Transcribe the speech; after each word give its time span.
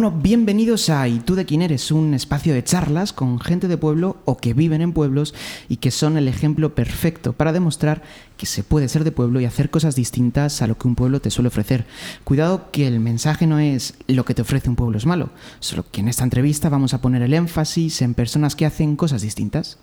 Bueno, 0.00 0.16
bienvenidos 0.18 0.88
a 0.88 1.06
¿Y 1.08 1.18
tú 1.18 1.34
de 1.34 1.44
quién 1.44 1.60
eres? 1.60 1.90
Un 1.90 2.14
espacio 2.14 2.54
de 2.54 2.64
charlas 2.64 3.12
con 3.12 3.38
gente 3.38 3.68
de 3.68 3.76
pueblo 3.76 4.16
o 4.24 4.38
que 4.38 4.54
viven 4.54 4.80
en 4.80 4.94
pueblos 4.94 5.34
y 5.68 5.76
que 5.76 5.90
son 5.90 6.16
el 6.16 6.26
ejemplo 6.26 6.74
perfecto 6.74 7.34
para 7.34 7.52
demostrar 7.52 8.00
que 8.38 8.46
se 8.46 8.64
puede 8.64 8.88
ser 8.88 9.04
de 9.04 9.12
pueblo 9.12 9.40
y 9.40 9.44
hacer 9.44 9.68
cosas 9.68 9.96
distintas 9.96 10.62
a 10.62 10.66
lo 10.66 10.78
que 10.78 10.88
un 10.88 10.94
pueblo 10.94 11.20
te 11.20 11.30
suele 11.30 11.48
ofrecer. 11.48 11.84
Cuidado 12.24 12.70
que 12.70 12.86
el 12.86 12.98
mensaje 12.98 13.46
no 13.46 13.58
es 13.58 13.92
lo 14.06 14.24
que 14.24 14.32
te 14.32 14.40
ofrece 14.40 14.70
un 14.70 14.76
pueblo 14.76 14.96
es 14.96 15.04
malo, 15.04 15.28
solo 15.58 15.84
que 15.92 16.00
en 16.00 16.08
esta 16.08 16.24
entrevista 16.24 16.70
vamos 16.70 16.94
a 16.94 17.02
poner 17.02 17.20
el 17.20 17.34
énfasis 17.34 18.00
en 18.00 18.14
personas 18.14 18.56
que 18.56 18.64
hacen 18.64 18.96
cosas 18.96 19.20
distintas. 19.20 19.76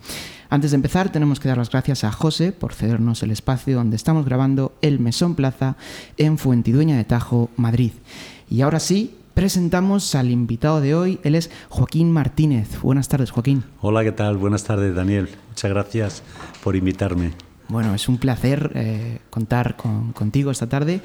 Antes 0.50 0.72
de 0.72 0.78
empezar 0.78 1.12
tenemos 1.12 1.40
que 1.40 1.48
dar 1.48 1.60
las 1.60 1.70
gracias 1.70 2.04
a 2.04 2.12
José 2.12 2.54
por 2.54 2.74
cedernos 2.74 3.22
el 3.22 3.30
espacio 3.30 3.76
donde 3.76 3.96
estamos 3.98 4.26
grabando 4.26 4.74
el 4.82 5.00
Mesón 5.00 5.36
Plaza 5.36 5.78
en 6.18 6.40
Fuentidueña 6.40 6.98
de 6.98 7.04
Tajo, 7.04 7.52
Madrid. 7.56 7.92
Y 8.50 8.62
ahora 8.62 8.80
sí, 8.80 9.14
presentamos 9.38 10.16
al 10.16 10.32
invitado 10.32 10.82
de 10.82 10.96
hoy. 10.96 11.20
Él 11.22 11.36
es 11.36 11.52
Joaquín 11.70 12.12
Martínez. 12.12 12.82
Buenas 12.82 13.08
tardes, 13.08 13.30
Joaquín. 13.30 13.64
Hola, 13.82 14.04
¿qué 14.04 14.12
tal? 14.12 14.36
Buenas 14.36 14.64
tardes, 14.64 14.96
Daniel. 14.96 15.30
Muchas 15.50 15.70
gracias 15.70 16.24
por 16.64 16.76
invitarme. 16.76 17.34
Bueno, 17.68 17.94
es 17.94 18.10
un 18.10 18.18
placer 18.18 18.72
eh, 18.74 19.20
contar 19.30 19.76
contigo 19.76 20.50
esta 20.50 20.68
tarde 20.68 21.02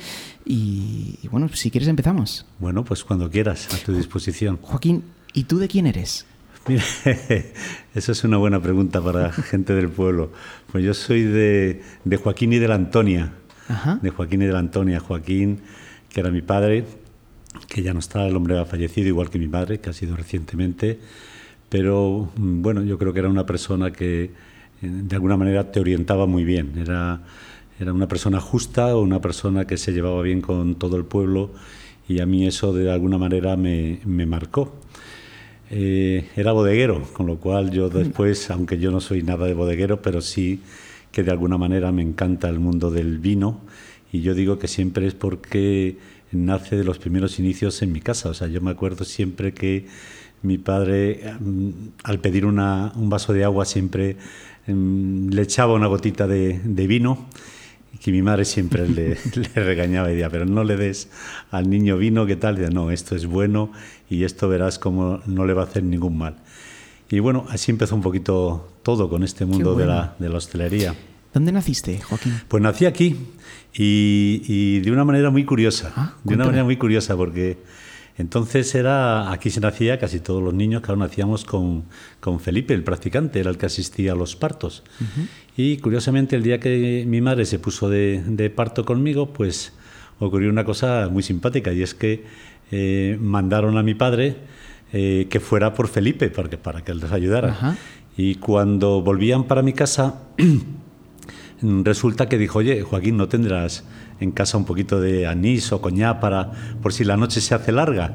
y, 0.47 1.19
y, 1.23 1.29
bueno, 1.29 1.51
si 1.51 1.71
quieres 1.71 1.89
empezamos. 1.91 2.47
Bueno, 2.59 2.87
pues 2.87 3.05
cuando 3.05 3.29
quieras, 3.29 3.69
a 3.75 3.85
tu 3.85 3.93
disposición. 3.93 4.59
Joaquín, 4.63 5.05
¿y 5.35 5.45
tú 5.45 5.59
de 5.59 5.69
quién 5.69 5.87
eres? 5.87 6.25
Mira, 6.67 6.85
eso 7.95 8.13
es 8.13 8.25
una 8.25 8.39
buena 8.39 8.63
pregunta 8.63 9.03
para 9.03 9.31
gente 9.51 9.75
del 9.75 9.91
pueblo. 9.91 10.33
Pues 10.73 10.83
yo 10.83 10.95
soy 10.95 11.25
de, 11.25 11.83
de 12.07 12.17
Joaquín 12.17 12.55
y 12.55 12.59
de 12.59 12.69
la 12.69 12.77
Antonia. 12.77 13.31
Ajá. 13.69 13.99
De 14.01 14.09
Joaquín 14.09 14.41
y 14.41 14.47
de 14.47 14.53
la 14.55 14.61
Antonia. 14.61 15.01
Joaquín, 15.01 15.61
que 16.09 16.21
era 16.21 16.31
mi 16.31 16.41
padre, 16.41 16.87
que 17.69 17.83
ya 17.83 17.93
no 17.93 18.01
está, 18.01 18.27
el 18.27 18.37
hombre 18.37 18.59
ha 18.59 18.65
fallecido, 18.65 19.09
igual 19.09 19.31
que 19.31 19.39
mi 19.39 19.49
madre, 19.49 19.81
que 19.81 19.91
ha 19.91 19.93
sido 19.93 20.17
recientemente, 20.17 20.99
pero 21.69 22.31
mm, 22.37 22.63
bueno, 22.63 22.83
yo 22.83 22.99
creo 22.99 23.13
que 23.13 23.21
era 23.21 23.29
una 23.29 23.47
persona 23.47 23.93
que 23.93 24.25
eh, 24.25 24.31
de 24.83 25.15
alguna 25.17 25.37
manera 25.37 25.71
te 25.71 25.81
orientaba 25.81 26.27
muy 26.27 26.45
bien, 26.45 26.73
era, 26.79 27.21
era 27.81 27.93
una 27.93 28.09
persona 28.09 28.41
justa, 28.41 28.97
una 28.97 29.21
persona 29.21 29.67
que 29.67 29.77
se 29.77 29.93
llevaba 29.93 30.23
bien 30.23 30.41
con 30.41 30.77
todo 30.77 30.97
el 30.97 31.05
pueblo 31.05 31.51
y 32.09 32.21
a 32.21 32.27
mí 32.27 32.47
eso 32.47 32.73
de 32.73 32.91
alguna 32.91 33.19
manera 33.19 33.57
me, 33.57 34.01
me 34.05 34.27
marcó. 34.27 34.73
Eh, 35.71 36.29
era 36.37 36.53
bodeguero, 36.53 37.03
con 37.15 37.27
lo 37.27 37.39
cual 37.39 37.71
yo 37.71 37.89
después, 37.89 38.51
aunque 38.51 38.79
yo 38.79 38.91
no 38.91 39.01
soy 39.01 39.23
nada 39.23 39.47
de 39.47 39.55
bodeguero, 39.55 40.03
pero 40.03 40.21
sí 40.21 40.61
que 41.11 41.23
de 41.23 41.31
alguna 41.31 41.57
manera 41.57 41.93
me 41.93 42.03
encanta 42.03 42.49
el 42.51 42.59
mundo 42.59 42.91
del 42.91 43.19
vino 43.19 43.61
y 44.13 44.21
yo 44.21 44.35
digo 44.35 44.59
que 44.59 44.69
siempre 44.69 45.07
es 45.07 45.15
porque 45.15 45.97
nace 46.33 46.77
de 46.77 46.85
los 46.85 46.99
primeros 46.99 47.39
inicios 47.39 47.83
en 47.83 47.93
mi 47.93 48.01
casa. 48.01 48.31
O 48.31 48.35
sea, 48.35 48.49
yo 48.49 48.61
me 48.61 48.71
acuerdo 48.71 49.05
siempre 49.05 49.53
que 49.53 49.87
mi 50.43 50.59
padre, 50.59 51.35
mm, 51.41 51.71
al 52.05 52.19
pedir 52.19 52.47
una, 52.47 52.93
un 52.97 53.09
vaso 53.09 53.33
de 53.33 53.45
agua, 53.45 53.65
siempre 53.65 54.17
mm, 54.67 55.29
le 55.31 55.43
echaba 55.43 55.75
una 55.75 55.87
gotita 55.87 56.27
de, 56.27 56.61
de 56.65 56.87
vino 56.87 57.27
y 57.95 57.99
que 57.99 58.11
mi 58.11 58.23
madre 58.23 58.45
siempre 58.45 58.89
le, 58.89 59.17
le, 59.35 59.65
regañaba 59.65 60.11
y 60.11 60.15
decía, 60.15 60.31
pero 60.31 60.47
no 60.47 60.65
le 60.65 60.77
des 60.77 61.09
al 61.51 61.71
niño 61.71 61.97
vino, 61.97 62.27
¿qué 62.27 62.37
tal? 62.37 62.57
Y 62.57 62.61
decía, 62.61 62.75
no, 62.75 62.91
esto 62.91 63.15
es 63.15 63.27
bueno 63.27 63.73
y 64.11 64.25
esto 64.25 64.49
verás 64.49 64.79
como 64.79 65.21
no 65.27 65.47
le 65.47 65.55
va 65.55 65.63
a 65.63 65.67
hacer 65.67 65.85
ningún 65.85 66.19
mal. 66.19 66.37
Y 67.11 67.21
bueno, 67.21 67.45
así 67.51 67.71
empezó 67.71 67.95
un 67.95 68.03
poquito 68.03 68.73
todo 68.83 69.09
con 69.09 69.23
este 69.23 69.45
mundo 69.45 69.75
bueno. 69.75 69.81
de, 69.81 69.87
la, 69.87 70.17
de 70.19 70.29
la 70.31 70.39
hostelería. 70.39 70.95
¿Dónde 71.33 71.53
naciste, 71.53 72.01
Joaquín? 72.01 72.33
Pues 72.49 72.63
nací 72.63 72.87
aquí 72.87 73.17
y, 73.75 74.43
y 74.47 74.81
de 74.81 74.91
una 74.91 75.05
manera 75.05 75.31
muy 75.31 75.45
curiosa. 75.45 75.93
Ah, 75.97 76.15
de 76.25 76.35
una 76.35 76.45
manera 76.45 76.65
muy 76.65 76.77
curiosa 76.77 77.17
porque 77.17 77.59
entonces 78.19 78.75
era 78.75 79.33
aquí 79.33 79.51
se 79.51 79.61
nacía 79.61 79.99
casi 79.99 80.21
todos 80.21 80.43
los 80.43 80.53
niños, 80.53 80.83
claro, 80.83 80.99
nacíamos 80.99 81.45
con, 81.45 81.85
con 82.21 82.41
Felipe, 82.41 82.75
el 82.75 82.85
practicante, 82.85 83.41
era 83.41 83.51
el 83.51 83.57
que 83.57 83.67
asistía 83.67 84.13
a 84.13 84.15
los 84.15 84.37
partos. 84.37 84.83
Uh 85.01 85.05
-huh. 85.05 85.27
Y 85.57 85.77
curiosamente 85.79 86.37
el 86.37 86.43
día 86.43 86.61
que 86.61 87.05
mi 87.07 87.21
madre 87.21 87.47
se 87.47 87.59
puso 87.59 87.89
de, 87.89 88.23
de, 88.27 88.51
parto 88.51 88.85
conmigo, 88.85 89.33
pues 89.33 89.73
ocurrió 90.19 90.51
una 90.51 90.65
cosa 90.65 91.09
muy 91.11 91.23
simpática 91.23 91.73
y 91.73 91.83
es 91.83 91.95
que 91.95 92.25
eh, 92.71 93.17
mandaron 93.21 93.79
a 93.79 93.83
mi 93.83 93.95
padre 93.95 94.37
eh, 94.93 95.27
que 95.31 95.41
fuera 95.41 95.73
por 95.75 95.89
Felipe 95.89 96.29
para 96.29 96.51
que, 96.51 96.59
para 96.59 96.85
que 96.85 96.95
les 96.95 97.11
ayudara. 97.11 97.49
Uh 97.49 97.65
-huh. 97.65 97.77
Y 98.17 98.35
cuando 98.37 99.01
volvían 99.01 99.45
para 99.45 99.63
mi 99.63 99.73
casa 99.73 100.21
resulta 101.63 102.29
que 102.29 102.39
dijo, 102.39 102.59
oye, 102.59 102.83
Joaquín, 102.83 103.17
¿no 103.17 103.29
tendrás 103.29 103.85
en 104.21 104.33
casa 104.33 104.59
un 104.59 104.65
poquito 104.65 105.01
de 105.01 105.27
anís 105.27 105.73
o 105.73 105.81
coñac 105.81 106.21
para, 106.21 106.51
por 106.83 106.93
si 106.93 107.05
la 107.05 107.17
noche 107.17 107.41
se 107.41 107.55
hace 107.55 107.73
larga? 107.73 108.15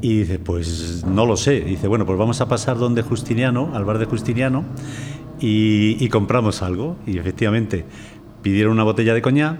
Y 0.00 0.18
dice, 0.18 0.38
pues 0.38 1.04
no 1.06 1.24
lo 1.24 1.36
sé. 1.36 1.60
dice, 1.60 1.88
bueno, 1.88 2.04
pues 2.04 2.18
vamos 2.18 2.40
a 2.40 2.48
pasar 2.48 2.76
donde 2.76 3.02
Justiniano, 3.02 3.74
al 3.74 3.84
bar 3.84 3.98
de 3.98 4.04
Justiniano, 4.04 4.64
y, 5.40 6.08
compramos 6.08 6.62
algo. 6.62 6.96
Y 7.06 7.18
efectivamente 7.18 7.84
pidieron 8.42 8.72
una 8.72 8.82
botella 8.82 9.14
de 9.14 9.22
coñac, 9.22 9.58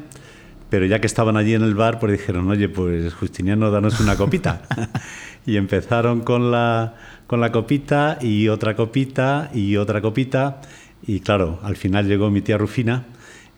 pero 0.69 0.87
ya 0.87 1.01
que 1.01 1.07
estaban 1.07 1.37
allí 1.37 1.55
en 1.55 1.63
el 1.63 1.75
bar, 1.75 1.99
pues 1.99 2.13
dijeron, 2.13 2.51
oye, 2.51 2.69
pues 2.69 3.15
Justiniano, 3.15 3.71
danos 3.71 4.01
una 4.01 4.17
copita. 4.17 4.63
y 5.47 5.57
empezaron 5.57 6.21
con 6.21 6.51
la, 6.51 6.95
con 7.27 7.41
la 7.41 7.53
copita 7.53 8.19
y 8.21 8.49
otra 8.49 8.77
copita 8.77 9.51
y 9.55 9.77
otra 9.77 10.01
copita. 10.01 10.61
Y 11.07 11.21
claro, 11.21 11.59
al 11.63 11.77
final 11.77 12.07
llegó 12.07 12.31
mi 12.31 12.41
tía 12.41 12.59
Rufina 12.59 13.07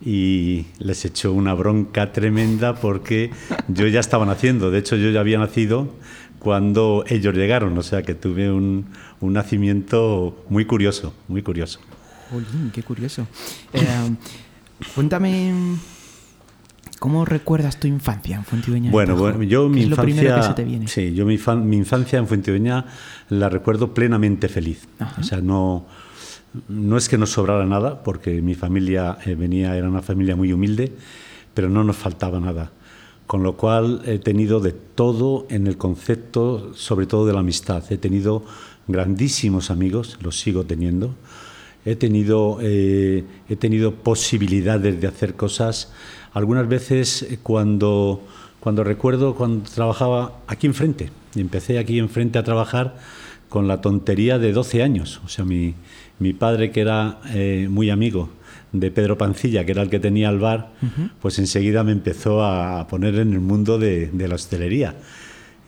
y 0.01 0.65
les 0.79 1.05
echó 1.05 1.33
una 1.33 1.53
bronca 1.53 2.11
tremenda 2.11 2.75
porque 2.75 3.31
yo 3.67 3.87
ya 3.87 3.99
estaba 3.99 4.25
naciendo. 4.25 4.69
De 4.69 4.79
hecho, 4.79 4.95
yo 4.95 5.09
ya 5.09 5.21
había 5.21 5.39
nacido 5.39 5.93
cuando 6.39 7.03
ellos 7.07 7.33
llegaron. 7.35 7.77
O 7.77 7.83
sea 7.83 8.03
que 8.03 8.15
tuve 8.15 8.51
un, 8.51 8.87
un 9.21 9.33
nacimiento 9.33 10.45
muy 10.49 10.65
curioso, 10.65 11.13
muy 11.27 11.41
curioso. 11.41 11.79
Jolín, 12.29 12.71
qué 12.73 12.83
curioso. 12.83 13.27
Eh, 13.73 13.85
cuéntame. 14.93 15.77
¿Cómo 16.99 17.25
recuerdas 17.25 17.79
tu 17.79 17.87
infancia 17.87 18.37
en 18.37 18.43
Fuentidueña? 18.43 18.89
Bueno, 18.89 19.15
bueno 19.15 19.43
yo 19.43 19.69
mi 19.69 19.83
infancia, 19.83 19.95
lo 19.95 20.03
primero 20.03 20.35
que 20.35 20.43
se 20.43 20.53
te 20.53 20.63
viene? 20.63 20.87
sí, 20.87 21.13
yo 21.13 21.27
mi, 21.27 21.37
fan, 21.37 21.69
mi 21.69 21.77
infancia 21.77 22.17
en 22.17 22.27
Fuentidueña 22.27 22.85
la 23.29 23.49
recuerdo 23.49 23.93
plenamente 23.93 24.47
feliz. 24.47 24.87
Ajá. 24.97 25.21
O 25.21 25.23
sea, 25.23 25.39
no, 25.39 25.85
no 26.67 26.97
es 26.97 27.09
que 27.09 27.17
nos 27.17 27.31
sobrara 27.31 27.65
nada, 27.65 28.03
porque 28.03 28.41
mi 28.41 28.55
familia 28.55 29.17
eh, 29.25 29.35
venía, 29.35 29.75
era 29.75 29.89
una 29.89 30.01
familia 30.01 30.35
muy 30.35 30.53
humilde, 30.53 30.91
pero 31.53 31.69
no 31.69 31.83
nos 31.83 31.95
faltaba 31.95 32.39
nada. 32.39 32.71
Con 33.25 33.43
lo 33.43 33.57
cual 33.57 34.01
he 34.05 34.19
tenido 34.19 34.59
de 34.59 34.71
todo 34.71 35.45
en 35.49 35.67
el 35.67 35.77
concepto, 35.77 36.73
sobre 36.73 37.07
todo 37.07 37.25
de 37.25 37.33
la 37.33 37.39
amistad. 37.39 37.83
He 37.89 37.97
tenido 37.97 38.43
grandísimos 38.87 39.69
amigos, 39.69 40.17
los 40.21 40.39
sigo 40.39 40.63
teniendo. 40.63 41.13
He 41.85 41.95
tenido, 41.95 42.59
eh, 42.61 43.23
he 43.49 43.55
tenido 43.55 43.95
posibilidades 43.95 44.99
de 44.99 45.07
hacer 45.07 45.35
cosas. 45.35 45.91
Algunas 46.33 46.67
veces 46.67 47.23
eh, 47.23 47.39
cuando, 47.41 48.21
cuando 48.59 48.83
recuerdo 48.83 49.35
cuando 49.35 49.69
trabajaba 49.69 50.39
aquí 50.47 50.67
enfrente, 50.67 51.09
empecé 51.35 51.79
aquí 51.79 51.99
enfrente 51.99 52.39
a 52.39 52.43
trabajar 52.43 52.97
con 53.49 53.67
la 53.67 53.81
tontería 53.81 54.39
de 54.39 54.51
12 54.51 54.83
años. 54.83 55.21
O 55.25 55.29
sea, 55.29 55.45
mi, 55.45 55.75
mi 56.19 56.33
padre, 56.33 56.71
que 56.71 56.81
era 56.81 57.19
eh, 57.33 57.67
muy 57.69 57.89
amigo 57.89 58.29
de 58.71 58.91
Pedro 58.91 59.17
Pancilla, 59.17 59.65
que 59.65 59.71
era 59.71 59.81
el 59.81 59.89
que 59.89 59.99
tenía 59.99 60.29
el 60.29 60.39
bar, 60.39 60.71
uh 60.81 60.85
-huh. 60.85 61.09
pues 61.21 61.39
enseguida 61.39 61.83
me 61.83 61.91
empezó 61.91 62.43
a 62.43 62.87
poner 62.87 63.15
en 63.15 63.33
el 63.33 63.39
mundo 63.39 63.77
de, 63.77 64.07
de, 64.07 64.27
la 64.27 64.35
hostelería. 64.35 64.95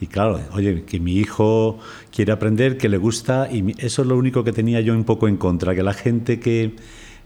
Y 0.01 0.07
claro, 0.07 0.39
oye, 0.53 0.83
que 0.83 0.99
mi 0.99 1.15
hijo 1.17 1.79
quiere 2.11 2.31
aprender, 2.31 2.77
que 2.77 2.89
le 2.89 2.97
gusta, 2.97 3.49
y 3.51 3.73
eso 3.77 4.01
es 4.01 4.07
lo 4.07 4.17
único 4.17 4.43
que 4.43 4.51
tenía 4.51 4.81
yo 4.81 4.93
un 4.93 5.03
poco 5.03 5.27
en 5.27 5.37
contra, 5.37 5.75
que 5.75 5.83
la 5.83 5.93
gente 5.93 6.39
que, 6.39 6.75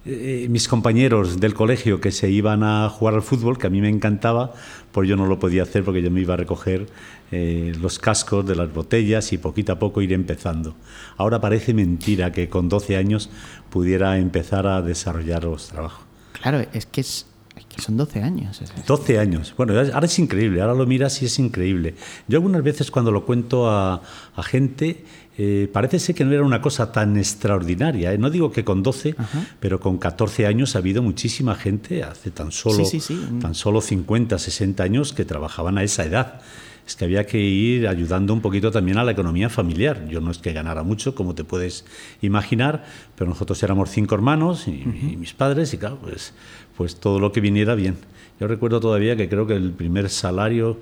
eh, 0.05 0.47
mis 0.50 0.67
compañeros 0.67 1.39
del 1.39 1.53
colegio 1.53 2.01
que 2.01 2.11
se 2.11 2.29
iban 2.29 2.63
a 2.63 2.89
jugar 2.89 3.13
al 3.13 3.21
fútbol, 3.21 3.57
que 3.57 3.67
a 3.67 3.69
mí 3.69 3.79
me 3.79 3.88
encantaba, 3.88 4.53
pues 4.91 5.07
yo 5.07 5.15
no 5.15 5.27
lo 5.27 5.39
podía 5.39 5.63
hacer 5.63 5.85
porque 5.85 6.01
yo 6.01 6.11
me 6.11 6.19
iba 6.19 6.33
a 6.33 6.38
recoger 6.38 6.88
eh, 7.31 7.73
los 7.79 8.00
cascos 8.00 8.45
de 8.45 8.55
las 8.55 8.73
botellas 8.73 9.31
y 9.31 9.38
poquito 9.38 9.71
a 9.71 9.79
poco 9.79 10.01
ir 10.01 10.11
empezando. 10.11 10.75
Ahora 11.15 11.39
parece 11.39 11.73
mentira 11.73 12.33
que 12.33 12.50
con 12.50 12.67
12 12.67 12.97
años 12.97 13.29
pudiera 13.69 14.17
empezar 14.17 14.67
a 14.67 14.81
desarrollar 14.81 15.45
los 15.45 15.69
trabajos. 15.69 16.03
Claro, 16.33 16.65
es 16.73 16.85
que 16.85 17.00
es, 17.00 17.25
que 17.73 17.81
son 17.81 17.95
12 17.95 18.21
años. 18.21 18.61
12 18.85 19.19
años. 19.19 19.53
Bueno, 19.55 19.73
ahora 19.94 20.05
es 20.05 20.19
increíble, 20.19 20.61
ahora 20.61 20.73
lo 20.73 20.85
miras 20.85 21.21
y 21.21 21.27
es 21.27 21.39
increíble. 21.39 21.95
Yo 22.27 22.39
algunas 22.39 22.61
veces 22.61 22.91
cuando 22.91 23.11
lo 23.11 23.25
cuento 23.25 23.69
a, 23.69 24.01
a 24.35 24.44
gente, 24.44 25.05
eh, 25.38 25.69
parece 25.71 26.00
ser 26.00 26.15
que 26.15 26.25
no 26.25 26.31
era 26.31 26.44
una 26.44 26.62
cosa 26.62 26.91
tan 26.91 27.18
extraordinaria. 27.18 28.13
¿eh? 28.13 28.18
No 28.18 28.30
digo 28.30 28.51
que 28.51 28.63
con 28.63 28.83
12, 28.83 29.15
Ajá. 29.18 29.45
pero 29.59 29.80
con 29.80 29.97
14 29.97 30.45
años 30.45 30.75
ha 30.75 30.80
habido 30.80 31.01
muchísima 31.01 31.56
gente, 31.56 32.03
hace 32.03 32.31
tan 32.31 32.51
solo, 32.51 32.85
sí, 32.85 33.00
sí, 33.00 33.15
sí. 33.15 33.39
tan 33.41 33.56
solo 33.56 33.81
50, 33.81 34.38
60 34.38 34.83
años, 34.83 35.13
que 35.13 35.25
trabajaban 35.25 35.77
a 35.77 35.83
esa 35.83 36.06
edad 36.06 36.41
es 36.85 36.97
que 36.97 37.06
había 37.06 37.25
que 37.25 37.39
ir 37.39 37.88
ayudando 37.88 38.33
un 38.33 38.41
poquito 38.41 38.69
también 38.71 38.97
a 38.97 39.03
la 39.03 39.12
economía 39.12 39.50
familiar. 39.50 40.06
Yo 40.09 40.19
no 40.19 40.31
es 40.31 40.38
que 40.39 40.51
ganara 40.51 40.83
mucho, 40.83 41.15
como 41.15 41.33
te 41.33 41.44
puedes 41.44 41.86
imaginar, 42.21 42.83
pero 43.15 43.29
nosotros 43.29 43.62
éramos 43.63 43.89
cinco 43.89 44.15
hermanos 44.15 44.68
y, 44.68 44.71
uh 44.71 44.91
-huh. 44.91 45.13
y 45.13 45.18
mis 45.18 45.33
padres, 45.33 45.74
y 45.74 45.77
claro, 45.77 45.97
pues, 46.01 46.33
pues 46.75 46.97
todo 46.97 47.19
lo 47.19 47.31
que 47.31 47.39
viniera 47.39 47.75
bien. 47.75 47.95
Yo 48.39 48.47
recuerdo 48.47 48.79
todavía 48.81 49.15
que 49.15 49.29
creo 49.29 49.47
que 49.47 49.56
el 49.56 49.71
primer 49.71 50.09
salario 50.09 50.77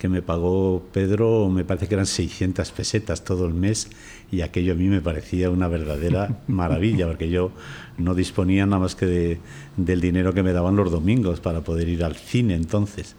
que 0.00 0.08
me 0.08 0.22
pagó 0.22 0.82
Pedro, 0.94 1.50
me 1.50 1.62
parece 1.62 1.86
que 1.86 1.92
eran 1.92 2.06
600 2.06 2.70
pesetas 2.70 3.22
todo 3.22 3.46
el 3.46 3.52
mes 3.52 3.90
y 4.32 4.40
aquello 4.40 4.72
a 4.72 4.74
mí 4.74 4.88
me 4.88 5.02
parecía 5.02 5.50
una 5.50 5.68
verdadera 5.68 6.40
maravilla, 6.48 7.06
porque 7.06 7.28
yo 7.28 7.52
no 7.98 8.14
disponía 8.14 8.64
nada 8.64 8.78
más 8.78 8.94
que 8.94 9.38
del 9.76 10.00
dinero 10.00 10.32
que 10.32 10.42
me 10.42 10.54
daban 10.54 10.74
los 10.74 10.90
domingos 10.90 11.40
para 11.40 11.60
poder 11.60 11.90
ir 11.90 12.02
al 12.02 12.16
cine 12.16 12.54
entonces. 12.54 13.14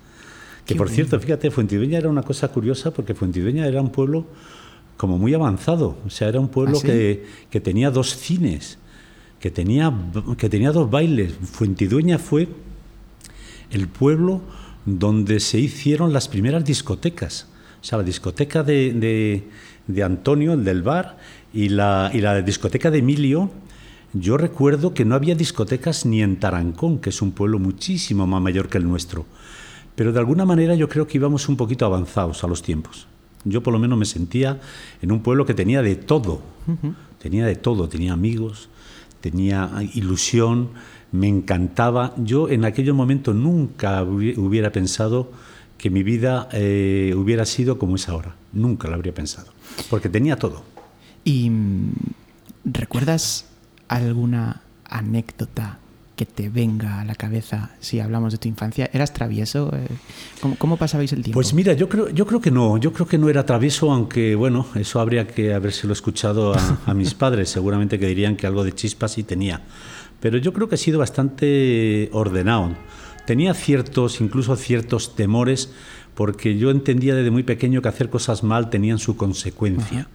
Que 0.66 0.74
por 0.74 0.90
cierto, 0.90 1.20
fíjate, 1.20 1.52
Fuentidueña 1.52 2.00
era 2.00 2.10
una 2.10 2.24
cosa 2.24 2.48
curiosa 2.48 2.90
porque 2.90 3.14
Fuentidueña 3.14 3.68
era 3.68 3.80
un 3.80 3.92
pueblo 3.92 4.26
como 4.98 5.20
muy 5.20 5.36
avanzado, 5.36 5.98
o 6.04 6.10
sea, 6.10 6.30
era 6.30 6.40
un 6.40 6.48
pueblo 6.48 6.78
¿Ah, 6.78 6.82
sí? 6.82 6.88
que, 6.88 7.26
que 7.52 7.62
tenía 7.62 7.92
dos 7.92 8.18
cines, 8.18 8.80
que 9.40 9.52
tenía, 9.52 9.94
que 10.36 10.50
tenía 10.50 10.72
dos 10.72 10.90
bailes. 10.90 11.34
Fuentidueña 11.44 12.18
fue 12.18 12.48
el 13.70 13.88
pueblo 13.88 14.42
donde 14.86 15.40
se 15.40 15.60
hicieron 15.60 16.14
las 16.14 16.28
primeras 16.28 16.66
discotecas. 16.66 17.48
O 17.82 17.84
sea, 17.84 17.98
la 17.98 18.04
discoteca 18.04 18.64
de, 18.64 18.94
de, 18.94 19.44
de 19.88 20.04
Antonio, 20.04 20.54
el 20.54 20.64
del 20.64 20.84
bar, 20.84 21.18
y 21.54 21.70
la, 21.70 22.12
y 22.14 22.22
la 22.22 22.42
discoteca 22.42 22.92
de 22.92 23.00
Emilio. 23.00 23.52
Yo 24.14 24.38
recuerdo 24.38 24.94
que 24.94 25.06
no 25.06 25.16
había 25.16 25.36
discotecas 25.36 26.06
ni 26.06 26.22
en 26.22 26.38
Tarancón, 26.38 27.00
que 27.00 27.10
es 27.10 27.22
un 27.22 27.32
pueblo 27.32 27.60
muchísimo 27.60 28.28
más 28.28 28.42
mayor 28.42 28.70
que 28.70 28.78
el 28.78 28.88
nuestro. 28.88 29.26
Pero 29.96 30.12
de 30.12 30.20
alguna 30.20 30.46
manera 30.46 30.76
yo 30.76 30.90
creo 30.90 31.08
que 31.08 31.18
íbamos 31.18 31.48
un 31.50 31.58
poquito 31.58 31.86
avanzados 31.86 32.44
a 32.44 32.48
los 32.48 32.62
tiempos. 32.62 33.08
Yo 33.44 33.64
por 33.64 33.74
lo 33.74 33.80
menos 33.80 33.98
me 33.98 34.06
sentía 34.06 34.60
en 35.02 35.12
un 35.12 35.22
pueblo 35.22 35.46
que 35.46 35.54
tenía 35.54 35.82
de 35.82 35.96
todo. 35.96 36.42
Tenía 37.20 37.46
de 37.46 37.56
todo, 37.56 37.88
tenía 37.88 38.14
amigos, 38.14 38.70
tenía 39.20 39.70
ilusión, 39.94 40.70
me 41.12 41.28
encantaba. 41.28 42.14
Yo 42.18 42.50
en 42.50 42.66
aquel 42.66 42.94
momento 42.94 43.34
nunca 43.34 44.04
hubiera 44.04 44.72
pensado 44.72 45.32
que 45.78 45.90
mi 45.90 46.04
vida 46.04 46.48
eh, 46.52 47.14
hubiera 47.16 47.46
sido 47.46 47.78
como 47.78 47.96
es 47.96 48.08
ahora. 48.08 48.36
Nunca 48.54 48.88
lo 48.88 48.96
habría 48.96 49.14
pensado, 49.14 49.52
porque 49.90 50.10
tenía 50.10 50.36
todo. 50.36 50.64
¿Y 51.24 51.50
mm, 51.50 51.94
recuerdas 52.66 53.46
alguna 53.88 54.62
anécdota 54.86 55.80
que 56.16 56.26
te 56.28 56.50
venga 56.50 57.02
a 57.02 57.06
la 57.06 57.16
cabeza 57.16 57.72
si 57.80 58.00
hablamos 58.00 58.32
de 58.32 58.38
tu 58.38 58.48
infancia? 58.48 58.90
¿Eras 58.94 59.12
travieso? 59.14 59.72
Eh, 59.74 59.88
¿Cómo, 60.40 60.56
cómo 60.58 60.78
pasabais 60.78 61.12
el 61.14 61.24
tiempo? 61.24 61.38
Pues 61.38 61.54
mira, 61.56 61.74
yo 61.74 61.90
creo, 61.90 62.10
yo 62.10 62.28
creo 62.28 62.42
que 62.42 62.52
no, 62.52 62.78
yo 62.78 62.94
creo 62.94 63.08
que 63.08 63.18
no 63.18 63.28
era 63.28 63.46
travieso, 63.46 63.92
aunque 63.92 64.36
bueno, 64.36 64.68
eso 64.76 65.00
habría 65.00 65.28
que 65.28 65.54
habérselo 65.54 65.94
escuchado 65.94 66.54
a, 66.54 66.80
a 66.86 66.94
mis 66.94 67.16
padres, 67.16 67.50
seguramente 67.50 67.98
que 67.98 68.06
dirían 68.06 68.36
que 68.36 68.46
algo 68.46 68.64
de 68.64 68.74
chispas 68.74 69.14
sí 69.14 69.24
tenía. 69.24 69.62
Pero 70.22 70.38
yo 70.38 70.54
creo 70.54 70.70
que 70.70 70.76
he 70.76 70.78
sido 70.78 71.00
bastante 71.00 72.10
ordenado. 72.14 72.76
Tenía 73.26 73.54
ciertos, 73.54 74.22
incluso 74.22 74.56
ciertos 74.56 75.16
temores, 75.16 75.74
porque 76.16 76.58
yo 76.58 76.72
entendía 76.72 77.16
desde 77.16 77.32
muy 77.32 77.44
pequeño 77.44 77.82
que 77.82 77.90
hacer 77.90 78.10
cosas 78.10 78.44
mal 78.44 78.70
tenían 78.70 79.00
su 79.00 79.18
consecuencia. 79.18 80.08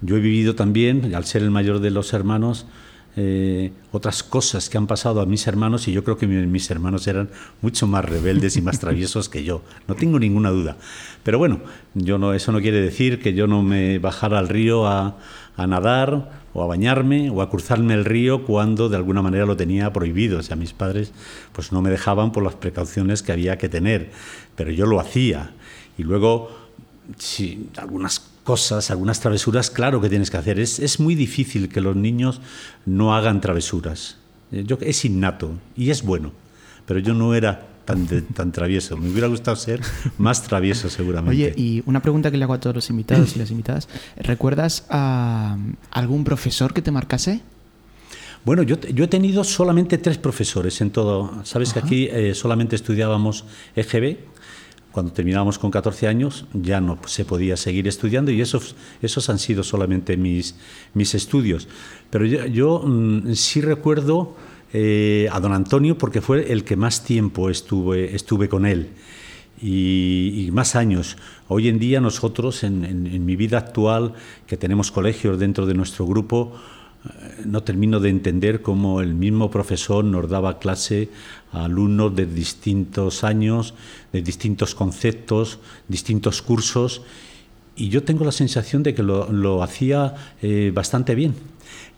Yo 0.00 0.16
he 0.16 0.20
vivido 0.20 0.54
también, 0.54 1.14
al 1.14 1.24
ser 1.24 1.42
el 1.42 1.50
mayor 1.50 1.80
de 1.80 1.90
los 1.90 2.12
hermanos, 2.12 2.66
eh, 3.14 3.72
otras 3.90 4.22
cosas 4.22 4.70
que 4.70 4.78
han 4.78 4.86
pasado 4.86 5.20
a 5.20 5.26
mis 5.26 5.46
hermanos 5.46 5.86
y 5.86 5.92
yo 5.92 6.02
creo 6.02 6.16
que 6.16 6.26
mi, 6.26 6.46
mis 6.46 6.70
hermanos 6.70 7.06
eran 7.06 7.28
mucho 7.60 7.86
más 7.86 8.02
rebeldes 8.06 8.56
y 8.56 8.62
más 8.62 8.78
traviesos 8.80 9.28
que 9.28 9.44
yo, 9.44 9.62
no 9.86 9.94
tengo 9.94 10.18
ninguna 10.18 10.50
duda. 10.50 10.78
Pero 11.22 11.38
bueno, 11.38 11.60
yo 11.94 12.16
no, 12.16 12.32
eso 12.32 12.52
no 12.52 12.60
quiere 12.60 12.80
decir 12.80 13.20
que 13.20 13.34
yo 13.34 13.46
no 13.46 13.62
me 13.62 13.98
bajara 13.98 14.38
al 14.38 14.48
río 14.48 14.86
a, 14.86 15.18
a 15.56 15.66
nadar 15.66 16.41
o 16.54 16.62
a 16.62 16.66
bañarme 16.66 17.30
o 17.30 17.42
a 17.42 17.50
cruzarme 17.50 17.94
el 17.94 18.04
río 18.04 18.44
cuando 18.44 18.88
de 18.88 18.96
alguna 18.96 19.22
manera 19.22 19.46
lo 19.46 19.56
tenía 19.56 19.92
prohibido. 19.92 20.38
O 20.38 20.42
sea, 20.42 20.56
mis 20.56 20.72
padres 20.72 21.12
pues 21.52 21.72
no 21.72 21.82
me 21.82 21.90
dejaban 21.90 22.32
por 22.32 22.42
las 22.42 22.54
precauciones 22.54 23.22
que 23.22 23.32
había 23.32 23.58
que 23.58 23.68
tener, 23.68 24.10
pero 24.56 24.70
yo 24.70 24.86
lo 24.86 25.00
hacía. 25.00 25.52
Y 25.98 26.02
luego, 26.02 26.50
si 27.16 27.68
algunas 27.76 28.20
cosas, 28.44 28.90
algunas 28.90 29.20
travesuras, 29.20 29.70
claro 29.70 30.00
que 30.00 30.08
tienes 30.08 30.30
que 30.30 30.36
hacer. 30.36 30.58
Es, 30.58 30.78
es 30.78 31.00
muy 31.00 31.14
difícil 31.14 31.68
que 31.68 31.80
los 31.80 31.96
niños 31.96 32.40
no 32.86 33.14
hagan 33.14 33.40
travesuras. 33.40 34.18
Yo, 34.50 34.76
es 34.80 35.04
innato 35.04 35.58
y 35.76 35.90
es 35.90 36.02
bueno, 36.02 36.32
pero 36.86 37.00
yo 37.00 37.14
no 37.14 37.34
era 37.34 37.68
tan, 37.84 38.06
de, 38.06 38.22
tan 38.22 38.52
travieso. 38.52 38.96
Me 38.96 39.10
hubiera 39.10 39.28
gustado 39.28 39.56
ser 39.56 39.80
más 40.18 40.42
travieso 40.42 40.88
seguramente. 40.88 41.36
Oye, 41.36 41.54
y 41.56 41.82
una 41.86 42.00
pregunta 42.00 42.30
que 42.30 42.36
le 42.36 42.44
hago 42.44 42.54
a 42.54 42.60
todos 42.60 42.76
los 42.76 42.90
invitados 42.90 43.36
y 43.36 43.38
las 43.38 43.50
invitadas. 43.50 43.88
¿Recuerdas 44.16 44.86
a 44.88 45.56
algún 45.90 46.24
profesor 46.24 46.72
que 46.74 46.82
te 46.82 46.90
marcase? 46.90 47.40
Bueno, 48.44 48.62
yo, 48.62 48.80
yo 48.80 49.04
he 49.04 49.08
tenido 49.08 49.44
solamente 49.44 49.98
tres 49.98 50.18
profesores 50.18 50.80
en 50.80 50.90
todo. 50.90 51.44
Sabes 51.44 51.70
Ajá. 51.70 51.80
que 51.80 51.86
aquí 51.86 52.08
eh, 52.10 52.34
solamente 52.34 52.74
estudiábamos 52.74 53.44
EGB, 53.76 54.16
cuando 54.92 55.12
terminábamos 55.12 55.58
con 55.58 55.70
14 55.70 56.06
años 56.06 56.44
ya 56.52 56.80
no 56.80 56.98
se 57.06 57.24
podía 57.24 57.56
seguir 57.56 57.88
estudiando 57.88 58.30
y 58.30 58.40
esos, 58.42 58.76
esos 59.00 59.30
han 59.30 59.38
sido 59.38 59.62
solamente 59.64 60.16
mis, 60.16 60.54
mis 60.92 61.14
estudios. 61.14 61.66
Pero 62.10 62.26
yo, 62.26 62.46
yo 62.46 62.82
mmm, 62.84 63.32
sí 63.32 63.60
recuerdo 63.62 64.36
eh, 64.72 65.28
a 65.30 65.40
don 65.40 65.52
Antonio 65.52 65.98
porque 65.98 66.20
fue 66.20 66.52
el 66.52 66.64
que 66.64 66.76
más 66.76 67.04
tiempo 67.04 67.50
estuve, 67.50 68.14
estuve 68.14 68.48
con 68.48 68.66
él 68.66 68.90
y, 69.60 70.48
más 70.52 70.74
años. 70.74 71.16
Hoy 71.48 71.68
en 71.68 71.78
día 71.78 72.00
nosotros, 72.00 72.64
en 72.64 73.24
mi 73.24 73.36
vida 73.36 73.58
actual, 73.58 74.14
que 74.46 74.56
tenemos 74.56 74.90
colegios 74.90 75.38
dentro 75.38 75.66
de 75.66 75.74
nuestro 75.74 76.06
grupo, 76.06 76.52
eh, 77.04 77.42
no 77.46 77.62
termino 77.62 78.00
de 78.00 78.10
entender 78.10 78.62
cómo 78.62 79.00
el 79.00 79.14
mismo 79.14 79.50
profesor 79.50 80.04
nos 80.04 80.28
daba 80.28 80.58
clase 80.58 81.08
a 81.52 81.64
alumnos 81.64 82.14
de 82.14 82.26
distintos 82.26 83.24
años, 83.24 83.74
de 84.12 84.22
distintos 84.22 84.74
conceptos, 84.74 85.58
distintos 85.88 86.42
cursos, 86.42 87.02
y 87.74 87.88
yo 87.88 88.04
tengo 88.04 88.24
la 88.24 88.32
sensación 88.32 88.82
de 88.82 88.94
que 88.94 89.02
lo, 89.02 89.32
lo 89.32 89.62
hacía 89.62 90.14
eh, 90.42 90.70
bastante 90.74 91.14
bien. 91.14 91.34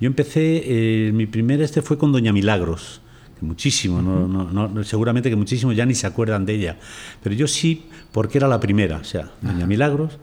Yo 0.00 0.06
empecé, 0.08 0.62
eh, 1.08 1.12
mi 1.12 1.26
primer 1.26 1.62
este 1.62 1.82
fue 1.82 1.96
con 1.96 2.12
Doña 2.12 2.32
Milagros, 2.32 3.00
que 3.38 3.46
muchísimo, 3.46 4.02
no, 4.02 4.26
no, 4.26 4.68
no, 4.68 4.84
seguramente 4.84 5.30
que 5.30 5.36
muchísimos 5.36 5.76
ya 5.76 5.86
ni 5.86 5.94
se 5.94 6.06
acuerdan 6.06 6.44
de 6.44 6.54
ella, 6.54 6.78
pero 7.22 7.34
yo 7.34 7.46
sí, 7.46 7.84
porque 8.12 8.38
era 8.38 8.48
la 8.48 8.60
primera, 8.60 8.98
o 8.98 9.04
sea, 9.04 9.30
Doña 9.40 9.66
Milagros 9.66 10.18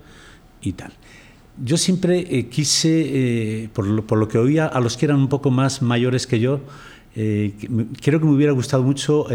y 0.61 0.73
tal. 0.73 0.91
Yo 1.63 1.77
siempre 1.77 2.19
eh, 2.29 2.47
quise, 2.47 3.63
eh, 3.63 3.69
por, 3.73 3.85
lo, 3.87 4.05
por, 4.05 4.17
lo, 4.17 4.27
que 4.27 4.37
oía 4.37 4.65
a 4.65 4.79
los 4.79 4.97
que 4.97 5.05
eran 5.05 5.17
un 5.17 5.27
poco 5.27 5.51
más 5.51 5.81
mayores 5.81 6.27
que 6.27 6.39
yo, 6.39 6.61
creo 7.13 8.19
que 8.19 8.25
me 8.25 8.31
hubiera 8.31 8.53
gustado 8.53 8.83
mucho 8.83 9.27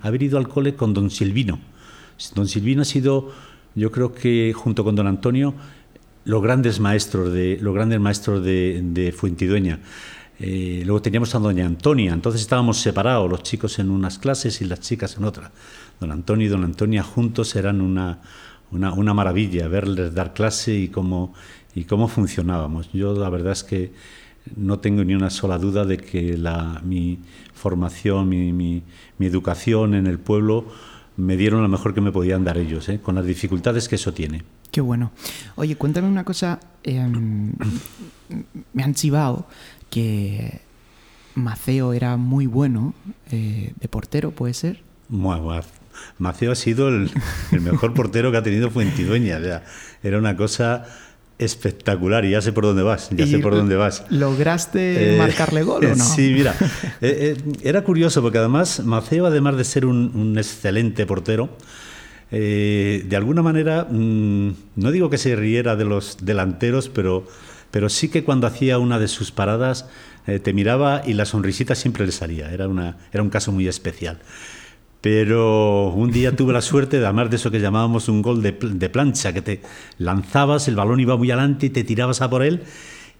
haber 0.00 0.22
ido 0.22 0.38
al 0.38 0.48
cole 0.48 0.74
con 0.74 0.94
don 0.94 1.10
Silvino. 1.10 1.58
Don 2.34 2.48
Silvino 2.48 2.82
ha 2.82 2.84
sido, 2.86 3.30
yo 3.74 3.92
creo 3.92 4.14
que 4.14 4.52
junto 4.54 4.84
con 4.84 4.96
don 4.96 5.06
Antonio, 5.06 5.54
los 6.28 6.42
grandes 6.42 6.78
maestros 6.78 7.32
de, 7.32 7.56
los 7.58 7.74
grandes 7.74 7.98
maestros 7.98 8.44
de, 8.44 9.14
Fuentidueña. 9.16 9.80
Eh, 10.38 10.82
luego 10.84 11.00
teníamos 11.00 11.34
a 11.34 11.38
doña 11.38 11.64
Antonia, 11.64 12.12
entonces 12.12 12.42
estábamos 12.42 12.76
separados, 12.76 13.30
los 13.30 13.42
chicos 13.42 13.78
en 13.78 13.90
unas 13.90 14.18
clases 14.18 14.60
y 14.60 14.66
las 14.66 14.80
chicas 14.80 15.16
en 15.16 15.24
otra. 15.24 15.50
Don 15.98 16.12
Antonio 16.12 16.46
y 16.46 16.50
don 16.50 16.64
Antonia 16.64 17.02
juntos 17.02 17.56
eran 17.56 17.80
una, 17.80 18.20
una, 18.70 18.92
una, 18.92 19.14
maravilla 19.14 19.68
verles 19.68 20.12
dar 20.12 20.34
clase 20.34 20.74
y 20.74 20.88
cómo, 20.88 21.32
y 21.74 21.84
cómo 21.84 22.08
funcionábamos. 22.08 22.92
Yo 22.92 23.14
la 23.14 23.30
verdad 23.30 23.54
es 23.54 23.64
que 23.64 23.92
no 24.54 24.80
tengo 24.80 25.04
ni 25.04 25.14
una 25.14 25.30
sola 25.30 25.56
duda 25.56 25.86
de 25.86 25.96
que 25.96 26.36
la, 26.36 26.82
mi 26.84 27.20
formación, 27.54 28.28
mi, 28.28 28.52
mi, 28.52 28.82
mi, 29.16 29.26
educación 29.26 29.94
en 29.94 30.06
el 30.06 30.18
pueblo 30.18 30.66
me 31.16 31.38
dieron 31.38 31.62
lo 31.62 31.68
mejor 31.68 31.94
que 31.94 32.02
me 32.02 32.12
podían 32.12 32.44
dar 32.44 32.58
ellos, 32.58 32.86
¿eh? 32.90 33.00
con 33.00 33.14
las 33.14 33.24
dificultades 33.24 33.88
que 33.88 33.94
eso 33.94 34.12
tiene. 34.12 34.42
Qué 34.70 34.80
bueno. 34.80 35.12
Oye, 35.56 35.76
cuéntame 35.76 36.08
una 36.08 36.24
cosa. 36.24 36.60
Eh, 36.84 37.06
me 38.72 38.82
han 38.82 38.94
chivado 38.94 39.46
que 39.90 40.60
Maceo 41.34 41.92
era 41.92 42.16
muy 42.16 42.46
bueno 42.46 42.94
eh, 43.30 43.72
de 43.78 43.88
portero, 43.88 44.30
¿puede 44.30 44.54
ser? 44.54 44.82
Bueno, 45.08 45.60
Maceo 46.18 46.52
ha 46.52 46.56
sido 46.56 46.88
el, 46.88 47.10
el 47.52 47.60
mejor 47.60 47.94
portero 47.94 48.30
que 48.30 48.36
ha 48.36 48.42
tenido 48.42 48.70
Fuentidueña. 48.70 49.38
O 49.38 49.42
sea, 49.42 49.64
era 50.02 50.18
una 50.18 50.36
cosa 50.36 50.86
espectacular 51.38 52.24
y 52.24 52.30
ya 52.30 52.42
sé 52.42 52.52
por 52.52 52.64
dónde 52.64 52.82
vas, 52.82 53.10
ya 53.10 53.26
sé 53.26 53.38
por 53.38 53.54
dónde 53.54 53.76
vas. 53.76 54.04
¿Lograste 54.10 55.14
eh, 55.14 55.18
marcarle 55.18 55.62
gol 55.62 55.84
o 55.84 55.94
no? 55.94 56.04
Sí, 56.16 56.32
mira, 56.34 56.54
eh, 57.00 57.36
eh, 57.36 57.42
era 57.62 57.82
curioso 57.84 58.22
porque 58.22 58.38
además 58.38 58.80
Maceo, 58.84 59.26
además 59.26 59.56
de 59.56 59.64
ser 59.64 59.86
un, 59.86 60.10
un 60.14 60.36
excelente 60.36 61.06
portero, 61.06 61.56
eh, 62.30 63.04
de 63.06 63.16
alguna 63.16 63.42
manera, 63.42 63.86
mmm, 63.90 64.50
no 64.76 64.90
digo 64.90 65.10
que 65.10 65.18
se 65.18 65.34
riera 65.36 65.76
de 65.76 65.84
los 65.84 66.18
delanteros, 66.20 66.88
pero, 66.88 67.26
pero 67.70 67.88
sí 67.88 68.08
que 68.08 68.24
cuando 68.24 68.46
hacía 68.46 68.78
una 68.78 68.98
de 68.98 69.08
sus 69.08 69.32
paradas 69.32 69.88
eh, 70.26 70.38
te 70.38 70.52
miraba 70.52 71.02
y 71.06 71.14
la 71.14 71.24
sonrisita 71.24 71.74
siempre 71.74 72.04
le 72.04 72.12
salía, 72.12 72.52
era, 72.52 72.68
una, 72.68 72.98
era 73.12 73.22
un 73.22 73.30
caso 73.30 73.52
muy 73.52 73.66
especial. 73.66 74.18
Pero 75.00 75.90
un 75.90 76.10
día 76.10 76.34
tuve 76.34 76.52
la 76.52 76.60
suerte 76.60 76.98
de 76.98 77.06
además 77.06 77.30
de 77.30 77.36
eso 77.36 77.50
que 77.50 77.60
llamábamos 77.60 78.08
un 78.08 78.20
gol 78.20 78.42
de, 78.42 78.52
de, 78.52 78.88
plancha, 78.90 79.32
que 79.32 79.42
te 79.42 79.62
lanzabas, 79.96 80.66
el 80.68 80.74
balón 80.74 80.98
iba 81.00 81.16
muy 81.16 81.30
adelante 81.30 81.66
y 81.66 81.70
te 81.70 81.84
tirabas 81.84 82.20
a 82.20 82.28
por 82.28 82.42
él. 82.42 82.62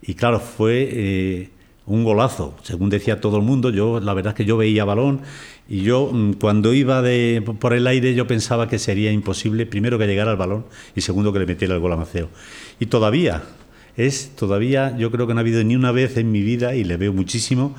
Y 0.03 0.15
claro, 0.15 0.41
fue 0.41 0.89
eh, 0.91 1.51
un 1.87 2.05
golazo, 2.05 2.57
según 2.63 2.91
decía 2.91 3.21
todo 3.21 3.37
el 3.37 3.45
mundo. 3.45 3.71
Yo, 3.71 4.01
la 4.01 4.13
verdad 4.13 4.33
es 4.33 4.37
que 4.37 4.45
yo 4.45 4.57
veía 4.57 4.85
balón 4.85 5.21
Y 5.69 5.83
yo, 5.83 6.11
mm, 6.13 6.35
cuando 6.35 6.73
iba 6.73 7.03
de, 7.03 7.45
por 7.61 7.75
el 7.75 7.87
aire, 7.87 8.15
yo 8.15 8.27
pensaba 8.27 8.69
que 8.69 8.79
sería 8.79 9.13
imposible, 9.13 9.67
primero, 9.67 9.99
que 9.99 10.07
llegara 10.07 10.31
al 10.31 10.39
balón 10.39 10.65
y 10.97 11.03
segundo, 11.03 11.33
que 11.33 11.41
le 11.41 11.47
metiera 11.47 11.75
el 11.75 11.81
gol 11.81 11.93
a 11.93 11.97
Maceo. 11.97 12.31
Y 12.81 12.87
todavía, 12.87 13.43
es, 13.97 14.35
todavía, 14.35 14.97
yo 14.97 15.11
creo 15.11 15.27
que 15.27 15.35
no 15.35 15.41
ha 15.41 15.43
habido 15.43 15.63
ni 15.63 15.77
una 15.77 15.93
vez 15.93 16.17
en 16.17 16.33
mi 16.33 16.43
vida, 16.43 16.75
y 16.75 16.85
le 16.85 16.97
veo 16.97 17.13
muchísimo, 17.13 17.77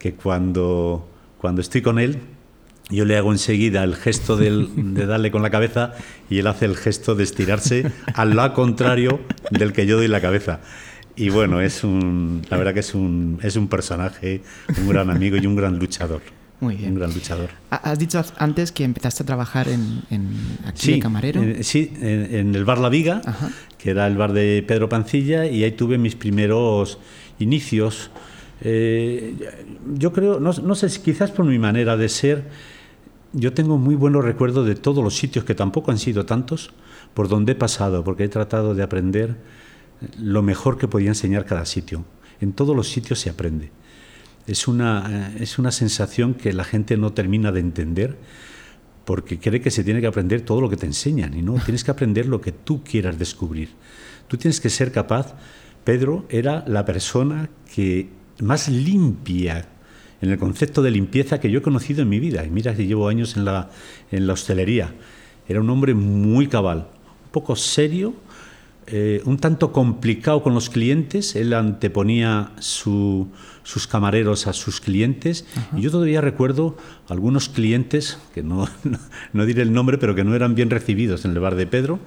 que 0.00 0.14
cuando, 0.14 1.08
cuando 1.38 1.60
estoy 1.60 1.80
con 1.80 2.00
él, 2.00 2.18
yo 2.90 3.04
le 3.04 3.16
hago 3.16 3.30
enseguida 3.32 3.84
el 3.84 3.94
gesto 3.94 4.36
de 4.36 5.06
darle 5.06 5.30
con 5.30 5.42
la 5.42 5.50
cabeza 5.50 5.92
y 6.30 6.38
él 6.38 6.46
hace 6.46 6.64
el 6.64 6.74
gesto 6.74 7.14
de 7.14 7.24
estirarse 7.24 7.92
al 8.14 8.34
lado 8.34 8.54
contrario 8.54 9.20
del 9.50 9.74
que 9.74 9.86
yo 9.86 9.98
doy 9.98 10.08
la 10.08 10.22
cabeza. 10.22 10.60
Y 11.14 11.28
bueno, 11.28 11.60
es 11.60 11.84
un, 11.84 12.42
la 12.48 12.56
verdad 12.56 12.72
que 12.72 12.80
es 12.80 12.94
un, 12.94 13.40
es 13.42 13.56
un 13.56 13.68
personaje, 13.68 14.40
un 14.78 14.88
gran 14.88 15.10
amigo 15.10 15.36
y 15.36 15.46
un 15.46 15.56
gran 15.56 15.78
luchador. 15.78 16.22
Muy 16.60 16.74
bien. 16.74 16.92
Un 16.92 16.98
gran 16.98 17.14
luchador. 17.14 17.50
Has 17.70 17.98
dicho 17.98 18.22
antes 18.36 18.72
que 18.72 18.82
empezaste 18.84 19.22
a 19.22 19.26
trabajar 19.26 19.68
en, 19.68 20.02
en 20.10 20.28
aquí 20.66 20.92
de 20.92 20.98
camarero. 20.98 21.42
Eh, 21.42 21.62
sí, 21.62 21.92
en, 22.00 22.54
el 22.54 22.64
bar 22.64 22.78
La 22.78 22.88
Viga, 22.88 23.22
que 23.78 23.90
era 23.90 24.06
el 24.06 24.16
bar 24.16 24.32
de 24.32 24.64
Pedro 24.66 24.88
Pancilla, 24.88 25.46
y 25.46 25.62
ahí 25.62 25.72
tuve 25.72 25.98
mis 25.98 26.16
primeros 26.16 26.98
inicios. 27.38 28.10
Eh, 28.60 29.36
yo 29.94 30.12
creo, 30.12 30.40
no, 30.40 30.52
no 30.52 30.74
sé, 30.74 30.88
quizás 31.00 31.30
por 31.30 31.44
mi 31.44 31.60
manera 31.60 31.96
de 31.96 32.08
ser, 32.08 32.48
yo 33.32 33.52
tengo 33.52 33.78
muy 33.78 33.94
buenos 33.94 34.24
recuerdos 34.24 34.66
de 34.66 34.74
todos 34.74 35.04
los 35.04 35.16
sitios, 35.16 35.44
que 35.44 35.54
tampoco 35.54 35.92
han 35.92 35.98
sido 35.98 36.26
tantos, 36.26 36.72
por 37.14 37.28
donde 37.28 37.52
he 37.52 37.56
pasado, 37.56 38.02
porque 38.02 38.24
he 38.24 38.28
tratado 38.28 38.74
de 38.74 38.82
aprender 38.82 39.36
lo 40.18 40.42
mejor 40.42 40.76
que 40.76 40.88
podía 40.88 41.08
enseñar 41.08 41.44
cada 41.44 41.66
sitio. 41.66 42.04
En 42.40 42.52
todos 42.52 42.74
los 42.74 42.88
sitios 42.88 43.20
se 43.20 43.30
aprende. 43.30 43.70
Es 44.48 44.66
una, 44.66 45.32
eh, 45.36 45.42
es 45.42 45.58
una 45.58 45.70
sensación 45.70 46.34
que 46.34 46.52
la 46.52 46.64
gente 46.64 46.96
no 46.96 47.12
termina 47.12 47.52
de 47.52 47.60
entender 47.60 48.16
porque 49.04 49.38
cree 49.38 49.60
que 49.60 49.70
se 49.70 49.84
tiene 49.84 50.00
que 50.00 50.06
aprender 50.06 50.42
todo 50.42 50.60
lo 50.60 50.68
que 50.68 50.76
te 50.76 50.86
enseñan 50.86 51.34
y 51.34 51.42
no, 51.42 51.54
tienes 51.64 51.84
que 51.84 51.90
aprender 51.90 52.26
lo 52.26 52.40
que 52.40 52.52
tú 52.52 52.82
quieras 52.82 53.18
descubrir. 53.18 53.70
Tú 54.26 54.36
tienes 54.36 54.60
que 54.60 54.70
ser 54.70 54.92
capaz. 54.92 55.34
Pedro 55.84 56.26
era 56.28 56.64
la 56.66 56.84
persona 56.84 57.48
que 57.74 58.08
más 58.40 58.68
limpia 58.68 59.66
en 60.20 60.30
el 60.30 60.38
concepto 60.38 60.82
de 60.82 60.90
limpieza 60.90 61.40
que 61.40 61.50
yo 61.50 61.60
he 61.60 61.62
conocido 61.62 62.02
en 62.02 62.08
mi 62.08 62.20
vida. 62.20 62.44
Y 62.44 62.50
mira 62.50 62.74
que 62.74 62.86
llevo 62.86 63.08
años 63.08 63.36
en 63.36 63.44
la, 63.44 63.70
en 64.10 64.26
la 64.26 64.32
hostelería. 64.32 64.94
Era 65.48 65.60
un 65.60 65.70
hombre 65.70 65.94
muy 65.94 66.46
cabal, 66.46 66.88
un 67.24 67.30
poco 67.30 67.56
serio, 67.56 68.14
eh, 68.90 69.20
un 69.26 69.36
tanto 69.36 69.70
complicado 69.72 70.42
con 70.42 70.54
los 70.54 70.70
clientes. 70.70 71.36
Él 71.36 71.52
anteponía 71.52 72.52
sus 72.58 73.28
camareros 73.90 74.46
a 74.46 74.52
sus 74.52 74.80
clientes. 74.80 75.44
Y 75.76 75.82
yo 75.82 75.90
todavía 75.90 76.20
recuerdo 76.20 76.76
algunos 77.08 77.48
clientes, 77.48 78.18
que 78.34 78.42
no, 78.44 78.66
no, 79.32 79.46
diré 79.46 79.62
el 79.62 79.72
nombre, 79.72 79.98
pero 79.98 80.14
que 80.14 80.24
no 80.24 80.34
eran 80.34 80.54
bien 80.54 80.70
recibidos 80.70 81.24
en 81.24 81.32
el 81.32 81.40
bar 81.40 81.54
de 81.54 81.66
Pedro. 81.66 81.98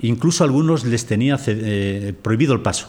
Incluso 0.00 0.42
a 0.42 0.46
algunos 0.46 0.84
les 0.84 1.06
tenía 1.06 1.38
eh, 1.46 2.12
prohibido 2.20 2.54
el 2.54 2.60
paso. 2.60 2.88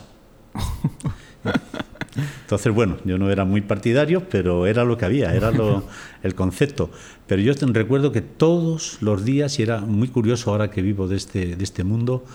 Entonces, 2.42 2.74
bueno, 2.74 2.98
yo 3.06 3.18
no 3.18 3.30
era 3.30 3.46
muy 3.46 3.62
partidario, 3.62 4.28
pero 4.30 4.66
era 4.66 4.84
lo 4.84 4.98
que 4.98 5.06
había, 5.06 5.36
era 5.36 5.52
el 6.24 6.36
concepto. 6.36 6.90
Pero 7.28 7.42
yo 7.42 7.54
recuerdo 7.68 8.12
que 8.12 8.22
todos 8.22 8.98
los 9.02 9.24
días, 9.24 9.60
y 9.60 9.64
era 9.64 9.82
muy 9.82 10.08
curioso 10.08 10.52
ahora 10.52 10.72
que 10.72 10.82
vivo 10.82 11.08
de 11.08 11.18
este, 11.18 11.56
de 11.56 11.64
este 11.64 11.84
mundo, 11.84 12.26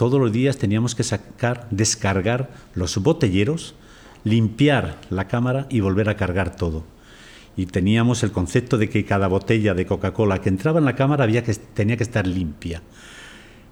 todos 0.00 0.18
los 0.18 0.32
días 0.32 0.56
teníamos 0.56 0.94
que 0.94 1.02
sacar, 1.02 1.66
descargar 1.70 2.48
los 2.74 2.96
botelleros, 2.96 3.74
limpiar 4.24 4.98
la 5.10 5.28
cámara 5.28 5.66
y 5.68 5.80
volver 5.80 6.08
a 6.08 6.16
cargar 6.16 6.56
todo. 6.56 6.84
Y 7.54 7.66
teníamos 7.66 8.22
el 8.22 8.32
concepto 8.32 8.78
de 8.78 8.88
que 8.88 9.04
cada 9.04 9.28
botella 9.28 9.74
de 9.74 9.84
Coca-Cola 9.84 10.40
que 10.40 10.48
entraba 10.48 10.78
en 10.78 10.86
la 10.86 10.96
cámara 10.96 11.24
había 11.24 11.44
que, 11.44 11.52
tenía 11.52 11.98
que 11.98 12.04
estar 12.04 12.26
limpia. 12.26 12.80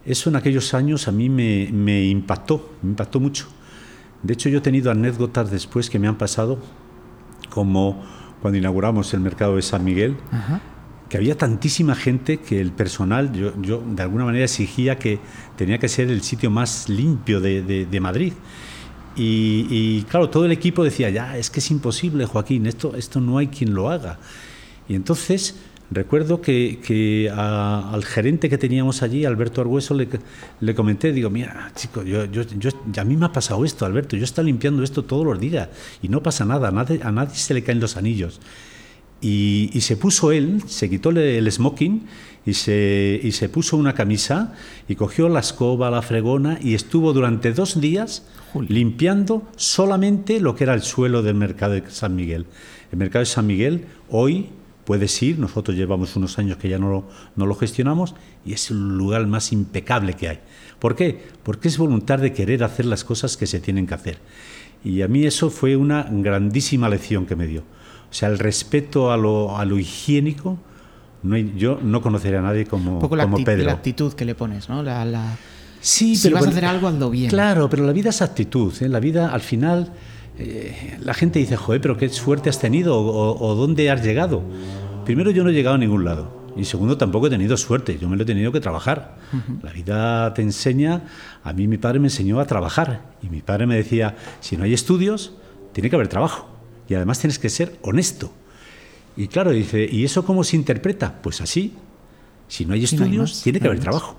Eso 0.04 0.28
en 0.28 0.36
aquellos 0.36 0.74
años 0.74 1.08
a 1.08 1.12
mí 1.12 1.30
me, 1.30 1.70
me 1.72 2.04
impactó, 2.04 2.74
me 2.82 2.90
impactó 2.90 3.20
mucho. 3.20 3.46
De 4.22 4.34
hecho, 4.34 4.50
yo 4.50 4.58
he 4.58 4.60
tenido 4.60 4.90
anécdotas 4.90 5.50
después 5.50 5.88
que 5.88 5.98
me 5.98 6.08
han 6.08 6.18
pasado, 6.18 6.58
como 7.48 8.04
cuando 8.42 8.58
inauguramos 8.58 9.14
el 9.14 9.20
mercado 9.20 9.56
de 9.56 9.62
San 9.62 9.82
Miguel, 9.82 10.18
que 11.08 11.16
había 11.16 11.36
tantísima 11.36 11.94
gente 11.94 12.38
que 12.38 12.60
el 12.60 12.72
personal, 12.72 13.32
yo, 13.32 13.52
yo, 13.60 13.82
de 13.86 14.02
alguna 14.02 14.24
manera 14.24 14.44
exigía 14.44 14.98
que 14.98 15.18
tenía 15.56 15.78
que 15.78 15.88
ser 15.88 16.10
el 16.10 16.22
sitio 16.22 16.50
más 16.50 16.88
limpio 16.88 17.40
de, 17.40 17.62
de, 17.62 18.00
Madrid. 18.00 18.32
Y, 19.16 19.66
y, 19.70 20.02
claro, 20.02 20.28
todo 20.30 20.44
el 20.44 20.52
equipo 20.52 20.84
decía, 20.84 21.10
ya, 21.10 21.36
es 21.36 21.50
que 21.50 21.60
es 21.60 21.70
imposible, 21.70 22.26
Joaquín, 22.26 22.66
esto, 22.66 22.94
esto 22.96 23.20
no 23.20 23.38
hay 23.38 23.48
quien 23.48 23.74
lo 23.74 23.90
haga. 23.90 24.18
Y 24.88 24.94
entonces 24.94 25.54
Recuerdo 25.90 26.42
que, 26.42 27.30
al 27.34 28.04
gerente 28.04 28.50
que 28.50 28.58
teníamos 28.58 29.02
allí, 29.02 29.24
Alberto 29.24 29.62
Argueso, 29.62 29.94
le, 29.94 30.06
le 30.60 30.74
comenté, 30.74 31.12
digo, 31.12 31.30
mira, 31.30 31.72
chico, 31.74 32.02
yo, 32.02 32.26
yo, 32.26 32.42
yo, 32.42 32.70
a 32.98 33.04
mí 33.04 33.16
me 33.16 33.24
ha 33.24 33.32
pasado 33.32 33.64
esto, 33.64 33.86
Alberto, 33.86 34.14
yo 34.14 34.24
estoy 34.24 34.44
limpiando 34.44 34.82
esto 34.82 35.02
todos 35.04 35.24
los 35.24 35.40
días 35.40 35.70
y 36.02 36.08
no 36.08 36.22
pasa 36.22 36.44
nada, 36.44 36.68
a 36.68 36.72
nadie, 36.72 37.00
a 37.02 37.10
nadie 37.10 37.36
se 37.36 37.54
le 37.54 37.62
caen 37.62 37.80
los 37.80 37.96
anillos. 37.96 38.38
Y, 39.20 39.70
se 39.80 39.96
puso 39.96 40.30
él, 40.30 40.62
se 40.66 40.88
quitó 40.88 41.10
el 41.10 41.50
smoking 41.50 42.06
y 42.46 42.54
se, 42.54 43.20
y 43.22 43.32
se 43.32 43.48
puso 43.48 43.76
una 43.76 43.94
camisa 43.94 44.54
y 44.88 44.94
cogió 44.94 45.28
la 45.28 45.40
escoba, 45.40 45.90
la 45.90 46.02
fregona 46.02 46.58
y 46.62 46.74
estuvo 46.74 47.12
durante 47.12 47.52
dos 47.52 47.80
días 47.80 48.24
limpiando 48.68 49.42
solamente 49.56 50.40
lo 50.40 50.54
que 50.54 50.64
era 50.64 50.74
el 50.74 50.82
suelo 50.82 51.22
del 51.22 51.34
mercado 51.34 51.74
de 51.74 51.82
San 51.90 52.14
Miguel. 52.14 52.46
El 52.92 52.98
mercado 52.98 53.20
de 53.20 53.26
San 53.26 53.46
Miguel 53.46 53.86
hoy 54.08 54.50
puedes 54.84 55.22
ir, 55.22 55.38
nosotros 55.38 55.76
llevamos 55.76 56.16
unos 56.16 56.38
años 56.38 56.56
que 56.56 56.68
ya 56.68 56.78
no 56.78 56.88
lo, 56.88 57.08
no 57.36 57.44
lo 57.44 57.54
gestionamos 57.54 58.14
y 58.46 58.54
es 58.54 58.70
el 58.70 58.96
lugar 58.96 59.26
más 59.26 59.52
impecable 59.52 60.14
que 60.14 60.28
hay. 60.28 60.38
¿Por 60.78 60.96
qué? 60.96 61.22
Porque 61.42 61.68
es 61.68 61.76
voluntad 61.76 62.20
de 62.20 62.32
querer 62.32 62.64
hacer 62.64 62.86
las 62.86 63.04
cosas 63.04 63.36
que 63.36 63.46
se 63.46 63.60
tienen 63.60 63.86
que 63.86 63.94
hacer. 63.94 64.18
Y 64.84 65.02
a 65.02 65.08
mí 65.08 65.26
eso 65.26 65.50
fue 65.50 65.76
una 65.76 66.08
grandísima 66.10 66.88
lección 66.88 67.26
que 67.26 67.36
me 67.36 67.46
dio. 67.46 67.64
O 68.10 68.14
sea, 68.14 68.28
el 68.28 68.38
respeto 68.38 69.12
a 69.12 69.16
lo, 69.16 69.56
a 69.56 69.64
lo 69.64 69.78
higiénico, 69.78 70.58
no 71.22 71.36
yo 71.36 71.78
no 71.82 72.00
conocería 72.00 72.38
a 72.38 72.42
nadie 72.42 72.66
como, 72.66 72.98
Un 72.98 73.18
la 73.18 73.24
como 73.24 73.44
Pedro. 73.44 73.64
La 73.64 73.72
actitud 73.72 74.12
que 74.14 74.24
le 74.24 74.34
pones, 74.34 74.68
¿no? 74.68 74.82
La, 74.82 75.36
Sí, 75.80 76.16
si 76.16 76.30
vas 76.30 76.44
a 76.44 76.48
hacer 76.48 76.64
algo, 76.64 76.88
hazlo 76.88 77.08
bien. 77.08 77.30
Claro, 77.30 77.70
pero 77.70 77.86
la 77.86 77.92
vida 77.92 78.10
es 78.10 78.20
actitud. 78.20 78.74
¿eh? 78.80 78.88
La 78.88 78.98
vida, 78.98 79.32
al 79.32 79.42
final, 79.42 79.92
eh, 80.36 80.98
la 81.00 81.14
gente 81.14 81.38
dice, 81.38 81.56
joder, 81.56 81.80
pero 81.80 81.96
qué 81.96 82.08
suerte 82.08 82.50
has 82.50 82.58
tenido 82.58 82.98
o, 82.98 83.54
dónde 83.54 83.88
has 83.88 84.04
llegado. 84.04 84.42
Primero, 85.04 85.30
yo 85.30 85.44
no 85.44 85.50
he 85.50 85.52
llegado 85.52 85.76
a 85.76 85.78
ningún 85.78 86.04
lado. 86.04 86.36
Y 86.56 86.64
segundo, 86.64 86.98
tampoco 86.98 87.28
he 87.28 87.30
tenido 87.30 87.56
suerte, 87.56 87.96
yo 88.00 88.08
me 88.08 88.16
lo 88.16 88.24
he 88.24 88.26
tenido 88.26 88.50
que 88.50 88.58
trabajar. 88.58 89.18
La 89.62 89.70
vida 89.70 90.34
te 90.34 90.42
enseña, 90.42 91.02
a 91.44 91.52
mí 91.52 91.68
mi 91.68 91.78
padre 91.78 92.00
me 92.00 92.08
enseñó 92.08 92.40
a 92.40 92.46
trabajar 92.46 93.02
y 93.22 93.28
mi 93.28 93.42
padre 93.42 93.66
me 93.66 93.76
decía, 93.76 94.16
si 94.40 94.56
no 94.56 94.64
hay 94.64 94.74
estudios, 94.74 95.34
tiene 95.72 95.88
que 95.90 95.94
haber 95.94 96.08
trabajo 96.08 96.57
y 96.88 96.94
además 96.94 97.18
tienes 97.18 97.38
que 97.38 97.50
ser 97.50 97.78
honesto. 97.82 98.32
Y 99.16 99.28
claro, 99.28 99.50
dice, 99.50 99.88
¿y 99.90 100.04
eso 100.04 100.24
cómo 100.24 100.44
se 100.44 100.56
interpreta? 100.56 101.20
Pues 101.22 101.40
así, 101.40 101.74
si 102.46 102.64
no 102.64 102.74
hay 102.74 102.84
estudios, 102.84 103.42
tiene 103.42 103.60
que 103.60 103.66
haber 103.66 103.80
trabajo. 103.80 104.16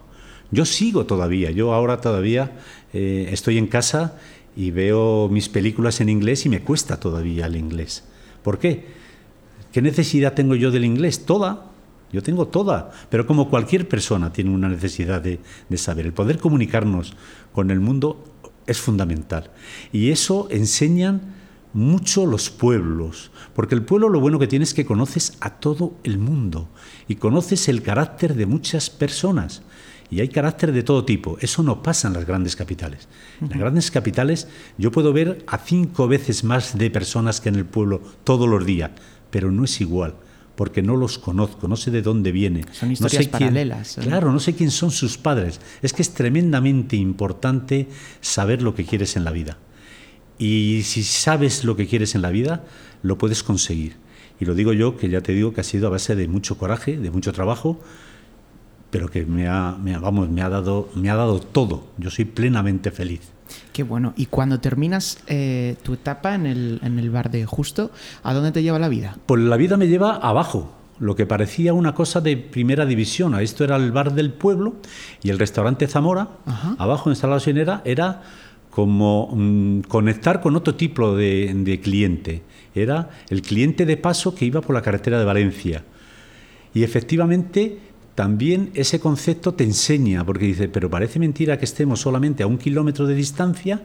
Yo 0.52 0.66
sigo 0.66 1.06
todavía, 1.06 1.52
yo 1.52 1.74
ahora 1.74 2.02
todavía 2.02 2.58
eh, 2.94 3.30
estoy 3.32 3.58
en 3.58 3.68
casa 3.68 4.18
y 4.56 4.72
veo 4.72 5.30
mis 5.30 5.48
películas 5.48 6.02
en 6.02 6.10
inglés 6.10 6.46
y 6.46 6.50
me 6.50 6.62
cuesta 6.62 7.00
todavía 7.00 7.46
el 7.46 7.56
inglés. 7.56 8.04
¿Por 8.44 8.60
qué? 8.60 8.88
¿Qué 9.72 9.82
necesidad 9.82 10.34
tengo 10.34 10.56
yo 10.56 10.72
del 10.72 10.86
inglés? 10.86 11.26
Toda. 11.26 11.66
Yo 12.12 12.24
tengo 12.24 12.48
toda, 12.48 12.92
pero 13.12 13.28
como 13.28 13.52
cualquier 13.52 13.88
persona 13.88 14.34
tiene 14.34 14.50
una 14.50 14.68
necesidad 14.68 15.22
de, 15.22 15.40
de 15.70 15.78
saber. 15.78 16.08
El 16.08 16.14
poder 16.14 16.40
comunicarnos 16.40 17.14
con 17.54 17.70
el 17.70 17.80
mundo 17.80 18.26
es 18.66 18.80
fundamental. 18.80 19.52
Y 19.92 20.10
eso 20.10 20.48
enseñan 20.50 21.39
mucho 21.74 22.26
los 22.26 22.50
pueblos, 22.50 23.32
porque 23.54 23.76
el 23.76 23.84
pueblo 23.84 24.10
lo 24.10 24.20
bueno 24.20 24.40
que 24.40 24.48
tiene 24.48 24.64
es 24.64 24.74
que 24.74 24.86
conoces 24.86 25.38
a 25.40 25.60
todo 25.60 25.94
el 26.04 26.18
mundo 26.18 26.70
y 27.08 27.16
conoces 27.16 27.70
el 27.70 27.82
carácter 27.82 28.36
de 28.36 28.46
muchas 28.46 28.90
personas. 28.90 29.62
Y 30.12 30.22
hay 30.22 30.30
carácter 30.30 30.72
de 30.72 30.82
todo 30.82 31.06
tipo. 31.06 31.38
Eso 31.40 31.62
no 31.62 31.84
pasa 31.84 32.08
en 32.08 32.16
las 32.16 32.26
grandes 32.26 32.56
capitales. 32.56 33.08
En 33.42 33.50
las 33.50 33.60
grandes 33.60 33.92
capitales 33.92 34.48
yo 34.78 34.92
puedo 34.92 35.14
ver 35.14 35.44
a 35.46 35.60
cinco 35.60 36.08
veces 36.08 36.44
más 36.44 36.76
de 36.78 36.90
personas 36.90 37.40
que 37.40 37.50
en 37.50 37.56
el 37.56 37.66
pueblo 37.66 38.02
todos 38.24 38.50
los 38.50 38.66
días, 38.66 38.90
pero 39.30 39.52
no 39.52 39.66
es 39.66 39.82
igual 39.82 40.16
porque 40.60 40.82
no 40.82 40.98
los 40.98 41.20
conozco, 41.20 41.70
no 41.70 41.78
sé 41.78 41.90
de 41.90 42.02
dónde 42.02 42.34
vienen. 42.34 42.66
Son 42.74 42.92
historias 42.92 43.30
paralelas. 43.30 43.98
Claro, 44.02 44.30
no 44.34 44.42
sé 44.42 44.56
quién 44.56 44.72
son 44.72 44.92
sus 44.92 45.18
padres. 45.18 45.62
Es 45.82 45.94
que 45.94 46.02
es 46.02 46.14
tremendamente 46.14 46.98
importante 46.98 47.88
saber 48.20 48.62
lo 48.62 48.76
que 48.76 48.84
quieres 48.84 49.16
en 49.16 49.24
la 49.24 49.32
vida. 49.32 49.58
Y 50.40 50.82
si 50.84 51.04
sabes 51.04 51.64
lo 51.66 51.76
que 51.76 51.86
quieres 51.86 52.16
en 52.16 52.22
la 52.22 52.32
vida, 52.32 52.64
lo 53.04 53.18
puedes 53.18 53.44
conseguir. 53.44 53.98
Y 54.40 54.46
lo 54.46 54.56
digo 54.56 54.72
yo, 54.74 54.98
que 54.98 55.10
ya 55.10 55.22
te 55.22 55.34
digo 55.34 55.54
que 55.54 55.62
ha 55.62 55.66
sido 55.66 55.88
a 55.88 55.90
base 55.92 56.16
de 56.16 56.28
mucho 56.30 56.58
coraje, 56.58 56.98
de 56.98 57.12
mucho 57.12 57.34
trabajo, 57.34 57.80
pero 58.90 59.10
que 59.10 59.26
me 59.26 59.48
ha, 59.48 59.78
vamos, 60.02 60.30
me 60.30 60.42
ha, 60.42 60.50
dado, 60.50 60.90
me 60.96 61.10
ha 61.10 61.16
dado 61.16 61.42
todo. 61.42 61.88
Yo 61.98 62.10
soy 62.10 62.26
plenamente 62.26 62.90
feliz. 62.90 63.20
Qué 63.74 63.84
bueno. 63.84 64.14
Y 64.16 64.28
cuando 64.28 64.60
terminas 64.60 65.20
eh, 65.28 65.76
tu 65.84 65.94
etapa 65.94 66.36
en 66.36 66.46
el, 66.46 66.80
en 66.84 66.98
el 67.00 67.10
bar 67.10 67.32
de 67.32 67.46
Justo, 67.46 67.92
¿a 68.24 68.34
dónde 68.34 68.52
te 68.52 68.64
lleva 68.64 68.80
la 68.80 68.88
vida? 68.88 69.18
Pues 69.26 69.42
la 69.42 69.58
vida 69.58 69.76
me 69.76 69.88
lleva 69.88 70.16
abajo. 70.16 70.74
lo 71.00 71.16
que 71.16 71.26
parecía 71.26 71.74
una 71.74 71.94
cosa 71.94 72.22
de 72.22 72.38
primera 72.38 72.86
división. 72.86 73.38
Esto 73.40 73.64
era 73.64 73.76
el 73.76 73.92
bar 73.92 74.14
del 74.14 74.32
pueblo 74.32 74.76
y 75.24 75.30
el 75.30 75.40
restaurante 75.40 75.88
Zamora, 75.88 76.30
abajo 76.78 77.12
en 77.12 77.30
la 77.30 77.40
Sinera, 77.40 77.82
era 77.86 78.22
como 78.70 79.30
mm, 79.34 79.82
conectar 79.82 80.42
con 80.42 80.56
otro 80.56 80.76
tipo 80.76 81.16
de, 81.16 81.80
cliente. 81.84 82.42
Era 82.76 83.10
el 83.30 83.42
cliente 83.42 83.86
de 83.86 83.98
paso 83.98 84.36
que 84.36 84.46
iba 84.46 84.62
por 84.62 84.76
la 84.76 84.82
carretera 84.82 85.20
de 85.20 85.26
Valencia. 85.26 85.84
Y 86.74 86.84
efectivamente 86.84 87.80
también 88.16 88.70
ese 88.74 89.00
concepto 89.00 89.54
te 89.54 89.64
enseña, 89.64 90.26
porque 90.26 90.46
dice, 90.46 90.68
pero 90.68 90.90
parece 90.90 91.20
mentira 91.20 91.58
que 91.58 91.66
estemos 91.66 92.02
solamente 92.02 92.44
a 92.44 92.48
un 92.48 92.58
kilómetro 92.58 93.08
de 93.08 93.16
distancia 93.16 93.82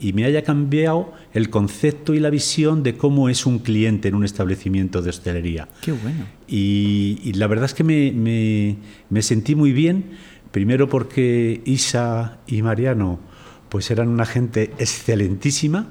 y 0.00 0.12
me 0.12 0.24
haya 0.24 0.42
cambiado 0.42 1.12
el 1.32 1.50
concepto 1.50 2.14
y 2.14 2.20
la 2.20 2.30
visión 2.30 2.82
de 2.82 2.96
cómo 2.96 3.28
es 3.28 3.46
un 3.46 3.58
cliente 3.58 4.08
en 4.08 4.14
un 4.14 4.24
establecimiento 4.24 5.02
de 5.02 5.10
hostelería. 5.10 5.68
Qué 5.80 5.92
bueno. 5.92 6.26
Y, 6.46 7.32
la 7.34 7.46
verdad 7.46 7.66
es 7.66 7.74
que 7.74 7.84
me, 7.84 9.22
sentí 9.22 9.54
muy 9.54 9.72
bien, 9.72 10.04
primero 10.50 10.88
porque 10.88 11.60
Isa 11.64 12.38
y 12.46 12.62
Mariano 12.62 13.20
pues 13.68 13.90
eran 13.90 14.08
una 14.08 14.26
gente 14.26 14.72
excelentísima, 14.78 15.88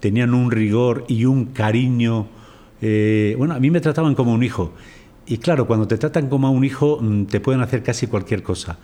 tenían 0.00 0.34
un 0.34 0.50
rigor 0.50 1.04
y 1.08 1.24
un 1.24 1.46
cariño, 1.46 2.28
eh, 2.80 3.34
bueno, 3.38 3.54
a 3.54 3.60
mí 3.60 3.70
me 3.70 3.80
trataban 3.80 4.14
como 4.14 4.32
un 4.32 4.42
hijo. 4.42 4.72
Y 5.26 5.38
claro, 5.38 5.66
cuando 5.66 5.88
te 5.88 5.98
tratan 5.98 6.28
como 6.28 6.46
a 6.46 6.50
un 6.50 6.64
hijo, 6.64 6.98
mm, 7.00 7.24
te 7.24 7.40
pueden 7.40 7.60
hacer 7.60 7.82
casi 7.82 8.06
cualquier 8.06 8.42
cosa. 8.42 8.78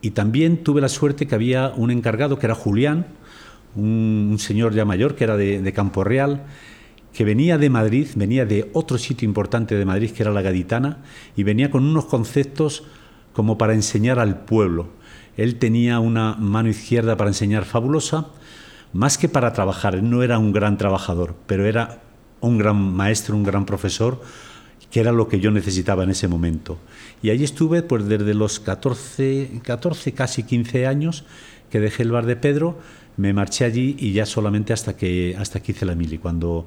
Y 0.00 0.10
también 0.10 0.62
tuve 0.62 0.80
la 0.80 0.88
suerte 0.88 1.26
que 1.26 1.34
había 1.34 1.72
un 1.76 1.90
encargado 1.90 2.38
que 2.38 2.46
era 2.46 2.54
Julián, 2.54 3.06
un, 3.76 4.36
señor 4.38 4.74
ya 4.74 4.84
mayor 4.84 5.14
que 5.16 5.24
era 5.24 5.36
de, 5.36 5.72
Campo 5.72 6.04
Real, 6.04 6.44
que 7.12 7.24
venía 7.24 7.58
de 7.58 7.70
Madrid, 7.70 8.08
venía 8.14 8.44
de 8.44 8.70
otro 8.72 8.98
sitio 8.98 9.26
importante 9.26 9.74
de 9.74 9.84
Madrid 9.84 10.10
que 10.10 10.22
era 10.22 10.32
la 10.32 10.42
Gaditana, 10.42 10.98
y 11.36 11.42
venía 11.42 11.70
con 11.70 11.84
unos 11.84 12.06
conceptos 12.06 12.84
como 13.32 13.58
para 13.58 13.74
enseñar 13.74 14.18
al 14.18 14.44
pueblo. 14.44 14.88
Él 15.36 15.56
tenía 15.56 16.00
una 16.00 16.34
mano 16.34 16.68
izquierda 16.68 17.16
para 17.16 17.30
enseñar 17.30 17.64
fabulosa, 17.64 18.28
más 18.92 19.18
que 19.18 19.28
para 19.28 19.52
trabajar. 19.52 19.94
Él 19.94 20.08
no 20.08 20.22
era 20.22 20.38
un 20.38 20.52
gran 20.52 20.78
trabajador, 20.78 21.34
pero 21.46 21.66
era 21.66 22.00
un 22.40 22.58
gran 22.58 22.76
maestro, 22.76 23.36
un 23.36 23.42
gran 23.42 23.66
profesor, 23.66 24.20
que 24.90 25.00
era 25.00 25.12
lo 25.12 25.28
que 25.28 25.40
yo 25.40 25.50
necesitaba 25.50 26.04
en 26.04 26.10
ese 26.10 26.28
momento. 26.28 26.78
Y 27.22 27.30
ahí 27.30 27.42
estuve 27.42 27.82
pues 27.82 28.06
desde 28.06 28.34
los 28.34 28.60
14, 28.60 29.60
14 29.62 30.12
casi 30.12 30.44
15 30.44 30.86
años 30.86 31.24
que 31.70 31.80
dejé 31.80 32.04
el 32.04 32.12
bar 32.12 32.26
de 32.26 32.36
Pedro 32.36 32.78
me 33.16 33.32
marché 33.32 33.64
allí 33.64 33.96
y 33.98 34.12
ya 34.12 34.26
solamente 34.26 34.72
hasta 34.72 34.96
que, 34.96 35.36
hasta 35.38 35.60
que 35.60 35.72
hice 35.72 35.86
la 35.86 35.94
mili. 35.94 36.18
Cuando 36.18 36.66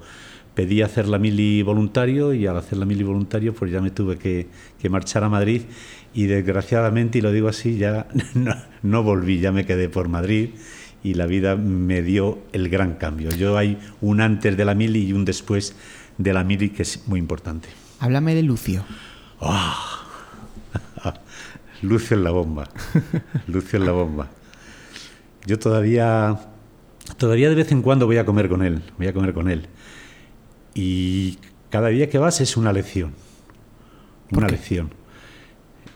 pedí 0.53 0.81
hacer 0.81 1.07
la 1.07 1.19
mili 1.19 1.61
voluntario 1.61 2.33
y 2.33 2.47
al 2.47 2.57
hacer 2.57 2.77
la 2.77 2.85
mili 2.85 3.03
voluntario 3.03 3.53
pues 3.53 3.71
ya 3.71 3.81
me 3.81 3.91
tuve 3.91 4.17
que, 4.17 4.47
marchar 4.89 5.23
a 5.23 5.29
Madrid 5.29 5.63
y 6.17 6.25
desgraciadamente, 6.25 7.19
y 7.19 7.21
lo 7.21 7.31
digo 7.31 7.47
así, 7.47 7.77
ya 7.77 8.07
no, 8.81 9.03
volví, 9.03 9.39
ya 9.39 9.51
me 9.51 9.67
quedé 9.67 9.87
por 9.87 10.09
Madrid 10.09 10.49
y 11.03 11.13
la 11.13 11.27
vida 11.27 11.55
me 11.55 12.01
dio 12.01 12.39
el 12.53 12.69
gran 12.69 12.95
cambio. 12.95 13.29
Yo 13.29 13.55
hay 13.55 13.77
un 14.01 14.19
antes 14.19 14.57
de 14.57 14.65
la 14.65 14.73
mili 14.73 15.05
y 15.05 15.13
un 15.13 15.25
después 15.25 15.75
de 16.17 16.33
la 16.33 16.43
mili 16.43 16.71
que 16.71 16.81
es 16.81 17.07
muy 17.07 17.19
importante. 17.19 17.69
Háblame 17.99 18.33
de 18.33 18.41
Lucio. 18.41 18.83
Ah. 19.39 20.07
Lucio 21.83 22.17
en 22.17 22.23
la 22.23 22.31
bomba. 22.31 22.67
Lucio 23.45 23.77
en 23.77 23.85
la 23.85 23.91
bomba. 23.91 24.27
Yo 25.45 25.59
todavía, 25.59 26.35
todavía 27.17 27.49
de 27.49 27.55
vez 27.55 27.71
en 27.71 27.83
cuando 27.83 28.07
voy 28.07 28.17
a 28.17 28.25
comer 28.25 28.49
con 28.49 28.63
él, 28.63 28.81
voy 28.97 29.05
a 29.05 29.13
comer 29.13 29.35
con 29.35 29.51
él. 29.51 29.67
Y 30.73 31.37
cada 31.69 31.89
día 31.89 32.09
que 32.09 32.17
vas 32.17 32.41
es 32.41 32.57
una 32.57 32.73
lección, 32.73 33.13
una 34.31 34.47
lección. 34.47 34.96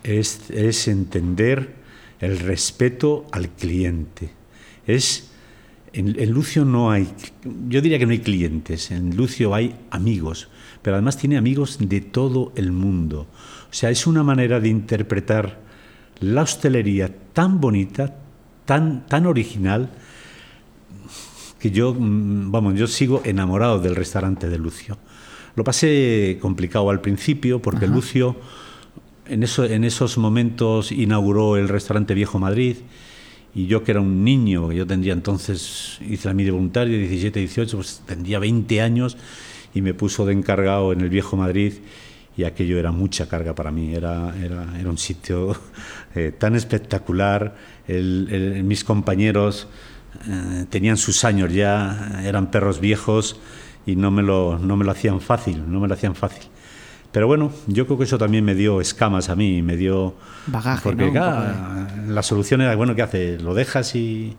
Es, 0.03 0.49
es 0.49 0.87
entender 0.87 1.75
el 2.19 2.39
respeto 2.39 3.25
al 3.31 3.49
cliente. 3.49 4.31
Es 4.85 5.31
en, 5.93 6.19
en, 6.19 6.31
Lucio 6.31 6.63
no 6.63 6.91
hay, 6.91 7.07
yo 7.67 7.81
diría 7.81 7.99
que 7.99 8.05
no 8.05 8.13
hay 8.13 8.19
clientes, 8.19 8.91
en 8.91 9.15
Lucio 9.17 9.53
hay 9.53 9.75
amigos, 9.89 10.47
pero 10.81 10.95
además 10.95 11.17
tiene 11.17 11.37
amigos 11.37 11.77
de 11.81 11.99
todo 11.99 12.53
el 12.55 12.71
mundo. 12.71 13.27
O 13.69 13.73
sea, 13.73 13.89
es 13.89 14.07
una 14.07 14.23
manera 14.23 14.59
de 14.59 14.69
interpretar 14.69 15.59
la 16.21 16.43
hostelería 16.43 17.13
tan 17.33 17.59
bonita, 17.59 18.15
tan, 18.65 19.25
original 19.25 19.89
que 21.59 21.71
yo, 21.71 21.93
mm, 21.93 22.51
vamos, 22.51 22.75
yo 22.75 22.87
sigo 22.87 23.21
enamorado 23.25 23.79
del 23.79 23.95
restaurante 23.95 24.47
de 24.47 24.57
Lucio. 24.57 24.97
Lo 25.55 25.65
pasé 25.65 26.37
complicado 26.41 26.89
al 26.89 27.01
principio 27.01 27.61
porque 27.61 27.85
Lucio 27.87 28.37
en, 29.31 29.43
eso, 29.43 29.63
en 29.63 29.83
esos 29.85 30.17
momentos 30.17 30.91
inauguró 30.91 31.55
el 31.55 31.69
restaurante 31.69 32.13
Viejo 32.13 32.37
Madrid 32.37 32.77
y 33.55 33.67
yo 33.67 33.83
que 33.83 33.91
era 33.91 34.01
un 34.01 34.23
niño, 34.23 34.71
yo 34.71 34.85
tendría 34.85 35.13
entonces, 35.13 35.97
hice 36.01 36.27
la 36.27 36.33
de 36.33 36.51
voluntario, 36.51 36.97
17, 36.97 37.39
18, 37.39 37.77
pues 37.77 38.01
tendría 38.05 38.39
20 38.39 38.81
años 38.81 39.17
y 39.73 39.81
me 39.81 39.93
puso 39.93 40.25
de 40.25 40.33
encargado 40.33 40.91
en 40.91 41.01
el 41.01 41.09
Viejo 41.09 41.37
Madrid 41.37 41.73
y 42.35 42.43
aquello 42.43 42.77
era 42.77 42.91
mucha 42.91 43.27
carga 43.29 43.55
para 43.55 43.71
mí, 43.71 43.93
era, 43.93 44.35
era, 44.37 44.67
era 44.77 44.89
un 44.89 44.97
sitio 44.97 45.55
eh, 46.15 46.33
tan 46.37 46.55
espectacular, 46.55 47.55
mis 47.87 48.83
compañeros 48.83 49.67
eh, 50.27 50.65
tenían 50.69 50.97
sus 50.97 51.23
años 51.23 51.53
ya, 51.53 52.21
eran 52.25 52.51
perros 52.51 52.81
viejos 52.81 53.39
y 53.85 53.95
no 53.95 54.11
me, 54.11 54.23
lo, 54.23 54.59
no 54.59 54.75
me 54.75 54.83
lo 54.83 54.91
hacían 54.91 55.21
fácil, 55.21 55.63
no 55.71 55.79
me 55.79 55.87
lo 55.87 55.93
hacían 55.93 56.15
fácil. 56.15 56.50
Pero 57.11 57.27
bueno, 57.27 57.51
yo 57.67 57.85
creo 57.85 57.97
que 57.97 58.05
eso 58.05 58.17
también 58.17 58.45
me 58.45 58.55
dio 58.55 58.79
escamas 58.79 59.29
a 59.29 59.35
mí, 59.35 59.61
me 59.61 59.75
dio... 59.75 60.13
Bagaje, 60.47 60.83
Porque 60.83 61.11
la 61.11 62.23
solución 62.23 62.61
era, 62.61 62.75
bueno, 62.75 62.95
¿qué 62.95 63.01
haces? 63.01 63.41
¿Lo 63.41 63.53
dejas 63.53 63.95
y, 63.95 64.37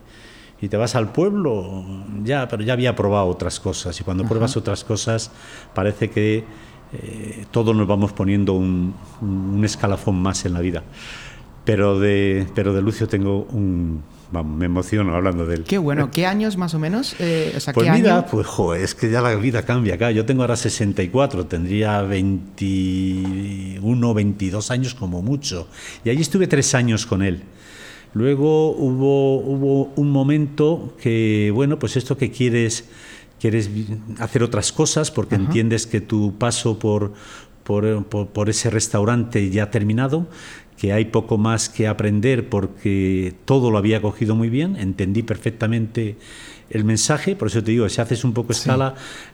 y, 0.59 0.67
te 0.69 0.77
vas 0.77 0.95
al 0.95 1.11
pueblo? 1.11 1.85
Ya, 2.23 2.47
pero 2.47 2.63
ya 2.63 2.73
había 2.73 2.95
probado 2.95 3.27
otras 3.27 3.59
cosas 3.59 3.99
y 3.99 4.03
cuando 4.03 4.23
pruebas 4.25 4.57
otras 4.57 4.83
cosas 4.83 5.31
parece 5.75 6.09
que 6.09 6.43
eh, 6.93 7.45
todos 7.49 7.75
nos 7.75 7.87
vamos 7.87 8.13
poniendo 8.13 8.53
un, 8.53 8.93
escalafón 9.63 10.21
más 10.21 10.45
en 10.45 10.53
la 10.53 10.59
vida. 10.59 10.83
Pero 11.65 11.99
de, 11.99 12.47
pero 12.53 12.73
de 12.73 12.81
Lucio 12.81 13.07
tengo 13.07 13.43
un... 13.51 14.03
Me 14.41 14.65
emociono 14.65 15.15
hablando 15.15 15.45
de 15.45 15.55
él. 15.55 15.63
Qué 15.63 15.77
bueno. 15.77 16.09
¿Qué 16.09 16.25
años 16.25 16.57
más 16.57 16.73
o 16.73 16.79
menos? 16.79 17.15
Eh, 17.19 17.55
pues 17.73 17.91
mira, 17.91 18.25
pues 18.25 18.47
es 18.79 18.95
que 18.95 19.11
ya 19.11 19.21
la 19.21 19.35
vida 19.35 19.63
cambia 19.63 19.95
acá. 19.95 20.11
Yo 20.11 20.25
tengo 20.25 20.41
ahora 20.41 20.55
64, 20.55 21.45
tendría 21.45 22.01
21, 22.01 24.13
22 24.13 24.71
años 24.71 24.95
como 24.95 25.21
mucho. 25.21 25.67
Y 26.03 26.09
allí 26.09 26.21
estuve 26.21 26.47
tres 26.47 26.73
años 26.73 27.05
con 27.05 27.21
él. 27.21 27.43
Luego 28.13 28.71
hubo, 28.71 29.37
hubo 29.37 29.93
un 29.95 30.11
momento 30.11 30.95
que, 31.01 31.51
bueno, 31.53 31.77
pues 31.77 31.97
esto 31.97 32.17
que 32.17 32.31
quieres 32.31 32.85
quieres 33.43 33.69
hacer 34.19 34.41
otras 34.41 34.71
cosas 34.71 35.11
porque 35.11 35.35
entiendes 35.35 35.85
que 35.85 35.99
tu 35.99 36.37
paso 36.37 36.79
por, 36.79 37.11
por, 37.63 38.49
ese 38.49 38.69
restaurante 38.69 39.49
ya 39.49 39.63
ha 39.63 39.69
terminado, 39.69 40.27
que 40.83 40.91
hay 40.91 41.05
poco 41.05 41.37
más 41.37 41.69
que 41.69 41.87
aprender 41.87 42.49
porque 42.49 43.33
todo 43.45 43.71
lo 43.71 43.77
había 43.77 44.01
cogido 44.01 44.35
muy 44.35 44.49
bien, 44.49 44.75
entendí 44.75 45.23
perfectamente 45.23 46.17
el 46.69 46.83
mensaje, 46.83 47.37
por 47.37 47.47
eso 47.47 47.63
te 47.63 47.71
digo, 47.71 47.87
si 47.87 48.01
haces 48.01 48.25
un 48.25 48.33
poco 48.33 48.51
escala, 48.51 48.93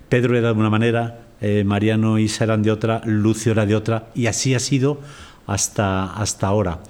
Pedro 0.09 0.37
era 0.37 0.53
de 0.53 0.59
una 0.59 0.69
manera, 0.69 1.25
eh, 1.41 1.63
Mariano 1.63 2.19
y 2.19 2.25
Isa 2.25 2.43
eran 2.43 2.61
de 2.61 2.69
otra, 2.69 3.01
Lucio 3.03 3.53
era 3.53 3.65
de 3.65 3.75
otra, 3.75 4.09
y 4.13 4.27
así 4.27 4.53
ha 4.53 4.59
sido 4.59 5.01
hasta, 5.47 6.13
hasta 6.13 6.45
ahora. 6.45 6.81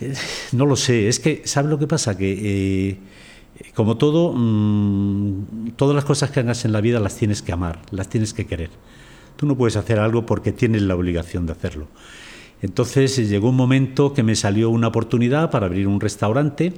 Eh, 0.00 0.14
no 0.50 0.66
lo 0.66 0.74
sé, 0.74 1.06
es 1.06 1.20
que, 1.20 1.42
¿sabes 1.44 1.70
lo 1.70 1.78
que 1.78 1.86
pasa? 1.86 2.18
Que... 2.18 2.32
Eh, 2.90 2.98
como 3.76 3.98
todo, 3.98 4.32
mm, 4.34 5.74
todas 5.76 5.94
las 5.94 6.04
cosas 6.04 6.32
que 6.32 6.40
hagas 6.40 6.64
en 6.64 6.72
la 6.72 6.80
vida 6.80 6.98
las 6.98 7.14
tienes 7.14 7.40
que 7.40 7.52
amar, 7.52 7.82
las 7.92 8.08
tienes 8.08 8.34
que 8.34 8.46
querer. 8.48 8.70
Tú 9.36 9.46
no 9.46 9.56
puedes 9.56 9.76
hacer 9.76 10.00
algo 10.00 10.26
porque 10.26 10.50
tienes 10.50 10.82
la 10.82 10.96
obligación 10.96 11.46
de 11.46 11.52
hacerlo. 11.52 11.86
Entonces 12.62 13.28
llegó 13.28 13.50
un 13.50 13.56
momento 13.56 14.14
que 14.14 14.22
me 14.22 14.36
salió 14.36 14.70
una 14.70 14.88
oportunidad 14.88 15.50
para 15.50 15.66
abrir 15.66 15.86
un 15.86 16.00
restaurante 16.00 16.72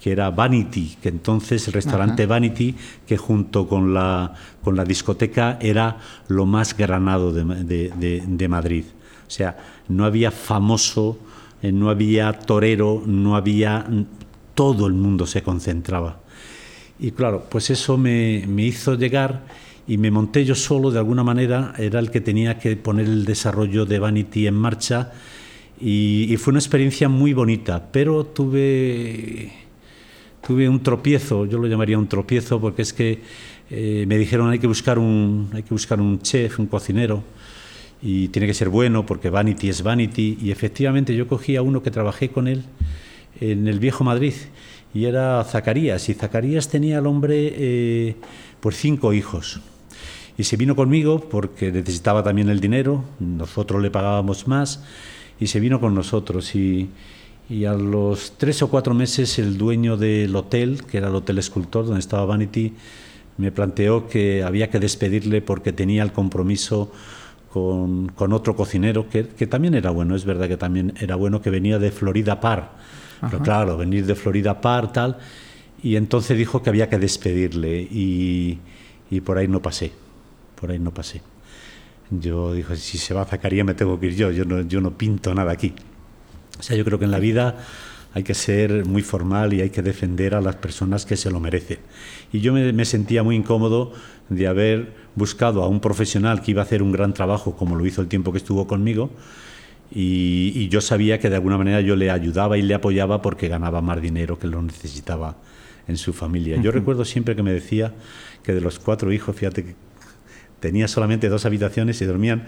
que 0.00 0.10
era 0.10 0.30
Vanity, 0.30 0.96
que 1.00 1.08
entonces 1.08 1.66
el 1.68 1.74
restaurante 1.74 2.26
Vanity, 2.26 2.74
que 3.06 3.16
junto 3.16 3.68
con 3.68 3.94
la, 3.94 4.34
con 4.62 4.76
la 4.76 4.84
discoteca 4.84 5.58
era 5.60 5.98
lo 6.28 6.46
más 6.46 6.76
granado 6.76 7.32
de, 7.32 8.24
de 8.26 8.48
Madrid. 8.48 8.84
O 9.26 9.30
sea, 9.30 9.56
no 9.88 10.04
había 10.04 10.30
famoso, 10.30 11.18
eh, 11.62 11.72
no 11.72 11.90
había 11.90 12.32
torero, 12.32 13.02
no 13.06 13.36
había... 13.36 13.86
Todo 14.54 14.86
el 14.86 14.94
mundo 14.94 15.26
se 15.26 15.42
concentraba. 15.42 16.20
Y 16.98 17.10
claro, 17.10 17.46
pues 17.50 17.68
eso 17.70 17.98
me, 17.98 18.46
hizo 18.58 18.94
llegar 18.94 19.42
y 19.86 19.98
me 19.98 20.10
monté 20.10 20.44
yo 20.44 20.54
solo, 20.54 20.90
de 20.90 20.98
alguna 20.98 21.22
manera, 21.22 21.74
era 21.78 22.00
el 22.00 22.10
que 22.10 22.20
tenía 22.20 22.58
que 22.58 22.76
poner 22.76 23.06
el 23.06 23.24
desarrollo 23.24 23.86
de 23.86 23.98
Vanity 23.98 24.46
en 24.46 24.54
marcha 24.54 25.12
y, 25.80 26.34
fue 26.38 26.52
una 26.52 26.60
experiencia 26.60 27.08
muy 27.08 27.32
bonita, 27.34 27.88
pero 27.92 28.24
tuve, 28.24 29.52
tuve 30.46 30.68
un 30.68 30.82
tropiezo, 30.82 31.44
yo 31.46 31.58
lo 31.58 31.66
llamaría 31.66 31.98
un 31.98 32.08
tropiezo 32.08 32.60
porque 32.60 32.82
es 32.82 32.92
que 32.92 33.20
eh, 33.70 34.04
me 34.06 34.16
dijeron 34.16 34.50
hay 34.50 34.58
que 34.58 34.66
buscar 34.66 34.98
un, 34.98 35.50
hay 35.52 35.62
que 35.62 35.74
buscar 35.74 36.00
un 36.00 36.20
chef, 36.20 36.58
un 36.58 36.66
cocinero 36.66 37.22
y 38.02 38.28
tiene 38.28 38.46
que 38.46 38.54
ser 38.54 38.68
bueno 38.68 39.04
porque 39.04 39.30
vanity 39.30 39.68
es 39.68 39.82
vanity. 39.82 40.38
Y 40.40 40.50
efectivamente 40.50 41.14
yo 41.14 41.28
cogí 41.28 41.56
a 41.56 41.62
uno 41.62 41.82
que 41.82 41.90
trabajé 41.90 42.30
con 42.30 42.48
él 42.48 42.64
en 43.40 43.68
el 43.68 43.78
viejo 43.78 44.04
Madrid 44.04 44.34
y 44.94 45.04
era 45.04 45.42
Zacarías. 45.44 46.08
Y 46.08 46.14
Zacarías 46.14 46.68
tenía 46.68 46.98
al 46.98 47.06
hombre 47.06 47.52
eh, 47.56 48.16
pues 48.60 48.76
cinco 48.76 49.12
hijos. 49.12 49.60
Y 50.38 50.44
se 50.44 50.56
vino 50.56 50.76
conmigo 50.76 51.20
porque 51.20 51.72
necesitaba 51.72 52.22
también 52.22 52.48
el 52.48 52.60
dinero, 52.60 53.04
nosotros 53.20 53.82
le 53.82 53.90
pagábamos 53.90 54.46
más 54.46 54.82
y 55.40 55.46
se 55.46 55.60
vino 55.60 55.80
con 55.80 55.94
nosotros. 55.94 56.54
Y, 56.54 56.90
y 57.48 57.64
a 57.64 57.74
los 57.74 58.34
tres 58.36 58.62
o 58.62 58.68
cuatro 58.68 58.94
meses 58.94 59.38
el 59.38 59.56
dueño 59.56 59.96
del 59.96 60.34
hotel, 60.34 60.84
que 60.84 60.98
era 60.98 61.08
el 61.08 61.14
Hotel 61.14 61.38
Escultor, 61.38 61.86
donde 61.86 62.00
estaba 62.00 62.24
Vanity, 62.26 62.74
me 63.38 63.52
planteó 63.52 64.08
que 64.08 64.42
había 64.42 64.70
que 64.70 64.78
despedirle 64.78 65.42
porque 65.42 65.72
tenía 65.72 66.02
el 66.02 66.12
compromiso 66.12 66.90
con, 67.52 68.08
con 68.08 68.32
otro 68.32 68.56
cocinero, 68.56 69.08
que, 69.08 69.28
que, 69.28 69.46
también 69.46 69.74
era 69.74 69.90
bueno, 69.90 70.16
es 70.16 70.24
verdad 70.24 70.48
que 70.48 70.56
también 70.56 70.94
era 71.00 71.16
bueno, 71.16 71.40
que 71.40 71.50
venía 71.50 71.78
de 71.78 71.90
Florida 71.90 72.40
Par. 72.40 72.72
Pero 73.20 73.42
claro, 73.42 73.78
venir 73.78 74.04
de 74.04 74.14
Florida 74.14 74.60
Par, 74.60 74.92
tal. 74.92 75.16
Y 75.82 75.96
entonces 75.96 76.36
dijo 76.36 76.62
que 76.62 76.70
había 76.70 76.88
que 76.90 76.98
despedirle 76.98 77.80
y, 77.80 78.58
y 79.10 79.20
por 79.20 79.38
ahí 79.38 79.48
no 79.48 79.62
pasé, 79.62 79.92
por 80.58 80.70
ahí 80.70 80.78
no 80.78 80.92
pasé. 80.92 81.22
Yo 82.10 82.52
dije, 82.52 82.76
si 82.76 82.98
se 82.98 83.14
va 83.14 83.22
a 83.22 83.24
Zacarías 83.24 83.66
me 83.66 83.74
tengo 83.74 83.98
que 83.98 84.06
ir 84.06 84.16
yo, 84.16 84.30
yo 84.30 84.44
no, 84.44 84.62
yo 84.62 84.80
no 84.80 84.96
pinto 84.96 85.34
nada 85.34 85.52
aquí. 85.52 85.74
O 86.58 86.62
sea, 86.62 86.76
yo 86.76 86.84
creo 86.84 86.98
que 86.98 87.04
en 87.04 87.10
la 87.10 87.18
vida 87.18 87.58
hay 88.16 88.22
que 88.22 88.32
ser 88.32 88.86
muy 88.86 89.02
formal 89.02 89.52
y 89.52 89.60
hay 89.60 89.68
que 89.68 89.82
defender 89.82 90.34
a 90.34 90.40
las 90.40 90.56
personas 90.56 91.04
que 91.04 91.18
se 91.18 91.30
lo 91.30 91.38
merecen. 91.38 91.78
Y 92.32 92.40
yo 92.40 92.54
me, 92.54 92.84
sentía 92.86 93.22
muy 93.22 93.36
incómodo 93.36 93.92
de 94.30 94.46
haber 94.46 94.94
buscado 95.16 95.62
a 95.62 95.68
un 95.68 95.80
profesional 95.80 96.40
que 96.40 96.52
iba 96.52 96.62
a 96.62 96.64
hacer 96.64 96.82
un 96.82 96.92
gran 96.92 97.12
trabajo, 97.12 97.56
como 97.56 97.76
lo 97.76 97.84
hizo 97.84 98.00
el 98.00 98.08
tiempo 98.08 98.32
que 98.32 98.38
estuvo 98.38 98.66
conmigo, 98.66 99.10
y, 99.90 100.66
yo 100.68 100.80
sabía 100.80 101.20
que 101.20 101.28
de 101.28 101.36
alguna 101.36 101.58
manera 101.58 101.82
yo 101.82 101.94
le 101.94 102.10
ayudaba 102.10 102.56
y 102.56 102.62
le 102.62 102.72
apoyaba 102.72 103.20
porque 103.20 103.48
ganaba 103.48 103.82
más 103.82 104.00
dinero 104.00 104.38
que 104.38 104.46
lo 104.46 104.62
necesitaba 104.62 105.36
en 105.86 105.98
su 105.98 106.14
familia. 106.14 106.58
Yo 106.60 106.72
recuerdo 106.72 107.04
siempre 107.04 107.36
que 107.36 107.42
me 107.42 107.52
decía 107.52 107.92
que 108.42 108.54
de 108.54 108.62
los 108.62 108.78
cuatro 108.78 109.12
hijos, 109.12 109.36
fíjate 109.36 109.76
tenía 110.60 110.88
solamente 110.88 111.28
dos 111.28 111.46
habitaciones 111.46 112.00
y 112.00 112.04
dormían 112.04 112.44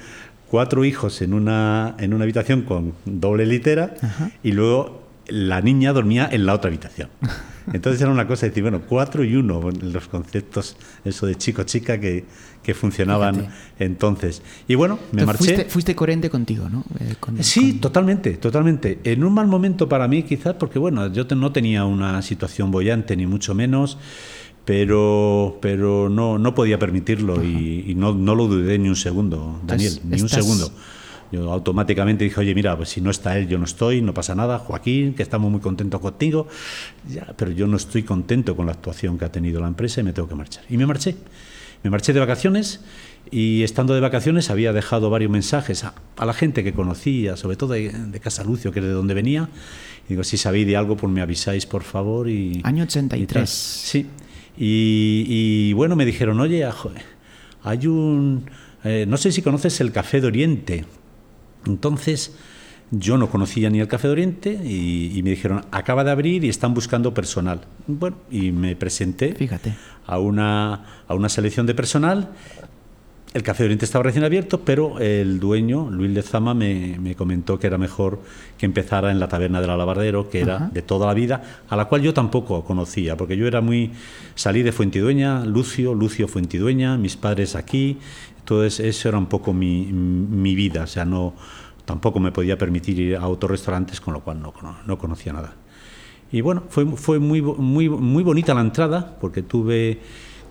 cuatro 0.51 0.85
hijos 0.85 1.23
en 1.23 1.35
una, 1.35 1.95
en 1.99 2.15
una 2.15 2.25
habitación 2.25 2.63
con 2.63 2.95
doble 3.05 3.47
litera 3.47 3.95
y 4.43 4.53
luego 4.53 5.09
la 5.29 5.61
niña 5.61 5.93
dormía 5.93 6.29
en 6.31 6.47
la 6.47 6.55
otra 6.55 6.69
habitación. 6.69 7.11
Entonces 7.73 8.01
era 8.01 8.11
una 8.11 8.27
cosa 8.27 8.43
de 8.43 8.49
decir, 8.51 8.63
bueno, 8.63 8.81
cuatro 8.89 9.23
y 9.25 9.37
uno, 9.37 9.61
los 9.83 10.09
conceptos, 10.09 10.77
eso 11.05 11.27
de 11.27 11.35
chico-chica 11.35 12.01
que, 12.01 12.25
que, 12.63 12.73
funcionaban 12.73 13.49
entonces. 13.79 14.41
Y 14.67 14.75
bueno, 14.75 14.99
me 15.13 15.27
marché. 15.27 15.67
Fuiste, 15.69 15.95
coherente 15.95 16.31
contigo, 16.31 16.71
¿no? 16.71 16.83
Eh, 16.99 17.43
sí, 17.43 17.75
totalmente, 17.75 18.39
totalmente. 18.39 19.01
En 19.05 19.23
un 19.23 19.35
mal 19.35 19.49
momento 19.49 19.87
para 19.87 20.09
mí, 20.09 20.23
quizás, 20.23 20.55
porque 20.55 20.79
bueno, 20.79 21.13
yo 21.13 21.27
no 21.37 21.53
tenía 21.53 21.85
una 21.85 22.23
situación 22.23 22.71
bollante, 22.71 23.15
ni 23.17 23.27
mucho 23.27 23.55
menos 23.55 23.99
pero, 24.69 25.57
pero 25.63 26.11
no, 26.11 26.39
no 26.39 26.55
podía 26.55 26.79
permitirlo 26.79 27.43
y, 27.43 27.95
no, 27.97 28.13
no, 28.13 28.35
lo 28.35 28.49
dudé 28.49 28.79
ni 28.79 28.91
un 28.91 28.97
segundo, 28.97 29.63
Daniel, 29.65 29.99
ni 30.05 30.21
un 30.21 30.29
segundo. 30.29 30.71
Yo 31.33 31.51
automáticamente 31.51 32.25
dije, 32.25 32.39
oye, 32.39 32.55
mira, 32.55 32.77
pues 32.77 32.91
si 32.91 33.01
no 33.01 33.11
está 33.11 33.39
él, 33.39 33.49
yo 33.49 33.57
no 33.57 33.65
estoy, 33.65 34.03
no 34.03 34.13
pasa 34.13 34.35
nada, 34.35 34.59
Joaquín, 34.59 35.15
que 35.15 35.23
estamos 35.23 35.51
muy 35.51 35.63
contentos 35.63 36.03
contigo, 36.03 36.49
ya, 37.09 37.33
pero 37.35 37.51
yo 37.51 37.67
no 37.67 37.79
estoy 37.79 38.03
contento 38.03 38.55
con 38.57 38.67
la 38.67 38.73
actuación 38.73 39.17
que 39.17 39.25
ha 39.25 39.33
tenido 39.33 39.59
la 39.59 39.69
empresa 39.69 40.03
y 40.03 40.05
me 40.05 40.13
tengo 40.13 40.29
que 40.29 40.35
marchar. 40.35 40.65
Y 40.69 40.77
me 40.77 40.85
marché. 40.85 41.17
Me 41.83 41.89
marché 41.89 42.13
de 42.13 42.21
vacaciones 42.21 42.81
y 43.31 43.63
estando 43.63 43.95
de 43.95 44.01
vacaciones 44.01 44.51
había 44.51 44.75
dejado 44.75 45.09
varios 45.09 45.31
mensajes 45.31 45.83
a, 45.85 45.95
la 46.23 46.35
gente 46.35 46.63
que 46.63 46.75
conocía, 46.75 47.39
sobre 47.39 47.57
todo 47.57 47.73
de, 47.73 47.91
de, 47.91 48.21
Casa 48.21 48.45
Lucio, 48.45 48.71
que 48.71 48.81
es 48.81 48.85
de 48.85 48.91
donde 48.91 49.15
venía. 49.15 49.49
Y 50.07 50.11
digo, 50.11 50.25
si 50.25 50.37
sabéis 50.37 50.67
de 50.67 50.77
algo, 50.77 50.99
pues 50.99 51.11
me 51.11 51.23
avisáis, 51.23 51.65
por 51.65 51.85
favor. 51.85 52.29
Y, 52.29 52.61
Año 52.65 52.83
83. 52.83 53.49
sí. 53.49 54.07
Y, 54.59 55.73
bueno, 55.75 55.95
me 55.97 56.05
dijeron, 56.05 56.41
oye, 56.41 56.69
hay 57.63 57.87
un... 57.87 58.51
Eh, 58.85 59.07
no 59.09 59.17
sé 59.17 59.33
si 59.33 59.43
conoces 59.43 59.81
el 59.81 59.93
Café 59.93 60.21
de 60.21 60.27
Oriente. 60.27 60.85
Entonces, 61.67 62.35
yo 62.91 63.19
no 63.19 63.29
conocía 63.29 63.71
ni 63.71 63.81
el 63.81 63.89
Café 63.89 64.09
de 64.09 64.13
Oriente 64.13 64.51
y, 64.51 65.21
me 65.23 65.31
dijeron, 65.31 65.65
acaba 65.71 66.05
de 66.05 66.11
abrir 66.11 66.45
y 66.45 66.49
están 66.49 66.75
buscando 66.75 67.15
personal. 67.15 67.61
Bueno, 67.87 68.17
y 68.31 68.51
me 68.53 68.77
presenté 68.77 69.35
Fíjate. 69.35 69.75
A, 70.07 70.19
una, 70.19 71.03
a 71.07 71.15
una 71.15 71.29
selección 71.29 71.67
de 71.67 71.75
personal 71.75 72.31
el 73.35 73.43
Café 73.43 73.63
de 73.63 73.67
Oriente 73.67 73.85
estaba 73.85 74.05
recién 74.05 74.25
abierto, 74.25 74.61
pero 74.61 74.99
el 75.01 75.39
dueño, 75.39 75.91
Luis 75.91 76.11
Lezama, 76.11 76.55
me, 76.55 76.99
me 76.99 77.15
comentó 77.15 77.59
que 77.59 77.67
era 77.67 77.77
mejor 77.77 78.21
que 78.57 78.65
empezara 78.65 79.11
en 79.11 79.21
la 79.21 79.29
taberna 79.29 79.61
del 79.61 79.71
Alabardero, 79.71 80.31
que 80.31 80.41
era 80.41 80.71
de 80.73 80.83
toda 80.83 81.07
la 81.07 81.15
vida, 81.15 81.63
a 81.69 81.77
la 81.77 81.85
cual 81.85 82.03
yo 82.03 82.15
tampoco 82.15 82.65
conocía, 82.65 83.17
porque 83.17 83.37
yo 83.37 83.47
era 83.47 83.61
muy... 83.61 83.93
Salí 84.35 84.63
de 84.63 84.73
Fuentidueña, 84.73 85.45
Lucio, 85.45 85.95
Lucio 85.95 86.27
Fuentidueña, 86.27 86.97
mis 86.97 87.17
padres 87.17 87.55
aquí, 87.55 87.99
entonces 88.39 88.81
eso 88.81 89.09
era 89.11 89.19
un 89.19 89.27
poco 89.27 89.53
mi, 89.53 89.85
mi 89.93 90.55
vida, 90.55 90.85
o 90.85 90.87
sea, 90.87 91.05
no, 91.05 91.35
tampoco 91.85 92.21
me 92.21 92.33
podía 92.33 92.57
permitir 92.57 92.99
ir 92.99 93.17
a 93.17 93.29
otros 93.29 93.51
restaurantes, 93.51 94.01
con 94.01 94.15
lo 94.15 94.21
cual 94.21 94.41
no, 94.41 94.55
no 94.87 94.99
conocía 94.99 95.35
nada. 95.35 95.55
Y 96.33 96.41
bueno, 96.41 96.65
fue, 96.69 96.87
fue 96.97 97.19
muy, 97.19 97.41
muy, 97.43 97.89
muy 97.89 98.23
bonita 98.23 98.55
la 98.55 98.63
entrada, 98.63 99.17
porque 99.21 99.43
tuve, 99.43 99.99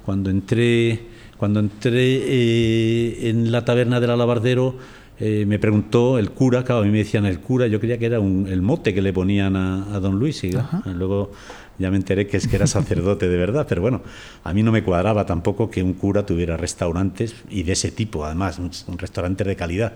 cuando 0.06 0.30
entré 0.30 1.17
cuando 1.38 1.60
entré 1.60 1.94
eh, 1.96 3.30
en 3.30 3.52
la 3.52 3.64
taberna 3.64 4.00
del 4.00 4.10
alabardero, 4.10 4.76
eh, 5.20 5.46
me 5.48 5.58
preguntó 5.58 6.20
el 6.20 6.32
cura, 6.32 6.64
claro, 6.64 6.82
a 6.82 6.86
mí 6.86 6.92
me 6.92 7.00
decían 7.00 7.26
el 7.26 7.40
cura, 7.40 7.68
yo 7.68 7.80
creía 7.80 7.98
que 7.98 8.06
era 8.06 8.18
el 8.18 8.62
mote 8.62 8.94
que 8.94 9.02
le 9.02 9.14
ponían 9.14 9.56
a, 9.56 10.00
don 10.00 10.20
Luis, 10.20 10.44
y 10.44 10.52
luego 10.86 11.32
ya 11.80 11.90
me 11.90 11.98
enteré 11.98 12.28
que 12.28 12.38
es 12.38 12.48
que 12.48 12.56
era 12.56 12.68
sacerdote 12.68 13.28
de 13.28 13.38
verdad, 13.38 13.66
pero 13.68 13.82
bueno, 13.82 14.02
a 14.44 14.54
mí 14.54 14.62
no 14.62 14.72
me 14.72 14.84
cuadraba 14.84 15.26
tampoco 15.26 15.72
que 15.72 15.82
un 15.82 15.94
cura 15.94 16.26
tuviera 16.26 16.56
restaurantes 16.58 17.36
y 17.50 17.64
de 17.64 17.74
ese 17.74 17.92
tipo, 17.92 18.26
además, 18.26 18.60
un 18.60 18.98
restaurante 18.98 19.44
de 19.44 19.56
calidad. 19.56 19.94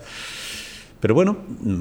Pero 1.02 1.16
bueno, 1.16 1.36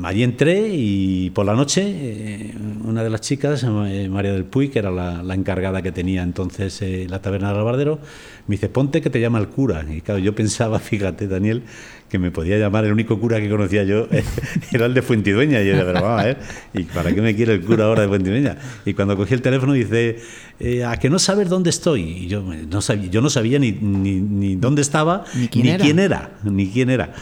allí 0.04 0.22
entré 0.22 0.70
y 0.72 1.28
por 1.30 1.44
la 1.44 1.52
noche 1.52 1.82
eh, 1.84 2.54
una 2.84 3.04
de 3.04 3.10
las 3.10 3.20
chicas, 3.20 3.62
eh, 3.62 4.08
María 4.10 4.32
del 4.32 4.46
Puy, 4.46 4.70
que 4.70 4.78
era 4.78 4.90
la, 4.90 5.34
encargada 5.34 5.82
que 5.82 5.92
tenía 5.92 6.22
entonces 6.22 6.80
eh, 6.80 7.06
la 7.06 7.20
taberna 7.20 7.50
del 7.50 7.58
albardero, 7.58 7.98
me 8.46 8.54
dice, 8.54 8.70
ponte 8.70 9.02
que 9.02 9.10
te 9.10 9.20
llama 9.20 9.38
el 9.38 9.48
cura. 9.48 9.84
Y 9.86 10.00
claro, 10.00 10.20
yo 10.20 10.34
pensaba, 10.34 10.78
fíjate 10.80 11.28
Daniel, 11.28 11.64
que 12.08 12.18
me 12.18 12.30
podía 12.30 12.56
llamar, 12.56 12.86
el 12.86 12.92
único 12.92 13.20
cura 13.20 13.42
que 13.42 13.50
conocía 13.50 13.84
yo 13.84 14.08
era 14.72 14.86
el 14.86 14.94
de 14.94 15.02
Fuentidueña. 15.02 15.60
Y 15.60 15.66
yo 15.66 15.74
pero 15.74 15.92
vamos 16.00 16.22
a 16.22 16.24
ver, 16.24 16.38
¿y 16.72 16.84
para 16.84 17.14
qué 17.14 17.20
me 17.20 17.36
quiere 17.36 17.52
el 17.52 17.60
cura 17.60 17.84
ahora 17.84 18.00
de 18.00 18.08
Fuentidueña? 18.08 18.56
Y 18.86 18.94
cuando 18.94 19.18
cogí 19.18 19.34
el 19.34 19.42
teléfono 19.42 19.74
dice, 19.74 20.16
¿a 20.86 20.96
que 20.96 21.10
no 21.10 21.18
sabes 21.18 21.50
dónde 21.50 21.68
estoy? 21.68 22.00
Y 22.00 22.26
yo 22.26 22.42
no 22.42 22.80
sabía, 22.80 23.10
yo 23.10 23.20
no 23.20 23.28
sabía 23.28 23.58
ni, 23.58 23.72
ni, 23.72 24.56
dónde 24.56 24.80
estaba, 24.80 25.24
ni 25.34 25.48
quién, 25.48 25.66
ni 25.66 25.76
quién 25.76 25.98
era, 25.98 26.38
ni 26.42 26.68
quién 26.70 26.88
era. 26.88 27.12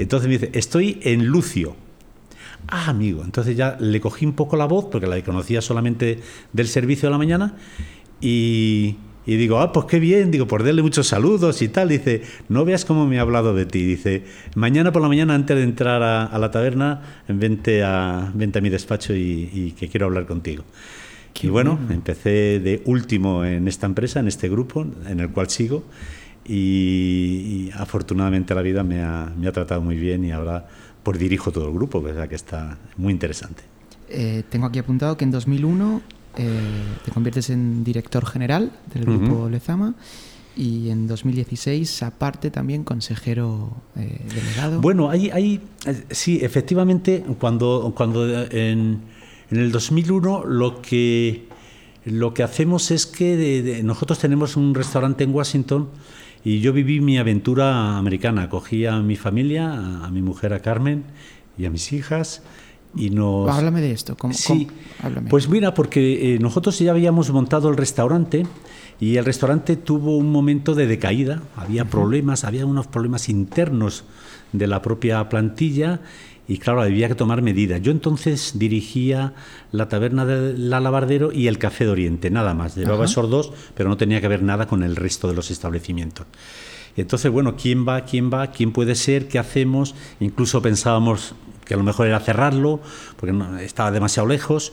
Entonces 0.00 0.28
me 0.28 0.38
dice, 0.38 0.50
estoy 0.54 0.98
en 1.02 1.26
Lucio. 1.26 1.76
Ah, 2.68 2.88
amigo. 2.88 3.22
Entonces 3.24 3.56
ya 3.56 3.76
le 3.80 4.00
cogí 4.00 4.24
un 4.24 4.32
poco 4.32 4.56
la 4.56 4.64
voz, 4.64 4.86
porque 4.86 5.06
la 5.06 5.20
conocía 5.22 5.60
solamente 5.60 6.20
del 6.52 6.68
servicio 6.68 7.08
de 7.08 7.10
la 7.10 7.18
mañana, 7.18 7.54
y, 8.20 8.96
digo, 9.26 9.58
ah, 9.60 9.72
pues 9.72 9.86
qué 9.86 9.98
bien, 9.98 10.30
digo, 10.30 10.46
por 10.46 10.64
darle 10.64 10.82
muchos 10.82 11.06
saludos 11.06 11.62
y 11.62 11.68
tal. 11.68 11.88
Dice, 11.88 12.22
no 12.48 12.64
veas 12.64 12.84
cómo 12.84 13.06
me 13.06 13.18
ha 13.18 13.22
hablado 13.22 13.54
de 13.54 13.66
ti. 13.66 13.84
Dice, 13.84 14.24
mañana 14.54 14.92
por 14.92 15.02
la 15.02 15.08
mañana, 15.08 15.34
antes 15.34 15.56
de 15.56 15.62
entrar 15.62 16.02
a, 16.02 16.38
la 16.38 16.50
taberna, 16.50 17.22
vente 17.28 17.82
a, 17.82 18.30
vente 18.34 18.58
a 18.58 18.62
mi 18.62 18.70
despacho 18.70 19.14
y, 19.14 19.74
que 19.78 19.88
quiero 19.88 20.06
hablar 20.06 20.26
contigo. 20.26 20.64
y 21.42 21.48
bueno, 21.48 21.78
empecé 21.90 22.60
de 22.60 22.82
último 22.86 23.44
en 23.44 23.68
esta 23.68 23.86
empresa, 23.86 24.20
en 24.20 24.28
este 24.28 24.48
grupo, 24.48 24.86
en 25.06 25.20
el 25.20 25.30
cual 25.30 25.48
sigo 25.48 25.84
y, 26.50 27.70
afortunadamente 27.74 28.54
la 28.54 28.62
vida 28.62 28.82
me 28.82 29.02
ha, 29.02 29.32
me 29.38 29.46
ha, 29.46 29.52
tratado 29.52 29.80
muy 29.80 29.96
bien 29.96 30.24
y 30.24 30.32
ahora 30.32 30.66
por 31.02 31.16
dirijo 31.16 31.52
todo 31.52 31.68
el 31.68 31.74
grupo, 31.74 32.02
que, 32.02 32.28
que 32.28 32.34
está 32.34 32.76
muy 32.96 33.12
interesante. 33.12 33.62
Eh, 34.08 34.42
tengo 34.48 34.66
aquí 34.66 34.80
apuntado 34.80 35.16
que 35.16 35.24
en 35.24 35.30
2001 35.30 36.02
eh, 36.36 36.60
te 37.04 37.12
conviertes 37.12 37.50
en 37.50 37.84
director 37.84 38.26
general 38.26 38.72
del 38.92 39.04
grupo 39.04 39.48
Lezama 39.48 39.94
y 40.56 40.90
en 40.90 41.06
2016 41.06 42.02
aparte 42.02 42.50
también 42.50 42.82
consejero 42.82 43.70
eh, 43.96 44.20
delegado. 44.34 44.80
Bueno, 44.80 45.08
hay, 45.08 45.30
hay, 45.30 45.60
sí, 46.10 46.40
efectivamente, 46.42 47.24
cuando, 47.38 47.92
cuando 47.96 48.26
en, 48.26 49.00
en 49.50 49.56
el 49.56 49.70
2001 49.70 50.44
lo 50.44 50.82
que, 50.82 51.46
lo 52.04 52.34
que 52.34 52.42
hacemos 52.42 52.90
es 52.90 53.06
que 53.06 53.80
nosotros 53.84 54.18
tenemos 54.18 54.56
un 54.56 54.74
restaurante 54.74 55.22
en 55.22 55.32
Washington 55.32 55.88
y 56.44 56.60
yo 56.60 56.72
viví 56.72 57.00
mi 57.00 57.18
aventura 57.18 57.98
americana. 57.98 58.48
Cogí 58.48 58.86
a 58.86 58.98
mi 59.00 59.16
familia, 59.16 59.72
a, 60.04 60.10
mi 60.10 60.22
mujer, 60.22 60.52
a 60.52 60.60
Carmen 60.60 61.04
y 61.58 61.66
a 61.66 61.70
mis 61.70 61.92
hijas 61.92 62.42
y 62.94 63.10
nos... 63.10 63.50
Háblame 63.50 63.80
de 63.80 63.92
esto. 63.92 64.16
¿Cómo, 64.16 64.34
sí, 64.34 64.68
Háblame. 65.02 65.28
pues 65.30 65.48
mira, 65.48 65.74
porque 65.74 66.34
eh, 66.34 66.38
nosotros 66.38 66.78
ya 66.78 66.90
habíamos 66.90 67.30
montado 67.30 67.68
el 67.68 67.76
restaurante 67.76 68.46
y 68.98 69.16
el 69.16 69.24
restaurante 69.24 69.76
tuvo 69.76 70.16
un 70.16 70.30
momento 70.30 70.74
de 70.74 70.86
decaída, 70.86 71.42
había 71.56 71.84
problemas, 71.84 72.44
había 72.44 72.66
unos 72.66 72.86
problemas 72.86 73.28
internos 73.28 74.04
de 74.52 74.66
la 74.66 74.82
propia 74.82 75.28
plantilla 75.28 76.00
y 76.50 76.58
claro, 76.58 76.82
había 76.82 77.06
que 77.06 77.14
tomar 77.14 77.42
medidas. 77.42 77.80
Yo 77.80 77.92
entonces 77.92 78.54
dirigía 78.56 79.34
la 79.70 79.88
taberna 79.88 80.26
del 80.26 80.72
Alabardero 80.72 81.30
y 81.30 81.46
el 81.46 81.58
Café 81.58 81.84
de 81.84 81.90
Oriente, 81.92 82.28
nada 82.28 82.54
más. 82.54 82.74
Llevaba 82.74 83.04
esos 83.04 83.30
dos, 83.30 83.52
pero 83.76 83.88
no 83.88 83.96
tenía 83.96 84.20
que 84.20 84.26
ver 84.26 84.42
nada 84.42 84.66
con 84.66 84.82
el 84.82 84.96
resto 84.96 85.28
de 85.28 85.34
los 85.34 85.52
establecimientos. 85.52 86.26
Entonces, 86.96 87.30
bueno, 87.30 87.54
¿quién 87.54 87.86
va? 87.86 88.00
¿Quién 88.00 88.32
va? 88.32 88.48
¿Quién 88.48 88.72
puede 88.72 88.96
ser? 88.96 89.28
¿Qué 89.28 89.38
hacemos? 89.38 89.94
Incluso 90.18 90.60
pensábamos 90.60 91.36
que 91.64 91.74
a 91.74 91.76
lo 91.76 91.84
mejor 91.84 92.08
era 92.08 92.18
cerrarlo, 92.18 92.80
porque 93.16 93.32
no, 93.32 93.56
estaba 93.58 93.92
demasiado 93.92 94.28
lejos. 94.28 94.72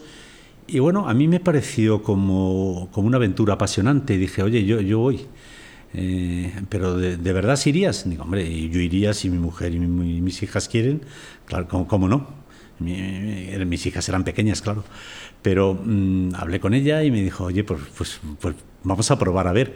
Y 0.65 0.79
bueno, 0.79 1.07
a 1.07 1.13
mí 1.13 1.27
me 1.27 1.39
pareció 1.39 2.01
como, 2.01 2.89
como 2.91 3.05
una 3.05 3.17
aventura 3.17 3.53
apasionante. 3.53 4.17
Dije, 4.17 4.41
oye, 4.41 4.65
yo, 4.65 4.81
yo 4.81 4.97
voy. 4.97 5.27
Eh, 5.93 6.53
pero 6.69 6.97
de, 6.97 7.33
verdad 7.33 7.55
si 7.55 7.69
irías? 7.69 8.07
Digo, 8.09 8.23
hombre, 8.23 8.69
yo 8.69 8.79
iría 8.79 9.13
si 9.13 9.29
mi 9.29 9.37
mujer 9.37 9.73
y, 9.73 9.79
mis 9.79 10.43
hijas 10.43 10.67
quieren. 10.67 11.01
Claro, 11.45 11.67
¿cómo, 11.67 12.07
no? 12.07 12.47
mis 12.79 13.85
hijas 13.87 14.07
eran 14.07 14.23
pequeñas, 14.23 14.61
claro. 14.61 14.83
Pero 15.41 15.79
mm, 15.83 16.35
hablé 16.35 16.59
con 16.59 16.73
ella 16.73 17.03
y 17.03 17.11
me 17.11 17.21
dijo, 17.23 17.45
oye, 17.45 17.63
pues, 17.63 17.81
pues, 17.97 18.19
pues 18.39 18.55
vamos 18.83 19.09
a 19.11 19.17
probar 19.17 19.47
a 19.47 19.53
ver. 19.53 19.75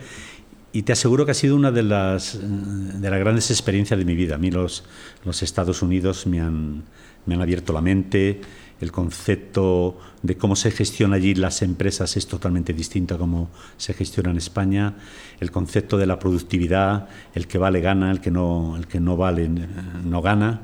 Y 0.74 0.84
te 0.84 0.94
aseguro 0.94 1.26
que 1.26 1.32
ha 1.32 1.36
sido 1.36 1.56
una 1.56 1.72
de 1.72 1.84
las, 1.84 2.40
de 2.42 3.10
las 3.10 3.20
grandes 3.20 3.52
experiencias 3.52 3.98
de 3.98 4.06
mi 4.06 4.16
vida. 4.16 4.36
A 4.36 4.38
mí 4.38 4.52
los, 4.52 4.86
los 5.26 5.44
Estados 5.44 5.82
Unidos 5.82 6.28
me 6.28 6.40
han, 6.40 6.84
me 7.26 7.36
han 7.36 7.42
abierto 7.42 7.74
la 7.74 7.82
mente, 7.82 8.40
el 8.82 8.92
concepto 8.92 10.00
de 10.24 10.36
cómo 10.38 10.56
se 10.56 10.72
gestiona 10.72 11.16
allí 11.16 11.36
las 11.36 11.62
empresas 11.62 12.18
es 12.18 12.28
totalmente 12.28 12.74
distinto 12.74 13.16
a 13.16 13.18
cómo 13.18 13.50
se 13.78 13.94
gestiona 13.94 14.32
en 14.32 14.38
España, 14.38 14.96
el 15.40 15.52
concepto 15.52 15.98
de 15.98 16.08
la 16.08 16.18
productividad, 16.18 17.08
el 17.36 17.48
que 17.48 17.60
vale 17.60 17.80
gana, 17.80 18.12
el 18.12 18.20
que 18.20 18.32
no, 18.32 18.76
el 18.76 18.88
que 18.88 19.00
no 19.00 19.16
vale 19.18 19.50
no 20.04 20.22
gana. 20.22 20.64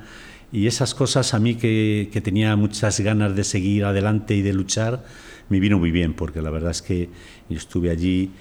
Y 0.52 0.66
esas 0.66 0.96
cosas 0.96 1.34
a 1.34 1.40
mí 1.40 1.56
que, 1.56 2.10
que 2.12 2.22
tenía 2.22 2.56
muchas 2.56 3.00
ganas 3.02 3.36
de 3.36 3.44
seguir 3.44 3.86
adelante 3.86 4.36
y 4.36 4.42
de 4.42 4.54
luchar, 4.54 5.06
me 5.50 5.60
vino 5.60 5.78
muy 5.78 5.92
bien, 5.92 6.14
porque 6.14 6.42
la 6.42 6.50
verdad 6.50 6.72
es 6.72 6.82
que 6.82 7.10
yo 7.50 7.58
estuve 7.58 7.92
allí 7.92 8.32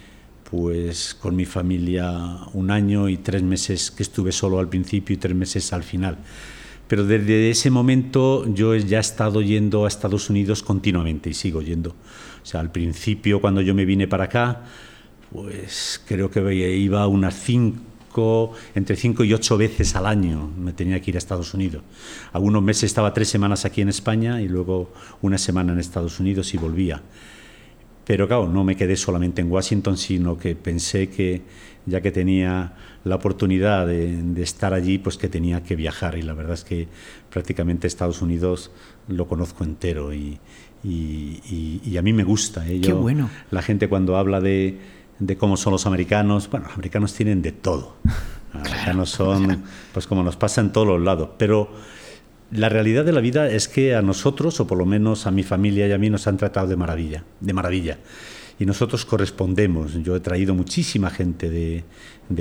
pues 0.51 1.15
con 1.15 1.35
mi 1.35 1.45
familia 1.45 2.09
un 2.53 2.71
año 2.71 3.09
y 3.09 3.17
tres 3.19 3.43
meses 3.43 3.91
que 3.91 4.05
estuve 4.05 4.33
solo 4.33 4.59
al 4.59 4.69
principio 4.69 5.15
y 5.15 5.17
tres 5.19 5.35
meses 5.35 5.73
al 5.73 5.83
final. 5.83 6.19
Pero 6.89 7.05
desde 7.05 7.51
ese 7.51 7.71
momento 7.71 8.47
yo 8.53 8.75
ya 8.77 8.99
he 8.99 9.01
estado 9.01 9.43
yendo 9.43 9.85
a 9.85 9.89
Estados 9.89 10.31
Unidos 10.31 10.63
continuamente 10.63 11.31
y 11.31 11.35
sigo 11.35 11.63
yendo. 11.63 11.91
O 11.91 12.47
sea, 12.47 12.61
al 12.61 12.71
principio 12.71 13.41
cuando 13.41 13.61
yo 13.61 13.75
me 13.75 13.85
vine 13.85 14.07
para 14.07 14.25
acá, 14.25 14.63
pues 15.33 16.01
creo 16.07 16.31
que 16.31 16.55
iba 16.77 17.07
unas 17.09 17.35
cinco, 17.35 18.53
entre 18.75 18.95
cinco 18.95 19.25
y 19.25 19.35
ocho 19.35 19.59
veces 19.59 19.97
al 19.97 20.07
año 20.07 20.49
me 20.59 20.73
tenía 20.73 21.01
que 21.01 21.11
ir 21.11 21.17
a 21.17 21.19
Estados 21.19 21.53
Unidos. 21.55 21.83
Algunos 22.33 22.63
meses 22.63 22.85
estaba 22.85 23.13
tres 23.13 23.29
semanas 23.29 23.65
aquí 23.65 23.81
en 23.81 23.89
España 23.89 24.41
y 24.41 24.49
luego 24.49 24.93
una 25.23 25.39
semana 25.39 25.73
en 25.73 25.81
Estados 25.81 26.21
Unidos 26.21 26.55
y 26.55 26.59
volvía. 26.59 27.03
Pero 28.07 28.29
claro, 28.29 28.49
no 28.49 28.63
me 28.63 28.77
quedé 28.77 28.97
solamente 28.97 29.41
en 29.43 29.51
Washington, 29.51 29.97
sino 29.97 30.39
que 30.39 30.55
pensé 30.55 31.09
que 31.09 31.43
ya 31.87 32.01
que 32.01 32.13
tenía 32.13 32.75
la 33.07 33.15
oportunidad 33.15 33.87
de, 33.87 34.43
estar 34.43 34.75
allí, 34.75 34.99
pues 34.99 35.17
que 35.17 35.29
tenía 35.29 35.63
que 35.63 35.77
viajar. 35.77 36.19
Y 36.19 36.23
la 36.23 36.35
verdad 36.35 36.55
es 36.55 36.65
que 36.65 36.89
prácticamente 37.31 37.87
Estados 37.87 38.21
Unidos 38.21 38.73
lo 39.07 39.29
conozco 39.29 39.63
entero 39.63 40.13
y, 40.13 40.41
a 40.85 42.03
mí 42.03 42.13
me 42.13 42.25
gusta. 42.25 42.67
¿eh? 42.69 42.81
Qué 42.81 42.93
bueno. 42.93 43.31
La 43.53 43.63
gente 43.63 43.89
cuando 43.89 44.17
habla 44.17 44.41
de, 44.41 44.81
cómo 45.39 45.57
son 45.57 45.73
los 45.73 45.87
americanos, 45.87 46.51
bueno, 46.51 46.67
los 46.67 46.75
americanos 46.75 47.15
tienen 47.15 47.43
de 47.43 47.53
todo. 47.53 47.95
Los 48.53 48.69
americanos 48.69 49.11
son, 49.11 49.65
pues 49.93 50.07
como 50.07 50.23
nos 50.23 50.37
pasa 50.37 50.63
en 50.63 50.73
todos 50.73 50.87
los 50.87 51.03
lados. 51.03 51.29
Pero 51.37 51.69
la 52.51 52.71
realidad 52.71 53.05
de 53.05 53.13
la 53.13 53.21
vida 53.21 53.51
es 53.51 53.69
que 53.69 53.95
a 53.95 54.01
nosotros, 54.01 54.59
o 54.61 54.67
por 54.67 54.79
lo 54.79 54.87
menos 54.87 55.27
a 55.27 55.31
mi 55.31 55.43
familia 55.43 55.87
y 55.87 55.93
a 55.93 55.99
mí, 55.99 56.09
nos 56.09 56.27
han 56.27 56.39
tratado 56.39 56.67
de 56.67 56.75
maravilla, 56.75 57.23
de 57.41 57.53
maravilla. 57.53 57.99
Y 58.59 58.65
nosotros 58.65 59.05
correspondemos. 59.05 59.93
Yo 60.03 60.17
he 60.17 60.21
traído 60.21 60.55
muchísima 60.55 61.11
gente 61.11 61.51
de, 61.51 61.85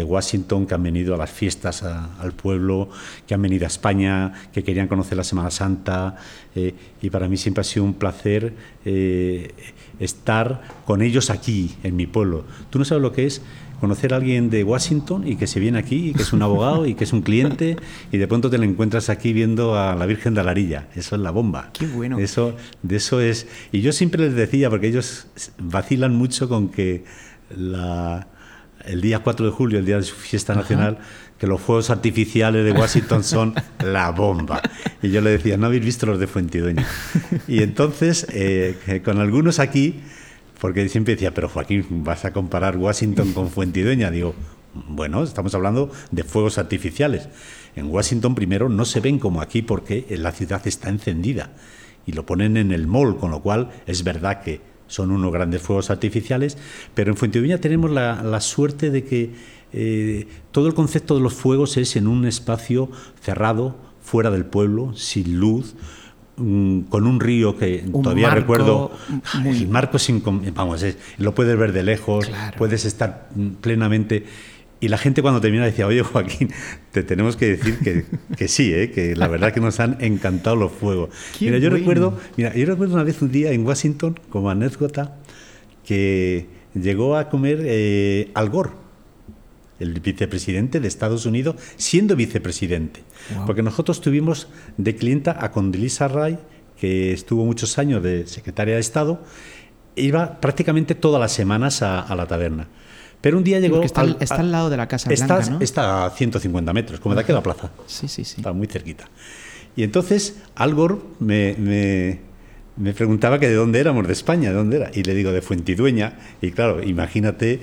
Washington 0.04 0.65
que 0.65 0.73
han 0.73 0.82
venido 0.82 1.13
a 1.13 1.17
las 1.17 1.30
fiestas 1.30 1.84
al 1.84 2.32
pueblo, 2.32 2.89
que 3.28 3.34
han 3.34 3.41
venido 3.41 3.65
a 3.65 3.67
España, 3.67 4.34
que 4.54 4.63
querían 4.63 4.88
conocer 4.88 5.17
la 5.17 5.23
Semana 5.23 5.51
Santa. 5.51 6.15
Eh, 6.56 6.73
y 7.01 7.10
para 7.10 7.28
mí 7.28 7.38
siempre 7.38 7.62
ha 7.62 7.63
sido 7.65 7.84
un 7.84 7.93
placer 7.93 8.54
eh, 8.86 9.54
estar 9.99 10.63
con 10.86 11.01
ellos 11.01 11.30
aquí, 11.30 11.75
en 11.84 11.95
mi 11.95 12.08
pueblo. 12.08 12.45
Tú 12.69 12.80
no 12.80 12.86
sabes 12.86 13.01
lo 13.01 13.12
que 13.12 13.25
es 13.25 13.41
conocer 13.80 14.14
a 14.14 14.18
alguien 14.18 14.50
de 14.50 14.64
Washington 14.64 15.28
y 15.28 15.36
que 15.36 15.48
se 15.48 15.60
viene 15.60 15.80
aquí, 15.80 16.10
y 16.10 16.14
que 16.14 16.24
es 16.24 16.34
un 16.34 16.42
abogado 16.42 16.86
y 16.86 16.96
que 16.96 17.04
es 17.04 17.14
un 17.14 17.22
cliente, 17.22 17.78
y 18.12 18.18
de 18.18 18.28
pronto 18.28 18.50
te 18.50 18.58
lo 18.58 18.64
encuentras 18.64 19.10
aquí 19.10 19.34
viendo 19.34 19.78
a 19.78 19.96
la 19.96 20.06
Virgen 20.06 20.34
de 20.34 20.42
Alarilla. 20.42 20.88
Eso 20.96 21.16
es 21.16 21.22
la 21.22 21.32
bomba. 21.32 21.70
Qué 21.74 21.88
bueno. 21.88 22.20
Eso, 22.20 22.56
de 22.84 22.96
eso 22.96 23.22
es. 23.22 23.48
Y 23.72 23.82
yo 23.82 23.92
siempre 23.92 24.24
les 24.24 24.36
decía, 24.36 24.70
porque 24.70 24.88
ellos 24.88 25.28
vacilan 25.58 26.16
mucho 26.16 26.48
con 26.50 26.70
que 26.70 27.04
la, 27.56 28.28
el 28.86 29.02
día 29.02 29.20
4 29.20 29.46
de 29.46 29.52
julio, 29.52 29.80
el 29.80 29.86
día 29.86 29.98
de 29.98 30.04
su 30.04 30.16
fiesta 30.16 30.56
nacional, 30.56 30.98
que 31.40 31.48
los 31.48 31.60
fuegos 31.60 31.90
artificiales 31.90 32.64
de 32.64 32.72
Washington 32.72 33.24
son 33.24 33.54
la 33.84 34.12
bomba. 34.12 34.62
Y 35.02 35.10
yo 35.10 35.22
le 35.22 35.32
decía, 35.32 35.58
no 35.58 35.68
habéis 35.68 35.84
visto 35.84 36.06
los 36.06 36.20
de 36.20 36.28
Fuentidueña. 36.28 36.88
Y 37.48 37.62
entonces, 37.62 38.28
eh, 38.32 39.02
con 39.04 39.20
algunos 39.20 39.60
aquí 39.60 40.02
porque 40.65 40.89
siempre 40.89 41.13
decía, 41.13 41.32
pero 41.32 41.47
Joaquín, 41.47 41.86
¿vas 42.04 42.25
a 42.25 42.34
comparar 42.34 42.75
Washington 42.75 43.34
con 43.34 43.49
Fuentidueña? 43.51 44.10
Digo, 44.10 44.34
bueno, 44.73 45.21
estamos 45.21 45.54
hablando 45.54 45.91
de 46.10 46.23
fuegos 46.23 46.58
artificiales. 46.58 47.30
En 47.75 47.86
Washington 47.91 48.34
primero 48.34 48.67
no 48.67 48.84
se 48.84 48.99
ven 48.99 49.19
como 49.19 49.41
aquí 49.41 49.62
porque 49.62 50.08
la 50.17 50.32
ciudad 50.32 50.65
está 50.65 50.89
encendida 50.89 51.51
y 52.08 52.13
lo 52.13 52.25
ponen 52.25 52.58
en 52.58 52.71
el 52.71 52.88
mall, 52.88 53.17
con 53.17 53.30
lo 53.30 53.43
cual 53.43 53.69
es 53.86 54.04
verdad 54.04 54.41
que 54.41 54.60
son 54.88 55.12
unos 55.12 55.32
grandes 55.32 55.62
fuegos 55.62 55.91
artificiales, 55.91 56.58
pero 56.95 57.12
en 57.12 57.17
Fuentidueña 57.17 57.60
tenemos 57.60 57.91
la, 57.91 58.41
suerte 58.41 58.89
de 58.89 59.04
que 59.04 59.34
eh, 59.71 60.28
todo 60.51 60.65
el 60.65 60.73
concepto 60.73 61.13
de 61.13 61.21
los 61.21 61.36
fuegos 61.36 61.78
es 61.78 61.95
en 61.95 62.08
un 62.08 62.25
espacio 62.25 62.89
cerrado, 63.21 63.75
fuera 64.01 64.32
del 64.32 64.45
pueblo, 64.45 64.95
sin 64.95 65.38
luz, 65.39 65.75
con 66.36 67.08
un 67.08 67.19
río 67.19 67.58
que 67.58 67.86
todavía 67.91 68.30
recuerdo, 68.30 68.91
el 69.45 69.67
marco 69.69 69.98
vamos, 70.54 70.86
lo 71.17 71.34
puedes 71.34 71.58
ver 71.58 71.71
de 71.71 71.84
lejos, 71.84 72.30
puedes 72.58 72.86
estar 72.86 73.30
plenamente... 73.62 74.26
Y 74.82 74.89
la 74.89 74.98
gente 74.98 75.21
cuando 75.21 75.39
termina 75.39 75.63
decía, 75.65 75.88
oye 75.88 76.04
Joaquín, 76.04 76.52
te 76.91 77.02
tenemos 77.02 77.38
que 77.38 77.56
decir 77.56 77.80
que, 77.80 78.06
que 78.36 78.48
sí, 78.50 78.74
¿eh? 78.74 78.91
que 78.91 79.15
la 79.15 79.30
verdad 79.30 79.54
que 79.54 79.62
nos 79.62 79.80
han 79.80 79.98
encantado 80.02 80.58
los 80.58 80.71
fuegos. 80.71 81.10
mira, 81.39 81.58
yo 81.58 81.69
recuerdo, 81.69 82.19
mira, 82.36 82.54
yo 82.54 82.65
recuerdo 82.65 82.95
una 82.95 83.04
vez 83.04 83.21
un 83.21 83.32
día 83.32 83.52
en 83.52 83.65
Washington, 83.65 84.19
como 84.30 84.50
anécdota, 84.50 85.15
que 85.86 86.48
llegó 86.76 87.15
a 87.15 87.30
comer 87.30 87.62
eh, 87.63 88.32
Al 88.34 88.50
Gore, 88.50 88.71
el 89.80 90.00
vicepresidente 90.00 90.80
de 90.80 90.88
Estados 90.88 91.26
Unidos, 91.26 91.56
siendo 91.78 92.16
vicepresidente. 92.16 93.04
Porque 93.46 93.62
nosotros 93.62 94.02
tuvimos 94.02 94.48
de 94.78 94.96
clienta 94.96 95.38
a 95.40 95.52
Condoleezza 95.52 96.08
Rice, 96.08 96.40
que 96.80 97.14
estuvo 97.14 97.46
muchos 97.46 97.78
años 97.78 98.04
de 98.04 98.28
secretaria 98.28 98.76
de 98.76 98.82
Estado, 98.82 99.24
iba 99.96 100.40
prácticamente 100.40 100.96
todas 100.96 101.20
las 101.20 101.32
semanas 101.32 101.82
a, 101.82 102.14
la 102.16 102.26
taberna. 102.26 102.68
Pero 103.22 103.38
un 103.38 103.44
día 103.44 103.60
llegó... 103.60 103.82
está, 103.82 104.02
al, 104.02 104.18
está, 104.20 104.36
al, 104.36 104.52
lado 104.52 104.70
de 104.70 104.78
la 104.78 104.88
Casa 104.88 105.10
Blanca, 105.10 105.40
está, 105.40 105.64
está 105.64 106.06
a 106.06 106.10
150 106.12 106.74
metros, 106.74 107.00
como 107.00 107.16
de 107.16 107.22
aquí 107.22 107.32
a 107.32 107.36
la 107.36 107.44
plaza. 107.44 107.72
Sí, 107.88 108.08
sí, 108.08 108.24
sí. 108.24 108.36
Está 108.38 108.54
muy 108.54 108.68
cerquita. 108.68 109.10
Y 109.76 109.84
entonces 109.84 110.38
Al 110.56 110.76
Gore 110.76 110.98
me 111.20 112.20
me 112.78 112.94
preguntaba 112.94 113.40
que 113.40 113.48
de 113.48 113.56
dónde 113.56 113.80
éramos, 113.80 114.06
de 114.06 114.14
España, 114.14 114.50
de 114.50 114.56
dónde 114.56 114.78
era. 114.78 114.92
Y 114.94 115.04
le 115.04 115.14
digo, 115.14 115.32
de 115.32 115.42
Fuentidueña. 115.42 116.14
Y 116.42 116.52
claro, 116.52 116.84
imagínate 116.84 117.62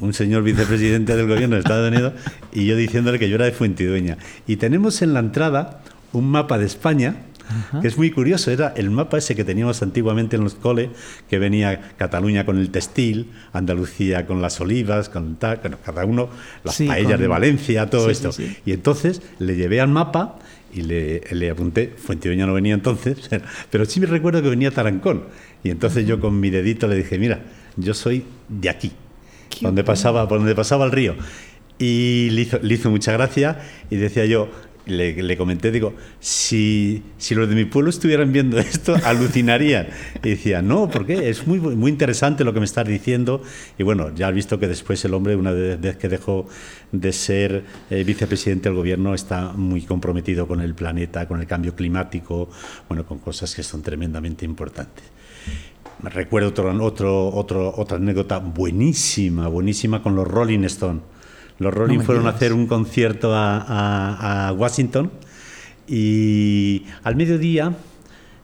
un 0.00 0.12
señor 0.12 0.42
vicepresidente 0.42 1.16
del 1.16 1.28
gobierno 1.28 1.54
de 1.54 1.60
Estados 1.60 1.90
Unidos 1.92 2.14
y 2.52 2.66
yo 2.66 2.74
diciéndole 2.74 3.18
que 3.18 3.28
yo 3.28 3.36
era 3.36 3.44
de 3.44 3.52
Fuentidueña. 3.52 4.18
Y 4.46 4.56
tenemos 4.56 5.00
en 5.02 5.14
la 5.14 5.20
entrada 5.20 5.82
un 6.12 6.28
mapa 6.30 6.58
de 6.58 6.66
España, 6.66 7.16
que 7.80 7.88
es 7.88 7.96
muy 7.96 8.10
curioso. 8.10 8.50
Era 8.50 8.74
el 8.76 8.90
mapa 8.90 9.18
ese 9.18 9.36
que 9.36 9.44
teníamos 9.44 9.80
antiguamente 9.82 10.36
en 10.36 10.42
los 10.42 10.54
coles, 10.54 10.90
que 11.30 11.38
venía 11.38 11.92
Cataluña 11.96 12.44
con 12.44 12.58
el 12.58 12.70
textil, 12.70 13.30
Andalucía 13.52 14.26
con 14.26 14.42
las 14.42 14.60
olivas, 14.60 15.08
con 15.08 15.36
tal, 15.36 15.60
cada 15.60 16.04
uno, 16.04 16.28
las 16.64 16.78
paellas 16.78 17.20
de 17.20 17.28
Valencia, 17.28 17.88
todo 17.88 18.10
esto. 18.10 18.30
y 18.66 18.72
entonces 18.72 19.22
le 19.38 19.54
llevé 19.54 19.80
al 19.80 19.88
mapa 19.88 20.38
y 20.72 20.82
le, 20.82 21.22
le 21.30 21.50
apunté, 21.50 21.94
Fuentidueña 21.96 22.46
no 22.46 22.54
venía 22.54 22.74
entonces, 22.74 23.28
pero 23.70 23.84
sí 23.84 24.00
me 24.00 24.06
recuerdo 24.06 24.42
que 24.42 24.50
venía 24.50 24.70
Tarancón. 24.70 25.24
Y 25.64 25.70
entonces 25.70 26.06
yo 26.06 26.20
con 26.20 26.38
mi 26.38 26.50
dedito 26.50 26.86
le 26.86 26.96
dije, 26.96 27.18
mira, 27.18 27.40
yo 27.76 27.94
soy 27.94 28.24
de 28.48 28.68
aquí, 28.68 28.92
donde 29.60 29.82
pasaba, 29.84 30.28
por 30.28 30.38
donde 30.38 30.54
pasaba 30.54 30.84
el 30.84 30.92
río. 30.92 31.14
Y 31.78 32.30
le 32.30 32.42
hizo, 32.42 32.58
le 32.60 32.74
hizo 32.74 32.90
mucha 32.90 33.12
gracia 33.12 33.60
y 33.90 33.96
decía 33.96 34.24
yo, 34.26 34.48
le, 34.88 35.36
comenté, 35.36 35.70
digo, 35.70 35.94
si, 36.20 37.02
si 37.16 37.34
los 37.34 37.48
de 37.48 37.54
mi 37.54 37.64
pueblo 37.64 37.90
estuvieran 37.90 38.32
viendo 38.32 38.58
esto, 38.58 38.96
alucinarían. 39.04 39.88
Y 40.22 40.30
decía, 40.30 40.62
no, 40.62 40.88
¿por 40.88 41.06
qué? 41.06 41.28
Es 41.28 41.46
muy, 41.46 41.60
muy 41.60 41.90
interesante 41.90 42.44
lo 42.44 42.52
que 42.52 42.60
me 42.60 42.66
estás 42.66 42.86
diciendo. 42.86 43.42
Y 43.78 43.82
bueno, 43.82 44.14
ya 44.14 44.28
has 44.28 44.34
visto 44.34 44.58
que 44.58 44.68
después 44.68 45.04
el 45.04 45.14
hombre, 45.14 45.36
una 45.36 45.52
vez 45.52 45.96
que 45.96 46.08
dejó 46.08 46.46
de 46.92 47.12
ser 47.12 47.64
eh, 47.90 48.04
vicepresidente 48.04 48.68
del 48.68 48.76
gobierno, 48.76 49.14
está 49.14 49.52
muy 49.52 49.82
comprometido 49.82 50.46
con 50.46 50.60
el 50.60 50.74
planeta, 50.74 51.28
con 51.28 51.40
el 51.40 51.46
cambio 51.46 51.74
climático, 51.74 52.48
bueno, 52.88 53.06
con 53.06 53.18
cosas 53.18 53.54
que 53.54 53.62
son 53.62 53.82
tremendamente 53.82 54.44
importantes. 54.44 55.04
Recuerdo 56.02 56.50
otro, 56.50 56.84
otro, 56.84 57.28
otro, 57.28 57.74
otra 57.76 57.96
anécdota 57.96 58.38
buenísima, 58.38 59.48
buenísima 59.48 60.02
con 60.02 60.14
los 60.14 60.28
Rolling 60.28 60.64
Stones 60.64 61.02
los 61.58 61.74
Rolling 61.74 62.00
fueron 62.00 62.26
a 62.26 62.30
hacer 62.30 62.52
un 62.52 62.66
concierto 62.66 63.32
a, 63.34 64.54
Washington 64.56 65.10
y 65.86 66.84
al 67.02 67.16
mediodía, 67.16 67.74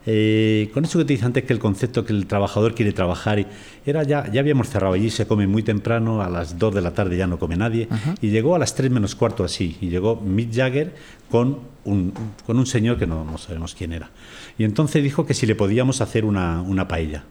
eh, 0.07 0.71
con 0.75 0.85
eso 0.85 0.99
que 0.99 1.05
te 1.05 1.13
dije 1.13 1.25
antes, 1.25 1.45
que 1.45 1.53
el 1.53 1.59
concepto 1.59 2.05
que 2.05 2.13
el 2.13 2.27
trabajador 2.27 2.75
quiere 2.75 2.93
trabajar, 2.93 3.39
y 3.39 3.47
era 3.87 4.03
ya, 4.03 4.31
ya 4.33 4.41
habíamos 4.41 4.69
cerrado 4.69 4.95
allí, 4.95 5.11
se 5.11 5.27
come 5.27 5.47
muy 5.47 5.63
temprano, 5.63 6.23
a 6.23 6.29
las 6.29 6.59
2 6.59 6.75
de 6.75 6.81
la 6.81 6.93
tarde 6.93 7.17
ya 7.17 7.27
no 7.27 7.39
come 7.39 7.57
nadie, 7.57 7.89
y 8.21 8.31
llegó 8.31 8.55
a 8.55 8.59
las 8.59 8.75
3 8.75 8.91
menos 8.91 9.15
cuarto 9.15 9.45
así, 9.45 9.77
y 9.81 9.89
llegó 9.89 10.17
Mick 10.17 10.53
Jagger 10.53 10.95
con 11.31 11.61
un, 11.85 12.13
con 12.47 12.59
un 12.59 12.67
señor 12.67 12.99
que 12.99 13.07
no, 13.07 13.25
no 13.25 13.39
sabemos 13.39 13.75
quién 13.75 13.93
era. 13.93 14.11
Y 14.59 14.65
entonces 14.65 15.03
dijo 15.03 15.27
que 15.27 15.35
si 15.35 15.47
le 15.47 15.55
podíamos 15.55 16.01
hacer 16.01 16.25
una, 16.25 16.63
una 16.63 16.89
paella. 16.89 17.25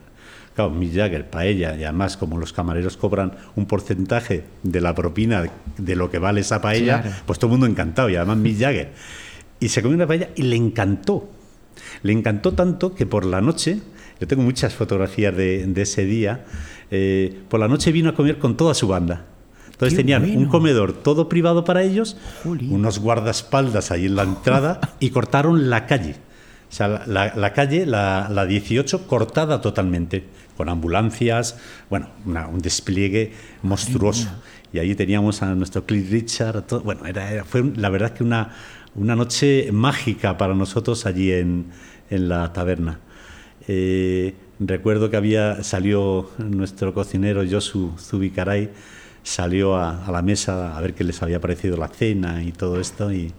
Claro, 0.55 0.69
Mick 0.69 0.93
Jagger, 0.93 1.29
paella, 1.29 1.75
y 1.75 1.83
además 1.83 2.15
como 2.15 2.37
los 2.37 2.53
camareros 2.53 2.95
cobran 2.95 3.33
un 3.55 3.65
porcentaje 3.65 4.43
de 4.61 4.81
la 4.81 4.93
propina 4.93 5.45
de 5.77 5.95
lo 5.95 6.11
que 6.11 6.19
vale 6.19 6.41
esa 6.41 6.61
paella, 6.61 7.23
pues 7.25 7.39
todo 7.39 7.47
el 7.47 7.51
mundo 7.53 7.65
encantado, 7.65 8.09
y 8.09 8.15
además 8.15 8.37
Mick 8.37 8.59
Jagger. 8.59 8.91
Y 9.59 9.69
se 9.69 9.81
comió 9.81 9.95
una 9.95 10.05
paella 10.05 10.29
y 10.35 10.43
le 10.43 10.55
encantó. 10.55 11.29
Le 12.03 12.13
encantó 12.13 12.53
tanto 12.53 12.93
que 12.93 13.05
por 13.05 13.25
la 13.25 13.41
noche, 13.41 13.79
yo 14.19 14.27
tengo 14.27 14.43
muchas 14.43 14.75
fotografías 14.75 15.35
de, 15.35 15.73
ese 15.75 16.05
día, 16.05 16.45
eh, 16.91 17.41
por 17.49 17.59
la 17.59 17.67
noche 17.67 17.91
vino 17.91 18.09
a 18.09 18.13
comer 18.13 18.37
con 18.37 18.55
toda 18.55 18.75
su 18.75 18.87
banda. 18.87 19.25
Entonces 19.71 19.97
tenían 19.97 20.23
un 20.37 20.45
comedor 20.45 20.93
todo 20.93 21.27
privado 21.27 21.65
para 21.65 21.81
ellos, 21.81 22.15
unos 22.45 22.99
guardaespaldas 22.99 23.89
ahí 23.89 24.05
en 24.05 24.15
la 24.15 24.23
entrada 24.23 24.79
y 24.99 25.09
cortaron 25.09 25.69
la 25.69 25.87
calle. 25.87 26.15
O 26.69 26.75
sea, 26.75 27.03
la, 27.05 27.53
calle, 27.53 27.85
la, 27.85 28.29
la, 28.31 28.45
18, 28.45 29.05
cortada 29.05 29.61
totalmente 29.61 30.25
con 30.63 30.69
ambulancias, 30.69 31.57
bueno, 31.89 32.07
un 32.25 32.59
despliegue 32.59 33.33
monstruoso. 33.63 34.29
Y 34.71 34.79
ahí 34.79 34.95
teníamos 34.95 35.41
a 35.41 35.53
nuestro 35.55 35.85
Cliff 35.85 36.09
Richard, 36.09 36.63
bueno, 36.85 37.05
era, 37.05 37.43
fue 37.43 37.63
la 37.75 37.89
verdad 37.89 38.13
que 38.13 38.23
una, 38.23 38.55
una 38.95 39.13
noche 39.13 39.69
mágica 39.73 40.37
para 40.37 40.53
nosotros 40.55 41.05
allí 41.05 41.33
en, 41.33 41.65
en 42.09 42.29
la 42.29 42.53
taberna. 42.53 42.99
Eh, 43.67 44.35
recuerdo 44.57 45.09
que 45.09 45.17
había 45.17 45.63
salió 45.63 46.29
nuestro 46.37 46.93
cocinero 46.93 47.43
Josu 47.49 47.91
Zubicaray 47.99 48.69
salió 49.21 49.75
a, 49.75 50.05
a, 50.05 50.11
la 50.11 50.21
mesa 50.21 50.77
a 50.77 50.81
ver 50.81 50.93
qué 50.93 51.03
les 51.03 51.21
había 51.21 51.41
parecido 51.41 51.75
la 51.75 51.89
cena 51.89 52.41
y 52.43 52.51
todo 52.53 52.79
esto 52.79 53.11
y, 53.11 53.33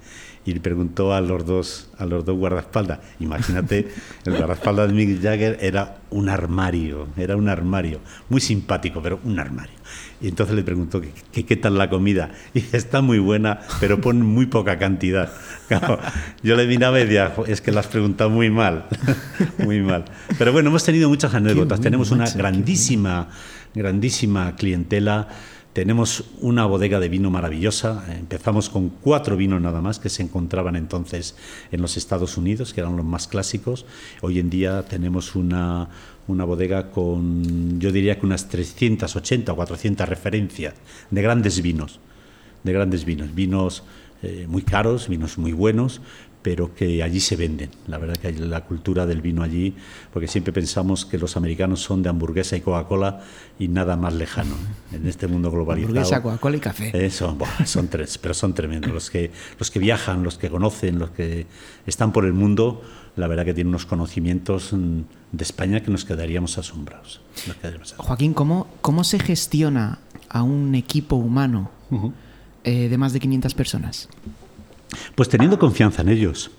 y 0.46 0.52
le 0.52 0.60
preguntó 0.60 1.14
a 1.14 1.20
los 1.20 1.46
dos, 1.46 1.88
a 1.98 2.04
los 2.04 2.24
dos 2.24 2.36
guardaespaldas. 2.36 2.98
Imagínate, 3.18 3.88
el 4.24 4.36
guardaespaldas 4.36 4.88
de 4.88 4.94
Mick 4.94 5.22
Jagger 5.22 5.58
era 5.60 5.98
un 6.10 6.28
armario, 6.28 7.08
era 7.16 7.36
un 7.36 7.48
armario, 7.48 8.00
muy 8.28 8.40
simpático, 8.40 9.00
pero 9.02 9.20
un 9.24 9.38
armario. 9.38 9.74
Y 10.20 10.28
entonces 10.28 10.54
le 10.54 10.62
preguntó 10.62 11.00
qué 11.00 11.44
qué 11.44 11.56
tal 11.56 11.78
la 11.78 11.88
comida. 11.88 12.30
Y 12.52 12.60
dice, 12.60 12.76
está 12.76 13.00
muy 13.00 13.18
buena, 13.18 13.60
pero 13.80 14.00
pone 14.00 14.22
muy 14.22 14.46
poca 14.46 14.78
cantidad. 14.78 15.32
yo 16.42 16.56
le 16.56 16.66
miraba 16.66 17.00
y 17.00 17.04
decía, 17.04 17.34
es 17.46 17.60
que 17.60 17.72
la 17.72 17.80
has 17.80 17.86
preguntado 17.86 18.28
muy 18.28 18.50
mal, 18.50 18.86
muy 19.58 19.80
mal. 19.80 20.04
Pero 20.38 20.52
bueno, 20.52 20.68
hemos 20.68 20.84
tenido 20.84 21.08
muchas 21.08 21.34
anécdotas. 21.34 21.80
Tenemos 21.80 22.10
una 22.10 22.28
grandísima, 22.30 23.28
grandísima 23.74 24.56
clientela 24.56 25.28
tenemos 25.74 26.24
una 26.40 26.66
bodega 26.66 27.00
de 27.00 27.08
vino 27.08 27.30
maravillosa. 27.32 28.06
Empezamos 28.16 28.70
con 28.70 28.90
cuatro 28.90 29.36
vinos 29.36 29.60
nada 29.60 29.82
más 29.82 29.98
que 29.98 30.08
se 30.08 30.22
encontraban 30.22 30.76
entonces 30.76 31.36
en 31.72 31.82
los 31.82 31.96
Estados 31.96 32.38
Unidos, 32.38 32.72
que 32.72 32.80
eran 32.80 32.96
los 32.96 33.04
más 33.04 33.26
clásicos. 33.26 33.84
Hoy 34.22 34.38
en 34.38 34.50
día 34.50 34.84
tenemos 34.84 35.34
una, 35.34 35.88
una 36.28 36.44
bodega 36.44 36.92
con, 36.92 37.80
yo 37.80 37.90
diría 37.90 38.20
que 38.20 38.24
unas 38.24 38.48
380 38.48 39.52
o 39.52 39.56
400 39.56 40.08
referencias 40.08 40.74
de 41.10 41.22
grandes 41.22 41.60
vinos, 41.60 41.98
de 42.62 42.72
grandes 42.72 43.04
vinos, 43.04 43.34
vinos 43.34 43.82
eh, 44.22 44.46
muy 44.48 44.62
caros, 44.62 45.08
vinos 45.08 45.38
muy 45.38 45.52
buenos, 45.52 46.00
pero 46.44 46.74
que 46.74 47.02
allí 47.02 47.20
se 47.20 47.36
venden. 47.36 47.70
La 47.86 47.96
verdad 47.96 48.16
que 48.18 48.26
hay 48.26 48.34
la 48.34 48.66
cultura 48.66 49.06
del 49.06 49.22
vino 49.22 49.42
allí, 49.42 49.74
porque 50.12 50.28
siempre 50.28 50.52
pensamos 50.52 51.06
que 51.06 51.16
los 51.16 51.38
americanos 51.38 51.80
son 51.80 52.02
de 52.02 52.10
hamburguesa 52.10 52.54
y 52.54 52.60
Coca-Cola 52.60 53.22
y 53.58 53.68
nada 53.68 53.96
más 53.96 54.12
lejano 54.12 54.54
en 54.92 55.08
este 55.08 55.26
mundo 55.26 55.50
globalizado. 55.50 55.88
Hamburguesa, 55.88 56.22
Coca-Cola 56.22 56.56
y 56.58 56.60
café. 56.60 57.06
Eso, 57.06 57.38
son 57.64 57.88
tres, 57.88 58.18
pero 58.18 58.34
son 58.34 58.52
tremendos. 58.52 58.92
Los 58.92 59.08
que, 59.08 59.30
los 59.58 59.70
que 59.70 59.78
viajan, 59.78 60.22
los 60.22 60.36
que 60.36 60.50
conocen, 60.50 60.98
los 60.98 61.12
que 61.12 61.46
están 61.86 62.12
por 62.12 62.26
el 62.26 62.34
mundo, 62.34 62.82
la 63.16 63.26
verdad 63.26 63.46
que 63.46 63.54
tienen 63.54 63.70
unos 63.70 63.86
conocimientos 63.86 64.74
mm, 64.74 65.00
de 65.32 65.42
España 65.42 65.80
que 65.80 65.90
nos 65.90 66.04
quedaríamos 66.04 66.58
asombrados. 66.58 67.22
Joaquín, 67.96 68.34
¿cómo, 68.34 68.66
¿cómo 68.82 69.02
se 69.04 69.18
gestiona 69.18 69.98
a 70.28 70.42
un 70.42 70.74
equipo 70.74 71.16
humano 71.16 71.70
eh, 72.64 72.90
de 72.90 72.98
más 72.98 73.14
de 73.14 73.20
500 73.20 73.54
personas? 73.54 74.10
Pues 75.14 75.28
teniendo 75.28 75.58
confianza 75.58 76.02
en 76.02 76.08
ellos. 76.08 76.50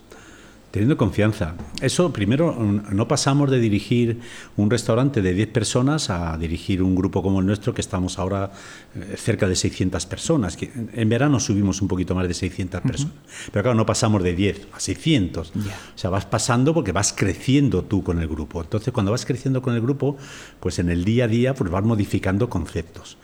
Teniendo 0.71 0.97
confianza. 0.97 1.55
Eso, 1.79 2.11
primero, 2.11 2.53
no 2.53 3.07
pasamos 3.07 3.49
de 3.49 3.61
dirigir 3.61 4.19
un 4.57 4.69
restaurante 4.69 5.21
de 5.21 5.33
10 5.33 5.47
personas 5.47 6.09
a 6.09 6.37
dirigir 6.37 6.83
un 6.83 6.95
grupo 6.95 7.23
como 7.23 7.39
el 7.39 7.45
nuestro, 7.45 7.73
que 7.73 7.79
estamos 7.79 8.19
ahora 8.19 8.51
eh, 8.93 9.15
cerca 9.15 9.47
de 9.47 9.55
600 9.55 10.05
personas. 10.05 10.57
Que 10.57 10.69
en 10.93 11.07
verano 11.07 11.39
subimos 11.39 11.81
un 11.81 11.87
poquito 11.87 12.13
más 12.13 12.27
de 12.27 12.33
600 12.33 12.81
personas. 12.81 13.15
Pero 13.53 13.63
claro, 13.63 13.77
no 13.77 13.85
pasamos 13.85 14.21
de 14.21 14.35
10 14.35 14.67
a 14.73 14.79
600. 14.81 15.53
O 15.55 15.97
sea, 15.97 16.09
vas 16.09 16.25
pasando 16.25 16.73
porque 16.73 16.91
vas 16.91 17.13
creciendo 17.13 17.85
tú 17.85 18.03
con 18.03 18.19
el 18.19 18.27
grupo. 18.27 18.61
Entonces, 18.61 18.93
cuando 18.93 19.13
vas 19.13 19.25
creciendo 19.25 19.61
con 19.61 19.75
el 19.75 19.81
grupo, 19.81 20.17
pues 20.59 20.79
en 20.79 20.89
el 20.89 21.05
día 21.05 21.23
a 21.23 21.27
día 21.29 21.53
pues 21.53 21.71
vas 21.71 21.85
modificando 21.85 22.49
conceptos. 22.49 23.17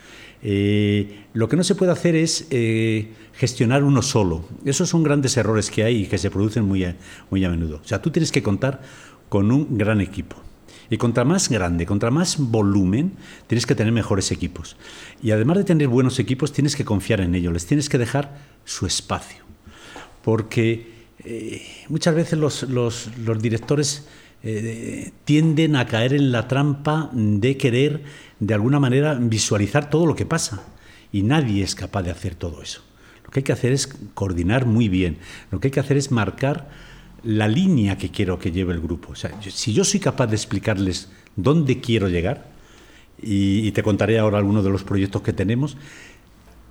Eh, 0.44 1.26
lo 1.34 1.48
que 1.48 1.56
no 1.56 1.64
se 1.64 1.76
puede 1.76 1.92
hacer 1.92 2.16
es 2.16 2.48
eh, 2.50 3.12
gestionar 3.34 3.84
uno 3.84 4.02
solo. 4.02 4.46
Esos 4.66 4.90
son 4.90 5.04
grandes 5.04 5.38
errores 5.38 5.70
que 5.70 5.84
hay 5.84 6.04
y 6.04 6.06
que 6.08 6.18
se 6.18 6.32
producen 6.32 6.66
muy 6.66 6.84
a, 6.84 6.96
muy 7.30 7.46
a 7.46 7.50
menudo. 7.50 7.80
O 7.84 7.88
sea, 7.88 8.02
tú 8.02 8.10
tienes 8.12 8.32
que 8.32 8.42
contar 8.42 8.82
con 9.30 9.52
un 9.52 9.78
gran 9.78 10.02
equipo. 10.02 10.36
Y 10.90 10.98
contra 10.98 11.24
más 11.24 11.48
grande, 11.48 11.86
contra 11.86 12.12
más 12.12 12.38
volumen, 12.38 13.14
tienes 13.48 13.66
que 13.66 13.76
tener 13.76 13.94
mejores 13.94 14.30
equipos. 14.32 14.76
Y 15.24 15.32
además 15.32 15.58
de 15.58 15.64
tener 15.64 15.88
buenos 15.88 16.20
equipos, 16.20 16.52
tienes 16.52 16.76
que 16.76 16.84
confiar 16.84 17.22
en 17.22 17.34
ellos, 17.34 17.54
les 17.54 17.66
tienes 17.66 17.88
que 17.88 17.98
dejar 17.98 18.38
su 18.66 18.86
espacio. 18.86 19.46
Porque 20.22 21.06
eh, 21.24 21.62
muchas 21.88 22.14
veces 22.14 22.38
los, 22.38 22.64
los, 22.64 23.10
los 23.20 23.42
directores 23.42 24.06
eh, 24.44 25.12
tienden 25.24 25.76
a 25.76 25.86
caer 25.86 26.14
en 26.14 26.32
la 26.32 26.48
trampa 26.48 27.12
de 27.14 27.58
querer, 27.58 28.04
de 28.40 28.54
alguna 28.54 28.80
manera, 28.80 29.14
visualizar 29.14 29.90
todo 29.90 30.06
lo 30.06 30.16
que 30.16 30.26
pasa. 30.26 30.64
Y 31.12 31.24
nadie 31.24 31.64
es 31.64 31.76
capaz 31.76 32.04
de 32.04 32.12
hacer 32.12 32.36
todo 32.36 32.62
eso. 32.62 32.82
Lo 33.24 33.30
que 33.30 33.40
hay 33.40 33.44
que 33.44 33.52
hacer 33.52 33.72
es 33.72 33.88
coordinar 34.14 34.66
muy 34.66 34.90
bien. 34.90 35.18
Lo 35.52 35.60
que 35.60 35.68
hay 35.68 35.72
que 35.72 35.80
hacer 35.80 35.98
es 35.98 36.12
marcar 36.12 36.70
la 37.24 37.48
línea 37.48 37.98
que 37.98 38.10
quiero 38.10 38.40
que 38.40 38.52
lleve 38.52 38.74
el 38.74 38.82
grupo. 38.82 39.14
Si 39.16 39.74
yo 39.74 39.84
soy 39.84 40.00
capaz 40.00 40.28
de 40.28 40.36
explicarles 40.36 41.10
dónde 41.36 41.80
quiero 41.80 42.10
llegar, 42.10 42.50
y, 43.22 43.68
y 43.68 43.72
te 43.74 43.84
contaré 43.84 44.18
ahora 44.18 44.40
algunos 44.40 44.64
de 44.64 44.72
los 44.72 44.84
proyectos 44.84 45.22
que 45.22 45.34
tenemos, 45.34 45.78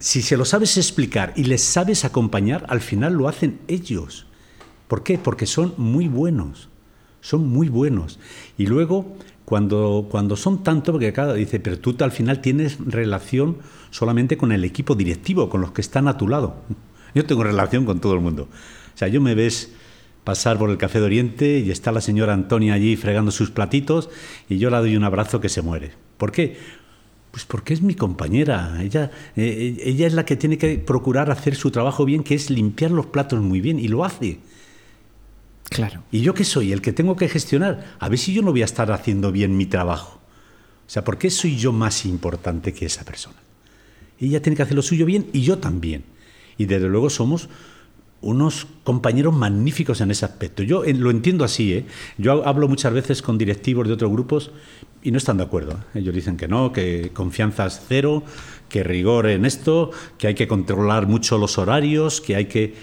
si 0.00 0.22
se 0.22 0.36
lo 0.36 0.44
sabes 0.44 0.76
explicar 0.76 1.32
y 1.36 1.44
les 1.44 1.62
sabes 1.62 2.04
acompañar, 2.04 2.64
al 2.68 2.80
final 2.80 3.12
lo 3.12 3.28
hacen 3.28 3.60
ellos. 3.68 4.26
¿Por 4.88 5.04
qué? 5.04 5.18
Porque 5.18 5.46
son 5.46 5.74
muy 5.76 6.08
buenos 6.08 6.69
son 7.20 7.48
muy 7.48 7.68
buenos. 7.68 8.18
Y 8.56 8.66
luego, 8.66 9.16
cuando, 9.44 10.06
cuando 10.10 10.36
son 10.36 10.62
tanto, 10.62 10.92
porque 10.92 11.12
cada 11.12 11.34
dice, 11.34 11.60
pero 11.60 11.78
tú 11.78 11.96
al 12.00 12.12
final 12.12 12.40
tienes 12.40 12.78
relación 12.84 13.58
solamente 13.90 14.36
con 14.36 14.52
el 14.52 14.64
equipo 14.64 14.94
directivo, 14.94 15.48
con 15.48 15.60
los 15.60 15.72
que 15.72 15.80
están 15.80 16.08
a 16.08 16.16
tu 16.16 16.28
lado. 16.28 16.56
Yo 17.14 17.24
tengo 17.26 17.42
relación 17.42 17.84
con 17.84 18.00
todo 18.00 18.14
el 18.14 18.20
mundo. 18.20 18.48
O 18.94 18.98
sea, 18.98 19.08
yo 19.08 19.20
me 19.20 19.34
ves 19.34 19.72
pasar 20.24 20.58
por 20.58 20.70
el 20.70 20.78
Café 20.78 21.00
de 21.00 21.06
Oriente 21.06 21.58
y 21.58 21.70
está 21.70 21.92
la 21.92 22.00
señora 22.00 22.34
Antonia 22.34 22.74
allí 22.74 22.96
fregando 22.96 23.30
sus 23.30 23.50
platitos 23.50 24.10
y 24.48 24.58
yo 24.58 24.70
le 24.70 24.76
doy 24.76 24.96
un 24.96 25.04
abrazo 25.04 25.40
que 25.40 25.48
se 25.48 25.62
muere. 25.62 25.92
¿Por 26.18 26.30
qué? 26.30 26.56
Pues 27.30 27.44
porque 27.44 27.74
es 27.74 27.82
mi 27.82 27.94
compañera. 27.94 28.78
Ella, 28.82 29.10
eh, 29.36 29.80
ella 29.84 30.06
es 30.06 30.14
la 30.14 30.24
que 30.24 30.36
tiene 30.36 30.58
que 30.58 30.78
procurar 30.78 31.30
hacer 31.30 31.54
su 31.54 31.70
trabajo 31.70 32.04
bien, 32.04 32.22
que 32.22 32.34
es 32.34 32.50
limpiar 32.50 32.90
los 32.90 33.06
platos 33.06 33.40
muy 33.40 33.60
bien, 33.60 33.78
y 33.78 33.88
lo 33.88 34.04
hace. 34.04 34.38
Claro. 35.70 36.02
¿Y 36.12 36.20
yo 36.20 36.34
qué 36.34 36.44
soy? 36.44 36.72
El 36.72 36.82
que 36.82 36.92
tengo 36.92 37.16
que 37.16 37.28
gestionar. 37.28 37.94
A 37.98 38.08
ver 38.08 38.18
si 38.18 38.34
yo 38.34 38.42
no 38.42 38.50
voy 38.50 38.62
a 38.62 38.66
estar 38.66 38.92
haciendo 38.92 39.32
bien 39.32 39.56
mi 39.56 39.66
trabajo. 39.66 40.20
O 40.86 40.90
sea, 40.90 41.04
¿por 41.04 41.16
qué 41.16 41.30
soy 41.30 41.56
yo 41.56 41.72
más 41.72 42.04
importante 42.04 42.74
que 42.74 42.86
esa 42.86 43.04
persona? 43.04 43.36
Ella 44.18 44.42
tiene 44.42 44.56
que 44.56 44.62
hacer 44.62 44.74
lo 44.74 44.82
suyo 44.82 45.06
bien 45.06 45.28
y 45.32 45.42
yo 45.42 45.58
también. 45.58 46.04
Y 46.58 46.66
desde 46.66 46.88
luego 46.88 47.08
somos 47.08 47.48
unos 48.20 48.66
compañeros 48.84 49.34
magníficos 49.34 50.00
en 50.00 50.10
ese 50.10 50.24
aspecto. 50.24 50.62
Yo 50.62 50.82
lo 50.84 51.10
entiendo 51.10 51.44
así, 51.44 51.72
¿eh? 51.72 51.86
Yo 52.18 52.46
hablo 52.46 52.68
muchas 52.68 52.92
veces 52.92 53.22
con 53.22 53.38
directivos 53.38 53.86
de 53.86 53.94
otros 53.94 54.10
grupos 54.10 54.50
y 55.02 55.10
no 55.10 55.18
están 55.18 55.38
de 55.38 55.44
acuerdo. 55.44 55.72
¿eh? 55.94 56.00
Ellos 56.00 56.14
dicen 56.14 56.36
que 56.36 56.48
no, 56.48 56.72
que 56.72 57.12
confianza 57.14 57.66
es 57.66 57.80
cero, 57.88 58.22
que 58.68 58.82
rigor 58.82 59.26
en 59.26 59.44
esto, 59.44 59.90
que 60.18 60.26
hay 60.26 60.34
que 60.34 60.46
controlar 60.46 61.06
mucho 61.06 61.38
los 61.38 61.56
horarios, 61.58 62.20
que 62.20 62.36
hay 62.36 62.46
que... 62.46 62.74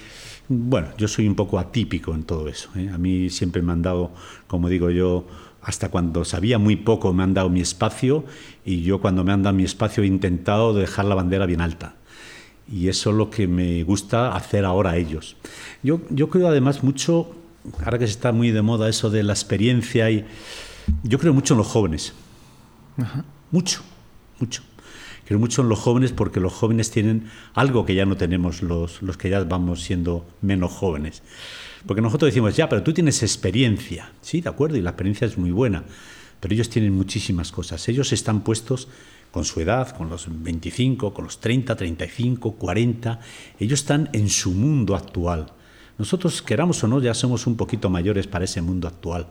Bueno, 0.50 0.88
yo 0.98 1.08
soy 1.08 1.28
un 1.28 1.36
poco 1.36 1.60
atípico 1.60 2.14
en 2.14 2.24
todo 2.24 2.48
eso. 2.48 2.70
¿eh? 2.76 2.90
A 2.94 2.98
mí 2.98 3.30
siempre 3.30 3.62
me 3.62 3.74
han 3.74 3.82
dado, 3.82 4.12
como 4.48 4.70
digo 4.70 4.90
yo, 4.90 5.28
hasta 5.62 5.90
cuando 5.90 6.24
sabía 6.24 6.58
muy 6.58 6.78
poco 6.78 7.12
me 7.12 7.24
han 7.24 7.34
dado 7.34 7.50
mi 7.50 7.60
espacio 7.60 8.24
y 8.64 8.84
yo 8.84 9.02
cuando 9.02 9.26
me 9.26 9.34
han 9.34 9.44
dado 9.44 9.56
mi 9.56 9.66
espacio 9.66 10.04
he 10.04 10.08
intentado 10.08 10.74
dejar 10.74 11.06
la 11.06 11.16
bandera 11.16 11.46
bien 11.46 11.60
alta. 11.60 11.96
Y 12.72 12.88
eso 12.88 13.10
es 13.10 13.16
lo 13.18 13.30
que 13.30 13.48
me 13.48 13.84
gusta 13.84 14.36
hacer 14.36 14.64
ahora 14.64 14.92
a 14.92 14.98
ellos. 14.98 15.36
Yo, 15.84 16.02
yo 16.10 16.30
creo 16.30 16.48
además 16.48 16.84
mucho, 16.84 17.36
ahora 17.84 18.00
que 18.00 18.08
se 18.08 18.12
está 18.12 18.32
muy 18.32 18.52
de 18.52 18.62
moda 18.62 18.90
eso 18.90 19.10
de 19.10 19.24
la 19.24 19.34
experiencia, 19.34 20.10
y 20.10 20.26
yo 21.04 21.18
creo 21.20 21.34
mucho 21.34 21.54
en 21.54 21.58
los 21.60 21.68
jóvenes. 21.68 22.14
Mucho, 23.52 23.82
mucho. 24.40 24.64
Creo 25.28 25.40
mucho 25.40 25.62
en 25.62 25.68
los 25.68 25.80
jóvenes 25.80 26.14
porque 26.14 26.40
los 26.40 26.54
jóvenes 26.54 26.90
tienen 26.90 27.30
algo 27.54 27.86
que 27.86 27.94
ya 27.94 28.06
no 28.06 28.16
tenemos 28.16 28.64
los, 28.64 29.02
los 29.02 29.18
que 29.18 29.30
ya 29.30 29.44
vamos 29.44 29.82
siendo 29.82 30.26
menos 30.42 30.72
jóvenes. 30.72 31.22
Porque 31.86 32.02
nosotros 32.02 32.30
decimos, 32.30 32.56
ya, 32.56 32.70
pero 32.70 32.82
tú 32.82 32.94
tienes 32.94 33.22
experiencia. 33.24 34.14
Sí, 34.22 34.40
de 34.40 34.48
acuerdo, 34.48 34.78
y 34.78 34.82
la 34.82 34.92
experiencia 34.92 35.28
es 35.28 35.38
muy 35.38 35.52
buena. 35.52 35.84
Pero 36.40 36.54
ellos 36.54 36.70
tienen 36.70 36.94
muchísimas 36.94 37.52
cosas. 37.52 37.90
Ellos 37.90 38.14
están 38.14 38.40
puestos 38.40 38.88
con 39.32 39.44
su 39.44 39.60
edad, 39.60 39.98
con 39.98 40.10
los 40.10 40.28
25, 40.30 41.14
con 41.14 41.26
los 41.26 41.42
30, 41.42 41.76
35, 41.76 42.54
40. 42.54 43.20
Ellos 43.60 43.82
están 43.82 44.10
en 44.14 44.30
su 44.30 44.52
mundo 44.52 44.96
actual. 44.96 45.52
Nosotros, 45.98 46.42
queramos 46.42 46.82
o 46.86 46.88
no, 46.88 47.02
ya 47.02 47.14
somos 47.14 47.48
un 47.48 47.58
poquito 47.58 47.90
mayores 47.90 48.28
para 48.28 48.46
ese 48.46 48.62
mundo 48.62 48.88
actual. 48.88 49.28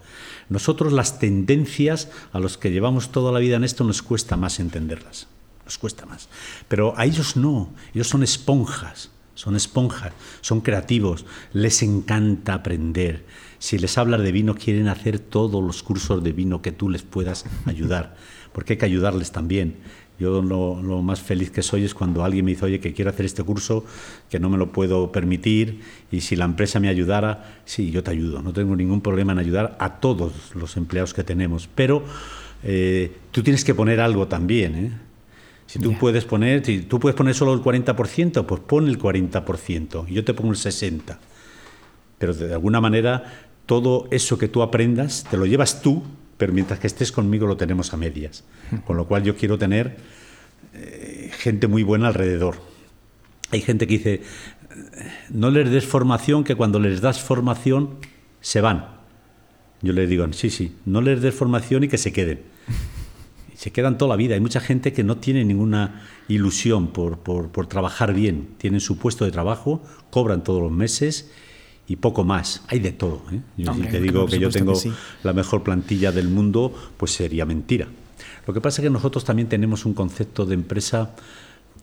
Nosotros 0.50 0.92
las 0.92 1.18
tendencias 1.18 2.10
a 2.32 2.38
los 2.38 2.58
que 2.58 2.70
llevamos 2.70 3.12
toda 3.12 3.32
la 3.32 3.38
vida 3.38 3.56
en 3.56 3.64
esto 3.64 3.82
nos 3.82 4.02
cuesta 4.02 4.36
más 4.36 4.60
entenderlas. 4.60 5.28
Nos 5.66 5.76
cuesta 5.76 6.06
más. 6.06 6.30
Pero 6.68 6.94
a 6.96 7.04
ellos 7.04 7.36
no. 7.36 7.74
Ellos 7.92 8.08
son 8.08 8.22
esponjas 8.22 9.10
son 9.36 9.54
esponjas, 9.54 10.12
son 10.40 10.62
creativos, 10.62 11.26
les 11.52 11.82
encanta 11.82 12.54
aprender. 12.54 13.24
Si 13.58 13.78
les 13.78 13.98
hablas 13.98 14.22
de 14.22 14.32
vino, 14.32 14.54
quieren 14.54 14.88
hacer 14.88 15.18
todos 15.18 15.62
los 15.62 15.82
cursos 15.82 16.24
de 16.24 16.32
vino 16.32 16.62
que 16.62 16.72
tú 16.72 16.88
les 16.88 17.02
puedas 17.02 17.44
ayudar, 17.66 18.16
porque 18.52 18.72
hay 18.72 18.78
que 18.78 18.86
ayudarles 18.86 19.30
también. 19.30 19.76
Yo 20.18 20.40
lo, 20.40 21.02
más 21.02 21.20
feliz 21.20 21.50
que 21.50 21.60
soy 21.60 21.84
es 21.84 21.92
cuando 21.92 22.24
alguien 22.24 22.46
me 22.46 22.52
dice, 22.52 22.64
oye, 22.64 22.80
que 22.80 22.94
quiero 22.94 23.10
hacer 23.10 23.26
este 23.26 23.42
curso, 23.42 23.84
que 24.30 24.40
no 24.40 24.48
me 24.48 24.56
lo 24.56 24.72
puedo 24.72 25.12
permitir, 25.12 25.82
y 26.10 26.22
si 26.22 26.36
la 26.36 26.46
empresa 26.46 26.80
me 26.80 26.88
ayudara, 26.88 27.60
sí, 27.66 27.90
yo 27.90 28.02
te 28.02 28.12
ayudo. 28.12 28.40
No 28.40 28.54
tengo 28.54 28.74
ningún 28.74 29.02
problema 29.02 29.32
en 29.32 29.38
ayudar 29.38 29.76
a 29.78 30.00
todos 30.00 30.32
los 30.54 30.78
empleados 30.78 31.12
que 31.12 31.22
tenemos, 31.22 31.68
pero 31.74 32.02
eh, 32.62 33.18
tú 33.30 33.42
tienes 33.42 33.62
que 33.62 33.74
poner 33.74 34.00
algo 34.00 34.26
también. 34.26 34.74
¿eh? 34.74 35.05
Si 35.66 35.78
tú 35.80 35.98
puedes 35.98 36.24
poner, 36.24 36.64
si 36.64 36.82
tú 36.82 37.00
puedes 37.00 37.16
poner 37.16 37.34
solo 37.34 37.52
el 37.52 37.60
40%, 37.60 38.46
pues 38.46 38.60
pon 38.60 38.86
el 38.86 38.98
40%, 38.98 40.08
y 40.08 40.14
yo 40.14 40.24
te 40.24 40.32
pongo 40.32 40.52
el 40.52 40.56
60%. 40.56 41.16
Pero 42.18 42.32
de 42.32 42.52
alguna 42.52 42.80
manera 42.80 43.46
todo 43.66 44.06
eso 44.10 44.38
que 44.38 44.48
tú 44.48 44.62
aprendas 44.62 45.26
te 45.28 45.36
lo 45.36 45.44
llevas 45.44 45.82
tú, 45.82 46.02
pero 46.38 46.52
mientras 46.52 46.78
que 46.78 46.86
estés 46.86 47.12
conmigo 47.12 47.46
lo 47.46 47.56
tenemos 47.56 47.92
a 47.92 47.96
medias. 47.96 48.44
Con 48.86 48.96
lo 48.96 49.06
cual 49.06 49.24
yo 49.24 49.36
quiero 49.36 49.58
tener 49.58 49.96
eh, 50.72 51.30
gente 51.36 51.66
muy 51.66 51.82
buena 51.82 52.08
alrededor. 52.08 52.56
Hay 53.50 53.60
gente 53.60 53.86
que 53.86 53.98
dice, 53.98 54.22
no 55.30 55.50
les 55.50 55.70
des 55.70 55.84
formación, 55.84 56.44
que 56.44 56.54
cuando 56.54 56.78
les 56.78 57.00
das 57.00 57.20
formación 57.20 57.98
se 58.40 58.60
van. 58.60 58.86
Yo 59.82 59.92
les 59.92 60.08
digo, 60.08 60.26
sí, 60.32 60.50
sí, 60.50 60.76
no 60.84 61.00
les 61.00 61.20
des 61.20 61.34
formación 61.34 61.84
y 61.84 61.88
que 61.88 61.98
se 61.98 62.12
queden 62.12 62.40
se 63.56 63.72
quedan 63.72 63.96
toda 63.96 64.10
la 64.10 64.16
vida. 64.16 64.34
Hay 64.34 64.40
mucha 64.40 64.60
gente 64.60 64.92
que 64.92 65.02
no 65.02 65.16
tiene 65.16 65.44
ninguna 65.44 66.02
ilusión 66.28 66.88
por, 66.88 67.18
por, 67.18 67.66
trabajar 67.66 68.12
bien. 68.12 68.50
Tienen 68.58 68.80
su 68.80 68.98
puesto 68.98 69.24
de 69.24 69.30
trabajo, 69.30 69.82
cobran 70.10 70.44
todos 70.44 70.62
los 70.62 70.70
meses 70.70 71.30
y 71.88 71.96
poco 71.96 72.22
más. 72.22 72.62
Hay 72.68 72.80
de 72.80 72.92
todo. 72.92 73.22
¿eh? 73.32 73.40
Yo, 73.56 73.72
si 73.74 73.80
te 73.82 74.00
digo 74.00 74.26
que 74.26 74.38
yo 74.38 74.50
tengo 74.50 74.74
la 75.22 75.32
mejor 75.32 75.62
plantilla 75.62 76.12
del 76.12 76.28
mundo, 76.28 76.72
pues 76.98 77.12
sería 77.12 77.46
mentira. 77.46 77.88
Lo 78.46 78.52
que 78.52 78.60
pasa 78.60 78.82
es 78.82 78.86
que 78.86 78.90
nosotros 78.90 79.24
también 79.24 79.48
tenemos 79.48 79.86
un 79.86 79.94
concepto 79.94 80.44
de 80.44 80.54
empresa 80.54 81.14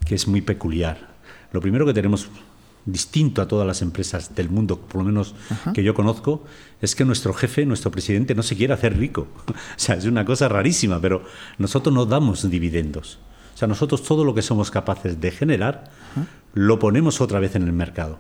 que 0.06 0.14
es 0.14 0.28
muy 0.28 0.42
peculiar. 0.42 1.14
Lo 1.52 1.60
primero 1.60 1.88
que 1.88 1.94
tenemos 1.94 2.30
distinto 2.86 3.42
a 3.42 3.48
todas 3.48 3.66
las 3.66 3.82
empresas 3.82 4.36
del 4.36 4.50
mundo, 4.50 4.80
por 4.80 4.98
lo 4.98 5.06
menos 5.06 5.36
que 5.74 5.84
yo 5.84 5.94
conozco, 5.94 6.44
es 6.82 6.96
que 6.96 7.06
nuestro 7.06 7.34
jefe, 7.34 7.66
nuestro 7.66 7.92
presidente, 7.92 8.36
no 8.36 8.44
se 8.44 8.56
quiere 8.56 8.74
hacer 8.74 8.98
rico. 8.98 9.28
O 9.48 9.54
sea, 9.78 9.96
es 9.96 10.06
una 10.06 10.26
cosa 10.26 10.48
rarísima, 10.48 11.00
pero 11.00 11.24
nosotros 11.58 11.94
no 11.94 12.06
damos 12.06 12.50
dividendos. 12.50 13.20
O 13.54 13.58
sea, 13.58 13.68
nosotros 13.68 14.04
todo 14.04 14.24
lo 14.24 14.34
que 14.34 14.42
somos 14.42 14.72
capaces 14.72 15.20
de 15.20 15.32
generar, 15.32 15.92
lo 16.54 16.80
ponemos 16.80 17.22
otra 17.22 17.40
vez 17.40 17.56
en 17.56 17.64
el 17.64 17.74
mercado. 17.74 18.20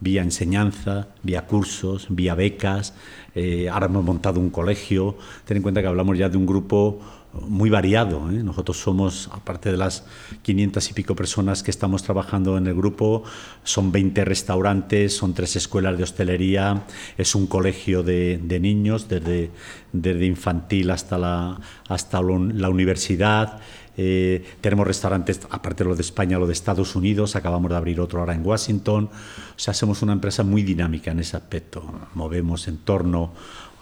Vía 0.00 0.22
enseñanza, 0.22 1.08
vía 1.22 1.46
cursos, 1.46 2.06
vía 2.10 2.34
becas. 2.34 2.94
Eh, 3.34 3.68
ahora 3.68 3.86
hemos 3.86 4.04
montado 4.04 4.40
un 4.40 4.50
colegio. 4.50 5.16
Ten 5.44 5.56
en 5.58 5.62
cuenta 5.62 5.80
que 5.80 5.88
hablamos 5.88 6.18
ya 6.18 6.28
de 6.28 6.36
un 6.36 6.46
grupo 6.46 7.00
muy 7.42 7.70
variado. 7.70 8.30
¿eh? 8.30 8.42
Nosotros 8.42 8.78
somos, 8.78 9.28
aparte 9.32 9.70
de 9.70 9.76
las 9.76 10.04
500 10.42 10.90
y 10.90 10.92
pico 10.94 11.16
personas 11.16 11.62
que 11.62 11.70
estamos 11.70 12.02
trabajando 12.02 12.56
en 12.56 12.66
el 12.66 12.74
grupo, 12.74 13.24
son 13.62 13.92
20 13.92 14.24
restaurantes, 14.24 15.16
son 15.16 15.34
tres 15.34 15.56
escuelas 15.56 15.96
de 15.96 16.04
hostelería, 16.04 16.84
es 17.18 17.34
un 17.34 17.46
colegio 17.46 18.02
de, 18.02 18.38
niños, 18.60 19.08
desde, 19.08 19.50
desde, 19.92 20.26
infantil 20.26 20.90
hasta 20.90 21.18
la, 21.18 21.60
hasta 21.88 22.22
la 22.22 22.68
universidad. 22.68 23.60
Eh, 23.96 24.44
tenemos 24.60 24.86
restaurantes, 24.86 25.40
aparte 25.50 25.84
de 25.84 25.90
lo 25.90 25.96
de 25.96 26.02
España, 26.02 26.38
lo 26.38 26.46
de 26.46 26.52
Estados 26.52 26.96
Unidos, 26.96 27.36
acabamos 27.36 27.70
de 27.70 27.76
abrir 27.76 28.00
otro 28.00 28.20
ahora 28.20 28.34
en 28.34 28.44
Washington. 28.44 29.08
O 29.08 29.58
sea, 29.58 29.74
somos 29.74 30.02
una 30.02 30.12
empresa 30.12 30.42
muy 30.42 30.62
dinámica 30.62 31.12
en 31.12 31.20
ese 31.20 31.36
aspecto. 31.36 31.84
Movemos 32.14 32.66
en 32.66 32.78
torno 32.78 33.32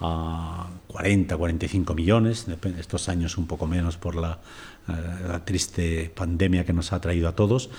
a 0.01 0.67
40, 0.87 1.37
45 1.37 1.93
millones, 1.93 2.47
estos 2.77 3.09
años 3.09 3.37
un 3.37 3.47
poco 3.47 3.67
menos 3.67 3.97
por 3.97 4.15
la, 4.15 4.39
eh, 4.87 4.91
la, 5.27 5.45
triste 5.45 6.11
pandemia 6.13 6.65
que 6.65 6.73
nos 6.73 6.93
ha 6.93 6.99
traído 6.99 7.27
a 7.27 7.35
todos. 7.35 7.69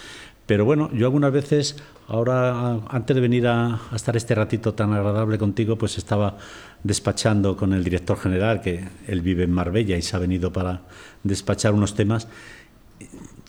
Pero 0.47 0.65
bueno, 0.65 0.91
yo 0.93 1.07
algunas 1.07 1.33
veces, 1.33 1.77
ahora, 2.07 2.81
antes 2.89 3.15
de 3.15 3.21
venir 3.21 3.47
a, 3.47 3.81
estar 3.95 4.17
este 4.17 4.35
ratito 4.35 4.75
tan 4.75 4.93
agradable 4.93 5.39
contigo, 5.39 5.79
pues 5.79 5.97
estaba 5.97 6.37
despachando 6.83 7.57
con 7.57 7.73
el 7.73 7.83
director 7.83 8.19
general, 8.19 8.61
que 8.61 8.87
él 9.07 9.23
vive 9.23 9.45
en 9.45 9.53
Marbella 9.53 9.97
y 9.97 10.03
se 10.03 10.17
ha 10.17 10.19
venido 10.19 10.53
para 10.53 10.83
despachar 11.23 11.73
unos 11.73 11.95
temas. 11.95 12.29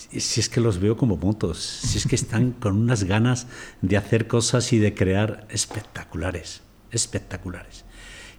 Si 0.10 0.40
es 0.40 0.50
que 0.50 0.62
los 0.62 0.80
veo 0.80 0.96
como 0.96 1.18
motos, 1.18 1.60
si 1.60 1.98
es 1.98 2.08
que 2.08 2.16
están 2.16 2.52
con 2.60 2.78
unas 2.78 3.04
ganas 3.04 3.48
de 3.82 3.98
hacer 3.98 4.28
cosas 4.28 4.72
y 4.72 4.80
de 4.80 4.94
crear 4.94 5.48
espectaculares, 5.50 6.62
espectaculares. 6.92 7.85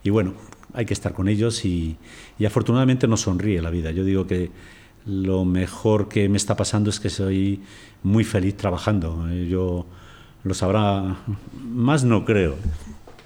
Y 0.06 0.10
bueno, 0.10 0.34
hay 0.72 0.86
que 0.86 0.94
estar 0.94 1.12
con 1.12 1.28
ellos 1.28 1.64
y, 1.64 1.96
afortunadamente 2.44 3.08
nos 3.08 3.22
sonríe 3.22 3.60
la 3.60 3.70
vida. 3.70 3.90
Yo 3.90 4.04
digo 4.04 4.26
que 4.26 4.50
lo 5.04 5.44
mejor 5.44 6.08
que 6.08 6.28
me 6.28 6.36
está 6.36 6.56
pasando 6.56 6.90
es 6.90 7.00
que 7.00 7.10
soy 7.10 7.60
muy 8.04 8.22
feliz 8.22 8.56
trabajando. 8.56 9.28
Eh, 9.30 9.48
yo 9.48 9.86
lo 10.44 10.54
sabrá, 10.54 11.16
más 11.60 12.04
no 12.04 12.24
creo. 12.24 12.56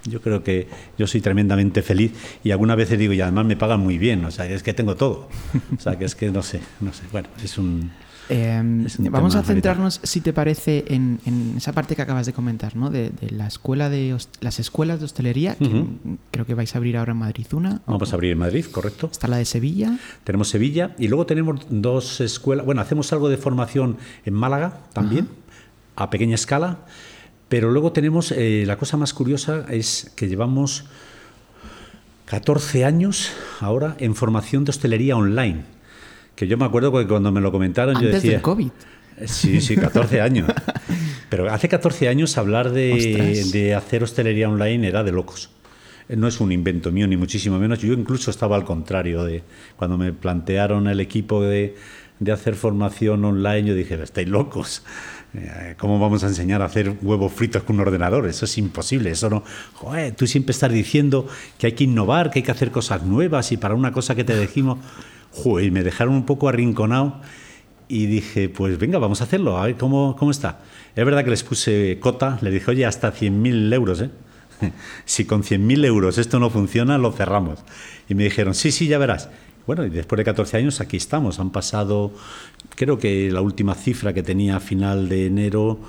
Yo 0.05 0.21
creo 0.21 0.43
que 0.43 0.67
yo 0.97 1.05
soy 1.05 1.21
tremendamente 1.21 1.83
feliz 1.83 2.13
y 2.43 2.49
algunas 2.49 2.77
veces 2.77 2.97
digo, 2.97 3.13
y 3.13 3.21
además 3.21 3.45
me 3.45 3.55
pagan 3.55 3.81
muy 3.81 3.99
bien, 3.99 4.25
o 4.25 4.31
sea, 4.31 4.47
es 4.47 4.63
que 4.63 4.73
tengo 4.73 4.95
todo. 4.95 5.29
O 5.77 5.79
sea, 5.79 5.99
que 5.99 6.05
es 6.05 6.15
que 6.15 6.31
no 6.31 6.41
sé, 6.41 6.61
no 6.79 6.91
sé. 6.93 7.03
Bueno, 7.11 7.29
es 7.43 7.59
un, 7.59 7.91
Em, 8.29 8.87
vamos 9.09 9.35
a 9.35 9.43
centrarnos, 9.43 9.99
si 10.03 10.21
te 10.21 10.31
parece, 10.31 10.85
en, 10.87 11.19
esa 11.57 11.73
parte 11.73 11.95
que 11.95 12.01
acabas 12.01 12.25
de 12.25 12.33
comentar, 12.33 12.75
¿no? 12.75 12.89
De, 12.89 13.11
la 13.29 13.47
escuela 13.47 13.89
de 13.89 14.15
las 14.39 14.59
escuelas 14.59 14.99
de 14.99 15.05
hostelería, 15.05 15.55
que 15.55 15.85
creo 16.31 16.45
que 16.45 16.53
vais 16.53 16.73
a 16.75 16.77
abrir 16.77 16.97
ahora 16.97 17.11
en 17.11 17.17
Madrid 17.17 17.47
una. 17.53 17.81
Vamos 17.85 18.11
a 18.11 18.15
abrir 18.15 18.31
en 18.31 18.37
Madrid, 18.37 18.65
correcto. 18.71 19.09
Está 19.11 19.27
la 19.27 19.37
de 19.37 19.45
Sevilla. 19.45 19.97
Tenemos 20.23 20.49
Sevilla 20.49 20.95
y 20.97 21.07
luego 21.07 21.25
tenemos 21.25 21.65
dos 21.69 22.21
escuelas. 22.21 22.65
Bueno, 22.65 22.81
hacemos 22.81 23.11
algo 23.11 23.29
de 23.29 23.37
formación 23.37 23.97
en 24.25 24.33
Málaga 24.33 24.79
también, 24.93 25.27
a 25.95 26.09
pequeña 26.09 26.35
escala. 26.35 26.79
Pero 27.49 27.69
luego 27.69 27.91
tenemos, 27.91 28.31
eh, 28.31 28.63
la 28.65 28.77
cosa 28.77 28.95
más 28.95 29.13
curiosa 29.13 29.65
es 29.69 30.13
que 30.15 30.29
llevamos 30.29 30.85
14 32.25 32.85
años 32.85 33.33
ahora 33.59 33.97
en 33.99 34.15
formación 34.15 34.63
de 34.63 34.69
hostelería 34.69 35.17
online 35.17 35.80
que 36.35 36.47
yo 36.47 36.57
me 36.57 36.65
acuerdo 36.65 36.91
que 36.91 37.07
cuando 37.07 37.31
me 37.31 37.41
lo 37.41 37.51
comentaron 37.51 38.01
yo 38.01 38.09
decía... 38.09 38.31
del 38.31 38.41
COVID. 38.41 38.69
Sí, 39.25 39.61
sí, 39.61 39.75
14 39.75 40.21
años. 40.21 40.49
Pero 41.29 41.51
hace 41.51 41.69
14 41.69 42.09
años 42.09 42.37
hablar 42.37 42.71
de, 42.71 43.45
de, 43.51 43.75
hacer 43.75 44.03
hostelería 44.03 44.49
online 44.49 44.87
era 44.87 45.03
de 45.03 45.11
locos. 45.11 45.49
No 46.09 46.27
es 46.27 46.41
un 46.41 46.51
invento 46.51 46.91
mío, 46.91 47.07
ni 47.07 47.15
muchísimo 47.15 47.57
menos. 47.57 47.79
Yo 47.79 47.93
incluso 47.93 48.31
estaba 48.31 48.55
al 48.55 48.65
contrario 48.65 49.23
de 49.23 49.43
cuando 49.77 49.97
me 49.97 50.11
plantearon 50.11 50.87
el 50.87 50.99
equipo 50.99 51.41
de, 51.41 51.75
de 52.19 52.31
hacer 52.31 52.55
formación 52.55 53.23
online, 53.25 53.69
yo 53.69 53.75
dije, 53.75 54.01
estáis 54.01 54.27
locos. 54.27 54.83
Eh, 55.33 55.75
¿Cómo 55.79 55.97
vamos 55.97 56.23
a 56.23 56.27
enseñar 56.27 56.61
a 56.61 56.65
hacer 56.65 56.97
huevos 57.01 57.31
fritos 57.31 57.63
con 57.63 57.77
un 57.77 57.81
ordenador? 57.81 58.27
Eso 58.27 58.45
es 58.45 58.57
imposible. 58.57 59.11
Eso 59.11 59.29
no. 59.29 59.43
Joder, 59.73 60.13
tú 60.13 60.27
siempre 60.27 60.51
estás 60.51 60.71
diciendo 60.71 61.27
que 61.57 61.67
hay 61.67 61.73
que 61.73 61.85
innovar, 61.85 62.29
que 62.29 62.39
hay 62.39 62.43
que 62.43 62.51
hacer 62.51 62.71
cosas 62.71 63.03
nuevas 63.03 63.51
y 63.51 63.57
para 63.57 63.73
una 63.73 63.91
cosa 63.91 64.15
que 64.15 64.23
te 64.23 64.39
dijimos. 64.39 64.79
Joder, 65.31 65.71
me 65.71 65.83
dejaron 65.83 66.13
un 66.13 66.25
poco 66.25 66.49
arrinconado 66.49 67.21
y 67.87 68.05
dije, 68.05 68.49
pues 68.49 68.77
venga, 68.77 68.99
vamos 68.99 69.21
a 69.21 69.25
hacerlo, 69.25 69.57
a 69.57 69.65
ver 69.65 69.77
cómo, 69.77 70.15
cómo 70.17 70.31
está. 70.31 70.59
Es 70.95 71.05
verdad 71.05 71.23
que 71.23 71.29
les 71.29 71.43
puse 71.43 71.97
cota, 71.99 72.37
le 72.41 72.51
dije, 72.51 72.71
oye, 72.71 72.85
hasta 72.85 73.13
100.000 73.13 73.73
euros, 73.73 74.01
¿eh? 74.01 74.09
si 75.05 75.25
con 75.25 75.43
100.000 75.43 75.85
euros 75.85 76.17
esto 76.17 76.39
no 76.39 76.49
funciona, 76.49 76.97
lo 76.97 77.11
cerramos. 77.11 77.59
Y 78.07 78.15
me 78.15 78.23
dijeron, 78.23 78.53
sí, 78.53 78.71
sí, 78.71 78.87
ya 78.87 78.97
verás. 78.97 79.29
Bueno, 79.67 79.85
y 79.85 79.89
después 79.89 80.17
de 80.17 80.23
14 80.23 80.57
años 80.57 80.81
aquí 80.81 80.97
estamos. 80.97 81.39
Han 81.39 81.51
pasado, 81.51 82.13
creo 82.75 82.97
que 82.97 83.29
la 83.31 83.41
última 83.41 83.75
cifra 83.75 84.13
que 84.13 84.23
tenía 84.23 84.57
a 84.57 84.59
final 84.59 85.07
de 85.07 85.27
enero, 85.27 85.79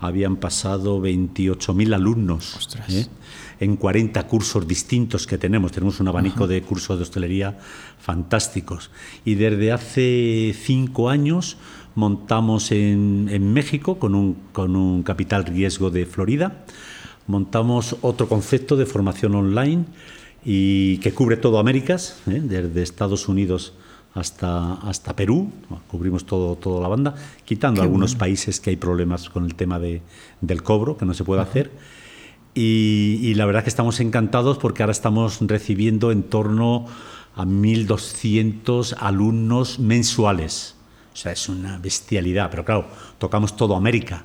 habían 0.00 0.36
pasado 0.36 1.00
28.000 1.00 1.94
alumnos 1.94 2.68
¿eh? 2.88 3.06
En 3.60 3.76
40 3.76 4.26
cursos 4.26 4.66
distintos 4.66 5.26
que 5.26 5.38
tenemos. 5.38 5.70
Tenemos 5.70 6.00
un 6.00 6.08
abanico 6.08 6.46
de 6.46 6.62
cursos 6.62 6.98
de 6.98 7.02
hostelería 7.02 7.58
fantásticos. 7.98 8.90
Y 9.24 9.36
desde 9.36 9.70
hace 9.70 10.54
cinco 10.58 11.10
años 11.10 11.58
montamos 11.94 12.72
en, 12.72 13.28
en 13.30 13.52
México 13.52 13.98
con 13.98 14.14
un, 14.14 14.36
con 14.52 14.74
un 14.74 15.02
capital 15.02 15.44
riesgo 15.44 15.90
de 15.90 16.06
Florida 16.06 16.64
montamos 17.30 17.96
otro 18.02 18.28
concepto 18.28 18.76
de 18.76 18.86
formación 18.86 19.34
online 19.34 19.84
y 20.44 20.98
que 20.98 21.12
cubre 21.12 21.36
todo 21.36 21.58
Américas, 21.58 22.20
¿eh? 22.26 22.40
desde 22.42 22.82
Estados 22.82 23.28
Unidos 23.28 23.74
hasta, 24.14 24.74
hasta 24.74 25.14
Perú, 25.14 25.52
cubrimos 25.86 26.26
todo, 26.26 26.56
toda 26.56 26.80
la 26.80 26.88
banda, 26.88 27.14
quitando 27.44 27.82
algunos 27.82 28.16
países 28.16 28.58
que 28.58 28.70
hay 28.70 28.76
problemas 28.76 29.30
con 29.30 29.44
el 29.44 29.54
tema 29.54 29.78
de, 29.78 30.02
del 30.40 30.62
cobro, 30.62 30.96
que 30.96 31.06
no 31.06 31.14
se 31.14 31.22
puede 31.22 31.42
hacer. 31.42 31.70
Y, 32.54 33.32
la 33.34 33.46
verdad 33.46 33.62
que 33.62 33.70
estamos 33.70 34.00
encantados 34.00 34.58
porque 34.58 34.82
ahora 34.82 34.92
estamos 34.92 35.38
recibiendo 35.40 36.10
en 36.10 36.24
torno 36.24 36.86
a 37.36 37.44
1.200 37.44 38.96
alumnos 38.98 39.78
mensuales. 39.78 40.74
O 41.12 41.16
sea, 41.16 41.32
es 41.32 41.48
una 41.48 41.78
bestialidad, 41.78 42.50
pero 42.50 42.64
claro, 42.64 42.86
tocamos 43.18 43.56
todo 43.56 43.76
América. 43.76 44.24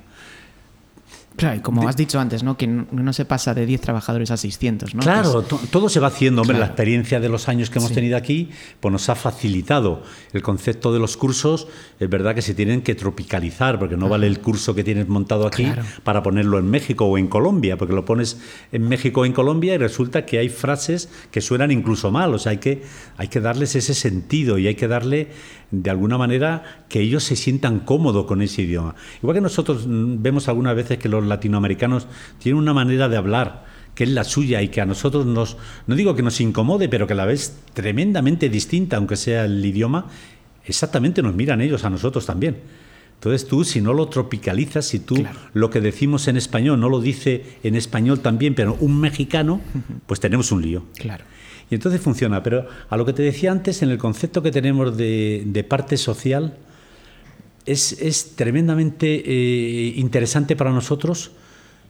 Claro, 1.36 1.56
y 1.56 1.60
como 1.60 1.86
has 1.86 1.96
dicho 1.96 2.18
antes, 2.18 2.42
¿no? 2.42 2.56
que 2.56 2.66
no 2.66 3.12
se 3.12 3.24
pasa 3.26 3.52
de 3.52 3.66
10 3.66 3.80
trabajadores 3.80 4.30
a 4.30 4.36
600. 4.36 4.94
¿no? 4.94 5.02
Claro, 5.02 5.44
pues, 5.48 5.70
todo 5.70 5.88
se 5.88 6.00
va 6.00 6.08
haciendo. 6.08 6.42
Hombre, 6.42 6.58
la 6.58 6.66
experiencia 6.66 7.20
de 7.20 7.28
los 7.28 7.48
años 7.48 7.68
que 7.68 7.78
hemos 7.78 7.92
tenido 7.92 8.16
aquí 8.16 8.50
pues 8.80 8.90
nos 8.90 9.08
ha 9.10 9.14
facilitado 9.14 10.02
el 10.32 10.42
concepto 10.42 10.92
de 10.92 10.98
los 10.98 11.16
cursos. 11.16 11.68
Es 12.00 12.08
verdad 12.08 12.34
que 12.34 12.42
se 12.42 12.54
tienen 12.54 12.80
que 12.80 12.94
tropicalizar, 12.94 13.78
porque 13.78 13.96
no 13.96 14.08
vale 14.08 14.26
el 14.26 14.40
curso 14.40 14.74
que 14.74 14.82
tienes 14.82 15.08
montado 15.08 15.46
aquí 15.46 15.70
para 16.04 16.22
ponerlo 16.22 16.58
en 16.58 16.70
México 16.70 17.04
o 17.04 17.18
en 17.18 17.28
Colombia, 17.28 17.76
porque 17.76 17.94
lo 17.94 18.04
pones 18.04 18.40
en 18.72 18.88
México 18.88 19.20
o 19.20 19.24
en 19.26 19.32
Colombia 19.32 19.74
y 19.74 19.78
resulta 19.78 20.24
que 20.24 20.38
hay 20.38 20.48
frases 20.48 21.10
que 21.30 21.42
suenan 21.42 21.70
incluso 21.70 22.10
mal. 22.10 22.34
O 22.34 22.38
sea, 22.38 22.52
hay 22.52 22.58
que, 22.58 22.82
hay 23.18 23.28
que 23.28 23.40
darles 23.40 23.76
ese 23.76 23.92
sentido 23.94 24.56
y 24.58 24.68
hay 24.68 24.74
que 24.74 24.88
darle 24.88 25.28
de 25.70 25.90
alguna 25.90 26.18
manera 26.18 26.84
que 26.88 27.00
ellos 27.00 27.24
se 27.24 27.36
sientan 27.36 27.80
cómodos 27.80 28.26
con 28.26 28.42
ese 28.42 28.62
idioma. 28.62 28.94
Igual 29.22 29.36
que 29.36 29.40
nosotros 29.40 29.84
vemos 29.86 30.48
algunas 30.48 30.76
veces 30.76 30.98
que 30.98 31.08
los 31.08 31.24
latinoamericanos 31.24 32.06
tienen 32.38 32.60
una 32.60 32.74
manera 32.74 33.08
de 33.08 33.16
hablar 33.16 33.76
que 33.96 34.04
es 34.04 34.10
la 34.10 34.24
suya 34.24 34.60
y 34.60 34.68
que 34.68 34.82
a 34.82 34.86
nosotros 34.86 35.24
nos, 35.24 35.56
no 35.86 35.94
digo 35.94 36.14
que 36.14 36.22
nos 36.22 36.40
incomode, 36.42 36.88
pero 36.90 37.06
que 37.06 37.14
a 37.14 37.16
la 37.16 37.24
vez 37.24 37.56
tremendamente 37.72 38.50
distinta, 38.50 38.98
aunque 38.98 39.16
sea 39.16 39.46
el 39.46 39.64
idioma, 39.64 40.08
exactamente 40.66 41.22
nos 41.22 41.34
miran 41.34 41.62
ellos 41.62 41.82
a 41.84 41.88
nosotros 41.88 42.26
también. 42.26 42.58
Entonces 43.14 43.48
tú, 43.48 43.64
si 43.64 43.80
no 43.80 43.94
lo 43.94 44.08
tropicalizas, 44.08 44.84
si 44.84 44.98
tú 44.98 45.24
lo 45.54 45.70
que 45.70 45.80
decimos 45.80 46.28
en 46.28 46.36
español 46.36 46.78
no 46.78 46.90
lo 46.90 47.00
dice 47.00 47.58
en 47.62 47.74
español 47.74 48.20
también, 48.20 48.54
pero 48.54 48.76
un 48.80 49.00
mexicano, 49.00 49.62
pues 50.06 50.20
tenemos 50.20 50.52
un 50.52 50.60
lío. 50.60 50.84
Claro. 50.96 51.24
Y 51.70 51.74
entonces 51.74 52.00
funciona. 52.00 52.42
Pero 52.42 52.66
a 52.88 52.96
lo 52.96 53.04
que 53.04 53.12
te 53.12 53.22
decía 53.22 53.52
antes, 53.52 53.82
en 53.82 53.90
el 53.90 53.98
concepto 53.98 54.42
que 54.42 54.50
tenemos 54.50 54.96
de, 54.96 55.66
parte 55.68 55.96
social, 55.96 56.56
es, 57.64 58.34
tremendamente 58.36 59.22
eh, 59.24 59.94
interesante 59.96 60.56
para 60.56 60.70
nosotros 60.70 61.32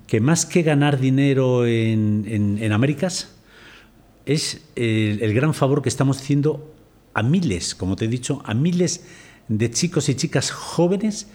que 0.06 0.20
más 0.20 0.46
que 0.46 0.62
ganar 0.62 1.00
dinero 1.00 1.66
en, 1.66 2.72
Américas, 2.72 3.34
es 4.24 4.62
el, 4.76 5.22
el, 5.22 5.34
gran 5.34 5.54
favor 5.54 5.82
que 5.82 5.88
estamos 5.88 6.18
haciendo 6.18 6.72
a 7.14 7.22
miles, 7.22 7.74
como 7.74 7.96
te 7.96 8.06
he 8.06 8.08
dicho, 8.08 8.42
a 8.44 8.54
miles 8.54 9.04
de 9.48 9.70
chicos 9.70 10.08
y 10.08 10.14
chicas 10.14 10.50
jóvenes 10.50 11.28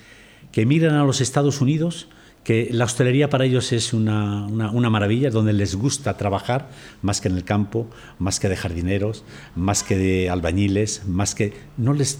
que 0.51 0.65
miran 0.65 0.95
a 0.95 1.03
los 1.03 1.21
Estados 1.21 1.61
Unidos 1.61 2.07
que 2.43 2.69
la 2.71 2.85
hostelería 2.85 3.29
para 3.29 3.45
ellos 3.45 3.71
es 3.71 3.93
una, 3.93 4.47
una, 4.47 4.89
maravilla, 4.89 5.29
donde 5.29 5.53
les 5.53 5.75
gusta 5.75 6.17
trabajar 6.17 6.69
más 7.01 7.21
que 7.21 7.27
en 7.27 7.35
el 7.35 7.43
campo, 7.43 7.87
más 8.17 8.39
que 8.39 8.49
de 8.49 8.55
jardineros, 8.55 9.23
más 9.55 9.83
que 9.83 9.97
de 9.97 10.29
albañiles, 10.29 11.05
más 11.05 11.35
que... 11.35 11.53
No 11.77 11.93
les 11.93 12.19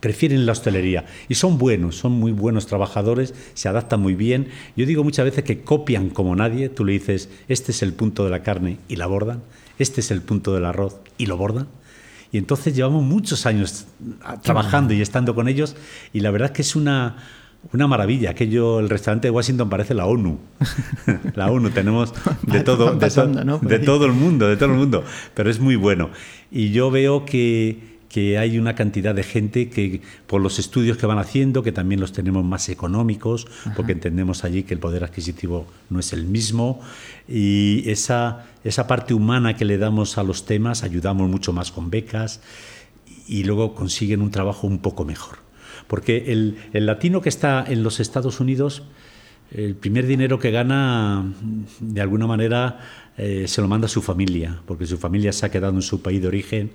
prefieren 0.00 0.44
la 0.44 0.52
hostelería 0.52 1.06
y 1.30 1.34
son 1.36 1.56
buenos, 1.56 1.96
son 1.96 2.12
muy 2.12 2.30
buenos 2.30 2.66
trabajadores, 2.66 3.32
se 3.54 3.70
adaptan 3.70 4.02
muy 4.02 4.14
bien. 4.14 4.48
Yo 4.76 4.84
digo 4.84 5.02
muchas 5.02 5.24
veces 5.24 5.44
que 5.44 5.62
copian 5.62 6.10
como 6.10 6.36
nadie, 6.36 6.68
tú 6.68 6.84
le 6.84 6.92
dices, 6.92 7.30
este 7.48 7.72
es 7.72 7.82
el 7.82 7.94
punto 7.94 8.22
de 8.22 8.30
la 8.30 8.42
carne 8.42 8.76
y 8.86 8.96
la 8.96 9.06
bordan, 9.06 9.42
este 9.78 10.02
es 10.02 10.10
el 10.10 10.20
punto 10.20 10.52
del 10.52 10.66
arroz 10.66 11.00
y 11.16 11.24
lo 11.24 11.38
bordan. 11.38 11.68
Y 12.32 12.36
entonces 12.36 12.76
llevamos 12.76 13.02
muchos 13.02 13.46
años 13.46 13.86
trabajando 14.42 14.92
y 14.92 15.00
estando 15.00 15.34
con 15.34 15.48
ellos 15.48 15.74
y 16.12 16.20
la 16.20 16.30
verdad 16.30 16.50
que 16.50 16.60
es 16.60 16.76
una 16.76 17.16
una 17.72 17.86
maravilla. 17.86 18.30
Aquello, 18.30 18.80
el 18.80 18.88
restaurante 18.88 19.28
de 19.28 19.30
Washington 19.30 19.68
parece 19.68 19.94
la 19.94 20.06
ONU. 20.06 20.38
la 21.34 21.50
ONU, 21.50 21.70
tenemos 21.70 22.12
de 22.42 22.60
todo, 22.60 22.94
de, 22.94 23.10
todo 23.78 24.06
el 24.06 24.12
mundo, 24.12 24.48
de 24.48 24.56
todo 24.56 24.70
el 24.70 24.76
mundo. 24.76 25.04
Pero 25.34 25.50
es 25.50 25.60
muy 25.60 25.76
bueno. 25.76 26.10
Y 26.50 26.70
yo 26.70 26.90
veo 26.90 27.24
que, 27.24 27.94
que 28.08 28.38
hay 28.38 28.58
una 28.58 28.76
cantidad 28.76 29.12
de 29.12 29.24
gente 29.24 29.68
que, 29.68 30.00
por 30.28 30.40
los 30.40 30.60
estudios 30.60 30.96
que 30.96 31.06
van 31.06 31.18
haciendo, 31.18 31.64
que 31.64 31.72
también 31.72 32.00
los 32.00 32.12
tenemos 32.12 32.44
más 32.44 32.68
económicos, 32.68 33.48
porque 33.74 33.90
entendemos 33.90 34.44
allí 34.44 34.62
que 34.62 34.74
el 34.74 34.80
poder 34.80 35.02
adquisitivo 35.02 35.66
no 35.90 35.98
es 35.98 36.12
el 36.12 36.24
mismo, 36.24 36.80
y 37.28 37.82
esa, 37.90 38.46
esa 38.62 38.86
parte 38.86 39.14
humana 39.14 39.56
que 39.56 39.64
le 39.64 39.78
damos 39.78 40.16
a 40.16 40.22
los 40.22 40.46
temas, 40.46 40.84
ayudamos 40.84 41.28
mucho 41.28 41.52
más 41.52 41.72
con 41.72 41.90
becas, 41.90 42.40
y 43.26 43.42
luego 43.42 43.74
consiguen 43.74 44.22
un 44.22 44.30
trabajo 44.30 44.68
un 44.68 44.78
poco 44.78 45.04
mejor. 45.04 45.43
Porque 45.94 46.32
el, 46.32 46.56
latino 46.72 47.20
que 47.20 47.28
está 47.28 47.64
en 47.68 47.84
los 47.84 48.00
Estados 48.00 48.40
Unidos, 48.40 48.82
el 49.52 49.76
primer 49.76 50.08
dinero 50.08 50.40
que 50.40 50.50
gana, 50.50 51.32
de 51.78 52.00
alguna 52.00 52.26
manera, 52.26 52.80
eh, 53.16 53.44
se 53.46 53.62
lo 53.62 53.68
manda 53.68 53.86
a 53.86 53.88
su 53.88 54.02
familia, 54.02 54.60
porque 54.66 54.86
su 54.86 54.98
familia 54.98 55.32
se 55.32 55.46
ha 55.46 55.52
quedado 55.52 55.72
en 55.72 55.82
su 55.82 56.02
país 56.02 56.20
de 56.20 56.26
origen 56.26 56.72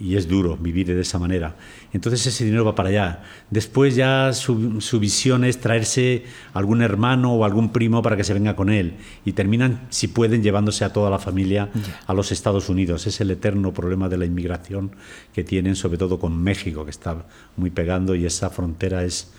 y 0.00 0.16
es 0.16 0.26
duro 0.26 0.56
vivir 0.56 0.86
de 0.86 1.00
esa 1.00 1.18
manera. 1.18 1.56
Entonces 1.92 2.26
ese 2.26 2.44
dinero 2.44 2.64
va 2.64 2.74
para 2.74 2.88
allá. 2.88 3.22
Después 3.50 3.94
ya 3.94 4.32
su, 4.32 4.80
su, 4.80 4.98
visión 4.98 5.44
es 5.44 5.60
traerse 5.60 6.24
algún 6.54 6.80
hermano 6.80 7.34
o 7.34 7.44
algún 7.44 7.70
primo 7.70 8.00
para 8.00 8.16
que 8.16 8.24
se 8.24 8.32
venga 8.32 8.56
con 8.56 8.70
él 8.70 8.94
y 9.26 9.32
terminan, 9.32 9.86
si 9.90 10.08
pueden, 10.08 10.42
llevándose 10.42 10.84
a 10.86 10.92
toda 10.92 11.10
la 11.10 11.18
familia 11.18 11.68
a 12.06 12.14
los 12.14 12.32
Estados 12.32 12.70
Unidos. 12.70 13.06
Es 13.06 13.20
el 13.20 13.30
eterno 13.30 13.74
problema 13.74 14.08
de 14.08 14.16
la 14.16 14.24
inmigración 14.24 14.92
que 15.34 15.44
tienen, 15.44 15.76
sobre 15.76 15.98
todo 15.98 16.18
con 16.18 16.42
México, 16.42 16.84
que 16.84 16.90
está 16.90 17.26
muy 17.56 17.70
pegando 17.70 18.14
y 18.14 18.24
esa 18.24 18.48
frontera 18.48 19.04
es 19.04 19.30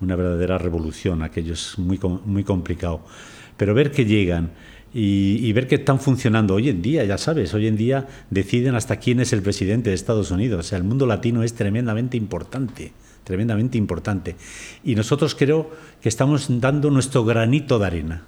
una 0.00 0.14
verdadera 0.14 0.58
revolución. 0.58 1.22
Aquello 1.22 1.54
es 1.54 1.78
muy, 1.78 1.98
muy 2.26 2.44
complicado. 2.44 3.04
Pero 3.56 3.74
ver 3.74 3.92
que 3.92 4.04
llegan 4.04 4.50
y, 4.94 5.52
ver 5.52 5.68
que 5.68 5.76
están 5.76 6.00
funcionando 6.00 6.54
hoy 6.54 6.68
en 6.68 6.82
día, 6.82 7.04
ya 7.04 7.16
sabes, 7.16 7.54
hoy 7.54 7.66
en 7.66 7.76
día 7.76 8.08
deciden 8.30 8.74
hasta 8.74 8.96
quién 8.96 9.20
es 9.20 9.32
el 9.32 9.42
presidente 9.42 9.88
de 9.88 9.94
Estados 9.94 10.30
Unidos. 10.30 10.60
O 10.60 10.62
sea, 10.62 10.78
el 10.78 10.84
mundo 10.84 11.06
latino 11.06 11.42
es 11.42 11.54
tremendamente 11.54 12.18
importante, 12.18 12.92
tremendamente 13.24 13.78
importante. 13.78 14.36
Y 14.84 14.94
nosotros 14.94 15.34
creo 15.34 15.70
que 16.02 16.10
estamos 16.10 16.46
dando 16.60 16.90
nuestro 16.90 17.24
granito 17.24 17.78
de 17.78 17.86
arena. 17.86 18.24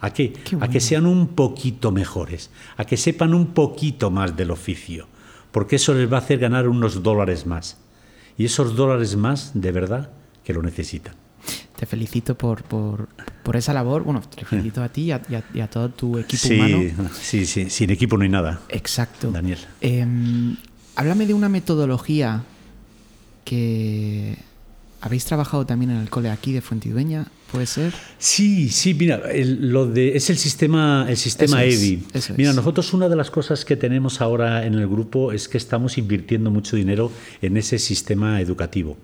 ¿A 0.00 0.12
qué? 0.12 0.32
A 0.60 0.68
que 0.68 0.80
sean 0.80 1.06
un 1.06 1.28
poquito 1.28 1.90
mejores, 1.90 2.50
a 2.76 2.84
que 2.84 2.96
sepan 2.96 3.34
un 3.34 3.48
poquito 3.48 4.10
más 4.10 4.36
del 4.36 4.50
oficio, 4.50 5.06
porque 5.52 5.76
eso 5.76 5.94
les 5.94 6.10
va 6.10 6.16
a 6.16 6.20
hacer 6.20 6.38
ganar 6.38 6.68
unos 6.68 7.02
dólares 7.02 7.46
más. 7.46 7.78
Y 8.36 8.44
esos 8.44 8.74
dólares 8.74 9.16
más, 9.16 9.52
de 9.54 9.70
verdad, 9.70 10.10
que 10.44 10.52
lo 10.52 10.62
necesitan 10.62 11.21
te 11.82 11.86
felicito 11.86 12.36
por, 12.36 12.62
por, 12.62 13.08
por, 13.42 13.56
esa 13.56 13.74
labor. 13.74 14.04
Bueno, 14.04 14.20
te 14.20 14.44
felicito 14.44 14.84
a 14.84 14.88
ti 14.88 15.12
y 15.54 15.60
a, 15.60 15.66
todo 15.66 15.88
tu 15.88 16.16
equipo 16.16 16.54
humano. 16.54 17.08
Sí, 17.20 17.44
sí, 17.44 17.70
sin 17.70 17.90
equipo 17.90 18.16
no 18.16 18.22
hay 18.22 18.28
nada. 18.28 18.60
Exacto. 18.68 19.32
Daniel. 19.32 19.58
Em, 19.80 20.56
háblame 20.94 21.26
de 21.26 21.34
una 21.34 21.48
metodología 21.48 22.44
que, 23.44 24.38
habéis 25.00 25.24
trabajado 25.24 25.66
también 25.66 25.90
en 25.90 25.96
el 25.96 26.08
cole 26.08 26.30
aquí 26.30 26.52
de 26.52 26.60
Fuentidueña, 26.60 27.26
¿puede 27.50 27.66
ser? 27.66 27.92
Sí, 28.16 28.68
sí, 28.68 28.94
mira, 28.94 29.20
lo 29.44 29.86
de, 29.88 30.16
es 30.16 30.30
el 30.30 30.38
sistema, 30.38 31.06
el 31.08 31.16
sistema 31.16 31.64
EDI. 31.64 32.04
mira, 32.36 32.52
nosotros 32.52 32.92
una 32.92 33.08
de 33.08 33.16
las 33.16 33.32
cosas 33.32 33.64
que 33.64 33.74
tenemos 33.74 34.20
ahora 34.20 34.64
en 34.64 34.74
el 34.74 34.86
grupo 34.86 35.32
es 35.32 35.48
que 35.48 35.58
estamos 35.58 35.98
invirtiendo 35.98 36.52
mucho 36.52 36.76
dinero 36.76 37.10
en 37.42 37.56
ese 37.56 37.80
sistema 37.80 38.40
educativo. 38.40 38.96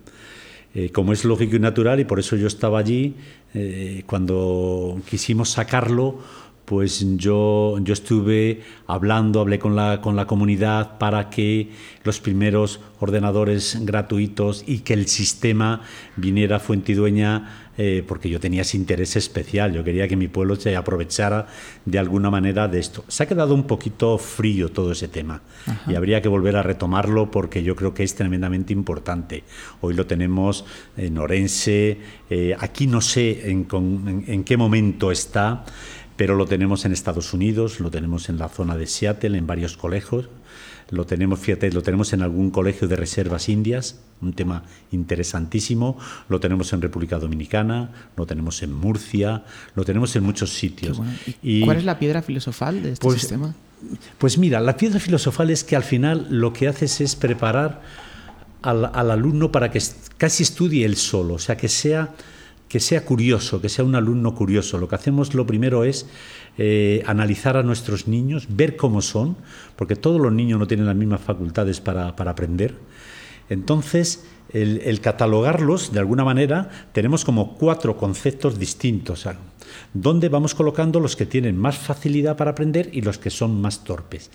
Eh, 0.78 0.90
como 0.92 1.12
es 1.12 1.24
lógico 1.24 1.56
y 1.56 1.58
natural, 1.58 1.98
y 1.98 2.04
por 2.04 2.20
eso 2.20 2.36
yo 2.36 2.46
estaba 2.46 2.78
allí, 2.78 3.16
eh, 3.52 4.04
cuando 4.06 5.00
quisimos 5.10 5.48
sacarlo, 5.48 6.20
pues 6.66 7.04
yo, 7.16 7.78
yo 7.80 7.92
estuve 7.92 8.62
hablando, 8.86 9.40
hablé 9.40 9.58
con 9.58 9.74
la, 9.74 10.00
con 10.00 10.14
la 10.14 10.28
comunidad 10.28 10.96
para 10.98 11.30
que 11.30 11.70
los 12.04 12.20
primeros 12.20 12.78
ordenadores 13.00 13.78
gratuitos 13.80 14.62
y 14.68 14.80
que 14.80 14.94
el 14.94 15.08
sistema 15.08 15.80
viniera 16.14 16.56
a 16.56 16.60
Fuentidueña, 16.60 17.67
eh, 17.80 18.04
porque 18.06 18.28
yo 18.28 18.40
tenía 18.40 18.62
ese 18.62 18.76
interés 18.76 19.14
especial, 19.14 19.72
yo 19.72 19.84
quería 19.84 20.08
que 20.08 20.16
mi 20.16 20.26
pueblo 20.26 20.56
se 20.56 20.74
aprovechara 20.74 21.46
de 21.84 21.98
alguna 21.98 22.28
manera 22.28 22.66
de 22.66 22.80
esto. 22.80 23.04
Se 23.06 23.22
ha 23.22 23.26
quedado 23.26 23.54
un 23.54 23.68
poquito 23.68 24.18
frío 24.18 24.70
todo 24.70 24.90
ese 24.90 25.06
tema 25.06 25.42
y 25.86 25.94
habría 25.94 26.20
que 26.20 26.28
volver 26.28 26.56
a 26.56 26.62
retomarlo 26.64 27.30
porque 27.30 27.62
yo 27.62 27.76
creo 27.76 27.94
que 27.94 28.02
es 28.02 28.16
tremendamente 28.16 28.72
importante. 28.72 29.44
Hoy 29.80 29.94
lo 29.94 30.06
tenemos 30.06 30.64
en 30.96 31.16
Orense, 31.18 31.98
eh, 32.28 32.56
aquí 32.58 32.88
no 32.88 33.00
sé 33.00 33.48
en 33.48 34.44
qué 34.44 34.56
momento 34.56 35.12
está 35.12 35.64
pero 36.18 36.34
lo 36.34 36.46
tenemos 36.46 36.84
en 36.84 36.90
Estados 36.90 37.32
Unidos, 37.32 37.78
lo 37.78 37.92
tenemos 37.92 38.28
en 38.28 38.38
la 38.38 38.48
zona 38.48 38.76
de 38.76 38.88
Seattle, 38.88 39.38
en 39.38 39.46
varios 39.46 39.76
colegios, 39.76 40.28
lo 40.90 41.06
tenemos, 41.06 41.38
fíjate, 41.40 41.70
lo 41.70 41.82
tenemos 41.82 42.12
en 42.12 42.22
algún 42.22 42.50
colegio 42.50 42.88
de 42.88 42.96
reservas 42.96 43.48
indias, 43.48 44.00
un 44.20 44.32
tema 44.32 44.64
interesantísimo, 44.90 45.98
lo 46.28 46.40
tenemos 46.40 46.72
en 46.72 46.80
República 46.80 47.18
Dominicana, 47.18 47.90
lo 48.16 48.26
tenemos 48.26 48.62
en 48.62 48.72
Murcia, 48.72 49.44
lo 49.74 49.84
tenemos 49.84 50.16
en 50.16 50.24
muchos 50.24 50.50
sitios. 50.50 51.00
¿Y, 51.42 51.64
cuál 51.64 51.78
es 51.78 51.84
la 51.84 51.98
piedra 51.98 52.22
filosofal 52.22 52.82
de 52.82 52.92
este 52.92 53.02
pues, 53.02 53.20
sistema? 53.20 53.54
Pues 54.18 54.38
mira, 54.38 54.60
la 54.60 54.76
piedra 54.76 54.98
filosofal 54.98 55.50
es 55.50 55.62
que 55.62 55.76
al 55.76 55.84
final 55.84 56.26
lo 56.30 56.52
que 56.52 56.68
haces 56.68 57.00
es 57.00 57.16
preparar 57.16 57.82
al, 58.62 58.86
al 58.86 59.10
alumno 59.10 59.52
para 59.52 59.70
que 59.70 59.82
casi 60.16 60.42
estudie 60.42 60.84
él 60.84 60.96
solo, 60.96 61.34
o 61.34 61.38
sea, 61.38 61.56
que 61.56 61.68
sea 61.68 62.14
que 62.68 62.80
sea 62.80 63.04
curioso, 63.04 63.60
que 63.60 63.68
sea 63.68 63.84
un 63.84 63.94
alumno 63.94 64.34
curioso. 64.34 64.78
Lo 64.78 64.88
que 64.88 64.94
hacemos 64.94 65.34
lo 65.34 65.46
primero 65.46 65.84
es 65.84 66.06
eh, 66.58 67.02
analizar 67.06 67.56
a 67.56 67.62
nuestros 67.62 68.08
niños, 68.08 68.46
ver 68.50 68.76
cómo 68.76 69.00
son, 69.00 69.36
porque 69.76 69.96
todos 69.96 70.20
los 70.20 70.32
niños 70.32 70.58
no 70.58 70.66
tienen 70.66 70.86
las 70.86 70.96
mismas 70.96 71.20
facultades 71.20 71.80
para, 71.80 72.08
aprender. 72.08 72.74
Entonces, 73.48 74.26
el, 74.52 75.00
catalogarlos, 75.00 75.92
de 75.92 76.00
alguna 76.00 76.24
manera, 76.24 76.68
tenemos 76.92 77.24
como 77.24 77.56
cuatro 77.56 77.96
conceptos 77.96 78.58
distintos, 78.58 79.26
donde 79.94 80.28
vamos 80.28 80.54
colocando 80.54 81.00
los 81.00 81.16
que 81.16 81.26
tienen 81.26 81.56
más 81.56 81.78
facilidad 81.78 82.36
para 82.36 82.50
aprender 82.50 82.90
y 82.92 83.00
los 83.00 83.18
que 83.18 83.30
son 83.30 83.60
más 83.60 83.84
torpes. 83.84 84.30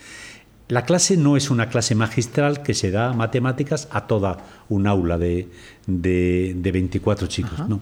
La 0.70 0.86
clase 0.86 1.18
no 1.18 1.36
es 1.36 1.50
una 1.50 1.70
clase 1.70 1.94
magistral 1.94 2.64
que 2.64 2.74
se 2.74 2.90
da 2.90 3.14
matemáticas 3.14 3.88
a 3.92 4.08
toda 4.08 4.38
un 4.70 4.88
aula 4.88 5.18
de, 5.18 5.50
de, 5.88 6.72
24 6.72 7.28
chicos. 7.28 7.68
No. 7.68 7.82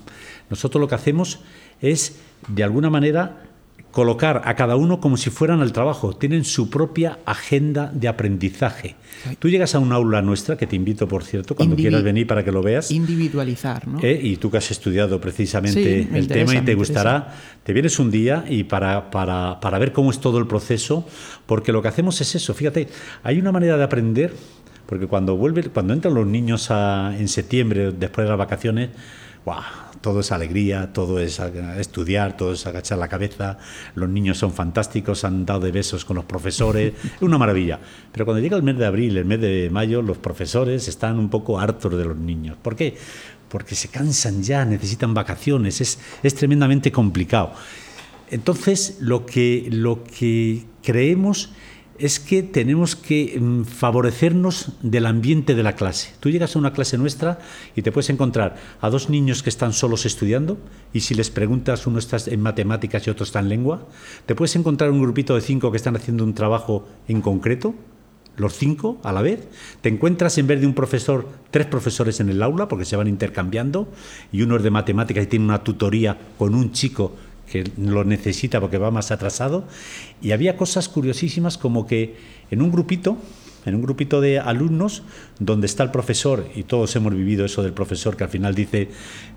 Nosotros 0.49 0.82
lo 0.82 0.88
que 0.88 0.95
hacemos 0.95 1.39
es, 1.79 2.19
de 2.47 2.63
alguna 2.63 2.89
manera, 2.89 3.43
colocar 3.91 4.41
a 4.45 4.55
cada 4.55 4.75
uno 4.75 4.99
como 4.99 5.17
si 5.17 5.29
fueran 5.29 5.61
al 5.61 5.73
trabajo. 5.73 6.13
Tienen 6.13 6.45
su 6.45 6.69
propia 6.69 7.19
agenda 7.25 7.91
de 7.93 8.07
aprendizaje. 8.07 8.95
Tú 9.37 9.49
llegas 9.49 9.75
a 9.75 9.79
un 9.79 9.91
aula 9.91 10.21
nuestra, 10.21 10.57
que 10.57 10.65
te 10.65 10.75
invito, 10.75 11.07
por 11.07 11.23
cierto, 11.23 11.55
cuando 11.55 11.75
quieras 11.75 12.01
venir 12.01 12.25
para 12.25 12.43
que 12.43 12.51
lo 12.51 12.63
veas. 12.63 12.91
Individualizar, 12.91 13.87
¿no? 13.87 13.99
¿Eh? 14.01 14.19
Y 14.21 14.37
tú 14.37 14.49
que 14.49 14.57
has 14.57 14.71
estudiado 14.71 15.19
precisamente 15.19 16.07
el 16.13 16.27
tema 16.27 16.55
y 16.55 16.61
te 16.61 16.73
gustará, 16.73 17.35
te 17.63 17.73
vienes 17.73 17.99
un 17.99 18.09
día 18.09 18.45
y 18.47 18.63
para, 18.63 19.11
para, 19.11 19.59
para 19.59 19.77
ver 19.77 19.91
cómo 19.91 20.09
es 20.09 20.19
todo 20.19 20.39
el 20.39 20.47
proceso, 20.47 21.05
porque 21.45 21.71
lo 21.71 21.81
que 21.81 21.89
hacemos 21.89 22.19
es 22.21 22.33
eso. 22.35 22.53
Fíjate, 22.53 22.87
hay 23.23 23.39
una 23.39 23.51
manera 23.51 23.77
de 23.77 23.83
aprender, 23.83 24.33
porque 24.85 25.07
cuando, 25.07 25.35
vuelve, 25.35 25.63
cuando 25.63 25.93
entran 25.93 26.13
los 26.13 26.25
niños 26.25 26.69
en 26.71 27.27
septiembre, 27.27 27.91
después 27.91 28.25
de 28.25 28.29
las 28.29 28.37
vacaciones, 28.37 28.89
¡guau! 29.45 29.90
Todo 30.01 30.19
es 30.19 30.31
alegría, 30.31 30.91
todo 30.93 31.19
es 31.19 31.39
estudiar, 31.77 32.35
todo 32.35 32.53
es 32.53 32.65
agachar 32.65 32.97
la 32.97 33.07
cabeza, 33.07 33.57
los 33.95 34.09
niños 34.09 34.37
son 34.37 34.51
fantásticos, 34.51 35.23
han 35.23 35.45
dado 35.45 35.61
de 35.61 35.71
besos 35.71 36.03
con 36.05 36.15
los 36.15 36.25
profesores, 36.25 36.93
es 37.03 37.21
una 37.21 37.37
maravilla. 37.37 37.79
Pero 38.11 38.25
cuando 38.25 38.41
llega 38.41 38.57
el 38.57 38.63
mes 38.63 38.77
de 38.77 38.85
abril, 38.85 39.17
el 39.17 39.25
mes 39.25 39.39
de 39.39 39.69
mayo, 39.71 40.01
los 40.01 40.17
profesores 40.17 40.87
están 40.87 41.19
un 41.19 41.29
poco 41.29 41.59
hartos 41.59 41.95
de 41.97 42.05
los 42.05 42.17
niños. 42.17 42.57
¿Por 42.61 42.75
qué? 42.75 42.97
Porque 43.47 43.75
se 43.75 43.89
cansan 43.89 44.43
ya, 44.43 44.65
necesitan 44.65 45.13
vacaciones, 45.13 45.81
es, 45.81 45.99
es 46.23 46.35
tremendamente 46.35 46.91
complicado. 46.91 47.53
Entonces, 48.31 48.97
lo 49.01 49.25
que, 49.25 49.67
lo 49.69 50.03
que 50.03 50.63
creemos 50.81 51.51
es 52.01 52.19
que 52.19 52.41
tenemos 52.41 52.95
que 52.95 53.39
mm, 53.39 53.63
favorecernos 53.63 54.71
del 54.81 55.05
ambiente 55.05 55.53
de 55.53 55.63
la 55.63 55.75
clase. 55.75 56.13
Tú 56.19 56.29
llegas 56.29 56.55
a 56.55 56.59
una 56.59 56.73
clase 56.73 56.97
nuestra 56.97 57.39
y 57.75 57.83
te 57.83 57.91
puedes 57.91 58.09
encontrar 58.09 58.55
a 58.81 58.89
dos 58.89 59.09
niños 59.09 59.43
que 59.43 59.49
están 59.49 59.71
solos 59.71 60.05
estudiando 60.05 60.57
y 60.93 61.01
si 61.01 61.13
les 61.13 61.29
preguntas 61.29 61.85
uno 61.85 61.99
está 61.99 62.17
en 62.25 62.41
matemáticas 62.41 63.05
y 63.05 63.11
otro 63.11 63.23
está 63.23 63.39
en 63.39 63.49
lengua, 63.49 63.87
te 64.25 64.33
puedes 64.33 64.55
encontrar 64.55 64.89
un 64.89 65.01
grupito 65.01 65.35
de 65.35 65.41
cinco 65.41 65.69
que 65.71 65.77
están 65.77 65.95
haciendo 65.95 66.23
un 66.23 66.33
trabajo 66.33 66.87
en 67.07 67.21
concreto, 67.21 67.75
los 68.35 68.53
cinco 68.53 68.99
a 69.03 69.11
la 69.11 69.21
vez. 69.21 69.47
Te 69.81 69.89
encuentras 69.89 70.39
en 70.39 70.47
vez 70.47 70.59
de 70.59 70.65
un 70.65 70.73
profesor, 70.73 71.29
tres 71.51 71.67
profesores 71.67 72.19
en 72.19 72.29
el 72.29 72.41
aula 72.41 72.67
porque 72.67 72.85
se 72.85 72.95
van 72.95 73.07
intercambiando 73.07 73.87
y 74.31 74.41
uno 74.41 74.55
es 74.55 74.63
de 74.63 74.71
matemáticas 74.71 75.25
y 75.25 75.27
tiene 75.27 75.45
una 75.45 75.63
tutoría 75.63 76.17
con 76.39 76.55
un 76.55 76.71
chico 76.71 77.13
que 77.51 77.69
lo 77.77 78.03
necesita 78.03 78.61
porque 78.61 78.77
va 78.77 78.91
más 78.91 79.11
atrasado. 79.11 79.65
Y 80.21 80.31
había 80.31 80.55
cosas 80.55 80.87
curiosísimas 80.87 81.57
como 81.57 81.85
que 81.85 82.15
en 82.49 82.61
un 82.61 82.71
grupito, 82.71 83.17
en 83.65 83.75
un 83.75 83.81
grupito 83.81 84.21
de 84.21 84.39
alumnos, 84.39 85.03
donde 85.39 85.67
está 85.67 85.83
el 85.83 85.91
profesor, 85.91 86.47
y 86.55 86.63
todos 86.63 86.95
hemos 86.95 87.13
vivido 87.13 87.45
eso 87.45 87.61
del 87.61 87.73
profesor 87.73 88.15
que 88.15 88.23
al 88.23 88.29
final 88.29 88.55
dice, 88.55 88.89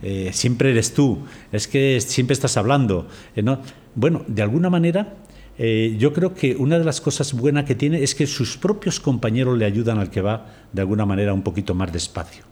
eh, 0.02 0.30
siempre 0.32 0.70
eres 0.70 0.94
tú, 0.94 1.18
es 1.52 1.66
que 1.66 2.00
siempre 2.00 2.34
estás 2.34 2.56
hablando. 2.56 3.08
Eh, 3.34 3.42
¿no? 3.42 3.60
Bueno, 3.94 4.24
de 4.28 4.42
alguna 4.42 4.70
manera... 4.70 5.16
Eh, 5.56 5.94
yo 6.00 6.12
creo 6.12 6.34
que 6.34 6.56
una 6.56 6.80
de 6.80 6.84
las 6.84 7.00
cosas 7.00 7.32
buenas 7.32 7.64
que 7.64 7.76
tiene 7.76 8.02
es 8.02 8.16
que 8.16 8.26
sus 8.26 8.56
propios 8.56 8.98
compañeros 8.98 9.56
le 9.56 9.64
ayudan 9.64 10.00
al 10.00 10.10
que 10.10 10.20
va 10.20 10.46
de 10.72 10.80
alguna 10.80 11.06
manera 11.06 11.32
un 11.32 11.42
poquito 11.42 11.76
más 11.76 11.92
despacio. 11.92 12.42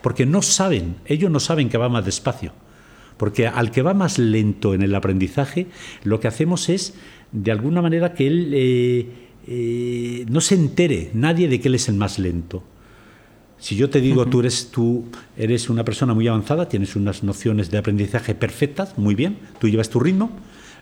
Porque 0.00 0.26
no 0.26 0.42
saben, 0.42 0.94
ellos 1.06 1.28
no 1.28 1.40
saben 1.40 1.68
que 1.68 1.76
va 1.76 1.88
más 1.88 2.04
despacio. 2.04 2.52
Porque 3.22 3.46
al 3.46 3.70
que 3.70 3.82
va 3.82 3.94
más 3.94 4.18
lento 4.18 4.74
en 4.74 4.82
el 4.82 4.92
aprendizaje, 4.96 5.68
lo 6.02 6.18
que 6.18 6.26
hacemos 6.26 6.68
es, 6.68 6.94
de 7.30 7.52
alguna 7.52 7.80
manera, 7.80 8.14
que 8.14 8.26
él 8.26 8.50
eh, 8.52 9.06
eh, 9.46 10.26
no 10.28 10.40
se 10.40 10.56
entere 10.56 11.12
nadie 11.14 11.46
de 11.46 11.60
que 11.60 11.68
él 11.68 11.76
es 11.76 11.88
el 11.88 11.94
más 11.94 12.18
lento. 12.18 12.64
Si 13.58 13.76
yo 13.76 13.90
te 13.90 14.00
digo, 14.00 14.26
tú, 14.26 14.40
eres, 14.40 14.72
tú 14.72 15.04
eres 15.36 15.70
una 15.70 15.84
persona 15.84 16.14
muy 16.14 16.26
avanzada, 16.26 16.68
tienes 16.68 16.96
unas 16.96 17.22
nociones 17.22 17.70
de 17.70 17.78
aprendizaje 17.78 18.34
perfectas, 18.34 18.98
muy 18.98 19.14
bien, 19.14 19.38
tú 19.60 19.68
llevas 19.68 19.88
tu 19.88 20.00
ritmo, 20.00 20.32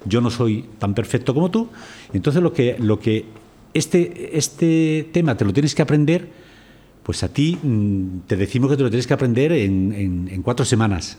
yo 0.07 0.23
no 0.23 0.31
soy 0.31 0.65
tan 0.79 0.95
perfecto 0.95 1.35
como 1.35 1.51
tú, 1.51 1.69
entonces 2.15 2.43
lo 2.43 2.55
que, 2.55 2.77
lo 2.79 3.01
que 3.01 3.27
este, 3.75 4.39
este 4.39 5.11
tema 5.13 5.37
te 5.37 5.45
lo 5.45 5.53
tienes 5.53 5.75
que 5.75 5.83
aprender, 5.83 6.31
pues 7.03 7.23
a 7.23 7.29
ti 7.29 7.59
mm, 7.63 8.21
te 8.27 8.37
decimos 8.39 8.71
que 8.71 8.79
te 8.79 8.83
lo 8.83 8.89
tienes 8.89 9.07
que 9.07 9.13
aprender 9.13 9.53
en 9.53 10.41
cuatro 10.43 10.65
semanas. 10.65 11.19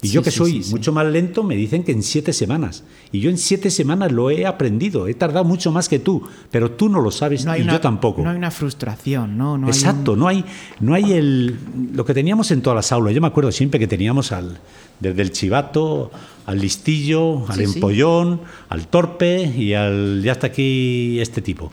Y 0.00 0.08
yo 0.08 0.22
que 0.22 0.30
soy 0.30 0.64
mucho 0.70 0.92
más 0.92 1.06
lento 1.06 1.42
me 1.42 1.56
dicen 1.56 1.82
que 1.82 1.90
en 1.90 2.02
siete 2.02 2.32
semanas. 2.32 2.84
Y 3.10 3.20
yo 3.20 3.30
en 3.30 3.38
siete 3.38 3.70
semanas 3.70 4.12
lo 4.12 4.30
he 4.30 4.46
aprendido. 4.46 5.08
He 5.08 5.14
tardado 5.14 5.44
mucho 5.44 5.72
más 5.72 5.88
que 5.88 5.98
tú, 5.98 6.22
pero 6.50 6.70
tú 6.70 6.88
no 6.88 7.00
lo 7.00 7.10
sabes 7.10 7.44
y 7.58 7.64
yo 7.64 7.80
tampoco. 7.80 8.22
No 8.22 8.30
hay 8.30 8.36
una 8.36 8.50
frustración, 8.52 9.36
¿no? 9.36 9.58
no 9.58 9.66
Exacto, 9.66 10.14
no, 10.14 10.28
hay, 10.28 10.44
no 10.80 10.94
hay 10.94 11.12
el, 11.12 11.58
lo 11.92 12.04
que 12.04 12.14
teníamos 12.14 12.50
en 12.52 12.62
todas 12.62 12.76
las 12.76 12.92
aulas. 12.92 13.12
Yo 13.12 13.20
me 13.20 13.26
acuerdo 13.26 13.50
siempre 13.50 13.80
que 13.80 13.88
teníamos 13.88 14.30
al, 14.30 14.58
desde 15.00 15.22
el 15.22 15.32
chivato 15.32 16.12
al 16.48 16.60
listillo, 16.60 17.44
al 17.48 17.60
empollón, 17.60 18.40
al 18.70 18.86
torpe 18.86 19.52
y 19.54 19.74
al 19.74 20.22
ya 20.22 20.32
está 20.32 20.46
aquí 20.46 21.20
este 21.20 21.42
tipo. 21.42 21.70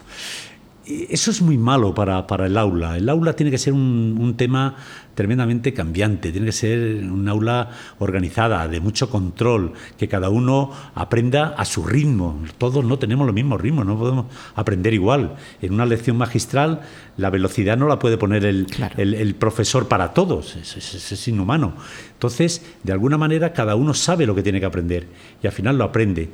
Eso 0.86 1.32
es 1.32 1.42
muy 1.42 1.58
malo 1.58 1.96
para, 1.96 2.28
para, 2.28 2.46
el 2.46 2.58
aula. 2.58 2.98
El 2.98 3.10
aula 3.10 3.34
tiene 3.34 3.52
que 3.52 3.58
ser 3.58 3.74
un, 3.74 4.18
un 4.20 4.38
tema 4.38 4.76
tremendamente 5.16 5.74
cambiante, 5.74 6.32
tiene 6.32 6.48
que 6.48 6.52
ser 6.52 6.80
un 7.10 7.28
aula 7.28 7.72
organizada, 8.00 8.68
de 8.68 8.80
mucho 8.80 9.10
control, 9.10 9.74
que 9.98 10.08
cada 10.08 10.30
uno 10.30 10.72
aprenda 10.94 11.56
a 11.58 11.66
su 11.66 11.84
ritmo. 11.84 12.44
Todos 12.58 12.86
no 12.86 13.00
tenemos 13.00 13.26
los 13.26 13.34
mismos 13.34 13.60
ritmos, 13.60 13.86
no 13.86 13.98
podemos 13.98 14.26
aprender 14.56 14.94
igual. 14.94 15.36
En 15.62 15.74
una 15.74 15.86
lección 15.86 16.18
magistral 16.18 16.82
la 17.18 17.30
velocidad 17.30 17.78
no 17.78 17.88
la 17.88 17.98
puede 17.98 18.18
poner 18.18 18.46
el, 18.46 18.68
el, 18.98 19.36
profesor 19.36 19.88
para 19.88 20.14
todos, 20.14 20.56
es, 20.58 21.12
es, 21.12 21.28
inhumano. 21.28 21.76
Entonces, 22.14 22.62
de 22.84 22.92
alguna 22.92 23.18
manera, 23.18 23.54
cada 23.54 23.76
uno 23.76 23.94
sabe 23.94 24.26
lo 24.26 24.36
que 24.36 24.44
tiene 24.44 24.60
que 24.60 24.66
aprender 24.66 25.08
y 25.42 25.48
al 25.48 25.54
final 25.54 25.78
lo 25.78 25.86
aprende. 25.86 26.30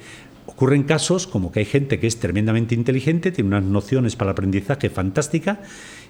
Ocurren 0.62 0.84
casos 0.84 1.26
como 1.26 1.52
que 1.52 1.62
hay 1.62 1.66
gente 1.66 2.00
que 2.00 2.06
es 2.06 2.20
tremendamente 2.20 2.76
inteligente, 2.76 3.32
tiene 3.32 3.48
unas 3.48 3.64
nociones 3.64 4.16
para 4.16 4.30
el 4.30 4.34
aprendizaje 4.34 4.92
fantástica 4.92 5.62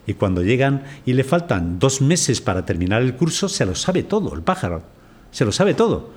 y 0.06 0.16
cuando 0.16 0.44
llegan 0.44 0.84
y 1.06 1.14
le 1.14 1.24
faltan 1.24 1.80
dos 1.80 2.02
meses 2.02 2.42
para 2.42 2.66
terminar 2.66 3.02
el 3.02 3.16
curso, 3.16 3.48
se 3.48 3.66
lo 3.66 3.76
sabe 3.76 4.04
todo, 4.04 4.36
el 4.36 4.42
pájaro, 4.42 4.84
se 5.32 5.46
lo 5.46 5.54
sabe 5.54 5.74
todo. 5.74 6.10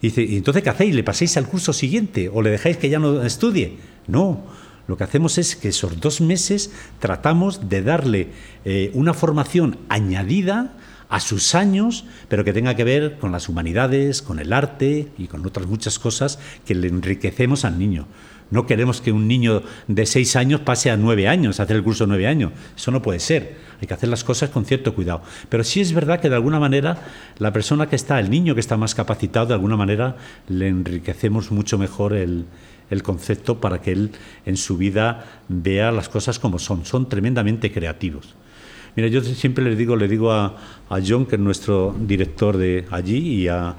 Y 0.00 0.06
dice, 0.06 0.22
¿y 0.22 0.36
entonces 0.36 0.62
qué 0.62 0.70
hacéis? 0.70 0.94
¿Le 0.94 1.02
pasáis 1.02 1.36
al 1.36 1.48
curso 1.48 1.72
siguiente 1.72 2.30
o 2.32 2.42
le 2.42 2.50
dejáis 2.50 2.76
que 2.76 2.90
ya 2.90 3.00
no 3.00 3.24
estudie? 3.24 3.78
No, 4.06 4.44
lo 4.86 4.96
que 4.96 5.02
hacemos 5.02 5.36
es 5.38 5.56
que 5.56 5.70
esos 5.70 6.00
dos 6.00 6.20
meses 6.20 6.70
tratamos 7.00 7.68
de 7.68 7.82
darle 7.82 8.28
eh, 8.64 8.92
una 8.94 9.14
formación 9.14 9.78
añadida 9.88 10.74
a 11.10 11.20
sus 11.20 11.54
años, 11.54 12.04
pero 12.28 12.44
que 12.44 12.52
tenga 12.52 12.76
que 12.76 12.84
ver 12.84 13.18
con 13.18 13.32
las 13.32 13.48
humanidades, 13.48 14.22
con 14.22 14.38
el 14.38 14.52
arte 14.52 15.08
y 15.18 15.26
con 15.26 15.44
otras 15.44 15.66
muchas 15.66 15.98
cosas 15.98 16.38
que 16.64 16.74
le 16.74 16.88
enriquecemos 16.88 17.64
al 17.64 17.78
niño. 17.78 18.06
No 18.50 18.66
queremos 18.66 19.00
que 19.00 19.12
un 19.12 19.28
niño 19.28 19.62
de 19.86 20.06
seis 20.06 20.34
años 20.34 20.60
pase 20.60 20.90
a 20.90 20.96
nueve 20.96 21.28
años, 21.28 21.60
a 21.60 21.64
hacer 21.64 21.76
el 21.76 21.84
curso 21.84 22.04
de 22.04 22.08
nueve 22.08 22.26
años. 22.26 22.52
Eso 22.76 22.90
no 22.90 23.00
puede 23.00 23.20
ser. 23.20 23.56
Hay 23.80 23.86
que 23.86 23.94
hacer 23.94 24.08
las 24.08 24.24
cosas 24.24 24.50
con 24.50 24.64
cierto 24.64 24.94
cuidado. 24.94 25.22
Pero 25.48 25.62
sí 25.62 25.80
es 25.80 25.92
verdad 25.92 26.20
que 26.20 26.28
de 26.28 26.34
alguna 26.34 26.58
manera 26.58 26.98
la 27.38 27.52
persona 27.52 27.88
que 27.88 27.96
está, 27.96 28.18
el 28.18 28.28
niño 28.28 28.54
que 28.54 28.60
está 28.60 28.76
más 28.76 28.94
capacitado, 28.94 29.46
de 29.46 29.54
alguna 29.54 29.76
manera 29.76 30.16
le 30.48 30.68
enriquecemos 30.68 31.52
mucho 31.52 31.78
mejor 31.78 32.12
el, 32.12 32.46
concepto 33.04 33.60
para 33.60 33.80
que 33.80 33.92
él 33.92 34.10
en 34.44 34.56
su 34.56 34.76
vida 34.76 35.24
vea 35.48 35.92
las 35.92 36.08
cosas 36.08 36.40
como 36.40 36.58
son. 36.58 36.84
Son 36.84 37.08
tremendamente 37.08 37.70
creativos. 37.70 38.34
Mira, 38.96 39.08
yo 39.08 39.22
siempre 39.22 39.64
le 39.64 39.76
digo, 39.76 39.96
le 39.96 40.08
digo 40.08 40.32
a, 40.32 40.56
John, 41.06 41.26
que 41.26 41.36
es 41.36 41.40
nuestro 41.40 41.94
director 41.98 42.56
de 42.56 42.86
allí, 42.90 43.42
y 43.42 43.48
a, 43.48 43.76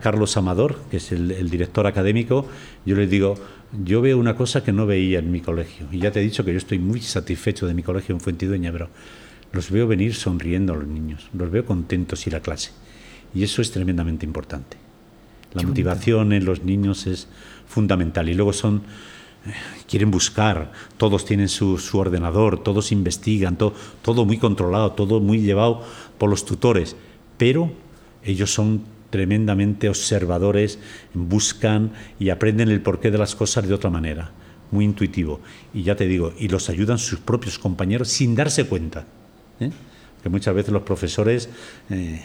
Carlos 0.00 0.36
Amador, 0.36 0.78
que 0.90 0.98
es 0.98 1.12
el, 1.12 1.50
director 1.50 1.86
académico, 1.86 2.46
yo 2.86 2.96
les 2.96 3.10
digo, 3.10 3.34
yo 3.84 4.00
veo 4.00 4.18
una 4.18 4.36
cosa 4.36 4.62
que 4.62 4.72
no 4.72 4.86
veía 4.86 5.18
en 5.18 5.30
mi 5.32 5.40
colegio. 5.40 5.86
Y 5.90 5.98
ya 5.98 6.10
te 6.10 6.20
he 6.20 6.22
dicho 6.22 6.44
que 6.44 6.52
yo 6.52 6.58
estoy 6.58 6.78
muy 6.78 7.00
satisfecho 7.00 7.66
de 7.66 7.74
mi 7.74 7.82
colegio 7.82 8.14
en 8.14 8.20
Fuentidueña, 8.20 8.70
pero 8.70 8.88
los 9.52 9.70
veo 9.70 9.86
venir 9.86 10.14
sonriendo 10.14 10.72
a 10.72 10.76
los 10.76 10.86
niños, 10.86 11.28
los 11.32 11.50
veo 11.50 11.64
contentos 11.64 12.26
ir 12.26 12.36
a 12.36 12.40
clase. 12.40 12.70
Y 13.34 13.42
eso 13.42 13.62
es 13.62 13.72
tremendamente 13.72 14.24
importante. 14.24 14.76
La 15.54 15.62
motivación 15.62 16.32
en 16.32 16.44
los 16.44 16.64
niños 16.64 17.06
es 17.06 17.28
fundamental. 17.66 18.28
Y 18.28 18.34
luego 18.34 18.52
son 18.52 18.82
quieren 19.88 20.10
buscar, 20.10 20.72
todos 20.96 21.24
tienen 21.24 21.48
su, 21.48 21.78
ordenador, 21.92 22.62
todos 22.62 22.92
investigan, 22.92 23.56
todo, 23.56 23.74
todo 24.02 24.24
muy 24.24 24.38
controlado, 24.38 24.92
todo 24.92 25.20
muy 25.20 25.40
llevado 25.40 25.82
por 26.18 26.30
los 26.30 26.44
tutores, 26.44 26.96
pero 27.36 27.72
ellos 28.22 28.52
son 28.52 28.82
tremendamente 29.10 29.88
observadores, 29.88 30.78
buscan 31.12 31.92
y 32.18 32.30
aprenden 32.30 32.68
el 32.68 32.80
porqué 32.80 33.10
de 33.10 33.18
las 33.18 33.36
cosas 33.36 33.68
de 33.68 33.74
otra 33.74 33.90
manera, 33.90 34.32
muy 34.70 34.84
intuitivo. 34.84 35.40
Y 35.72 35.82
ya 35.84 35.94
te 35.94 36.06
digo, 36.06 36.32
y 36.38 36.48
los 36.48 36.68
ayudan 36.68 36.98
sus 36.98 37.20
propios 37.20 37.58
compañeros 37.58 38.08
sin 38.08 38.34
darse 38.34 38.66
cuenta. 38.66 39.04
¿eh? 39.60 39.70
Que 40.22 40.28
muchas 40.28 40.54
veces 40.54 40.72
los 40.72 40.82
profesores, 40.82 41.48
eh, 41.90 42.22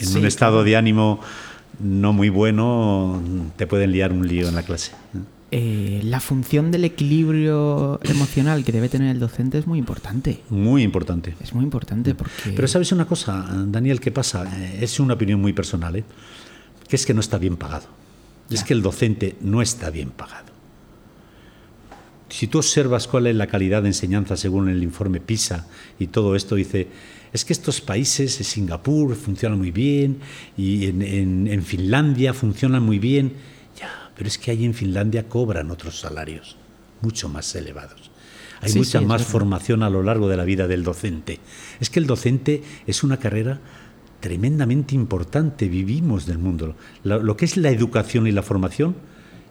en 0.00 0.16
un 0.16 0.26
estado 0.26 0.64
de 0.64 0.76
ánimo 0.76 1.20
no 1.78 2.12
muy 2.12 2.30
bueno, 2.30 3.22
te 3.56 3.66
pueden 3.66 3.92
liar 3.92 4.12
un 4.12 4.26
lío 4.26 4.48
en 4.48 4.54
la 4.54 4.62
clase. 4.62 4.92
¿eh? 5.14 5.35
Eh, 5.52 6.00
la 6.02 6.18
función 6.18 6.72
del 6.72 6.84
equilibrio 6.84 8.00
emocional 8.02 8.64
que 8.64 8.72
debe 8.72 8.88
tener 8.88 9.14
el 9.14 9.20
docente 9.20 9.58
es 9.58 9.66
muy 9.66 9.78
importante. 9.78 10.42
Muy 10.50 10.82
importante. 10.82 11.36
Es 11.40 11.54
muy 11.54 11.62
importante 11.62 12.16
porque... 12.16 12.50
Pero 12.50 12.66
sabes 12.66 12.90
una 12.90 13.06
cosa, 13.06 13.46
Daniel, 13.68 14.00
¿qué 14.00 14.10
pasa? 14.10 14.44
Eh, 14.58 14.78
es 14.80 14.98
una 14.98 15.14
opinión 15.14 15.40
muy 15.40 15.52
personal, 15.52 15.94
¿eh? 15.94 16.04
que 16.88 16.96
es 16.96 17.06
que 17.06 17.14
no 17.14 17.20
está 17.20 17.38
bien 17.38 17.56
pagado. 17.56 17.86
Es 18.50 18.64
que 18.64 18.74
el 18.74 18.82
docente 18.82 19.36
no 19.40 19.62
está 19.62 19.90
bien 19.90 20.10
pagado. 20.10 20.46
Si 22.28 22.48
tú 22.48 22.58
observas 22.58 23.06
cuál 23.06 23.28
es 23.28 23.36
la 23.36 23.46
calidad 23.46 23.82
de 23.82 23.88
enseñanza 23.88 24.36
según 24.36 24.68
el 24.68 24.82
informe 24.82 25.20
PISA 25.20 25.68
y 25.98 26.08
todo 26.08 26.34
esto, 26.34 26.56
dice, 26.56 26.88
es 27.32 27.44
que 27.44 27.52
estos 27.52 27.80
países, 27.80 28.34
Singapur, 28.34 29.14
funcionan 29.14 29.58
muy 29.58 29.70
bien 29.70 30.18
y 30.56 30.86
en, 30.86 31.46
en 31.46 31.62
Finlandia 31.62 32.34
funcionan 32.34 32.82
muy 32.82 32.98
bien 32.98 33.32
pero 34.16 34.28
es 34.28 34.38
que 34.38 34.50
ahí 34.50 34.64
en 34.64 34.74
Finlandia 34.74 35.28
cobran 35.28 35.70
otros 35.70 36.00
salarios, 36.00 36.56
mucho 37.02 37.28
más 37.28 37.54
elevados. 37.54 38.10
Hay 38.60 38.72
mucha 38.74 39.00
más 39.00 39.22
formación 39.22 39.82
a 39.82 39.90
lo 39.90 40.02
largo 40.02 40.28
de 40.28 40.36
la 40.36 40.44
vida 40.44 40.66
del 40.66 40.82
docente. 40.82 41.40
Es 41.78 41.90
que 41.90 42.00
el 42.00 42.06
docente 42.06 42.62
es 42.86 43.04
una 43.04 43.18
carrera 43.18 43.60
tremendamente 44.20 44.94
importante, 44.94 45.68
vivimos 45.68 46.26
del 46.26 46.38
mundo. 46.38 46.74
Lo, 47.04 47.36
que 47.36 47.44
es 47.44 47.56
la 47.58 47.70
educación 47.70 48.26
y 48.26 48.32
la 48.32 48.42
formación 48.42 48.96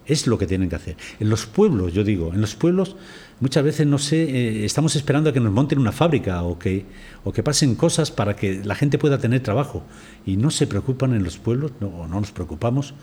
es 0.06 0.26
lo 0.26 0.38
que 0.38 0.46
tienen 0.46 0.68
que 0.68 0.76
hacer. 0.76 0.96
En 1.20 1.30
los 1.30 1.46
pueblos, 1.46 1.92
yo 1.92 2.04
digo, 2.04 2.32
en 2.34 2.40
los 2.40 2.56
pueblos 2.56 2.96
muchas 3.40 3.64
veces 3.64 3.86
no 3.86 3.98
sé, 3.98 4.22
eh, 4.22 4.64
estamos 4.64 4.96
esperando 4.96 5.30
a 5.30 5.32
que 5.32 5.40
nos 5.40 5.52
monten 5.52 5.78
una 5.78 5.92
fábrica 5.92 6.42
o 6.42 6.58
que, 6.58 6.84
o 7.24 7.32
que 7.32 7.42
pasen 7.42 7.74
cosas 7.74 8.10
para 8.10 8.34
que 8.34 8.64
la 8.64 8.74
gente 8.74 8.98
pueda 8.98 9.18
tener 9.18 9.40
trabajo. 9.40 9.84
Y 10.24 10.36
no 10.36 10.50
se 10.50 10.66
preocupan 10.66 11.14
en 11.14 11.22
los 11.22 11.38
pueblos, 11.38 11.72
no, 11.80 12.06
no 12.08 12.20
nos 12.20 12.32
preocupamos 12.32 12.94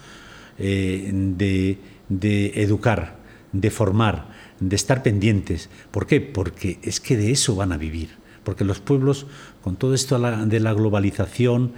eh, 0.60 1.10
de, 2.10 2.51
educar, 2.56 3.18
de 3.51 3.72
formar, 3.72 4.30
de 4.60 4.76
estar 4.76 5.04
pendientes. 5.04 5.70
¿Por 5.91 6.06
qué? 6.06 6.22
Porque 6.22 6.80
es 6.84 6.99
que 6.99 7.18
de 7.18 7.32
eso 7.32 7.56
van 7.56 7.72
a 7.72 7.78
vivir. 7.78 8.10
Porque 8.43 8.64
los 8.64 8.80
pueblos, 8.80 9.26
con 9.64 9.78
todo 9.78 9.93
esto 9.93 10.20
de 10.20 10.60
la 10.60 10.74
globalización, 10.74 11.74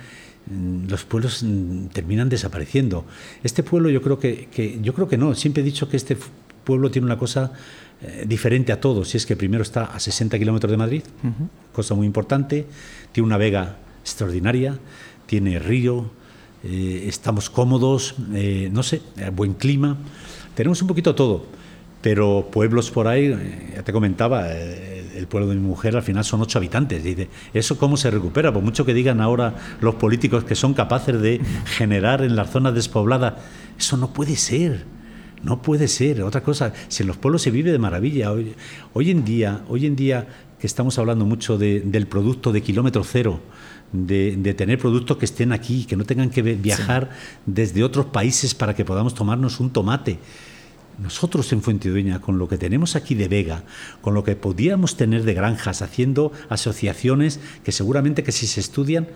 mm, 0.48 0.88
los 0.90 1.06
pueblos 1.06 1.44
mm, 1.44 1.88
terminan 1.88 2.30
desapareciendo. 2.30 3.06
Este 3.44 3.64
pueblo 3.64 3.90
yo 3.90 4.02
creo 4.02 4.20
que, 4.20 4.80
yo 4.82 4.94
creo 4.94 5.08
que 5.08 5.18
no. 5.18 5.36
Siempre 5.36 5.62
he 5.62 5.66
dicho 5.66 5.88
que 5.88 5.98
este 5.98 6.18
pueblo 6.64 6.92
tiene 6.92 7.06
una 7.06 7.18
cosa 7.18 7.54
eh, 8.02 8.26
diferente 8.28 8.72
a 8.72 8.82
todos. 8.82 9.14
Y 9.14 9.18
es 9.18 9.26
que 9.26 9.36
primero 9.36 9.64
está 9.64 9.86
a 9.86 10.00
60 10.00 10.38
kilómetros 10.40 10.72
de 10.72 10.78
Madrid, 10.78 11.04
cosa 11.72 11.94
muy 11.96 12.08
importante. 12.08 12.66
Tiene 13.12 13.28
una 13.28 13.38
vega 13.38 13.78
extraordinaria, 14.02 14.80
tiene 15.28 15.60
río, 15.60 16.12
eh, 16.68 17.06
estamos 17.08 17.52
cómodos, 17.52 18.16
eh, 18.34 18.70
no 18.72 18.82
sé, 18.82 19.02
eh, 19.18 19.30
buen 19.30 19.54
clima, 19.54 19.98
tenemos 20.56 20.82
un 20.82 20.88
poquito 20.88 21.14
todo, 21.14 21.46
pero 22.02 22.48
pueblos 22.52 22.90
por 22.90 23.08
ahí, 23.08 23.36
ya 23.76 23.84
te 23.84 23.94
comentaba, 23.94 24.52
el 24.52 25.28
pueblo 25.28 25.48
de 25.48 25.56
mi 25.56 25.62
mujer 25.62 25.96
al 25.96 26.02
final 26.02 26.26
son 26.26 26.42
ocho 26.42 26.58
habitantes. 26.58 27.04
¿eso 27.54 27.78
cómo 27.78 27.98
se 27.98 28.10
recupera? 28.10 28.52
Por 28.52 28.64
mucho 28.64 28.84
que 28.84 28.96
digan 28.96 29.22
ahora 29.22 29.54
los 29.80 29.96
políticos 29.96 30.44
que 30.44 30.56
son 30.56 30.74
capaces 30.74 31.22
de 31.22 31.40
generar 31.78 32.24
en 32.24 32.36
las 32.36 32.50
zonas 32.50 32.74
despobladas, 32.74 33.36
eso 33.78 33.96
no 33.98 34.12
puede 34.12 34.36
ser. 34.36 34.86
No 35.44 35.62
puede 35.62 35.88
ser. 35.88 36.24
Otra 36.24 36.42
cosa, 36.42 36.74
si 36.88 37.04
en 37.04 37.08
los 37.08 37.18
pueblos 37.18 37.44
se 37.44 37.52
vive 37.52 37.72
de 37.72 37.78
maravilla. 37.78 38.32
Hoy 38.32 39.12
en 39.12 39.24
día, 39.24 39.62
hoy 39.70 39.86
en 39.86 39.96
día 39.96 40.28
que 40.60 40.66
estamos 40.66 40.98
hablando 40.98 41.26
mucho 41.26 41.60
del 41.60 42.08
producto 42.08 42.52
de 42.52 42.62
kilómetro 42.62 43.04
cero, 43.04 43.40
de, 43.92 44.54
tener 44.54 44.78
productos 44.78 45.18
que 45.18 45.26
estén 45.26 45.52
aquí, 45.52 45.86
que 45.86 45.96
no 45.96 46.06
tengan 46.06 46.30
que 46.30 46.42
viajar 46.42 47.12
desde 47.46 47.84
otros 47.84 48.08
países 48.08 48.54
para 48.56 48.76
que 48.76 48.86
podamos 48.86 49.14
tomarnos 49.14 49.60
un 49.60 49.72
tomate. 49.72 50.20
Nosotros 50.98 51.52
en 51.52 51.62
Fuentidueña, 51.62 52.22
con 52.22 52.38
lo 52.38 52.48
que 52.48 52.58
tenemos 52.58 52.96
aquí 52.96 53.16
de 53.16 53.28
Vega, 53.28 53.64
con 54.02 54.14
lo 54.14 54.24
que 54.24 54.36
podíamos 54.36 54.96
tener 54.96 55.24
de 55.24 55.34
granjas, 55.34 55.82
haciendo 55.82 56.32
asociaciones 56.50 57.40
que 57.64 57.72
seguramente 57.72 58.24
que 58.24 58.32
si 58.32 58.48
se 58.48 58.62
estudian 58.62 59.08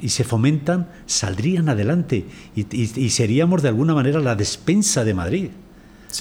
y 0.00 0.08
se 0.08 0.24
fomentan, 0.24 0.88
saldrían 1.06 1.68
adelante 1.68 2.26
y 2.56 3.10
seríamos 3.10 3.62
de 3.62 3.68
alguna 3.68 3.94
manera 3.94 4.18
la 4.18 4.34
despensa 4.34 5.04
de 5.04 5.14
Madrid. 5.14 5.50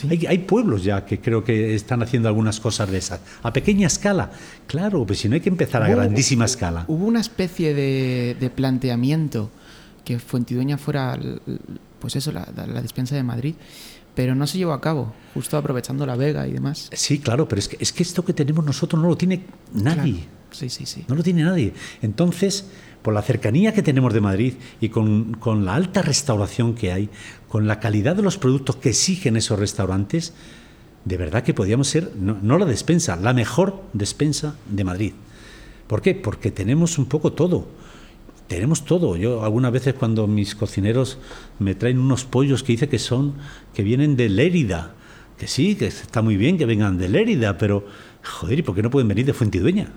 Hay, 0.10 0.38
pueblos 0.40 0.84
ya 0.84 1.06
que 1.06 1.20
creo 1.20 1.44
que 1.44 1.76
están 1.76 2.02
haciendo 2.02 2.28
algunas 2.28 2.60
cosas 2.60 2.90
de 2.90 2.98
esas. 2.98 3.20
A 3.44 3.52
pequeña 3.52 3.88
escala. 3.88 4.32
Claro, 4.68 5.06
pues 5.06 5.20
si 5.20 5.30
no 5.30 5.36
hay 5.36 5.42
que 5.42 5.50
empezar 5.50 5.84
a 5.84 5.90
grandísima 5.90 6.46
escala. 6.46 6.86
Hubo 6.88 7.06
una 7.06 7.22
especie 7.22 7.74
de, 7.74 8.52
planteamiento 8.56 9.50
que 10.06 10.20
Fuentidueña 10.20 10.78
fuera, 10.78 11.18
pues 12.00 12.16
eso, 12.16 12.32
la, 12.32 12.46
despensa 12.82 13.16
de 13.16 13.24
Madrid 13.24 13.56
pero 14.14 14.36
no 14.36 14.46
se 14.46 14.58
llevó 14.58 14.74
a 14.74 14.82
cabo, 14.82 15.14
justo 15.34 15.56
aprovechando 15.56 16.06
la 16.06 16.18
Vega 16.18 16.46
y 16.46 16.52
demás. 16.52 16.90
Sí, 16.92 17.20
claro, 17.20 17.48
pero 17.48 17.60
es 17.60 17.70
que, 17.70 17.78
es 17.80 17.94
que 17.94 18.04
esto 18.04 18.26
que 18.26 18.34
tenemos 18.34 18.66
nosotros 18.66 19.02
no 19.02 19.08
lo 19.08 19.16
tiene 19.16 19.46
nadie. 19.72 20.26
Sí, 20.52 20.70
sí, 20.70 20.86
sí. 20.86 21.06
No 21.08 21.16
lo 21.16 21.24
tiene 21.24 21.44
nadie. 21.44 21.74
Entonces, 22.02 22.66
por 23.02 23.14
la 23.14 23.22
cercanía 23.22 23.74
que 23.74 23.82
tenemos 23.82 24.14
de 24.14 24.22
Madrid 24.22 24.54
y 24.80 24.90
con, 24.90 25.38
la 25.66 25.76
alta 25.76 26.02
restauración 26.02 26.76
que 26.76 26.92
hay, 26.92 27.10
con 27.48 27.68
la 27.68 27.80
calidad 27.80 28.16
de 28.16 28.22
los 28.22 28.38
productos 28.38 28.76
que 28.76 28.90
exigen 28.90 29.38
esos 29.38 29.60
restaurantes, 29.60 30.34
de 31.06 31.18
verdad 31.18 31.44
que 31.44 31.54
podríamos 31.54 31.88
ser, 31.88 32.12
no, 32.16 32.58
la 32.58 32.66
despensa, 32.66 33.16
la 33.16 33.34
mejor 33.34 33.82
despensa 33.94 34.56
de 34.70 34.84
Madrid. 34.84 35.14
¿Por 35.88 36.02
qué? 36.02 36.14
Porque 36.14 36.52
tenemos 36.52 36.98
un 36.98 37.06
poco 37.06 37.34
todo. 37.34 37.68
Tenemos 38.48 38.86
todo. 38.86 39.16
Yo 39.18 39.44
algunas 39.44 39.72
veces 39.72 39.94
cuando 39.94 40.28
mis 40.28 40.56
cocineros 40.56 41.18
me 41.60 41.74
traen 41.74 41.98
unos 41.98 42.26
pollos 42.26 42.64
que 42.64 42.74
dice 42.74 42.88
que 42.88 43.00
son, 43.00 43.34
que 43.74 43.82
vienen 43.82 44.16
de 44.16 44.30
Lérida, 44.30 44.94
que 45.38 45.48
sí, 45.48 45.76
que 45.76 45.88
está 45.88 46.22
muy 46.22 46.38
bien 46.38 46.58
que 46.58 46.66
vengan 46.66 46.98
de 46.98 47.10
Lérida, 47.10 47.58
pero 47.58 47.86
joder, 48.24 48.60
¿y 48.60 48.62
por 48.62 48.76
qué 48.76 48.84
no 48.84 48.92
pueden 48.92 49.08
venir 49.08 49.26
de 49.26 49.34
Fuentidueña? 49.34 49.92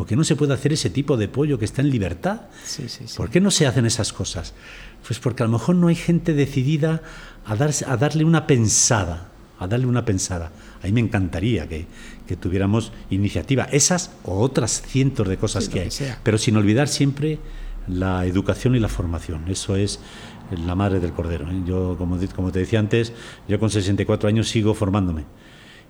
¿Por 0.00 0.06
qué 0.06 0.16
no 0.16 0.24
se 0.24 0.34
puede 0.34 0.54
hacer 0.54 0.72
ese 0.72 0.88
tipo 0.88 1.18
de 1.18 1.28
pollo 1.28 1.58
que 1.58 1.66
está 1.66 1.82
en 1.82 1.90
libertad? 1.90 2.40
¿Por 3.18 3.28
qué 3.28 3.38
no 3.38 3.50
se 3.50 3.66
hacen 3.66 3.84
esas 3.84 4.14
cosas? 4.14 4.54
Pues 5.06 5.18
porque 5.18 5.42
a 5.42 5.46
lo 5.46 5.52
mejor 5.52 5.76
no 5.76 5.88
hay 5.88 5.94
gente 5.94 6.32
decidida 6.32 7.02
a, 7.44 7.52
a 7.52 7.96
darle 7.98 8.24
una 8.24 8.46
pensada 8.46 9.26
a 9.58 9.66
darle 9.66 9.84
una 9.84 10.06
pensada. 10.06 10.52
A 10.82 10.86
mí 10.86 10.92
me 10.92 11.00
encantaría 11.00 11.68
que, 11.68 11.84
que 12.26 12.34
tuviéramos 12.34 12.92
iniciativa, 13.10 13.64
esas 13.64 14.12
o 14.24 14.40
otras 14.40 14.80
cientos 14.80 15.28
de 15.28 15.36
cosas 15.36 15.68
que 15.68 15.80
hay, 15.80 15.90
que 15.90 16.14
pero 16.22 16.38
sin 16.38 16.56
olvidar 16.56 16.88
siempre 16.88 17.38
la 17.86 18.24
educación 18.24 18.74
y 18.76 18.78
la 18.78 18.88
formación. 18.88 19.50
Eso 19.50 19.76
es 19.76 20.00
la 20.64 20.74
madre 20.74 20.98
del 20.98 21.12
cordero. 21.12 21.50
¿eh? 21.50 21.62
Yo, 21.66 21.96
como, 21.98 22.18
como 22.34 22.50
te 22.50 22.60
decía 22.60 22.78
antes, 22.78 23.12
yo 23.48 23.60
con 23.60 23.68
64 23.68 24.30
años 24.30 24.48
sigo 24.48 24.72
formándome. 24.72 25.26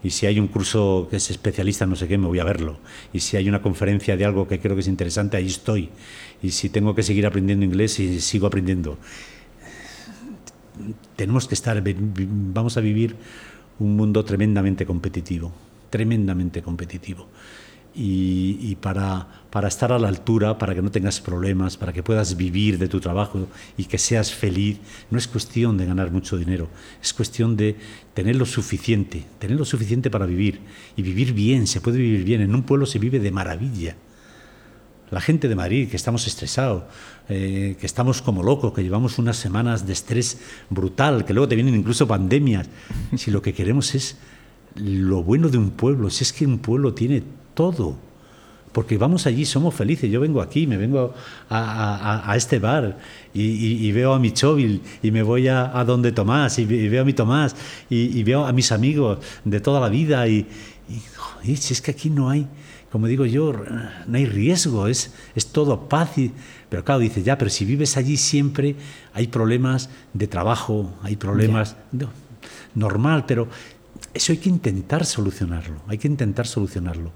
Y 0.03 0.11
si 0.11 0.27
hay 0.27 0.41
un 0.41 0.49
curso 0.49 1.09
que 1.11 1.17
es 1.17 1.31
especialista 1.31 1.87
no 1.87 1.95
sé 1.95 2.09
qué, 2.09 2.17
me 2.17 2.27
voy 2.27 2.39
a 2.39 2.45
verlo. 2.45 2.79
Y 3.13 3.21
si 3.21 3.37
hay 3.37 3.49
una 3.49 3.61
conferencia 3.61 4.17
de 4.17 4.25
algo 4.25 4.49
que 4.49 4.59
creo 4.59 4.75
que 4.75 4.81
es 4.81 4.89
interesante, 4.89 5.37
ahí 5.37 5.47
estoy. 5.47 5.91
Y 6.43 6.51
si 6.51 6.71
tengo 6.71 6.95
que 6.95 7.03
seguir 7.03 7.27
aprendiendo 7.27 7.65
inglés, 7.65 8.01
y 8.01 8.21
sigo 8.21 8.47
aprendiendo. 8.47 8.99
Tenemos 11.17 11.47
que 11.47 11.55
estar, 11.55 11.83
vamos 11.85 12.77
a 12.79 12.81
vivir 12.81 13.17
un 13.79 13.97
mundo 13.97 14.25
tremendamente 14.25 14.87
competitivo, 14.87 15.53
tremendamente 15.91 16.63
competitivo. 16.63 17.27
Y, 17.93 18.76
para, 18.76 19.26
para 19.51 19.68
estar 19.68 19.91
a 19.93 19.99
la 19.99 20.09
altura, 20.09 20.59
para 20.59 20.74
que 20.74 20.82
no 20.82 20.91
tengas 20.91 21.20
problemas, 21.20 21.76
para 21.76 21.93
que 21.93 22.03
puedas 22.03 22.36
vivir 22.36 22.78
de 22.78 22.86
tu 22.86 23.01
trabajo 23.01 23.49
y 23.76 23.84
que 23.84 23.99
seas 23.99 24.32
feliz, 24.32 24.78
no 25.11 25.18
es 25.18 25.26
cuestión 25.26 25.76
de 25.76 25.86
ganar 25.86 26.11
mucho 26.11 26.36
dinero, 26.36 26.68
es 27.03 27.12
cuestión 27.12 27.57
de 27.57 27.76
tener 28.14 28.36
lo 28.36 28.47
suficiente, 28.47 29.24
tener 29.41 29.59
lo 29.59 29.64
suficiente 29.64 30.09
para 30.09 30.26
vivir. 30.26 30.61
Y 30.97 31.03
vivir 31.03 31.32
bien, 31.32 31.66
se 31.66 31.80
puede 31.80 31.99
vivir 31.99 32.24
bien, 32.24 32.41
en 32.43 32.55
un 32.55 32.62
pueblo 32.62 32.86
se 32.86 32.99
vive 32.99 33.18
de 33.18 33.32
maravilla. 33.32 33.97
La 35.11 35.20
gente 35.20 35.49
de 35.49 35.57
Madrid, 35.57 35.88
que 35.88 35.97
estamos 35.97 36.26
estresados, 36.28 36.84
eh, 37.28 37.76
que 37.80 37.86
estamos 37.86 38.22
como 38.22 38.45
locos, 38.45 38.72
que 38.72 38.82
llevamos 38.82 39.18
unas 39.18 39.36
semanas 39.36 39.84
de 39.84 39.93
estrés 39.93 40.38
brutal, 40.70 41.24
que 41.24 41.34
luego 41.34 41.49
te 41.49 41.57
vienen 41.57 41.74
incluso 41.74 42.07
pandemias. 42.07 42.68
Si 43.16 43.32
lo 43.32 43.43
que 43.43 43.53
queremos 43.53 43.95
es 43.97 44.16
lo 44.76 45.24
bueno 45.24 45.49
de 45.49 45.59
un 45.59 45.70
pueblo, 45.70 46.11
si 46.11 46.22
es 46.22 46.32
que 46.32 46.47
un 46.47 46.59
pueblo 46.59 46.95
tiene 46.95 47.24
todo. 47.61 47.95
Porque 48.73 48.97
vamos 48.97 49.27
allí, 49.27 49.45
somos 49.45 49.75
felices. 49.75 50.09
Yo 50.11 50.21
vengo 50.21 50.41
aquí, 50.41 50.67
me 50.67 50.77
vengo 50.77 51.13
a, 51.49 51.59
a- 51.59 52.31
a 52.33 52.37
este 52.37 52.59
bar 52.61 52.97
y, 53.35 53.43
y- 53.43 53.87
y 53.87 53.93
veo 53.93 54.15
a 54.15 54.19
mi 54.21 54.31
Chovil 54.31 54.81
y 55.03 55.11
me 55.11 55.23
voy 55.25 55.49
a, 55.49 55.77
a 55.79 55.85
donde 55.85 56.13
Tomás 56.13 56.59
y, 56.61 56.63
y 56.63 56.89
veo 56.89 57.03
a 57.03 57.05
mi 57.05 57.13
Tomás 57.13 57.55
y, 57.91 58.23
veo 58.23 58.47
a 58.47 58.53
mis 58.53 58.71
amigos 58.73 59.19
de 59.45 59.61
toda 59.61 59.81
la 59.81 59.89
vida 59.89 60.27
y, 60.29 60.47
y, 60.89 61.03
joder, 61.17 61.57
si 61.57 61.73
es 61.75 61.83
que 61.83 61.91
aquí 61.91 62.11
no 62.11 62.31
hay, 62.31 62.47
como 62.93 63.09
digo 63.09 63.27
yo, 63.27 63.53
no 64.07 64.17
hay 64.17 64.27
riesgo, 64.27 64.87
es, 64.87 65.13
es 65.35 65.47
todo 65.49 65.89
paz. 65.89 66.17
y- 66.17 66.31
pero 66.71 66.85
claro, 66.85 67.01
dice, 67.01 67.25
ya, 67.25 67.37
pero 67.37 67.51
si 67.51 67.65
vives 67.65 67.97
allí 67.97 68.17
siempre 68.17 68.77
hay 69.13 69.27
problemas 69.27 69.91
de 70.15 70.29
trabajo, 70.29 70.95
hay 71.03 71.17
problemas... 71.17 71.77
no, 71.93 72.09
normal, 72.77 73.25
pero 73.27 73.49
eso 74.15 74.31
hay 74.33 74.39
que 74.39 74.49
intentar 74.49 75.05
solucionarlo, 75.05 75.83
hay 75.89 75.99
que 75.99 76.07
intentar 76.09 76.47
solucionarlo. 76.47 77.11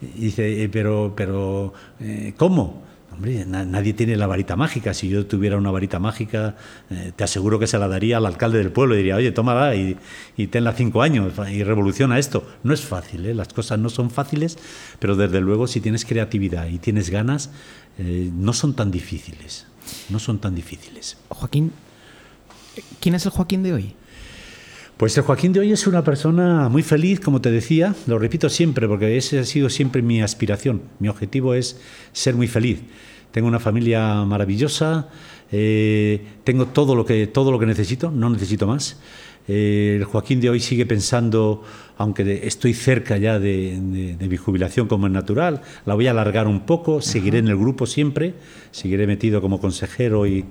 Y 0.00 0.20
dice, 0.26 0.62
eh, 0.62 0.68
pero, 0.68 1.12
pero 1.16 1.72
eh, 2.00 2.34
¿cómo? 2.36 2.86
Hombre, 3.12 3.44
na- 3.46 3.64
nadie 3.64 3.94
tiene 3.94 4.16
la 4.16 4.26
varita 4.28 4.54
mágica. 4.54 4.94
Si 4.94 5.08
yo 5.08 5.26
tuviera 5.26 5.56
una 5.56 5.70
varita 5.72 5.98
mágica, 5.98 6.56
eh, 6.90 7.12
te 7.16 7.24
aseguro 7.24 7.58
que 7.58 7.66
se 7.66 7.78
la 7.78 7.88
daría 7.88 8.18
al 8.18 8.26
alcalde 8.26 8.58
del 8.58 8.70
pueblo 8.70 8.94
y 8.94 8.98
diría, 8.98 9.16
oye, 9.16 9.32
tómala 9.32 9.74
y, 9.74 9.96
y 10.36 10.46
tenla 10.46 10.72
cinco 10.72 11.02
años 11.02 11.32
y 11.50 11.64
revoluciona 11.64 12.18
esto. 12.18 12.46
No 12.62 12.72
es 12.72 12.82
fácil, 12.82 13.26
¿eh? 13.26 13.34
las 13.34 13.48
cosas 13.48 13.78
no 13.80 13.88
son 13.88 14.10
fáciles, 14.10 14.56
pero 15.00 15.16
desde 15.16 15.40
luego 15.40 15.66
si 15.66 15.80
tienes 15.80 16.04
creatividad 16.04 16.68
y 16.68 16.78
tienes 16.78 17.10
ganas, 17.10 17.50
no 17.98 18.52
son 18.52 18.74
tan 18.74 18.92
difíciles. 18.92 19.66
No 20.10 20.18
son 20.20 20.38
tan 20.38 20.54
difíciles. 20.54 21.16
Joaquín, 21.30 21.72
¿quién 23.00 23.14
es 23.16 23.24
el 23.26 23.32
Joaquín 23.32 23.62
de 23.64 23.72
hoy? 23.72 23.94
Pues 24.98 25.16
el 25.16 25.22
Joaquín 25.22 25.52
de 25.52 25.60
hoy 25.60 25.70
es 25.70 25.86
una 25.86 26.02
persona 26.02 26.68
muy 26.68 26.82
feliz, 26.82 27.20
como 27.20 27.40
te 27.40 27.52
decía, 27.52 27.94
lo 28.08 28.18
repito 28.18 28.48
siempre, 28.48 28.88
porque 28.88 29.16
ese 29.16 29.38
ha 29.38 29.44
sido 29.44 29.70
siempre 29.70 30.02
mi 30.02 30.20
aspiración. 30.22 30.82
Mi 30.98 31.06
objetivo 31.06 31.54
es 31.54 31.80
ser 32.12 32.34
muy 32.34 32.48
feliz. 32.48 32.80
Tengo 33.30 33.46
una 33.46 33.60
familia 33.60 34.24
maravillosa, 34.24 35.08
eh, 35.52 36.20
tengo 36.42 36.66
todo 36.66 36.96
lo, 36.96 37.04
que, 37.04 37.28
todo 37.28 37.52
lo 37.52 37.60
que 37.60 37.66
necesito, 37.66 38.10
no 38.10 38.28
necesito 38.28 38.66
más. 38.66 38.98
Eh, 39.48 39.94
el 39.96 40.04
Joaquín 40.04 40.40
de 40.40 40.50
hoy 40.50 40.60
sigue 40.60 40.84
pensando, 40.84 41.64
aunque 41.96 42.46
estoy 42.46 42.74
cerca 42.74 43.16
ya 43.16 43.38
de, 43.38 43.78
de- 43.80 44.16
de 44.16 44.28
mi 44.28 44.36
jubilación 44.36 44.88
como 44.88 45.06
es 45.06 45.12
natural, 45.12 45.62
la 45.86 45.94
voy 45.94 46.06
a 46.06 46.10
alargar 46.10 46.46
un 46.46 46.60
poco, 46.60 47.00
seguiré 47.00 47.38
en 47.38 47.48
el 47.48 47.56
grupo 47.56 47.86
siempre, 47.86 48.34
seguiré 48.72 49.06
metido 49.06 49.40
como 49.40 49.58
consejero 49.58 50.26
y, 50.26 50.44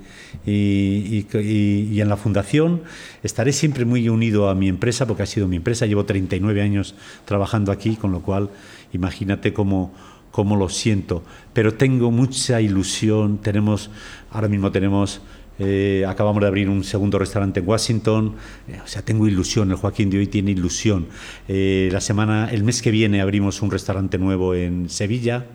y- 0.47 0.51
y- 0.51 1.27
y- 1.37 1.89
y 1.93 2.01
en 2.01 2.09
la 2.09 2.17
fundación. 2.17 2.81
Estaré 3.21 3.53
siempre 3.53 3.85
muy 3.85 4.09
unido 4.09 4.49
a 4.49 4.55
mi 4.55 4.67
empresa, 4.67 5.05
porque 5.05 5.23
ha 5.23 5.27
sido 5.27 5.47
mi 5.47 5.57
empresa, 5.57 5.85
llevo 5.85 6.05
39 6.05 6.61
años 6.63 6.95
trabajando 7.25 7.71
aquí, 7.71 7.95
con 7.97 8.11
lo 8.11 8.21
cual 8.21 8.49
imagínate 8.93 9.53
cómo, 9.53 9.93
cómo 10.31 10.55
lo 10.55 10.69
siento. 10.69 11.23
Pero 11.53 11.75
tengo 11.75 12.09
mucha 12.09 12.61
ilusión, 12.61 13.37
tenemos, 13.37 13.91
ahora 14.31 14.47
mismo 14.47 14.71
tenemos... 14.71 15.21
Eh, 15.59 16.05
acabamos 16.07 16.41
de 16.41 16.47
abrir 16.47 16.69
un 16.69 16.83
segundo 16.83 17.17
restaurante 17.17 17.61
en 17.61 17.67
Washington, 17.67 18.35
eh, 18.67 18.79
o 18.83 18.87
sea, 18.87 19.01
tengo 19.01 19.27
ilusión, 19.27 19.71
el 19.71 19.77
Joaquín 19.77 20.09
de 20.09 20.19
hoy 20.19 20.27
tiene 20.27 20.51
ilusión. 20.51 21.07
Eh, 21.47 21.89
la 21.91 22.01
semana, 22.01 22.49
el 22.51 22.63
mes 22.63 22.81
que 22.81 22.91
viene 22.91 23.21
abrimos 23.21 23.61
un 23.61 23.71
restaurante 23.71 24.17
nuevo 24.17 24.53
en 24.53 24.89
Sevilla. 24.89 25.45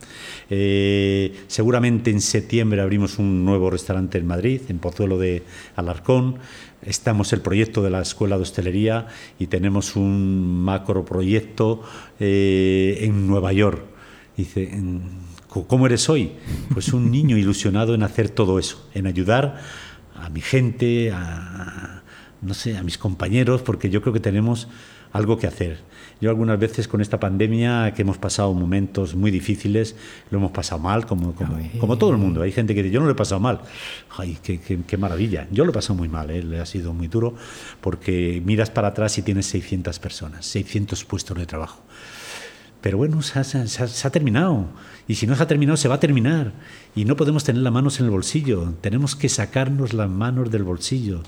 Seguramente 1.46 2.11
en 2.11 2.20
septiembre 2.20 2.82
abrimos 2.82 3.18
un 3.18 3.44
nuevo 3.44 3.70
restaurante 3.70 4.18
en 4.18 4.26
Madrid, 4.26 4.61
en 4.68 4.78
Pozuelo 4.78 5.18
de 5.18 5.44
Alarcón. 5.76 6.36
Estamos 6.82 7.32
el 7.32 7.40
proyecto 7.40 7.82
de 7.82 7.90
la 7.90 8.03
Escuela 8.03 8.36
de 8.36 8.42
Hostelería 8.42 9.07
y 9.38 9.46
tenemos 9.46 9.96
un 9.96 10.62
macro 10.62 11.07
proyecto 11.07 11.82
en 12.18 13.26
Nueva 13.26 13.53
York. 13.55 13.82
Dice, 14.36 14.70
¿cómo 15.48 15.86
eres 15.86 16.11
hoy? 16.11 16.32
Pues 16.74 16.92
un 16.92 17.11
niño 17.11 17.38
ilusionado 17.38 17.94
en 17.94 18.03
hacer 18.03 18.28
todo 18.28 18.59
eso, 18.59 18.86
en 18.92 19.07
ayudar 19.07 19.59
a 20.23 20.29
mi 20.31 20.41
gente, 20.41 21.11
a, 21.12 22.03
no 22.41 22.55
sé, 22.55 22.77
a 22.77 22.83
mis 22.83 22.99
compañeros, 22.99 23.62
porque 23.62 23.91
yo 23.91 24.01
creo 24.01 24.12
que 24.12 24.20
tenemos 24.20 24.68
algo 25.12 25.37
que 25.37 25.47
hacer. 25.47 25.81
Yo 26.23 26.31
algunas 26.31 26.59
veces 26.59 26.87
con 26.89 27.01
esta 27.01 27.18
pandemia, 27.20 27.93
que 27.95 28.03
hemos 28.03 28.16
pasado 28.16 28.55
momentos 28.55 29.14
muy 29.14 29.31
difíciles, 29.31 29.97
lo 30.31 30.39
hemos 30.39 30.53
pasado 30.53 30.81
mal, 30.81 31.05
como, 31.05 31.35
como, 31.35 31.59
como 31.81 31.99
todo 31.99 32.11
el 32.12 32.16
mundo. 32.16 32.43
Hay 32.43 32.53
gente 32.53 32.75
que 32.75 32.83
dice, 32.83 32.95
yo 32.95 33.01
no 33.01 33.07
lo 33.07 33.12
he 33.12 33.16
pasado 33.16 33.41
mal. 33.41 33.61
Ay, 34.16 34.39
qué, 34.43 34.61
qué- 34.61 34.79
qué 34.87 34.97
maravilla. 34.97 35.49
Yo 35.51 35.64
lo 35.64 35.70
he 35.73 35.75
pasado 35.75 35.97
muy 35.97 36.09
mal, 36.09 36.31
¿eh? 36.31 36.43
Le 36.43 36.61
ha 36.61 36.66
sido 36.66 36.93
muy 36.95 37.09
duro, 37.09 37.35
porque 37.81 38.41
miras 38.45 38.70
para 38.70 38.89
atrás 38.89 39.18
y 39.18 39.23
tienes 39.23 39.47
600 39.47 39.99
personas, 39.99 40.47
600 40.47 41.05
puestos 41.05 41.37
de 41.37 41.45
trabajo. 41.47 41.83
Pero 42.83 42.99
bueno, 42.99 43.22
se 43.22 43.39
ha, 43.39 43.45
se 43.45 43.59
ha- 43.59 43.66
se 43.66 43.83
ha- 43.85 43.87
se 43.89 44.07
ha 44.07 44.11
terminado. 44.11 44.66
Y 45.09 45.14
si 45.14 45.26
no 45.26 45.35
se 45.37 45.43
ha 45.43 45.47
terminado, 45.47 45.76
se 45.76 45.89
va 45.89 45.95
a 45.95 46.01
terminar. 46.01 46.53
Y 46.95 47.05
no 47.05 47.16
podemos 47.16 47.45
tener 47.45 47.62
las 47.62 47.72
manos 47.72 47.99
en 48.01 48.07
el 48.07 48.11
bolsillo. 48.11 48.74
Tenemos 48.80 49.16
que 49.16 49.28
sacarnos 49.28 49.95
las 49.95 50.11
manos 50.11 50.51
del 50.51 50.64
bolsillo. 50.64 51.22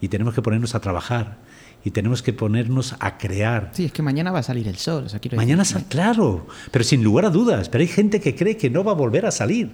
Y 0.00 0.08
tenemos 0.08 0.34
que 0.34 0.42
ponernos 0.42 0.74
a 0.74 0.80
trabajar. 0.80 1.38
Y 1.84 1.90
tenemos 1.90 2.22
que 2.22 2.32
ponernos 2.32 2.96
a 3.00 3.18
crear. 3.18 3.70
Sí, 3.74 3.84
es 3.84 3.92
que 3.92 4.00
mañana 4.02 4.32
va 4.32 4.38
a 4.38 4.42
salir 4.42 4.66
el 4.66 4.76
sol. 4.76 5.04
o 5.04 5.08
sea, 5.10 5.20
quiero 5.20 5.36
Mañana 5.36 5.62
decir, 5.62 5.76
sal, 5.76 5.84
claro, 5.88 6.46
pero 6.70 6.82
sin 6.84 7.04
lugar 7.04 7.26
a 7.26 7.30
dudas. 7.30 7.68
Pero 7.68 7.82
hay 7.82 7.88
gente 7.88 8.18
que 8.20 8.34
cree 8.34 8.56
que 8.56 8.70
no 8.70 8.82
va 8.82 8.92
a 8.92 8.94
volver 8.94 9.26
a 9.26 9.30
salir. 9.30 9.70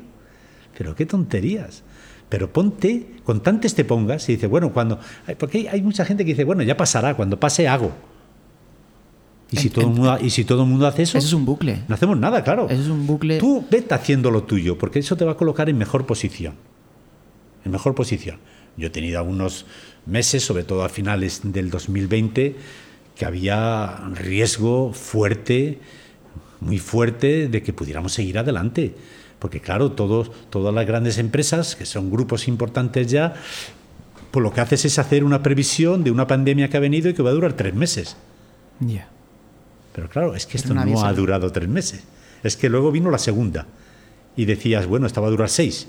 Pero 0.77 0.97
qué 0.97 1.07
tonterías. 1.07 1.85
Pero 2.29 2.53
ponte, 2.53 3.17
con 3.25 3.41
tantes 3.43 3.75
te 3.77 3.85
pongas 3.85 4.29
y 4.29 4.35
dices, 4.35 4.51
bueno, 4.51 4.73
cuando. 4.73 4.99
Porque 5.39 5.59
hay, 5.59 5.67
hay 5.69 5.83
mucha 5.83 6.05
gente 6.05 6.25
que 6.25 6.33
dice, 6.33 6.43
bueno, 6.45 6.63
ya 6.65 6.77
pasará, 6.77 7.15
cuando 7.15 7.39
pase 7.39 7.69
hago. 7.69 7.93
Y 9.51 9.57
si, 9.57 9.67
En- 9.69 9.73
todo 9.73 9.85
el 9.87 9.91
mundo, 9.93 10.19
y 10.21 10.31
si 10.31 10.45
todo 10.45 10.63
el 10.63 10.69
mundo 10.69 10.87
hace 10.87 11.03
eso, 11.03 11.19
Eso 11.19 11.27
es 11.27 11.33
un 11.33 11.45
bucle. 11.45 11.83
no 11.89 11.95
hacemos 11.95 12.17
nada, 12.19 12.45
claro. 12.45 12.69
Eso 12.71 12.83
es 12.83 12.89
un 12.89 13.07
bucle. 13.07 13.39
Tú 13.39 13.65
vete 13.71 13.95
haciendo 13.95 14.31
lo 14.31 14.45
tuyo, 14.45 14.79
porque 14.79 15.01
eso 15.01 15.17
te 15.17 15.25
va 15.25 15.33
a 15.33 15.37
colocar 15.37 15.69
en 15.69 15.77
mejor 15.79 16.07
posición. 16.07 16.55
En 17.65 17.73
mejor 17.73 17.95
posición. 17.95 18.39
Yo 18.77 18.87
he 18.87 18.91
tenido 18.91 19.19
algunos 19.19 19.67
meses, 20.07 20.45
sobre 20.45 20.63
todo 20.65 20.85
a 20.85 20.89
finales 20.89 21.41
del 21.45 21.71
2020, 21.71 22.55
que 23.17 23.25
había 23.27 23.97
riesgo 24.15 24.93
fuerte, 24.93 25.81
muy 26.61 26.79
fuerte, 26.79 27.49
de 27.49 27.63
que 27.63 27.73
pudiéramos 27.73 28.13
seguir 28.13 28.39
adelante. 28.39 28.95
Porque 29.41 29.61
claro, 29.61 29.93
todos, 29.93 30.31
todas 30.51 30.73
las 30.73 30.87
grandes 30.87 31.19
empresas, 31.19 31.75
que 31.75 31.87
son 31.87 32.11
grupos 32.11 32.47
importantes 32.47 33.09
ya, 33.09 33.35
pues 34.31 34.43
lo 34.43 34.53
que 34.53 34.61
haces 34.61 34.85
es 34.85 34.99
hacer 34.99 35.25
una 35.25 35.43
previsión 35.43 36.05
de 36.05 36.11
una 36.13 36.27
pandemia 36.27 36.69
que 36.71 36.77
ha 36.77 36.81
venido 36.81 37.09
y 37.09 37.15
que 37.15 37.23
va 37.23 37.31
a 37.31 37.35
durar 37.35 37.55
tres 37.55 37.75
meses. 37.75 38.17
Ya. 38.81 39.09
Pero 39.93 40.09
claro, 40.09 40.35
es 40.35 40.47
que 40.47 40.57
esto 40.57 40.75
no 40.75 41.05
ha 41.05 41.13
durado 41.13 41.51
tres 41.51 41.69
meses. 41.69 42.05
Es 42.43 42.57
que 42.57 42.69
luego 42.69 42.93
vino 42.93 43.11
la 43.11 43.19
segunda. 43.19 43.67
Y 44.37 44.45
decías, 44.45 44.87
bueno, 44.87 45.07
esta 45.07 45.21
va 45.21 45.27
a 45.27 45.31
durar 45.31 45.49
seis. 45.49 45.89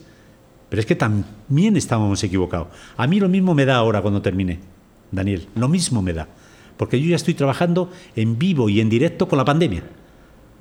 Pero 0.70 0.80
es 0.80 0.86
que 0.86 0.95
también 0.95 1.76
estábamos 1.76 2.24
equivocados. 2.24 2.70
A 2.97 3.06
mí 3.08 3.20
lo 3.20 3.30
mismo 3.30 3.54
me 3.54 3.66
da 3.66 3.76
ahora 3.76 4.02
cuando 4.02 4.22
termine, 4.22 4.60
Daniel. 5.12 5.47
Lo 5.56 5.68
mismo 5.68 6.02
me 6.02 6.14
da. 6.14 6.28
Porque 6.78 6.99
yo 6.99 7.10
ya 7.10 7.16
estoy 7.16 7.34
trabajando 7.34 7.91
en 8.16 8.39
vivo 8.39 8.70
y 8.70 8.80
en 8.80 8.89
directo 8.89 9.28
con 9.28 9.38
la 9.38 9.45
pandemia. 9.45 9.84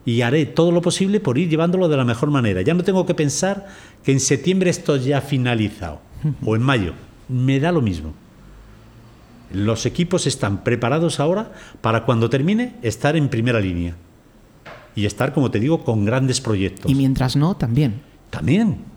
Y 0.04 0.22
haré 0.22 0.46
todo 0.46 0.72
lo 0.72 0.82
posible 0.82 1.20
por 1.20 1.38
ir 1.38 1.48
llevándolo 1.48 1.88
de 1.88 1.96
la 1.96 2.04
mejor 2.04 2.30
manera. 2.30 2.62
Ya 2.62 2.74
no 2.74 2.84
tengo 2.84 3.06
que 3.06 3.14
pensar 3.14 3.68
que 4.02 4.12
en 4.12 4.20
septiembre 4.20 4.70
esto 4.70 4.96
ya 4.96 5.18
ha 5.18 5.22
finalizado. 5.22 6.00
O 6.44 6.56
en 6.56 6.62
mayo. 6.62 6.92
Me 7.28 7.60
da 7.60 7.72
lo 7.72 7.80
mismo. 7.80 8.12
Los 9.52 9.86
equipos 9.86 10.26
están 10.26 10.64
preparados 10.64 11.20
ahora 11.20 11.52
para 11.80 12.04
cuando 12.04 12.30
termine 12.30 12.76
estar 12.82 13.16
en 13.16 13.28
primera 13.28 13.60
línea. 13.60 13.96
Y 14.94 15.06
estar, 15.06 15.32
como 15.32 15.50
te 15.50 15.60
digo, 15.60 15.84
con 15.84 16.04
grandes 16.04 16.40
proyectos. 16.40 16.90
Y 16.90 16.94
mientras 16.94 17.36
no, 17.36 17.56
también. 17.56 18.02
También. 18.30 18.90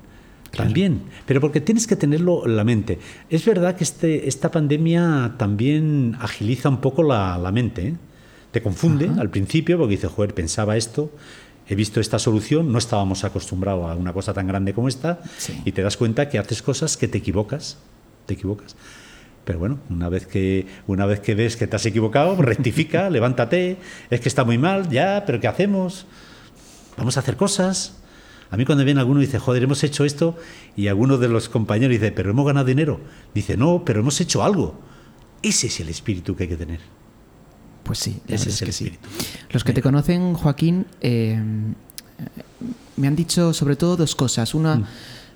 También, 0.56 1.02
pero 1.26 1.42
porque 1.42 1.62
tienes 1.62 1.88
que 1.88 1.96
tenerlo 1.96 2.46
en 2.46 2.56
la 2.56 2.64
mente. 2.64 3.00
Es 3.28 3.44
verdad 3.44 3.76
que 3.76 3.84
este, 3.84 4.28
esta 4.28 4.52
pandemia 4.52 5.34
también 5.38 6.16
agiliza 6.20 6.70
un 6.70 6.78
poco 6.78 7.02
la, 7.02 7.40
la 7.40 7.52
mente. 7.52 7.88
¿eh? 7.88 7.96
Te 8.52 8.62
confunde 8.62 9.10
al 9.18 9.32
principio 9.32 9.80
porque 9.80 9.96
dices, 9.96 10.12
joder, 10.12 10.36
pensaba 10.36 10.78
esto, 10.78 11.10
he 11.68 11.74
visto 11.74 12.00
esta 12.00 12.20
solución, 12.20 12.72
no 12.72 12.78
estábamos 12.78 13.24
acostumbrados 13.24 13.90
a 13.90 13.96
una 13.96 14.14
cosa 14.14 14.32
tan 14.34 14.46
grande 14.46 14.74
como 14.74 14.88
esta, 14.88 15.22
y 15.66 15.72
te 15.72 15.82
das 15.82 15.98
cuenta 15.98 16.30
que 16.30 16.38
haces 16.38 16.62
cosas 16.62 16.98
que 16.98 17.08
te 17.08 17.18
equivocas, 17.18 17.78
te 18.28 18.36
equivocas. 18.36 18.76
Pero 19.46 19.60
bueno, 19.60 19.80
una 19.90 20.10
vez 20.10 20.26
que, 20.26 20.68
una 20.88 21.06
vez 21.06 21.20
que 21.20 21.36
ves 21.36 21.58
que 21.58 21.68
te 21.68 21.76
has 21.76 21.86
equivocado, 21.86 22.36
rectifica, 22.42 23.10
levántate, 23.12 23.78
es 24.10 24.22
que 24.22 24.30
está 24.30 24.44
muy 24.44 24.58
mal, 24.58 24.90
ya, 24.90 25.24
pero 25.26 25.40
¿qué 25.40 25.48
hacemos? 25.48 26.06
Vamos 26.98 27.18
a 27.18 27.20
hacer 27.20 27.36
cosas. 27.36 27.98
A 28.52 28.58
mí 28.58 28.66
cuando 28.66 28.86
viene 28.86 29.00
alguno 29.00 29.22
y 29.22 29.26
dice, 29.26 29.40
joder, 29.40 29.64
hemos 29.64 29.84
hecho 29.84 30.06
esto, 30.06 30.38
y 30.76 30.88
alguno 30.88 31.18
de 31.18 31.28
los 31.28 31.50
compañeros 31.50 31.92
dice, 31.92 32.12
pero 32.12 32.30
hemos 32.30 32.46
ganado 32.46 32.66
dinero. 32.66 33.00
Dice, 33.34 33.58
no, 33.58 33.84
pero 33.84 34.00
hemos 34.00 34.22
hecho 34.22 34.44
algo. 34.44 34.80
Ese 35.42 35.68
es 35.68 35.80
el 35.80 35.90
espíritu 35.90 36.36
que 36.36 36.44
hay 36.44 36.50
que 36.50 36.58
tener. 36.58 36.80
Pues 37.84 38.00
sí, 38.00 38.22
ese 38.28 38.50
es, 38.50 38.62
el 38.62 38.70
espíritu. 38.70 39.10
Los 39.52 39.64
que 39.64 39.74
te 39.74 39.82
conocen, 39.82 40.36
Joaquín, 40.36 40.86
eh, 41.02 41.42
me 42.96 43.08
han 43.08 43.16
dicho 43.16 43.54
sobre 43.54 43.76
todo 43.76 43.98
dos 43.98 44.16
cosas. 44.16 44.54
Una, 44.54 44.78
mm. 44.78 44.86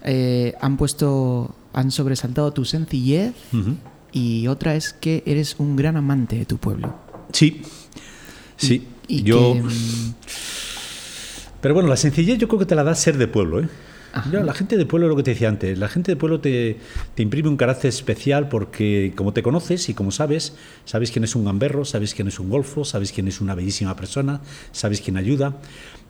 eh, 0.03 0.55
han 0.61 0.77
puesto, 0.77 1.55
han 1.73 1.91
sobresaltado 1.91 2.53
tu 2.53 2.63
sencillez 2.63 3.33
y 4.11 4.47
otra 4.47 4.75
es 4.75 4.93
que 4.93 5.23
eres 5.25 5.55
un 5.59 5.75
gran 5.75 5.97
amante 5.97 6.37
de 6.37 6.45
tu 6.45 6.57
pueblo. 6.57 6.95
Sí, 7.31 7.61
sí. 8.55 8.87
Y, 9.07 9.23
yo... 9.23 9.53
que, 9.53 9.63
Pero 11.61 11.73
bueno, 11.73 11.89
la 11.89 11.97
sencillez 11.97 12.37
yo 12.37 12.47
creo 12.47 12.59
que 12.59 12.65
te 12.65 12.75
la 12.75 12.83
da 12.83 12.95
ser 12.95 13.17
de 13.17 13.27
pueblo, 13.27 13.61
¿eh? 13.61 13.69
Ya, 14.31 14.41
la 14.41 14.53
gente 14.53 14.77
de 14.77 14.85
pueblo, 14.85 15.07
lo 15.07 15.15
que 15.15 15.21
te 15.21 15.31
decía 15.31 15.49
antes, 15.49 15.77
la 15.77 15.89
gente 15.89 16.11
de 16.11 16.15
pueblo 16.15 16.39
te, 16.39 16.77
te, 17.13 17.21
imprime 17.21 17.49
un 17.49 17.57
carácter 17.57 17.89
especial 17.89 18.49
porque 18.49 19.13
como 19.15 19.31
te 19.31 19.43
conoces 19.43 19.89
y 19.89 19.93
como 19.93 20.11
sabes, 20.11 20.55
sabes 20.85 21.11
quién 21.11 21.23
es 21.23 21.35
un 21.35 21.45
gamberro, 21.45 21.85
sabes 21.85 22.15
quién 22.15 22.27
es 22.27 22.39
un 22.39 22.49
golfo, 22.49 22.83
sabes 22.83 23.11
quién 23.11 23.27
es 23.27 23.41
una 23.41 23.53
bellísima 23.53 23.95
persona, 23.95 24.41
sabes 24.71 25.01
quién 25.01 25.17
ayuda 25.17 25.57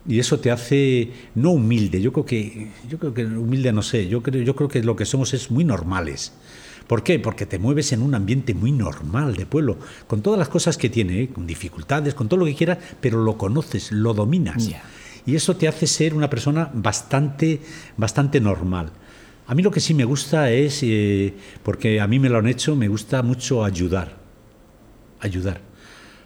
y 0.06 0.20
eso 0.20 0.40
te 0.40 0.50
hace 0.50 1.12
no 1.34 1.50
humilde, 1.50 2.00
yo 2.00 2.12
creo 2.12 2.24
que 2.24 2.70
yo 2.88 2.98
creo 2.98 3.12
que 3.12 3.26
humilde 3.26 3.72
no 3.72 3.82
sé, 3.82 4.08
yo 4.08 4.22
creo 4.22 4.42
yo 4.42 4.56
creo 4.56 4.68
que 4.68 4.82
lo 4.82 4.96
que 4.96 5.04
somos 5.04 5.34
es 5.34 5.50
muy 5.50 5.64
normales. 5.64 6.32
¿Por 6.88 7.04
qué? 7.04 7.20
Porque 7.20 7.46
te 7.46 7.60
mueves 7.60 7.92
en 7.92 8.02
un 8.02 8.16
ambiente 8.16 8.54
muy 8.54 8.72
normal 8.72 9.36
de 9.36 9.46
pueblo, 9.46 9.78
con 10.08 10.22
todas 10.22 10.38
las 10.38 10.48
cosas 10.48 10.76
que 10.76 10.90
tiene, 10.90 11.22
¿eh? 11.22 11.28
con 11.28 11.46
dificultades, 11.46 12.14
con 12.14 12.28
todo 12.28 12.40
lo 12.40 12.46
que 12.46 12.56
quieras, 12.56 12.78
pero 13.00 13.22
lo 13.22 13.38
conoces, 13.38 13.92
lo 13.92 14.14
dominas. 14.14 14.66
Yeah 14.66 14.82
y 15.28 15.36
eso 15.36 15.54
te 15.56 15.68
hace 15.68 15.86
ser 15.86 16.14
una 16.14 16.30
persona 16.30 16.70
bastante, 16.72 17.60
bastante 17.98 18.40
normal. 18.40 18.90
A 19.46 19.54
mí 19.54 19.62
lo 19.62 19.70
que 19.70 19.78
sí 19.78 19.92
me 19.92 20.06
gusta 20.06 20.50
es, 20.50 20.82
eh, 20.82 21.34
porque 21.62 22.00
a 22.00 22.06
mí 22.06 22.18
me 22.18 22.30
lo 22.30 22.38
han 22.38 22.46
hecho, 22.46 22.74
me 22.74 22.88
gusta 22.88 23.22
mucho 23.22 23.62
ayudar. 23.62 24.16
Ayudar. 25.20 25.60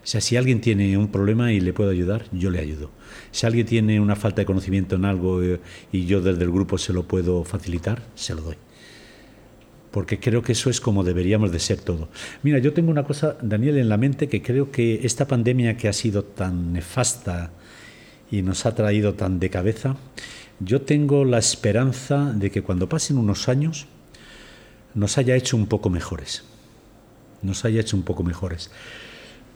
O 0.04 0.06
sea, 0.06 0.20
si 0.20 0.36
alguien 0.36 0.60
tiene 0.60 0.96
un 0.96 1.08
problema 1.08 1.52
y 1.52 1.58
le 1.58 1.72
puedo 1.72 1.90
ayudar, 1.90 2.26
yo 2.30 2.48
le 2.50 2.60
ayudo. 2.60 2.92
Si 3.32 3.44
alguien 3.44 3.66
tiene 3.66 3.98
una 3.98 4.14
falta 4.14 4.42
de 4.42 4.46
conocimiento 4.46 4.94
en 4.94 5.04
algo 5.04 5.42
eh, 5.42 5.60
y 5.90 6.06
yo 6.06 6.20
desde 6.20 6.44
el 6.44 6.52
grupo 6.52 6.78
se 6.78 6.92
lo 6.92 7.02
puedo 7.02 7.42
facilitar, 7.42 8.04
se 8.14 8.36
lo 8.36 8.42
doy. 8.42 8.56
Porque 9.92 10.18
creo 10.18 10.42
que 10.42 10.52
eso 10.52 10.70
es 10.70 10.80
como 10.80 11.04
deberíamos 11.04 11.52
de 11.52 11.60
ser 11.60 11.80
todo. 11.80 12.08
Mira, 12.42 12.58
yo 12.58 12.72
tengo 12.72 12.90
una 12.90 13.04
cosa, 13.04 13.36
Daniel, 13.40 13.78
en 13.78 13.88
la 13.88 13.98
mente 13.98 14.28
que 14.28 14.42
creo 14.42 14.72
que 14.72 15.00
esta 15.04 15.28
pandemia 15.28 15.76
que 15.76 15.86
ha 15.86 15.92
sido 15.92 16.24
tan 16.24 16.72
nefasta, 16.72 17.52
y 18.32 18.40
nos 18.40 18.64
ha 18.64 18.74
traído 18.74 19.12
tan 19.12 19.38
de 19.38 19.50
cabeza, 19.50 19.96
yo 20.58 20.80
tengo 20.80 21.24
la 21.26 21.38
esperanza 21.38 22.32
de 22.32 22.50
que 22.50 22.62
cuando 22.62 22.88
pasen 22.88 23.18
unos 23.18 23.48
años 23.48 23.86
nos 24.94 25.18
haya 25.18 25.36
hecho 25.36 25.56
un 25.56 25.66
poco 25.66 25.90
mejores. 25.90 26.42
Nos 27.42 27.66
haya 27.66 27.82
hecho 27.82 27.96
un 27.96 28.04
poco 28.04 28.22
mejores. 28.22 28.70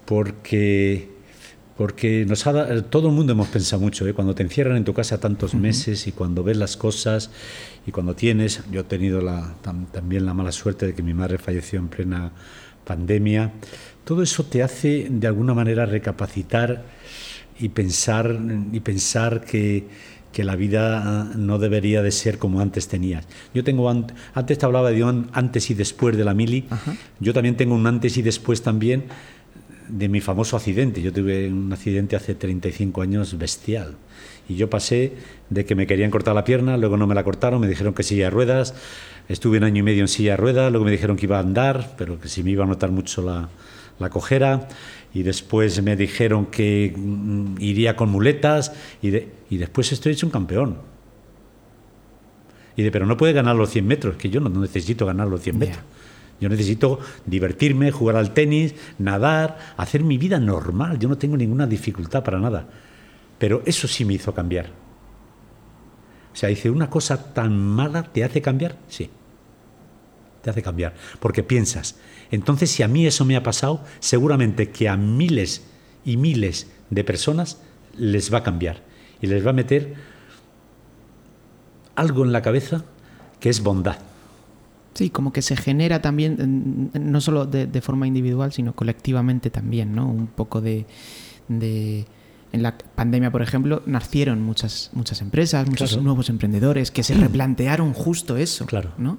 Porque, 0.04 1.08
porque 1.76 2.24
nos 2.26 2.46
ha, 2.46 2.82
todo 2.82 3.08
el 3.08 3.14
mundo 3.14 3.32
hemos 3.32 3.48
pensado 3.48 3.80
mucho, 3.80 4.06
¿eh? 4.06 4.14
cuando 4.14 4.34
te 4.34 4.42
encierran 4.42 4.76
en 4.76 4.84
tu 4.84 4.94
casa 4.94 5.20
tantos 5.20 5.54
meses 5.54 6.06
y 6.06 6.12
cuando 6.12 6.42
ves 6.42 6.56
las 6.56 6.76
cosas 6.76 7.30
y 7.86 7.90
cuando 7.90 8.14
tienes, 8.14 8.62
yo 8.70 8.80
he 8.80 8.84
tenido 8.84 9.20
la, 9.20 9.54
también 9.92 10.24
la 10.24 10.32
mala 10.32 10.52
suerte 10.52 10.86
de 10.86 10.94
que 10.94 11.02
mi 11.02 11.12
madre 11.12 11.38
falleció 11.38 11.78
en 11.78 11.88
plena 11.88 12.32
pandemia, 12.84 13.52
todo 14.04 14.22
eso 14.22 14.44
te 14.44 14.62
hace 14.62 15.08
de 15.10 15.26
alguna 15.26 15.52
manera 15.52 15.84
recapacitar 15.84 16.84
y 17.58 17.68
pensar, 17.70 18.38
y 18.72 18.80
pensar 18.80 19.44
que, 19.44 19.84
que, 20.32 20.44
la 20.44 20.56
vida 20.56 21.32
no 21.36 21.58
debería 21.58 22.02
de 22.02 22.12
ser 22.12 22.38
como 22.38 22.60
antes 22.60 22.86
tenías. 22.86 23.26
Yo 23.54 23.64
tengo, 23.64 23.90
antes 23.90 24.58
te 24.58 24.64
hablaba 24.64 24.90
de 24.90 25.02
un 25.02 25.28
antes 25.32 25.70
y 25.70 25.74
después 25.74 26.16
de 26.16 26.24
la 26.24 26.34
mili, 26.34 26.66
Ajá. 26.70 26.96
yo 27.18 27.32
también 27.32 27.56
tengo 27.56 27.74
un 27.74 27.86
antes 27.86 28.16
y 28.16 28.22
después 28.22 28.62
también 28.62 29.04
de 29.88 30.08
mi 30.08 30.20
famoso 30.20 30.56
accidente. 30.56 31.02
Yo 31.02 31.12
tuve 31.12 31.48
un 31.48 31.72
accidente 31.72 32.16
hace 32.16 32.34
35 32.34 33.02
años 33.02 33.36
bestial. 33.38 33.96
Y 34.48 34.56
yo 34.56 34.70
pasé 34.70 35.12
de 35.50 35.64
que 35.64 35.74
me 35.74 35.86
querían 35.86 36.10
cortar 36.10 36.34
la 36.34 36.44
pierna, 36.44 36.76
luego 36.76 36.96
no 36.96 37.06
me 37.06 37.14
la 37.14 37.24
cortaron, 37.24 37.60
me 37.60 37.68
dijeron 37.68 37.94
que 37.94 38.02
silla 38.02 38.24
de 38.24 38.30
ruedas, 38.30 38.74
estuve 39.28 39.58
un 39.58 39.64
año 39.64 39.80
y 39.80 39.82
medio 39.82 40.02
en 40.02 40.08
silla 40.08 40.32
de 40.32 40.36
ruedas, 40.36 40.70
luego 40.70 40.84
me 40.84 40.92
dijeron 40.92 41.16
que 41.16 41.26
iba 41.26 41.38
a 41.38 41.40
andar, 41.40 41.94
pero 41.98 42.20
que 42.20 42.28
si 42.28 42.42
me 42.42 42.50
iba 42.50 42.64
a 42.64 42.66
notar 42.66 42.90
mucho 42.90 43.22
la, 43.22 43.48
la 43.98 44.10
cojera 44.10 44.68
y 45.14 45.22
después 45.22 45.82
me 45.82 45.96
dijeron 45.96 46.46
que 46.46 46.92
mm, 46.96 47.56
iría 47.58 47.96
con 47.96 48.08
muletas 48.10 48.72
y, 49.02 49.10
de, 49.10 49.28
y 49.50 49.56
después 49.56 49.90
estoy 49.92 50.12
hecho 50.12 50.26
un 50.26 50.32
campeón. 50.32 50.78
Y 52.76 52.82
de, 52.82 52.90
pero 52.90 53.06
no 53.06 53.16
puede 53.16 53.32
ganar 53.32 53.56
los 53.56 53.70
100 53.70 53.86
metros, 53.86 54.16
que 54.16 54.28
yo 54.28 54.40
no 54.40 54.50
necesito 54.60 55.06
ganar 55.06 55.28
los 55.28 55.40
100 55.40 55.58
metros. 55.58 55.78
Yeah. 55.78 55.95
Yo 56.40 56.48
necesito 56.48 56.98
divertirme, 57.24 57.90
jugar 57.90 58.16
al 58.16 58.34
tenis, 58.34 58.74
nadar, 58.98 59.58
hacer 59.76 60.02
mi 60.02 60.18
vida 60.18 60.38
normal. 60.38 60.98
Yo 60.98 61.08
no 61.08 61.18
tengo 61.18 61.36
ninguna 61.36 61.66
dificultad 61.66 62.22
para 62.22 62.38
nada. 62.38 62.68
Pero 63.38 63.62
eso 63.64 63.88
sí 63.88 64.04
me 64.04 64.14
hizo 64.14 64.34
cambiar. 64.34 64.66
O 66.32 66.36
sea, 66.36 66.50
dice, 66.50 66.70
¿una 66.70 66.90
cosa 66.90 67.32
tan 67.32 67.58
mala 67.58 68.02
te 68.02 68.22
hace 68.22 68.42
cambiar? 68.42 68.76
Sí. 68.88 69.08
Te 70.42 70.50
hace 70.50 70.62
cambiar. 70.62 70.94
Porque 71.20 71.42
piensas, 71.42 71.96
entonces, 72.30 72.70
si 72.70 72.82
a 72.82 72.88
mí 72.88 73.06
eso 73.06 73.24
me 73.24 73.36
ha 73.36 73.42
pasado, 73.42 73.80
seguramente 74.00 74.70
que 74.70 74.88
a 74.88 74.96
miles 74.96 75.64
y 76.04 76.16
miles 76.16 76.70
de 76.90 77.04
personas 77.04 77.58
les 77.96 78.32
va 78.32 78.38
a 78.38 78.42
cambiar 78.42 78.82
y 79.20 79.26
les 79.26 79.44
va 79.46 79.50
a 79.50 79.54
meter 79.54 79.94
algo 81.94 82.24
en 82.24 82.32
la 82.32 82.42
cabeza 82.42 82.84
que 83.40 83.48
es 83.48 83.62
bondad. 83.62 83.98
Sí, 84.96 85.10
como 85.10 85.32
que 85.32 85.42
se 85.42 85.56
genera 85.56 86.00
también, 86.02 86.90
no 86.94 87.20
solo 87.20 87.44
de, 87.46 87.66
de 87.66 87.80
forma 87.82 88.06
individual, 88.06 88.52
sino 88.52 88.74
colectivamente 88.74 89.50
también, 89.50 89.94
¿no? 89.94 90.08
Un 90.08 90.26
poco 90.26 90.60
de, 90.60 90.86
de 91.48 92.06
en 92.52 92.62
la 92.62 92.78
pandemia, 92.78 93.30
por 93.30 93.42
ejemplo, 93.42 93.82
nacieron 93.86 94.40
muchas, 94.42 94.90
muchas 94.94 95.20
empresas, 95.20 95.68
muchos 95.68 95.90
Claro. 95.90 96.02
nuevos 96.04 96.30
emprendedores 96.30 96.90
que 96.90 97.02
se 97.02 97.14
replantearon 97.14 97.92
justo 97.92 98.36
eso. 98.38 98.64
Claro. 98.66 98.90
¿no? 98.96 99.18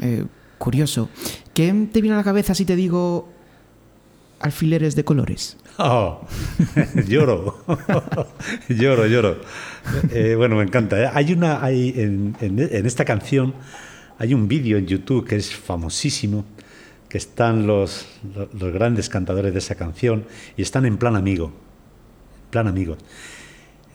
Eh, 0.00 0.24
curioso. 0.58 1.08
¿Qué 1.54 1.72
te 1.92 2.00
viene 2.00 2.14
a 2.14 2.18
la 2.18 2.24
cabeza 2.24 2.54
si 2.54 2.64
te 2.64 2.74
digo 2.74 3.28
alfileres 4.40 4.96
de 4.96 5.04
colores? 5.04 5.56
Oh, 5.78 6.22
lloro, 7.06 7.64
lloro, 8.68 9.06
lloro. 9.06 9.40
Eh, 10.10 10.34
bueno, 10.36 10.56
me 10.56 10.64
encanta. 10.64 11.00
¿eh? 11.00 11.10
Hay 11.14 11.32
una, 11.32 11.62
hay 11.62 11.90
en, 11.96 12.36
en- 12.40 12.58
en 12.58 12.86
esta 12.86 13.04
canción 13.04 13.54
hay 14.18 14.34
un 14.34 14.48
vídeo 14.48 14.78
en 14.78 14.86
YouTube 14.86 15.26
que 15.26 15.36
es 15.36 15.54
famosísimo, 15.54 16.44
que 17.08 17.18
están 17.18 17.66
los, 17.66 18.06
los, 18.52 18.72
grandes 18.72 19.08
cantadores 19.08 19.52
de 19.52 19.58
esa 19.60 19.74
canción 19.76 20.24
y 20.56 20.62
están 20.62 20.84
en 20.86 20.98
plan 20.98 21.16
amigo, 21.16 21.52
plan 22.50 22.66
amigo. 22.68 22.96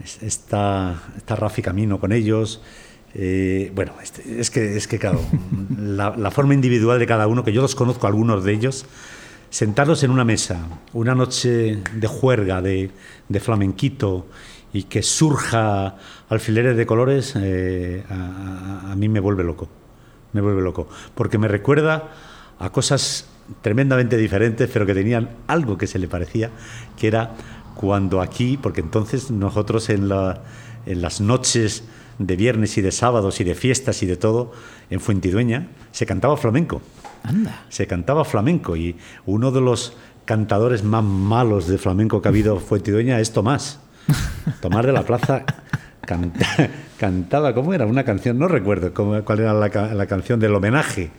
Es- 0.03 0.21
Está, 0.23 1.03
está 1.17 1.35
Rafi 1.35 1.61
Camino 1.61 1.99
con 1.99 2.11
ellos. 2.11 2.61
eh, 3.15 3.71
bueno, 3.75 3.93
este- 4.01 4.39
es 4.41 4.49
que, 4.49 4.75
es 4.75 4.87
que 4.87 4.97
claro, 4.97 5.21
la, 5.77 6.15
la 6.17 6.31
forma 6.31 6.53
individual 6.55 6.97
de 6.97 7.05
cada 7.05 7.27
uno, 7.27 7.43
que 7.43 7.53
yo 7.53 7.61
los 7.61 7.75
conozco 7.75 8.07
algunos 8.07 8.43
de 8.43 8.53
ellos, 8.53 8.85
sentarlos 9.51 10.01
en 10.03 10.09
una 10.09 10.25
mesa, 10.25 10.67
una 10.93 11.13
noche 11.13 11.77
de 11.93 12.07
juerga, 12.07 12.61
de, 12.63 12.89
de 13.29 13.39
flamenquito, 13.39 14.25
y 14.73 14.83
que 14.85 15.03
surja 15.03 15.97
alfileres 16.29 16.75
de 16.75 16.85
colores, 16.87 17.33
eh, 17.35 18.03
a, 18.09 18.15
a- 18.87 18.91
a 18.93 18.95
mí 18.95 19.07
me 19.09 19.19
vuelve 19.19 19.43
loco. 19.43 19.69
Me 20.33 20.41
vuelve 20.41 20.61
loco. 20.61 20.87
Porque 21.15 21.37
me 21.37 21.47
recuerda 21.47 22.09
a 22.59 22.69
cosas 22.71 23.27
tremendamente 23.61 24.17
diferentes, 24.17 24.69
pero 24.71 24.85
que 24.85 24.93
tenían 24.93 25.29
algo 25.47 25.77
que 25.77 25.87
se 25.87 25.99
le 25.99 26.07
parecía, 26.07 26.49
que 26.97 27.07
era 27.07 27.31
cuando 27.75 28.21
aquí, 28.21 28.57
porque 28.57 28.81
entonces 28.81 29.31
nosotros 29.31 29.89
en, 29.89 30.09
la- 30.09 30.41
en 30.85 31.01
las 31.01 31.21
noches 31.21 31.83
de 32.19 32.35
viernes 32.35 32.77
y 32.77 32.81
de 32.81 32.91
sábados 32.91 33.39
y 33.41 33.43
de 33.43 33.55
fiestas 33.55 34.03
y 34.03 34.05
de 34.05 34.15
todo, 34.17 34.51
en 34.89 34.99
Fuentidueña, 34.99 35.67
se 35.91 36.05
cantaba 36.05 36.37
flamenco. 36.37 36.81
Anda. 37.23 37.65
Se 37.69 37.87
cantaba 37.87 38.23
flamenco 38.25 38.75
y 38.75 38.95
uno 39.25 39.51
de 39.51 39.61
los 39.61 39.93
cantadores 40.25 40.83
más 40.83 41.03
malos 41.03 41.67
de 41.67 41.77
flamenco 41.77 42.21
que 42.21 42.27
ha 42.27 42.31
habido 42.31 42.59
fue 42.59 42.79
Tidoña 42.79 43.19
es 43.19 43.31
Tomás. 43.33 43.79
Tomás 44.61 44.85
de 44.85 44.91
la 44.93 45.03
Plaza 45.03 45.43
cantaba, 46.99 47.53
¿cómo 47.53 47.73
era? 47.73 47.85
Una 47.85 48.03
canción, 48.03 48.37
no 48.37 48.47
recuerdo 48.47 48.93
cuál 48.93 49.39
era 49.39 49.53
la, 49.53 49.69
la 49.93 50.05
canción 50.05 50.39
del 50.39 50.53
homenaje. 50.53 51.11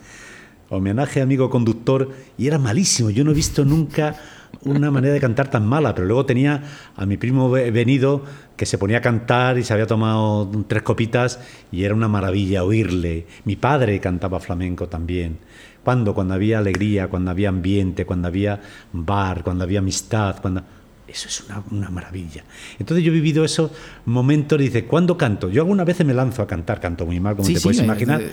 Homenaje 0.69 1.21
amigo 1.21 1.49
conductor 1.49 2.09
y 2.37 2.47
era 2.47 2.57
malísimo. 2.57 3.09
Yo 3.09 3.23
no 3.23 3.31
he 3.31 3.33
visto 3.35 3.65
nunca 3.65 4.15
una 4.63 4.89
manera 4.89 5.13
de 5.13 5.19
cantar 5.19 5.49
tan 5.49 5.65
mala, 5.65 5.93
pero 5.93 6.07
luego 6.07 6.25
tenía 6.25 6.63
a 6.95 7.05
mi 7.05 7.17
primo 7.17 7.49
venido 7.49 8.23
que 8.55 8.65
se 8.65 8.77
ponía 8.77 8.99
a 8.99 9.01
cantar 9.01 9.57
y 9.57 9.63
se 9.63 9.73
había 9.73 9.85
tomado 9.85 10.49
tres 10.67 10.81
copitas 10.81 11.39
y 11.71 11.83
era 11.83 11.93
una 11.93 12.07
maravilla 12.07 12.63
oírle. 12.63 13.27
Mi 13.43 13.55
padre 13.55 13.99
cantaba 13.99 14.39
flamenco 14.39 14.87
también. 14.87 15.37
Cuando, 15.83 16.15
cuando 16.15 16.33
había 16.33 16.59
alegría, 16.59 17.09
cuando 17.09 17.29
había 17.31 17.49
ambiente, 17.49 18.05
cuando 18.05 18.27
había 18.27 18.59
bar, 18.91 19.43
cuando 19.43 19.63
había 19.63 19.79
amistad, 19.79 20.37
cuando 20.41 20.63
eso 21.07 21.27
es 21.27 21.43
una, 21.71 21.89
maravilla. 21.89 22.43
Entonces 22.79 23.03
yo 23.05 23.11
he 23.11 23.13
vivido 23.13 23.45
esos 23.45 23.71
momentos, 24.05 24.59
dice, 24.59 24.85
¿cuándo 24.85 25.17
canto? 25.17 25.49
Yo 25.49 25.61
algunas 25.61 25.85
veces 25.85 26.05
me 26.05 26.13
lanzo 26.13 26.41
a 26.41 26.47
cantar, 26.47 26.79
canto 26.79 27.05
muy 27.05 27.19
mal, 27.19 27.35
como 27.35 27.47
te 27.47 27.59
puedes 27.59 27.79
imaginar. 27.79 28.21
Eh, 28.21 28.29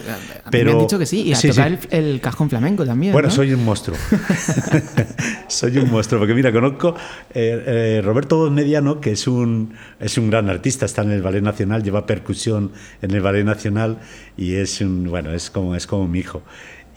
pero... 0.51 0.73
Me 0.73 0.79
han 0.79 0.87
dicho 0.87 0.99
que 0.99 1.07
sí, 1.07 1.23
y 1.23 1.35
a 1.35 1.41
tocar 1.41 1.79
el, 1.91 2.21
cajón 2.21 2.49
flamenco 2.49 2.87
también. 2.87 3.13
Bueno, 3.13 3.31
soy 3.31 3.53
un 3.53 3.65
monstruo. 3.65 3.97
soy 5.49 5.77
un 5.79 5.91
monstruo, 5.91 6.21
porque 6.21 6.35
mira, 6.35 6.51
conozco 6.51 6.95
eh, 7.35 7.63
eh, 7.67 8.03
Roberto 8.03 8.51
Mediano, 8.51 9.01
que 9.01 9.13
es 9.13 9.27
un, 9.27 9.75
es 10.01 10.17
un 10.17 10.31
gran 10.31 10.49
artista, 10.49 10.87
está 10.87 11.03
en 11.03 11.11
el 11.11 11.23
Ballet 11.23 11.43
Nacional, 11.43 11.83
lleva 11.83 12.07
percusión 12.07 12.73
en 13.03 13.11
el 13.11 13.21
Ballet 13.21 13.45
Nacional 13.45 13.99
y 14.37 14.55
es 14.55 14.81
un, 14.81 15.05
bueno, 15.11 15.33
es 15.33 15.51
como, 15.51 15.77
es 15.77 15.87
como 15.87 16.09
mi 16.09 16.21
hijo. 16.21 16.43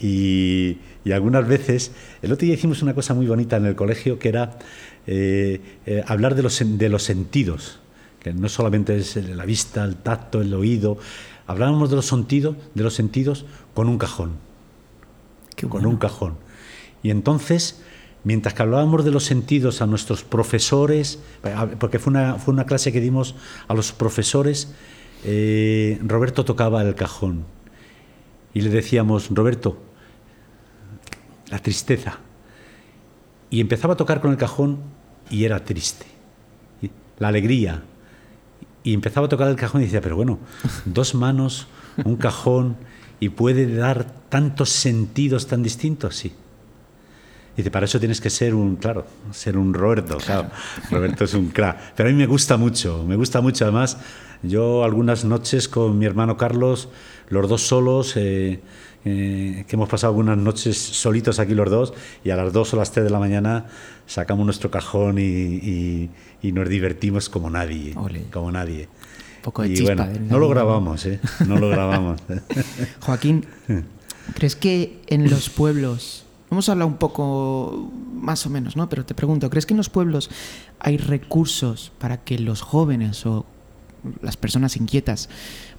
Y, 0.00 0.78
y 1.04 1.12
algunas 1.12 1.46
veces, 1.46 1.92
el 2.20 2.32
otro 2.32 2.46
día 2.46 2.54
hicimos 2.54 2.82
una 2.82 2.94
cosa 2.94 3.14
muy 3.14 3.26
bonita 3.26 3.56
en 3.56 3.66
el 3.66 3.76
colegio 3.76 4.18
que 4.18 4.28
era 4.28 4.58
eh, 5.06 5.60
eh, 5.86 6.02
hablar 6.06 6.34
de 6.34 6.42
los, 6.42 6.60
de 6.64 6.88
los 6.88 7.02
sentidos, 7.02 7.78
que 8.20 8.32
no 8.32 8.48
solamente 8.48 8.96
es 8.96 9.16
la 9.16 9.44
vista, 9.44 9.84
el 9.84 9.96
tacto, 9.96 10.40
el 10.40 10.52
oído. 10.54 10.98
Hablábamos 11.46 11.90
de 11.90 11.96
los 11.96 12.06
sentidos, 12.06 12.56
de 12.74 12.82
los 12.82 12.94
sentidos 12.94 13.46
con 13.74 13.88
un 13.88 13.98
cajón. 13.98 14.32
Con 15.68 15.86
un 15.86 15.96
cajón. 15.96 16.36
Y 17.02 17.10
entonces, 17.10 17.82
mientras 18.24 18.54
que 18.54 18.62
hablábamos 18.62 19.04
de 19.04 19.12
los 19.12 19.24
sentidos 19.24 19.80
a 19.80 19.86
nuestros 19.86 20.24
profesores, 20.24 21.20
porque 21.78 22.00
fue 22.00 22.10
una, 22.10 22.34
fue 22.34 22.52
una 22.52 22.66
clase 22.66 22.90
que 22.90 23.00
dimos 23.00 23.36
a 23.68 23.74
los 23.74 23.92
profesores, 23.92 24.74
eh, 25.24 25.98
Roberto 26.04 26.44
tocaba 26.44 26.82
el 26.82 26.94
cajón. 26.94 27.44
Y 28.52 28.62
le 28.62 28.70
decíamos, 28.70 29.28
Roberto, 29.30 29.78
la 31.48 31.60
tristeza. 31.60 32.18
Y 33.50 33.60
empezaba 33.60 33.94
a 33.94 33.96
tocar 33.96 34.20
con 34.20 34.32
el 34.32 34.36
cajón 34.36 34.95
y 35.30 35.44
era 35.44 35.64
triste. 35.64 36.06
La 37.18 37.28
alegría. 37.28 37.82
Y 38.82 38.94
empezaba 38.94 39.26
a 39.26 39.28
tocar 39.28 39.48
el 39.48 39.56
cajón 39.56 39.82
y 39.82 39.84
decía, 39.84 40.00
pero 40.00 40.16
bueno, 40.16 40.38
dos 40.84 41.14
manos, 41.14 41.66
un 42.04 42.16
cajón, 42.16 42.76
y 43.18 43.30
puede 43.30 43.74
dar 43.74 44.06
tantos 44.28 44.70
sentidos 44.70 45.46
tan 45.46 45.62
distintos, 45.62 46.16
sí. 46.16 46.32
Dice, 47.56 47.70
para 47.70 47.86
eso 47.86 47.98
tienes 47.98 48.20
que 48.20 48.28
ser 48.28 48.54
un, 48.54 48.76
claro, 48.76 49.06
ser 49.30 49.56
un 49.56 49.72
Roberto, 49.72 50.18
claro. 50.18 50.50
Roberto 50.90 51.24
es 51.24 51.32
un 51.32 51.48
crack. 51.48 51.94
Pero 51.96 52.10
a 52.10 52.12
mí 52.12 52.18
me 52.18 52.26
gusta 52.26 52.58
mucho, 52.58 53.02
me 53.06 53.16
gusta 53.16 53.40
mucho. 53.40 53.64
Además, 53.64 53.96
yo 54.42 54.84
algunas 54.84 55.24
noches 55.24 55.66
con 55.66 55.98
mi 55.98 56.04
hermano 56.04 56.36
Carlos, 56.36 56.90
los 57.30 57.48
dos 57.48 57.66
solos, 57.66 58.12
eh, 58.16 58.60
eh, 59.04 59.64
que 59.68 59.76
hemos 59.76 59.88
pasado 59.88 60.12
algunas 60.12 60.36
noches 60.36 60.76
solitos 60.76 61.38
aquí 61.38 61.54
los 61.54 61.70
dos 61.70 61.94
y 62.24 62.30
a 62.30 62.36
las 62.36 62.52
2 62.52 62.74
o 62.74 62.76
las 62.76 62.90
3 62.92 63.04
de 63.04 63.10
la 63.10 63.18
mañana 63.18 63.66
sacamos 64.06 64.44
nuestro 64.44 64.70
cajón 64.70 65.18
y, 65.18 66.10
nos 66.42 66.68
divertimos 66.68 67.28
como 67.28 67.50
nadie, 67.50 67.94
como 68.32 68.52
nadie. 68.52 68.88
Un 69.38 69.42
poco 69.42 69.62
de 69.62 69.74
chispa. 69.74 70.06
no 70.06 70.38
lo 70.38 70.48
grabamos, 70.48 71.04
¿eh? 71.06 71.20
No 71.46 71.58
lo 71.58 71.68
grabamos. 71.68 72.20
Joaquín, 73.00 73.46
¿crees 74.34 74.54
que 74.54 75.00
en 75.08 75.28
los 75.28 75.50
pueblos 75.50 76.26
Vamos 76.50 76.68
a 76.68 76.72
hablar 76.72 76.86
un 76.86 76.96
poco 76.96 77.90
más 78.14 78.46
o 78.46 78.50
menos, 78.50 78.76
¿no? 78.76 78.88
Pero 78.88 79.04
te 79.04 79.14
pregunto, 79.14 79.50
¿crees 79.50 79.66
que 79.66 79.74
en 79.74 79.78
los 79.78 79.90
pueblos 79.90 80.30
hay 80.78 80.96
recursos 80.96 81.92
para 81.98 82.22
que 82.22 82.38
los 82.38 82.62
jóvenes 82.62 83.26
o 83.26 83.44
las 84.22 84.36
personas 84.36 84.76
inquietas 84.76 85.28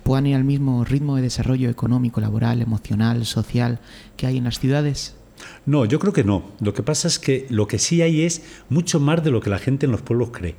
puedan 0.07 0.25
ir 0.25 0.37
al 0.37 0.45
mismo 0.45 0.85
ritmo 0.85 1.17
de 1.17 1.21
desarrollo 1.21 1.69
económico, 1.69 2.21
laboral, 2.21 2.61
emocional, 2.61 3.25
social 3.25 3.81
que 4.15 4.25
hay 4.25 4.37
en 4.37 4.45
las 4.45 4.57
ciudades? 4.57 5.17
No, 5.65 5.83
yo 5.83 5.99
creo 5.99 6.13
que 6.13 6.23
no. 6.23 6.51
Lo 6.61 6.73
que 6.73 6.81
pasa 6.81 7.09
es 7.09 7.19
que 7.19 7.45
lo 7.49 7.67
que 7.67 7.77
sí 7.77 8.01
hay 8.01 8.21
es 8.21 8.41
mucho 8.69 9.01
más 9.01 9.21
de 9.21 9.31
lo 9.31 9.41
que 9.41 9.49
la 9.49 9.59
gente 9.59 9.85
en 9.85 9.91
los 9.91 10.01
pueblos 10.01 10.29
cree. 10.31 10.55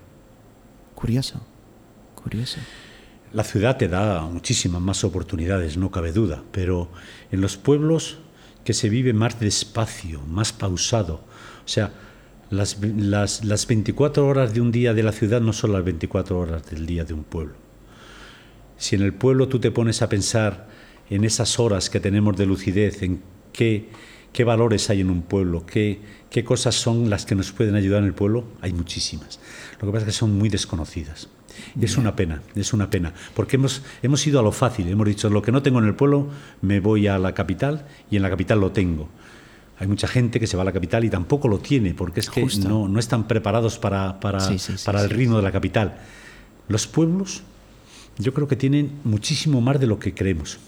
Curioso, 0.94 1.40
curioso. 2.14 2.58
La 3.32 3.42
ciudad 3.42 3.78
te 3.78 3.88
da 3.88 4.20
muchísimas 4.26 4.82
más 4.82 5.02
oportunidades, 5.02 5.78
no 5.78 5.90
cabe 5.90 6.12
duda, 6.12 6.44
pero 6.52 6.90
en 7.32 7.40
los 7.40 7.56
pueblos 7.56 8.18
que 8.64 8.74
se 8.74 8.90
vive 8.90 9.14
más 9.14 9.40
despacio, 9.40 10.20
más 10.26 10.52
pausado, 10.52 11.22
o 11.64 11.68
sea, 11.68 11.94
las, 12.50 12.78
las, 12.82 13.46
las 13.46 13.66
24 13.66 14.26
horas 14.26 14.52
de 14.52 14.60
un 14.60 14.72
día 14.72 14.92
de 14.92 15.02
la 15.02 15.12
ciudad 15.12 15.40
no 15.40 15.54
son 15.54 15.72
las 15.72 15.84
24 15.84 16.38
horas 16.38 16.70
del 16.70 16.84
día 16.84 17.04
de 17.04 17.14
un 17.14 17.24
pueblo. 17.24 17.67
Si 18.78 18.96
en 18.96 19.02
el 19.02 19.12
pueblo 19.12 19.48
tú 19.48 19.58
te 19.58 19.70
pones 19.70 20.02
a 20.02 20.08
pensar 20.08 20.68
en 21.10 21.24
esas 21.24 21.58
horas 21.58 21.90
que 21.90 22.00
tenemos 22.00 22.36
de 22.36 22.46
lucidez, 22.46 23.02
en 23.02 23.20
qué, 23.52 23.88
qué 24.32 24.44
valores 24.44 24.88
hay 24.88 25.00
en 25.00 25.10
un 25.10 25.22
pueblo, 25.22 25.66
qué, 25.66 26.00
qué 26.30 26.44
cosas 26.44 26.76
son 26.76 27.10
las 27.10 27.26
que 27.26 27.34
nos 27.34 27.52
pueden 27.52 27.74
ayudar 27.74 28.02
en 28.02 28.06
el 28.06 28.14
pueblo, 28.14 28.44
hay 28.60 28.72
muchísimas. 28.72 29.40
Lo 29.80 29.88
que 29.88 29.92
pasa 29.92 29.98
es 29.98 30.14
que 30.14 30.18
son 30.18 30.38
muy 30.38 30.48
desconocidas. 30.48 31.28
Y 31.78 31.84
es 31.84 31.96
una 31.96 32.14
pena, 32.14 32.40
es 32.54 32.72
una 32.72 32.88
pena, 32.88 33.12
porque 33.34 33.56
hemos, 33.56 33.82
hemos 34.02 34.24
ido 34.26 34.38
a 34.38 34.42
lo 34.44 34.52
fácil, 34.52 34.86
hemos 34.88 35.08
dicho, 35.08 35.28
lo 35.28 35.42
que 35.42 35.50
no 35.50 35.60
tengo 35.60 35.80
en 35.80 35.86
el 35.86 35.94
pueblo, 35.96 36.28
me 36.62 36.78
voy 36.78 37.08
a 37.08 37.18
la 37.18 37.34
capital 37.34 37.84
y 38.12 38.16
en 38.16 38.22
la 38.22 38.30
capital 38.30 38.60
lo 38.60 38.70
tengo. 38.70 39.08
Hay 39.80 39.88
mucha 39.88 40.06
gente 40.06 40.38
que 40.38 40.46
se 40.46 40.56
va 40.56 40.62
a 40.62 40.64
la 40.64 40.72
capital 40.72 41.04
y 41.04 41.10
tampoco 41.10 41.48
lo 41.48 41.58
tiene, 41.58 41.94
porque 41.94 42.20
es 42.20 42.30
que 42.30 42.44
no, 42.60 42.88
no, 42.88 42.98
están 42.98 43.26
preparados 43.26 43.78
para, 43.78 44.20
para, 44.20 44.38
para 44.84 45.02
el 45.02 45.10
ritmo 45.10 45.36
de 45.36 45.42
la 45.42 45.52
capital. 45.52 45.98
Los 46.68 46.86
pueblos 46.86 47.42
yo 48.18 48.34
creo 48.34 48.48
que 48.48 48.56
tienen 48.56 48.90
muchísimo 49.04 49.60
más 49.60 49.80
de 49.80 49.86
lo 49.86 49.98
que 49.98 50.12
creemos. 50.12 50.58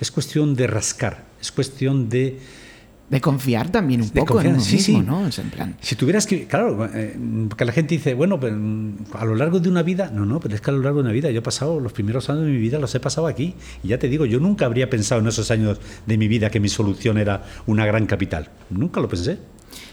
Es 0.00 0.10
cuestión 0.10 0.54
de 0.54 0.66
rascar, 0.66 1.24
es 1.40 1.50
cuestión 1.50 2.08
de... 2.08 2.38
De 3.08 3.20
confiar 3.20 3.70
también 3.70 4.00
un 4.00 4.08
poco 4.08 4.40
en 4.40 4.46
uno 4.48 4.60
sí, 4.60 4.76
mismo, 4.76 5.02
¿no? 5.02 5.26
en 5.26 5.50
plan... 5.50 5.76
Si 5.80 5.96
tuvieras 5.96 6.26
que... 6.26 6.46
Claro, 6.46 6.88
eh, 6.94 7.14
porque 7.48 7.66
la 7.66 7.72
gente 7.72 7.94
dice, 7.96 8.14
bueno, 8.14 8.40
pero 8.40 8.56
mm, 8.56 8.94
a 9.12 9.24
lo 9.26 9.34
largo 9.34 9.60
de 9.60 9.68
una 9.68 9.82
vida... 9.82 10.10
No, 10.10 10.24
no, 10.24 10.40
pero 10.40 10.54
es 10.54 10.62
que 10.62 10.70
a 10.70 10.74
lo 10.74 10.80
largo 10.80 10.98
de 10.98 11.04
una 11.04 11.12
vida 11.12 11.30
yo 11.30 11.40
he 11.40 11.42
pasado 11.42 11.78
los 11.78 11.92
primeros 11.92 12.30
años 12.30 12.44
de 12.44 12.52
mi 12.52 12.58
vida, 12.58 12.78
los 12.78 12.94
he 12.94 13.00
pasado 13.00 13.26
aquí. 13.26 13.54
Y 13.82 13.88
ya 13.88 13.98
te 13.98 14.08
digo, 14.08 14.24
yo 14.24 14.40
nunca 14.40 14.64
habría 14.64 14.88
pensado 14.88 15.20
en 15.20 15.26
esos 15.26 15.50
años 15.50 15.78
de 16.06 16.16
mi 16.16 16.26
vida 16.26 16.48
que 16.48 16.60
mi 16.60 16.70
solución 16.70 17.18
era 17.18 17.44
una 17.66 17.84
gran 17.84 18.06
capital. 18.06 18.48
Nunca 18.70 19.00
lo 19.00 19.08
pensé. 19.08 19.38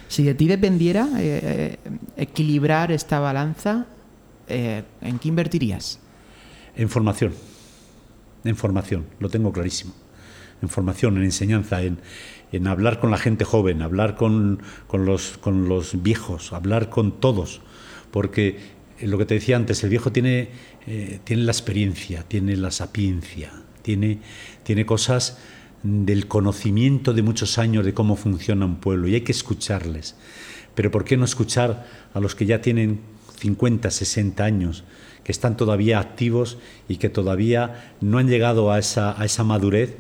Si 0.07 0.23
de 0.23 0.33
ti 0.33 0.47
dependiera 0.47 1.09
eh, 1.17 1.41
eh, 1.43 1.77
equilibrar 2.15 2.91
esta 2.91 3.19
balanza, 3.19 3.85
¿en 4.47 5.19
qué 5.19 5.27
invertirías? 5.27 5.99
En 6.79 6.87
formación, 6.87 7.33
en 8.45 8.55
formación, 8.55 9.05
lo 9.19 9.27
tengo 9.27 9.51
clarísimo. 9.51 9.93
En 10.61 10.69
formación, 10.69 11.17
en 11.17 11.25
enseñanza, 11.25 11.83
en, 11.83 11.97
en 12.53 12.67
hablar 12.67 13.01
con 13.01 13.11
la 13.11 13.17
gente 13.17 13.43
joven, 13.43 13.81
hablar 13.81 14.15
con, 14.15 14.61
con, 14.87 15.05
los, 15.05 15.37
con 15.39 15.67
los 15.67 16.01
viejos, 16.01 16.53
hablar 16.53 16.89
con 16.89 17.19
todos. 17.19 17.59
Porque 18.11 18.59
eh, 18.97 19.07
lo 19.07 19.17
que 19.17 19.25
te 19.25 19.33
decía 19.33 19.57
antes, 19.57 19.83
el 19.83 19.89
viejo 19.89 20.13
tiene, 20.13 20.51
eh, 20.87 21.19
tiene 21.25 21.43
la 21.43 21.51
experiencia, 21.51 22.23
tiene 22.23 22.55
la 22.55 22.71
sapiencia, 22.71 23.51
tiene, 23.81 24.19
tiene 24.63 24.85
cosas 24.85 25.37
del 25.83 26.29
conocimiento 26.29 27.11
de 27.11 27.23
muchos 27.23 27.57
años 27.57 27.83
de 27.83 27.93
cómo 27.93 28.15
funciona 28.15 28.65
un 28.65 28.77
pueblo 28.77 29.09
y 29.09 29.15
hay 29.15 29.21
que 29.21 29.33
escucharles. 29.33 30.15
Pero 30.75 30.91
¿por 30.91 31.03
qué 31.03 31.17
no 31.17 31.25
escuchar 31.25 31.85
a 32.13 32.21
los 32.21 32.35
que 32.35 32.45
ya 32.45 32.61
tienen 32.61 33.01
50, 33.37 33.91
60 33.91 34.45
años? 34.45 34.85
Que 35.29 35.33
están 35.33 35.57
todavía 35.57 35.99
activos 35.99 36.57
y 36.87 36.97
que 36.97 37.07
todavía 37.07 37.93
no 38.01 38.17
han 38.17 38.27
llegado 38.27 38.71
a 38.71 38.79
esa, 38.79 39.13
a 39.21 39.25
esa 39.25 39.43
madurez, 39.43 39.95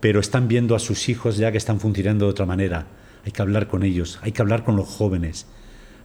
pero 0.00 0.20
están 0.20 0.48
viendo 0.48 0.74
a 0.74 0.78
sus 0.78 1.10
hijos 1.10 1.36
ya 1.36 1.52
que 1.52 1.58
están 1.58 1.80
funcionando 1.80 2.24
de 2.24 2.30
otra 2.30 2.46
manera. 2.46 2.86
Hay 3.26 3.32
que 3.32 3.42
hablar 3.42 3.68
con 3.68 3.82
ellos, 3.82 4.18
hay 4.22 4.32
que 4.32 4.40
hablar 4.40 4.64
con 4.64 4.74
los 4.74 4.88
jóvenes, 4.88 5.46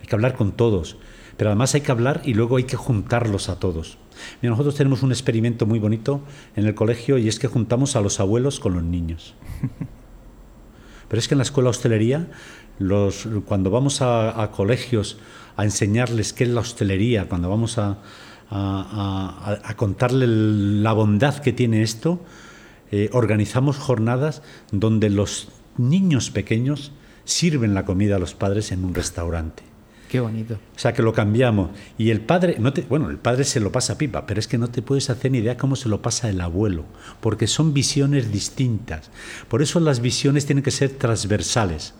hay 0.01 0.07
que 0.07 0.13
hablar 0.13 0.35
con 0.35 0.51
todos, 0.51 0.97
pero 1.37 1.51
además 1.51 1.73
hay 1.73 1.79
que 1.79 1.91
hablar 1.93 2.21
y 2.25 2.33
luego 2.33 2.57
hay 2.57 2.65
que 2.65 2.75
juntarlos 2.75 3.47
a 3.47 3.59
todos. 3.59 3.97
nosotros 4.41 4.75
tenemos 4.75 5.03
un 5.03 5.13
experimento 5.13 5.65
muy 5.65 5.79
bonito 5.79 6.21
en 6.57 6.65
el 6.65 6.75
colegio 6.75 7.17
y 7.17 7.29
es 7.29 7.39
que 7.39 7.47
juntamos 7.47 7.95
a 7.95 8.01
los 8.01 8.19
abuelos 8.19 8.59
con 8.59 8.73
los 8.73 8.83
niños. 8.83 9.35
Pero 11.07 11.17
es 11.17 11.29
que 11.29 11.35
en 11.35 11.39
la 11.39 11.43
escuela 11.43 11.69
hostelería, 11.69 12.27
los, 12.77 13.25
cuando 13.45 13.71
vamos 13.71 14.01
a 14.01 14.51
colegios 14.53 15.17
a 15.55 15.63
enseñarles 15.63 16.33
qué 16.33 16.43
es 16.43 16.49
la 16.49 16.59
hostelería, 16.61 17.27
cuando 17.27 17.49
vamos 17.49 17.77
a, 17.77 17.99
a, 18.49 19.73
contarle 19.75 20.25
la 20.27 20.93
bondad 20.93 21.37
que 21.37 21.53
tiene 21.53 21.81
esto, 21.81 22.19
eh, 22.91 23.09
organizamos 23.13 23.77
jornadas 23.77 24.41
donde 24.71 25.09
los 25.09 25.49
niños 25.77 26.31
pequeños 26.31 26.91
sirven 27.25 27.73
la 27.73 27.85
comida 27.85 28.15
a 28.15 28.19
los 28.19 28.33
padres 28.33 28.71
en 28.71 28.83
un 28.83 28.95
restaurante. 28.95 29.63
Qué 30.09 30.19
bonito. 30.19 30.55
O 30.55 30.79
sea, 30.79 30.91
que 30.93 31.03
lo 31.03 31.13
cambiamos. 31.13 31.69
Y 31.99 32.09
el 32.09 32.21
padre, 32.21 32.55
no 32.59 32.73
te, 32.73 32.81
bueno, 32.81 33.11
el 33.11 33.17
padre 33.17 33.43
se 33.43 33.59
lo 33.59 33.71
pasa 33.71 33.99
pipa, 33.99 34.25
pero 34.25 34.39
es 34.39 34.47
que 34.47 34.57
no 34.57 34.69
te 34.69 34.81
puedes 34.81 35.11
hacer 35.11 35.31
ni 35.31 35.37
idea 35.37 35.55
cómo 35.55 35.75
se 35.75 35.87
lo 35.87 36.01
pasa 36.01 36.29
el 36.29 36.41
abuelo, 36.41 36.85
porque 37.21 37.45
son 37.45 37.75
visiones 37.75 38.31
distintas. 38.31 39.11
Por 39.47 39.61
eso 39.61 39.79
las 39.79 39.99
visiones 39.99 40.47
tienen 40.47 40.63
que 40.63 40.71
ser 40.71 40.89
transversales. 40.89 41.93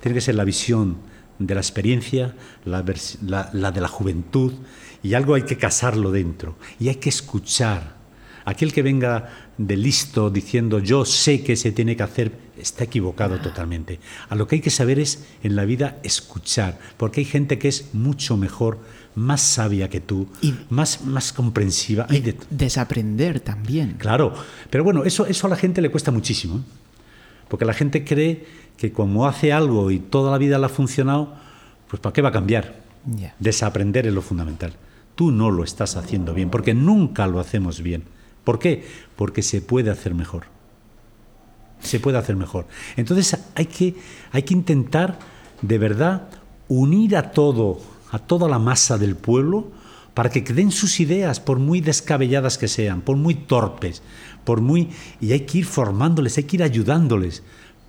Tiene 0.00 0.14
que 0.14 0.20
ser 0.20 0.36
la 0.36 0.44
visión 0.44 0.98
de 1.40 1.54
la 1.54 1.60
experiencia, 1.60 2.36
la, 2.64 2.84
la 3.52 3.72
de 3.72 3.80
la 3.80 3.88
juventud, 3.88 4.52
y 5.04 5.12
algo 5.12 5.34
hay 5.34 5.42
que 5.42 5.58
casarlo 5.58 6.10
dentro. 6.10 6.56
Y 6.80 6.88
hay 6.88 6.96
que 6.96 7.10
escuchar. 7.10 7.94
Aquel 8.46 8.72
que 8.72 8.82
venga 8.82 9.28
de 9.56 9.76
listo 9.76 10.30
diciendo 10.30 10.78
yo 10.78 11.04
sé 11.04 11.42
que 11.44 11.56
se 11.56 11.72
tiene 11.72 11.94
que 11.94 12.02
hacer, 12.02 12.32
está 12.58 12.84
equivocado 12.84 13.38
totalmente. 13.38 14.00
A 14.28 14.34
lo 14.34 14.48
que 14.48 14.56
hay 14.56 14.60
que 14.62 14.70
saber 14.70 14.98
es 14.98 15.24
en 15.42 15.56
la 15.56 15.66
vida 15.66 15.98
escuchar, 16.02 16.78
porque 16.96 17.20
hay 17.20 17.26
gente 17.26 17.58
que 17.58 17.68
es 17.68 17.90
mucho 17.92 18.36
mejor, 18.36 18.78
más 19.14 19.42
sabia 19.42 19.88
que 19.88 20.00
tú, 20.00 20.26
y 20.40 20.54
más, 20.70 21.04
más 21.04 21.32
comprensiva. 21.32 22.06
Y 22.10 22.34
desaprender 22.50 23.40
también. 23.40 23.96
Claro, 23.98 24.34
pero 24.70 24.84
bueno, 24.84 25.04
eso, 25.04 25.26
eso 25.26 25.46
a 25.46 25.50
la 25.50 25.56
gente 25.56 25.82
le 25.82 25.90
cuesta 25.90 26.10
muchísimo, 26.10 26.56
¿eh? 26.56 26.60
porque 27.48 27.66
la 27.66 27.74
gente 27.74 28.04
cree 28.04 28.46
que 28.78 28.90
como 28.90 29.26
hace 29.26 29.52
algo 29.52 29.90
y 29.90 29.98
toda 29.98 30.32
la 30.32 30.38
vida 30.38 30.58
le 30.58 30.66
ha 30.66 30.70
funcionado, 30.70 31.34
pues 31.88 32.00
¿para 32.00 32.12
qué 32.12 32.22
va 32.22 32.30
a 32.30 32.32
cambiar? 32.32 32.82
Desaprender 33.38 34.06
es 34.06 34.14
lo 34.14 34.22
fundamental. 34.22 34.72
Tú 35.14 35.30
no 35.30 35.50
lo 35.50 35.64
estás 35.64 35.96
haciendo 35.96 36.34
bien, 36.34 36.50
porque 36.50 36.74
nunca 36.74 37.26
lo 37.26 37.40
hacemos 37.40 37.82
bien. 37.82 38.04
¿Por 38.44 38.58
qué? 38.58 38.84
Porque 39.16 39.42
se 39.42 39.60
puede 39.60 39.90
hacer 39.90 40.14
mejor. 40.14 40.44
Se 41.80 42.00
puede 42.00 42.18
hacer 42.18 42.36
mejor. 42.36 42.66
Entonces 42.96 43.38
hay 43.54 43.66
que, 43.66 43.94
hay 44.32 44.42
que 44.42 44.54
intentar 44.54 45.18
de 45.62 45.78
verdad 45.78 46.28
unir 46.68 47.16
a 47.16 47.30
todo, 47.30 47.80
a 48.10 48.18
toda 48.18 48.48
la 48.48 48.58
masa 48.58 48.98
del 48.98 49.16
pueblo, 49.16 49.70
para 50.14 50.30
que 50.30 50.40
den 50.42 50.70
sus 50.70 51.00
ideas, 51.00 51.40
por 51.40 51.58
muy 51.58 51.80
descabelladas 51.80 52.56
que 52.56 52.68
sean, 52.68 53.00
por 53.00 53.16
muy 53.16 53.34
torpes, 53.34 54.02
por 54.44 54.60
muy. 54.60 54.90
Y 55.20 55.32
hay 55.32 55.40
que 55.40 55.58
ir 55.58 55.64
formándoles, 55.64 56.38
hay 56.38 56.44
que 56.44 56.56
ir 56.56 56.62
ayudándoles. 56.62 57.42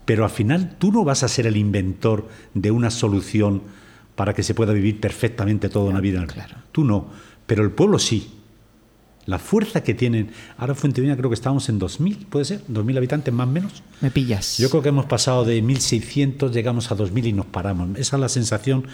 Pero 0.05 0.23
al 0.23 0.29
final 0.31 0.75
tú 0.77 0.91
no 0.91 1.03
vas 1.03 1.23
a 1.23 1.27
ser 1.27 1.47
el 1.47 1.57
inventor 1.57 2.27
de 2.53 2.71
una 2.71 2.89
solución 2.89 3.63
para 4.15 4.33
que 4.33 4.43
se 4.43 4.53
pueda 4.53 4.73
vivir 4.73 4.99
perfectamente 4.99 5.69
toda 5.69 5.89
una 5.89 6.01
vida. 6.01 6.25
Claro. 6.25 6.57
Tú 6.71 6.83
no, 6.83 7.09
pero 7.45 7.63
el 7.63 7.71
pueblo 7.71 7.99
sí. 7.99 8.31
La 9.25 9.39
fuerza 9.39 9.81
que 9.81 9.95
tienen. 9.95 10.29
Ahora 10.57 10.75
Fuentevilla 10.75 11.17
creo 11.17 11.31
que 11.31 11.35
estamos 11.35 11.67
en 11.69 11.79
2.000, 11.79 12.25
¿puede 12.27 12.45
ser? 12.45 12.61
¿2.000 12.67 12.97
habitantes 12.97 13.33
más 13.33 13.47
o 13.47 13.51
menos? 13.51 13.83
Me 13.99 14.11
pillas. 14.11 14.59
Yo 14.59 14.69
creo 14.69 14.83
que 14.83 14.89
hemos 14.89 15.07
pasado 15.07 15.43
de 15.45 15.63
1.600, 15.63 16.51
llegamos 16.51 16.91
a 16.91 16.95
2.000 16.95 17.27
y 17.27 17.33
nos 17.33 17.47
paramos. 17.47 17.97
Esa 17.97 18.17
es 18.17 18.19
la 18.19 18.29
sensación 18.29 18.85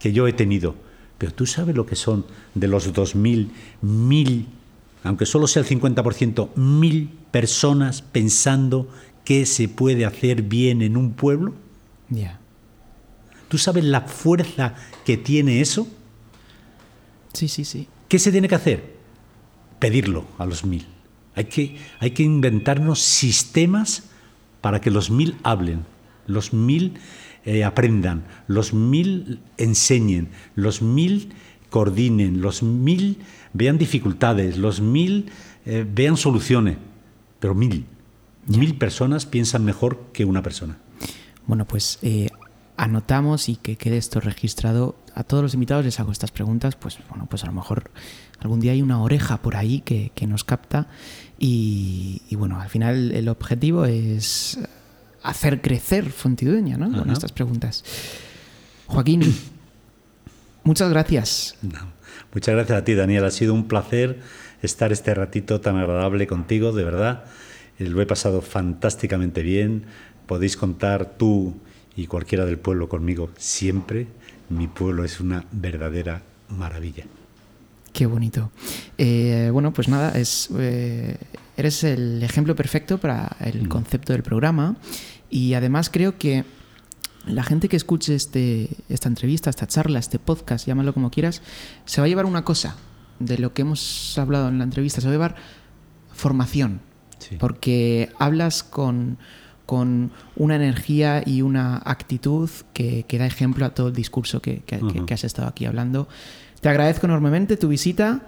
que 0.00 0.12
yo 0.12 0.26
he 0.26 0.32
tenido. 0.32 0.74
Pero 1.18 1.32
tú 1.32 1.46
sabes 1.46 1.76
lo 1.76 1.86
que 1.86 1.94
son 1.94 2.26
de 2.54 2.66
los 2.66 2.92
2.000, 2.92 3.48
1.000, 3.84 4.44
aunque 5.04 5.24
solo 5.24 5.46
sea 5.46 5.62
el 5.62 5.68
50%, 5.68 6.48
1.000 6.54 7.08
personas 7.30 8.02
pensando 8.02 8.88
qué 9.24 9.46
se 9.46 9.68
puede 9.68 10.04
hacer 10.04 10.42
bien 10.42 10.82
en 10.82 10.96
un 10.96 11.12
pueblo. 11.12 11.54
Ya. 12.08 12.40
¿Tú 13.48 13.58
sabes 13.58 13.84
la 13.84 14.02
fuerza 14.02 14.74
que 15.04 15.16
tiene 15.16 15.60
eso? 15.60 15.86
Sí, 17.32 17.48
sí, 17.48 17.64
sí. 17.64 17.88
¿Qué 18.08 18.18
se 18.18 18.32
tiene 18.32 18.48
que 18.48 18.54
hacer? 18.54 18.96
pedirlo 19.78 20.26
a 20.38 20.46
los 20.46 20.64
mil. 20.64 20.86
Hay 21.34 21.44
que, 21.44 21.76
hay 22.00 22.12
que 22.12 22.22
inventarnos 22.22 23.00
sistemas 23.00 24.04
para 24.60 24.80
que 24.80 24.90
los 24.90 25.10
mil 25.10 25.36
hablen, 25.42 25.84
los 26.26 26.52
mil 26.52 26.94
eh, 27.44 27.64
aprendan, 27.64 28.24
los 28.48 28.72
mil 28.72 29.40
enseñen, 29.58 30.28
los 30.54 30.80
mil 30.82 31.32
coordinen, 31.70 32.40
los 32.40 32.62
mil 32.62 33.18
vean 33.52 33.76
dificultades, 33.76 34.56
los 34.56 34.80
mil 34.80 35.30
eh, 35.66 35.86
vean 35.88 36.16
soluciones, 36.16 36.78
pero 37.38 37.54
mil. 37.54 37.84
Mil 38.46 38.76
personas 38.76 39.26
piensan 39.26 39.64
mejor 39.64 40.06
que 40.12 40.24
una 40.24 40.42
persona. 40.42 40.78
Bueno, 41.46 41.66
pues 41.66 41.98
eh, 42.02 42.28
anotamos 42.86 43.48
y 43.48 43.56
que 43.56 43.76
quede 43.76 43.98
esto 43.98 44.20
registrado. 44.20 44.96
A 45.14 45.24
todos 45.24 45.42
los 45.42 45.54
invitados 45.54 45.84
les 45.84 46.00
hago 46.00 46.12
estas 46.12 46.30
preguntas, 46.30 46.76
pues 46.76 46.98
bueno, 47.08 47.26
pues 47.28 47.42
a 47.42 47.46
lo 47.46 47.52
mejor 47.52 47.90
algún 48.40 48.60
día 48.60 48.72
hay 48.72 48.82
una 48.82 49.02
oreja 49.02 49.42
por 49.42 49.56
ahí 49.56 49.80
que, 49.80 50.12
nos 50.26 50.44
capta 50.44 50.86
y, 51.38 52.22
bueno, 52.32 52.60
al 52.60 52.68
final 52.68 53.12
el 53.12 53.28
objetivo 53.28 53.84
es 53.84 54.58
hacer 55.22 55.60
crecer 55.60 56.10
Fontidueña, 56.10 56.76
¿no? 56.76 56.96
Con 56.96 57.10
estas 57.10 57.32
preguntas. 57.32 57.84
Joaquín, 58.86 59.22
muchas 60.64 60.90
gracias. 60.90 61.56
muchas 62.32 62.54
gracias 62.54 62.78
a 62.78 62.84
ti, 62.84 62.94
Daniel. 62.94 63.24
Ha 63.24 63.30
sido 63.30 63.52
un 63.52 63.66
placer 63.66 64.20
estar 64.62 64.92
este 64.92 65.12
ratito 65.14 65.60
tan 65.60 65.76
agradable 65.76 66.26
contigo, 66.26 66.72
de 66.72 66.84
verdad. 66.84 67.24
Eh, 67.78 67.86
lo 67.86 68.00
he 68.00 68.06
pasado 68.06 68.42
fantásticamente 68.42 69.42
bien. 69.42 69.86
Podéis 70.26 70.56
contar 70.56 71.16
tú 71.16 71.56
y 71.96 72.06
cualquiera 72.06 72.44
del 72.44 72.58
pueblo 72.58 72.88
conmigo 72.88 73.30
siempre. 73.36 74.06
Mi 74.48 74.68
pueblo 74.68 75.04
es 75.04 75.18
una 75.20 75.46
verdadera 75.50 76.22
maravilla. 76.48 77.04
Qué 77.92 78.06
bonito. 78.06 78.52
Eh, 78.98 79.48
bueno, 79.52 79.72
pues 79.72 79.88
nada, 79.88 80.12
es, 80.12 80.50
eh, 80.58 81.16
eres 81.56 81.82
el 81.82 82.22
ejemplo 82.22 82.54
perfecto 82.54 82.98
para 82.98 83.36
el 83.40 83.64
mm. 83.64 83.68
concepto 83.68 84.12
del 84.12 84.22
programa 84.22 84.76
y 85.30 85.54
además 85.54 85.88
creo 85.90 86.18
que 86.18 86.44
la 87.26 87.42
gente 87.42 87.68
que 87.68 87.76
escuche 87.76 88.14
este, 88.14 88.68
esta 88.88 89.08
entrevista, 89.08 89.50
esta 89.50 89.66
charla, 89.66 89.98
este 89.98 90.18
podcast, 90.18 90.66
llámalo 90.66 90.92
como 90.92 91.10
quieras, 91.10 91.42
se 91.86 92.00
va 92.00 92.04
a 92.04 92.08
llevar 92.08 92.26
una 92.26 92.44
cosa 92.44 92.76
de 93.18 93.38
lo 93.38 93.52
que 93.52 93.62
hemos 93.62 94.16
hablado 94.18 94.48
en 94.48 94.58
la 94.58 94.64
entrevista, 94.64 95.00
se 95.00 95.06
va 95.06 95.12
a 95.12 95.14
llevar 95.14 95.36
formación, 96.12 96.80
porque 97.40 98.10
hablas 98.18 98.62
con, 98.62 99.18
con, 99.66 100.12
una 100.36 100.56
energía 100.56 101.22
y 101.26 101.42
una 101.42 101.76
actitud 101.84 102.48
que, 102.72 103.04
da 103.18 103.26
ejemplo 103.26 103.66
a 103.66 103.70
todo 103.70 103.88
el 103.88 103.94
discurso 103.94 104.40
que, 104.40 104.62
que 104.62 105.14
has 105.14 105.24
estado 105.24 105.48
aquí 105.48 105.66
hablando. 105.66 106.08
Te 106.60 106.70
agradezco 106.70 107.06
enormemente 107.06 107.56
tu 107.56 107.68
visita 107.68 108.22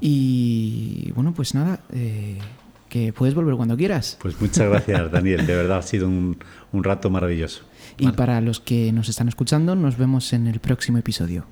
y 0.00 1.10
bueno, 1.14 1.34
pues 1.34 1.54
nada, 1.54 1.80
eh, 1.92 2.38
que 2.88 3.12
puedes 3.12 3.34
volver 3.34 3.56
cuando 3.56 3.76
quieras. 3.76 4.16
Pues 4.20 4.40
muchas 4.40 4.68
gracias, 4.68 5.10
Daniel. 5.12 5.46
De 5.46 5.56
verdad 5.56 5.78
ha 5.78 5.82
sido 5.82 6.08
un, 6.08 6.36
rato 6.72 7.10
maravilloso. 7.10 7.64
Y 7.98 8.10
para 8.12 8.40
los 8.40 8.60
que 8.60 8.92
nos 8.92 9.08
están 9.08 9.28
escuchando, 9.28 9.74
nos 9.74 9.98
vemos 9.98 10.32
en 10.32 10.46
el 10.46 10.60
próximo 10.60 10.98
episodio. 10.98 11.44